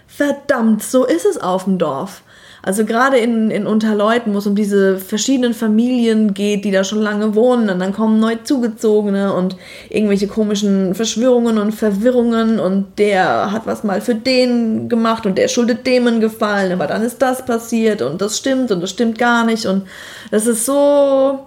verdammt, 0.07 0.83
so 0.83 1.05
ist 1.05 1.27
es 1.27 1.39
auf 1.39 1.65
dem 1.65 1.79
Dorf. 1.79 2.23
Also 2.61 2.85
gerade 2.85 3.19
in, 3.19 3.51
in 3.51 3.67
Unterleuten, 3.67 4.35
wo 4.35 4.39
es 4.39 4.47
um 4.47 4.57
diese 4.57 4.99
verschiedenen 4.99 5.55
Familien 5.55 6.35
geht, 6.35 6.65
die 6.65 6.71
da 6.71 6.83
schon 6.83 7.01
lange 7.01 7.35
wohnen 7.35 7.71
und 7.71 7.79
dann 7.79 7.93
kommen 7.93 8.19
neu 8.19 8.37
zugezogene 8.43 9.33
und 9.33 9.57
irgendwelche 9.89 10.27
komischen 10.27 10.95
Verschwörungen 10.95 11.57
und 11.57 11.73
Verwirrungen 11.73 12.59
und 12.59 12.99
der 12.99 13.53
hat 13.53 13.67
was 13.67 13.85
mal 13.85 14.01
für 14.01 14.17
den 14.17 14.89
gemacht 14.89 15.25
und 15.25 15.39
der 15.39 15.49
schuldet 15.49 15.87
dem 15.87 16.09
einen 16.09 16.21
Gefallen, 16.21 16.73
aber 16.73 16.89
dann 16.89 17.03
ist 17.03 17.23
das 17.23 17.45
passiert 17.47 18.03
und 18.03 18.21
das 18.21 18.37
stimmt 18.37 18.73
und 18.73 18.83
das 18.83 18.91
stimmt 18.91 19.19
gar 19.19 19.45
nicht 19.45 19.65
und 19.65 19.85
das 20.31 20.47
ist 20.47 20.67
so 20.67 21.39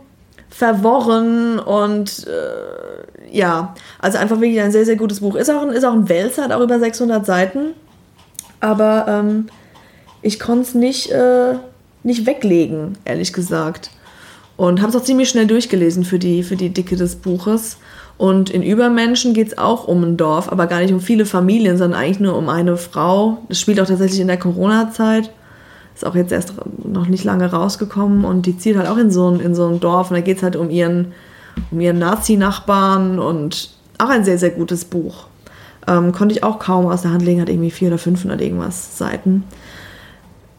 verworren 0.52 1.58
und 1.58 2.28
äh, 2.28 3.36
ja, 3.36 3.74
also 4.00 4.18
einfach 4.18 4.40
wirklich 4.40 4.62
ein 4.62 4.72
sehr, 4.72 4.86
sehr 4.86 4.98
gutes 4.98 5.22
Buch. 5.22 5.36
Ist 5.36 5.50
auch 5.50 5.62
ein, 5.62 5.70
ist 5.70 5.86
auch 5.86 5.94
ein 5.94 6.10
Wälzer, 6.10 6.44
hat 6.44 6.52
auch 6.52 6.62
über 6.62 6.78
600 6.78 7.26
Seiten, 7.26 7.74
aber 8.60 9.06
ähm, 9.08 9.48
ich 10.22 10.40
konnte 10.40 10.64
es 10.64 10.76
nicht, 10.76 11.10
äh, 11.12 11.56
nicht 12.04 12.26
weglegen, 12.26 12.98
ehrlich 13.06 13.34
gesagt. 13.34 13.92
Und 14.58 14.82
habe 14.82 14.92
es 14.92 14.96
auch 14.96 15.04
ziemlich 15.04 15.30
schnell 15.30 15.48
durchgelesen 15.48 16.04
für 16.04 16.20
die, 16.20 16.44
für 16.44 16.56
die 16.56 16.70
Dicke 16.70 16.96
des 16.96 17.16
Buches. 17.16 17.78
Und 18.18 18.52
in 18.52 18.62
Übermenschen 18.62 19.34
geht 19.34 19.48
es 19.48 19.58
auch 19.58 19.88
um 19.88 20.04
ein 20.04 20.18
Dorf, 20.18 20.52
aber 20.52 20.68
gar 20.68 20.82
nicht 20.82 20.94
um 20.94 21.00
viele 21.00 21.26
Familien, 21.26 21.78
sondern 21.80 22.00
eigentlich 22.00 22.20
nur 22.20 22.38
um 22.38 22.50
eine 22.50 22.78
Frau. 22.78 23.40
Das 23.48 23.60
spielt 23.60 23.80
auch 23.80 23.88
tatsächlich 23.88 24.20
in 24.20 24.28
der 24.28 24.38
Corona-Zeit. 24.38 25.32
Ist 26.02 26.08
auch 26.08 26.16
jetzt 26.16 26.32
erst 26.32 26.54
noch 26.84 27.08
nicht 27.08 27.24
lange 27.24 27.52
rausgekommen 27.52 28.26
und 28.26 28.48
die 28.48 28.58
zieht 28.58 28.76
halt 28.76 28.88
auch 28.88 28.98
in 28.98 29.12
so 29.12 29.30
ein, 29.30 29.40
in 29.40 29.54
so 29.54 29.68
ein 29.68 29.80
Dorf 29.80 30.10
und 30.10 30.16
da 30.16 30.22
geht 30.22 30.38
es 30.38 30.44
halt 30.44 30.56
um 30.56 30.72
ihren, 30.72 31.14
um 31.70 31.80
ihren 31.80 32.00
Nazi-Nachbarn 32.00 33.20
und 33.20 33.70
auch 34.00 34.10
ein 34.10 34.26
sehr, 34.26 34.40
sehr 34.40 34.50
gutes 34.50 34.84
Buch. 34.84 35.28
Ähm, 35.88 36.12
konnte 36.12 36.34
ich 36.34 36.44
auch 36.44 36.58
kaum 36.58 36.88
aus 36.88 37.04
der 37.04 37.12
Hand 37.12 37.22
legen, 37.22 37.40
hat 37.40 37.50
irgendwie 37.50 37.70
vier 37.70 37.90
oder 37.90 38.00
500 38.00 38.42
irgendwas 38.42 38.98
Seiten. 38.98 39.44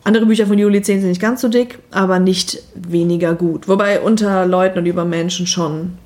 Andere 0.05 0.27
Bücher 0.27 0.47
von 0.47 0.57
Juli 0.57 0.81
10 0.81 1.01
sind 1.01 1.09
nicht 1.09 1.21
ganz 1.21 1.41
so 1.41 1.49
dick, 1.49 1.81
aber 1.91 2.21
nicht 2.21 2.63
weniger 2.77 3.35
gut. 3.35 3.67
Wobei 3.67 4.01
unter 4.01 4.47
Leuten 4.47 4.79
und 4.79 4.87
über 4.87 5.05
Menschen 5.05 5.49
schon 5.49 5.99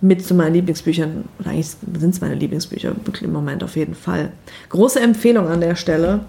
mit 0.00 0.24
zu 0.24 0.34
meinen 0.34 0.54
Lieblingsbüchern, 0.54 1.24
oder 1.40 1.50
eigentlich 1.50 1.70
sind 1.98 2.14
es 2.14 2.20
meine 2.20 2.36
Lieblingsbücher 2.36 2.92
im 3.20 3.32
Moment 3.32 3.64
auf 3.64 3.74
jeden 3.74 3.96
Fall. 3.96 4.30
Große 4.68 5.00
Empfehlung 5.00 5.48
an 5.48 5.60
der 5.60 5.74
Stelle. 5.74 6.20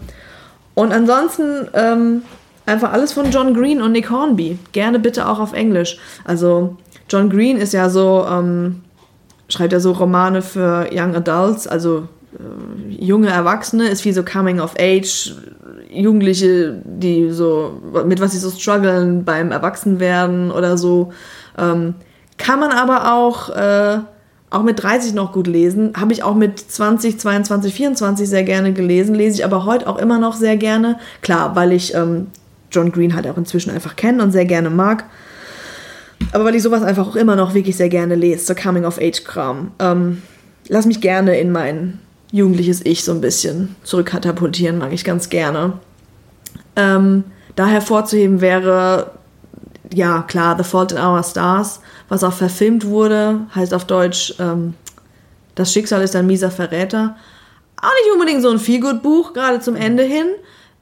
Und 0.75 0.91
ansonsten 0.91 1.67
ähm, 1.73 2.21
einfach 2.65 2.93
alles 2.93 3.13
von 3.13 3.31
John 3.31 3.53
Green 3.53 3.81
und 3.81 3.91
Nick 3.91 4.09
Hornby. 4.09 4.57
Gerne 4.71 4.99
bitte 4.99 5.27
auch 5.27 5.39
auf 5.39 5.53
Englisch. 5.53 5.97
Also 6.23 6.77
John 7.09 7.29
Green 7.29 7.57
ist 7.57 7.73
ja 7.73 7.89
so, 7.89 8.25
ähm, 8.29 8.81
schreibt 9.49 9.73
ja 9.73 9.79
so 9.79 9.91
Romane 9.91 10.41
für 10.41 10.87
Young 10.91 11.15
Adults, 11.15 11.67
also 11.67 12.07
äh, 12.37 12.93
junge 13.03 13.29
Erwachsene, 13.29 13.87
ist 13.87 14.05
wie 14.05 14.13
so 14.13 14.23
Coming 14.23 14.59
of 14.59 14.75
Age, 14.79 15.35
Jugendliche, 15.91 16.81
die 16.85 17.31
so, 17.31 17.81
mit 18.05 18.21
was 18.21 18.33
sie 18.33 18.37
so 18.37 18.51
strugglen 18.51 19.25
beim 19.25 19.51
Erwachsenwerden 19.51 20.51
oder 20.51 20.77
so. 20.77 21.11
Ähm, 21.57 21.95
kann 22.37 22.59
man 22.59 22.71
aber 22.71 23.13
auch, 23.13 23.49
äh, 23.49 23.99
auch 24.49 24.63
mit 24.63 24.81
30 24.81 25.13
noch 25.13 25.31
gut 25.31 25.47
lesen. 25.47 25.93
Habe 25.95 26.13
ich 26.13 26.23
auch 26.23 26.35
mit 26.35 26.59
20, 26.59 27.19
22, 27.19 27.73
24 27.73 28.27
sehr 28.27 28.43
gerne 28.43 28.73
gelesen. 28.73 29.15
Lese 29.15 29.37
ich 29.37 29.45
aber 29.45 29.65
heute 29.65 29.87
auch 29.87 29.97
immer 29.97 30.19
noch 30.19 30.35
sehr 30.35 30.57
gerne. 30.57 30.97
Klar, 31.21 31.55
weil 31.55 31.71
ich 31.71 31.93
ähm, 31.93 32.27
John 32.71 32.91
Green 32.91 33.15
halt 33.15 33.27
auch 33.27 33.37
inzwischen 33.37 33.71
einfach 33.71 33.95
kenne 33.95 34.23
und 34.23 34.31
sehr 34.31 34.45
gerne 34.45 34.69
mag. 34.69 35.05
Aber 36.31 36.45
weil 36.45 36.55
ich 36.55 36.63
sowas 36.63 36.83
einfach 36.83 37.07
auch 37.07 37.15
immer 37.15 37.35
noch 37.35 37.53
wirklich 37.53 37.77
sehr 37.77 37.89
gerne 37.89 38.15
lese, 38.15 38.45
so 38.45 38.55
Coming-of-Age-Kram. 38.55 39.71
Ähm, 39.79 40.21
lass 40.67 40.85
mich 40.85 41.01
gerne 41.01 41.39
in 41.39 41.51
mein 41.51 41.99
jugendliches 42.31 42.85
Ich 42.85 43.03
so 43.03 43.11
ein 43.11 43.21
bisschen 43.21 43.75
zurückkatapultieren, 43.83 44.77
mag 44.77 44.93
ich 44.93 45.03
ganz 45.03 45.29
gerne. 45.29 45.73
Ähm, 46.75 47.23
da 47.55 47.67
hervorzuheben 47.67 48.41
wäre, 48.41 49.11
ja 49.93 50.21
klar, 50.27 50.55
The 50.57 50.63
Fault 50.63 50.91
in 50.91 50.99
Our 50.99 51.23
Stars, 51.23 51.81
was 52.09 52.23
auch 52.23 52.33
verfilmt 52.33 52.85
wurde, 52.85 53.41
heißt 53.55 53.73
auf 53.73 53.85
Deutsch, 53.85 54.33
ähm, 54.39 54.73
Das 55.55 55.73
Schicksal 55.73 56.01
ist 56.01 56.15
ein 56.15 56.25
mieser 56.25 56.51
Verräter. 56.51 57.17
Auch 57.81 57.91
nicht 58.03 58.13
unbedingt 58.13 58.41
so 58.41 58.49
ein 58.49 58.59
Feelgood-Buch, 58.59 59.33
gerade 59.33 59.59
zum 59.59 59.75
Ende 59.75 60.03
hin, 60.03 60.27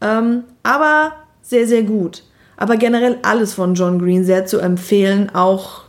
ähm, 0.01 0.43
aber 0.63 1.13
sehr, 1.41 1.67
sehr 1.67 1.83
gut. 1.83 2.23
Aber 2.57 2.77
generell 2.77 3.17
alles 3.23 3.53
von 3.53 3.75
John 3.75 3.99
Green 3.99 4.23
sehr 4.23 4.45
zu 4.45 4.59
empfehlen, 4.59 5.29
auch 5.33 5.81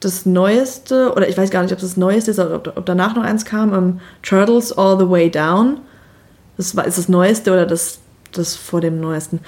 das 0.00 0.26
Neueste, 0.26 1.12
oder 1.12 1.28
ich 1.28 1.36
weiß 1.36 1.50
gar 1.50 1.62
nicht, 1.62 1.72
ob 1.72 1.78
das 1.78 1.96
Neueste 1.96 2.30
ist, 2.30 2.38
oder 2.38 2.54
ob, 2.54 2.76
ob 2.76 2.86
danach 2.86 3.14
noch 3.14 3.22
eins 3.22 3.44
kam, 3.44 3.70
um, 3.70 3.76
ähm, 3.76 4.00
Turtles 4.22 4.76
All 4.76 4.98
the 4.98 5.08
Way 5.08 5.30
Down. 5.30 5.80
Das 6.56 6.74
war, 6.76 6.86
ist 6.86 6.98
das 6.98 7.08
Neueste 7.08 7.52
oder 7.52 7.66
das, 7.66 7.98
das 8.32 8.54
vor 8.54 8.80
dem 8.80 9.00
Neuesten. 9.00 9.40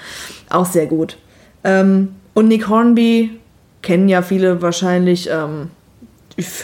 Auch 0.49 0.65
sehr 0.65 0.87
gut. 0.87 1.17
Ähm, 1.63 2.15
und 2.33 2.47
Nick 2.47 2.67
Hornby 2.67 3.39
kennen 3.83 4.09
ja 4.09 4.23
viele 4.23 4.63
wahrscheinlich 4.63 5.29
ähm, 5.29 5.69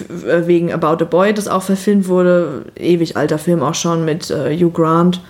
wegen 0.10 0.74
About 0.74 1.04
a 1.04 1.08
Boy, 1.08 1.34
das 1.34 1.48
auch 1.48 1.62
verfilmt 1.62 2.08
wurde. 2.08 2.66
Ewig 2.76 3.16
alter 3.16 3.38
Film 3.38 3.62
auch 3.62 3.76
schon 3.76 4.04
mit 4.06 4.32
äh, 4.32 4.58
Hugh 4.58 4.72
Grant. 4.72 5.22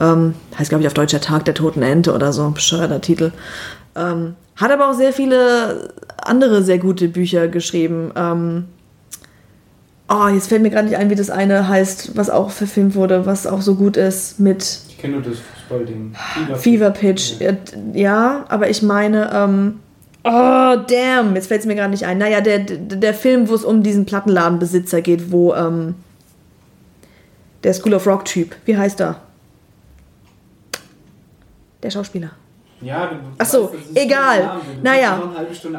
Ähm, 0.00 0.34
heißt, 0.58 0.70
glaube 0.70 0.82
ich, 0.82 0.86
auf 0.86 0.94
Deutsch 0.94 1.10
Der 1.10 1.20
Tag 1.20 1.44
der 1.44 1.54
Toten 1.54 1.82
Ente 1.82 2.14
oder 2.14 2.32
so. 2.32 2.50
Bescheuerter 2.50 3.02
Titel. 3.02 3.32
Ähm, 3.94 4.34
hat 4.56 4.70
aber 4.70 4.88
auch 4.88 4.94
sehr 4.94 5.12
viele 5.12 5.92
andere 6.16 6.62
sehr 6.62 6.78
gute 6.78 7.08
Bücher 7.08 7.48
geschrieben. 7.48 8.12
Ähm, 8.16 8.64
oh, 10.08 10.28
jetzt 10.28 10.48
fällt 10.48 10.62
mir 10.62 10.70
gerade 10.70 10.88
nicht 10.88 10.96
ein, 10.96 11.10
wie 11.10 11.14
das 11.14 11.28
eine 11.28 11.68
heißt, 11.68 12.16
was 12.16 12.30
auch 12.30 12.50
verfilmt 12.50 12.94
wurde, 12.94 13.26
was 13.26 13.46
auch 13.46 13.60
so 13.60 13.74
gut 13.74 13.98
ist 13.98 14.40
mit. 14.40 14.78
Ich 14.88 14.98
kenne 14.98 15.14
nur 15.14 15.22
das 15.22 15.38
Fußballding. 15.38 16.14
Fever, 16.14 16.56
Fever 16.56 16.90
Pitch. 16.90 17.40
Ja. 17.40 17.52
ja, 17.92 18.44
aber 18.48 18.70
ich 18.70 18.82
meine, 18.82 19.30
ähm, 19.34 19.80
oh, 20.24 20.76
damn, 20.88 21.34
jetzt 21.34 21.48
fällt 21.48 21.60
es 21.60 21.66
mir 21.66 21.74
gerade 21.74 21.90
nicht 21.90 22.06
ein. 22.06 22.18
Naja, 22.18 22.40
der, 22.40 22.60
der, 22.60 23.14
Film, 23.14 23.48
wo 23.48 23.54
es 23.54 23.64
um 23.64 23.82
diesen 23.82 24.06
Plattenladenbesitzer 24.06 25.02
geht, 25.02 25.32
wo 25.32 25.54
ähm, 25.54 25.94
der 27.64 27.74
School 27.74 27.94
of 27.94 28.06
Rock-Typ, 28.06 28.54
wie 28.64 28.76
heißt 28.76 29.00
er? 29.00 29.20
Der 31.82 31.90
Schauspieler. 31.90 32.30
Ja, 32.80 33.06
du, 33.06 33.16
Ach 33.38 33.46
so, 33.46 33.72
weißt, 33.72 33.96
egal. 33.96 34.60
Naja, 34.82 35.30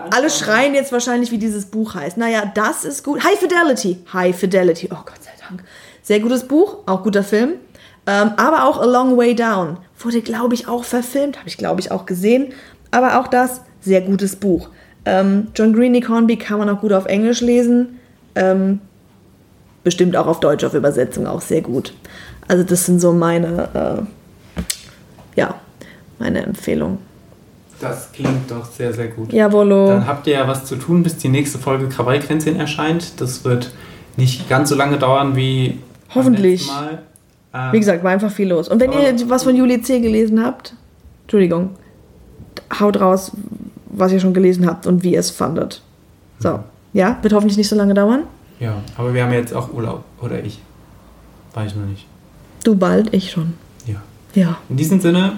alle 0.10 0.30
schreien 0.30 0.74
jetzt 0.74 0.92
wahrscheinlich, 0.92 1.32
wie 1.32 1.38
dieses 1.38 1.66
Buch 1.66 1.96
heißt. 1.96 2.18
Naja, 2.18 2.52
das 2.54 2.86
ist 2.86 3.04
gut. 3.04 3.24
High 3.24 3.38
Fidelity. 3.38 4.00
High 4.14 4.36
Fidelity. 4.36 4.90
Oh 4.92 5.04
Gott 5.06 5.22
sei 5.22 5.32
Dank. 5.48 5.64
Sehr 6.02 6.22
gutes 6.22 6.48
Buch, 6.48 6.78
auch 6.86 7.04
guter 7.04 7.24
Film. 7.24 7.56
Ähm, 8.06 8.32
aber 8.38 8.66
auch 8.66 8.80
A 8.82 8.86
Long 8.86 9.18
Way 9.18 9.36
Down. 9.36 9.78
Wurde, 10.00 10.22
glaube 10.22 10.54
ich, 10.54 10.68
auch 10.68 10.84
verfilmt. 10.84 11.38
Habe 11.40 11.48
ich, 11.48 11.58
glaube 11.58 11.82
ich, 11.82 11.92
auch 11.92 12.06
gesehen. 12.06 12.54
Aber 12.92 13.20
auch 13.20 13.28
das, 13.28 13.62
sehr 13.84 14.02
gutes 14.02 14.36
Buch. 14.36 14.70
Ähm, 15.06 15.48
John 15.56 15.74
Green, 15.74 15.92
Nick 15.92 16.10
Hornby 16.10 16.38
kann 16.38 16.60
man 16.60 16.70
auch 16.70 16.82
gut 16.82 16.94
auf 16.94 17.06
Englisch 17.06 17.42
lesen. 17.42 18.00
Ähm, 18.36 18.80
bestimmt 19.84 20.16
auch 20.16 20.28
auf 20.28 20.40
Deutsch, 20.40 20.64
auf 20.64 20.74
Übersetzung 20.74 21.28
auch 21.28 21.42
sehr 21.42 21.62
gut. 21.62 21.94
Also 22.48 22.64
das 22.64 22.86
sind 22.86 23.00
so 23.00 23.14
meine, 23.14 24.06
äh, 25.36 25.40
ja, 25.40 25.56
meine 26.20 26.44
Empfehlung. 26.44 27.00
Das 27.80 28.12
klingt 28.14 28.50
doch 28.50 28.66
sehr, 28.66 28.94
sehr 28.94 29.08
gut. 29.08 29.34
Jawollo. 29.34 29.88
Dann 29.88 30.08
habt 30.08 30.26
ihr 30.28 30.34
ja 30.34 30.48
was 30.48 30.64
zu 30.64 30.78
tun, 30.78 31.04
bis 31.04 31.18
die 31.18 31.28
nächste 31.28 31.58
Folge 31.58 31.90
Krawallkränzchen 31.90 32.58
erscheint. 32.58 33.20
Das 33.20 33.44
wird 33.44 33.74
nicht 34.16 34.48
ganz 34.48 34.70
so 34.70 34.76
lange 34.76 34.98
dauern 34.98 35.36
wie 35.36 35.80
Hoffentlich. 36.16 36.68
Mal. 36.68 37.02
Ähm, 37.54 37.74
wie 37.74 37.80
gesagt, 37.80 38.04
war 38.04 38.12
einfach 38.12 38.32
viel 38.32 38.48
los. 38.48 38.70
Und 38.70 38.80
wenn 38.80 38.92
ihr 38.94 39.30
was 39.30 39.44
von 39.44 39.56
Juli 39.56 39.82
C. 39.82 40.00
gelesen 40.00 40.44
habt, 40.44 40.76
Entschuldigung. 41.24 41.72
Haut 42.80 43.00
raus, 43.02 43.32
was 43.96 44.12
ihr 44.12 44.20
schon 44.20 44.34
gelesen 44.34 44.66
habt 44.68 44.88
und 44.88 45.04
wie 45.04 45.14
ihr 45.14 45.20
es 45.20 45.30
fandet. 45.32 45.82
So. 46.40 46.60
Ja, 46.94 47.18
wird 47.22 47.34
hoffentlich 47.34 47.58
nicht 47.58 47.70
so 47.70 47.76
lange 47.76 47.94
dauern. 47.94 48.24
Ja, 48.60 48.76
aber 48.98 49.14
wir 49.14 49.24
haben 49.24 49.34
jetzt 49.34 49.54
auch 49.54 49.74
Urlaub. 49.74 50.04
Oder 50.22 50.44
ich. 50.44 50.60
Weiß 51.54 51.72
ich 51.72 51.78
noch 51.78 51.86
nicht. 51.86 52.06
Du 52.64 52.76
bald, 52.76 53.14
ich 53.14 53.32
schon. 53.32 53.54
Ja. 53.86 54.02
Ja. 54.36 54.58
In 54.70 54.78
diesem 54.78 55.00
Sinne, 55.02 55.34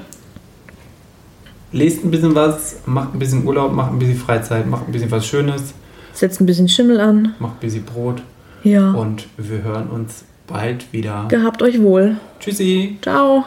lest 1.71 2.03
ein 2.03 2.11
bisschen 2.11 2.35
was, 2.35 2.77
macht 2.85 3.13
ein 3.13 3.19
bisschen 3.19 3.45
Urlaub, 3.45 3.73
macht 3.73 3.91
ein 3.91 3.99
bisschen 3.99 4.17
Freizeit, 4.17 4.67
macht 4.67 4.87
ein 4.87 4.91
bisschen 4.91 5.11
was 5.11 5.25
Schönes, 5.25 5.73
Setzt 6.13 6.39
ein 6.39 6.45
bisschen 6.45 6.69
Schimmel 6.69 6.99
an. 7.01 7.33
macht 7.39 7.55
ein 7.55 7.59
bisschen 7.59 7.83
Brot 7.83 8.21
Ja. 8.63 8.91
und 8.91 9.27
wir 9.37 9.63
hören 9.63 9.87
uns 9.89 10.23
bald 10.47 10.91
wieder. 10.93 11.25
Gehabt 11.27 11.61
euch 11.61 11.81
wohl. 11.81 12.17
Tschüssi! 12.39 12.97
Ciao. 13.01 13.43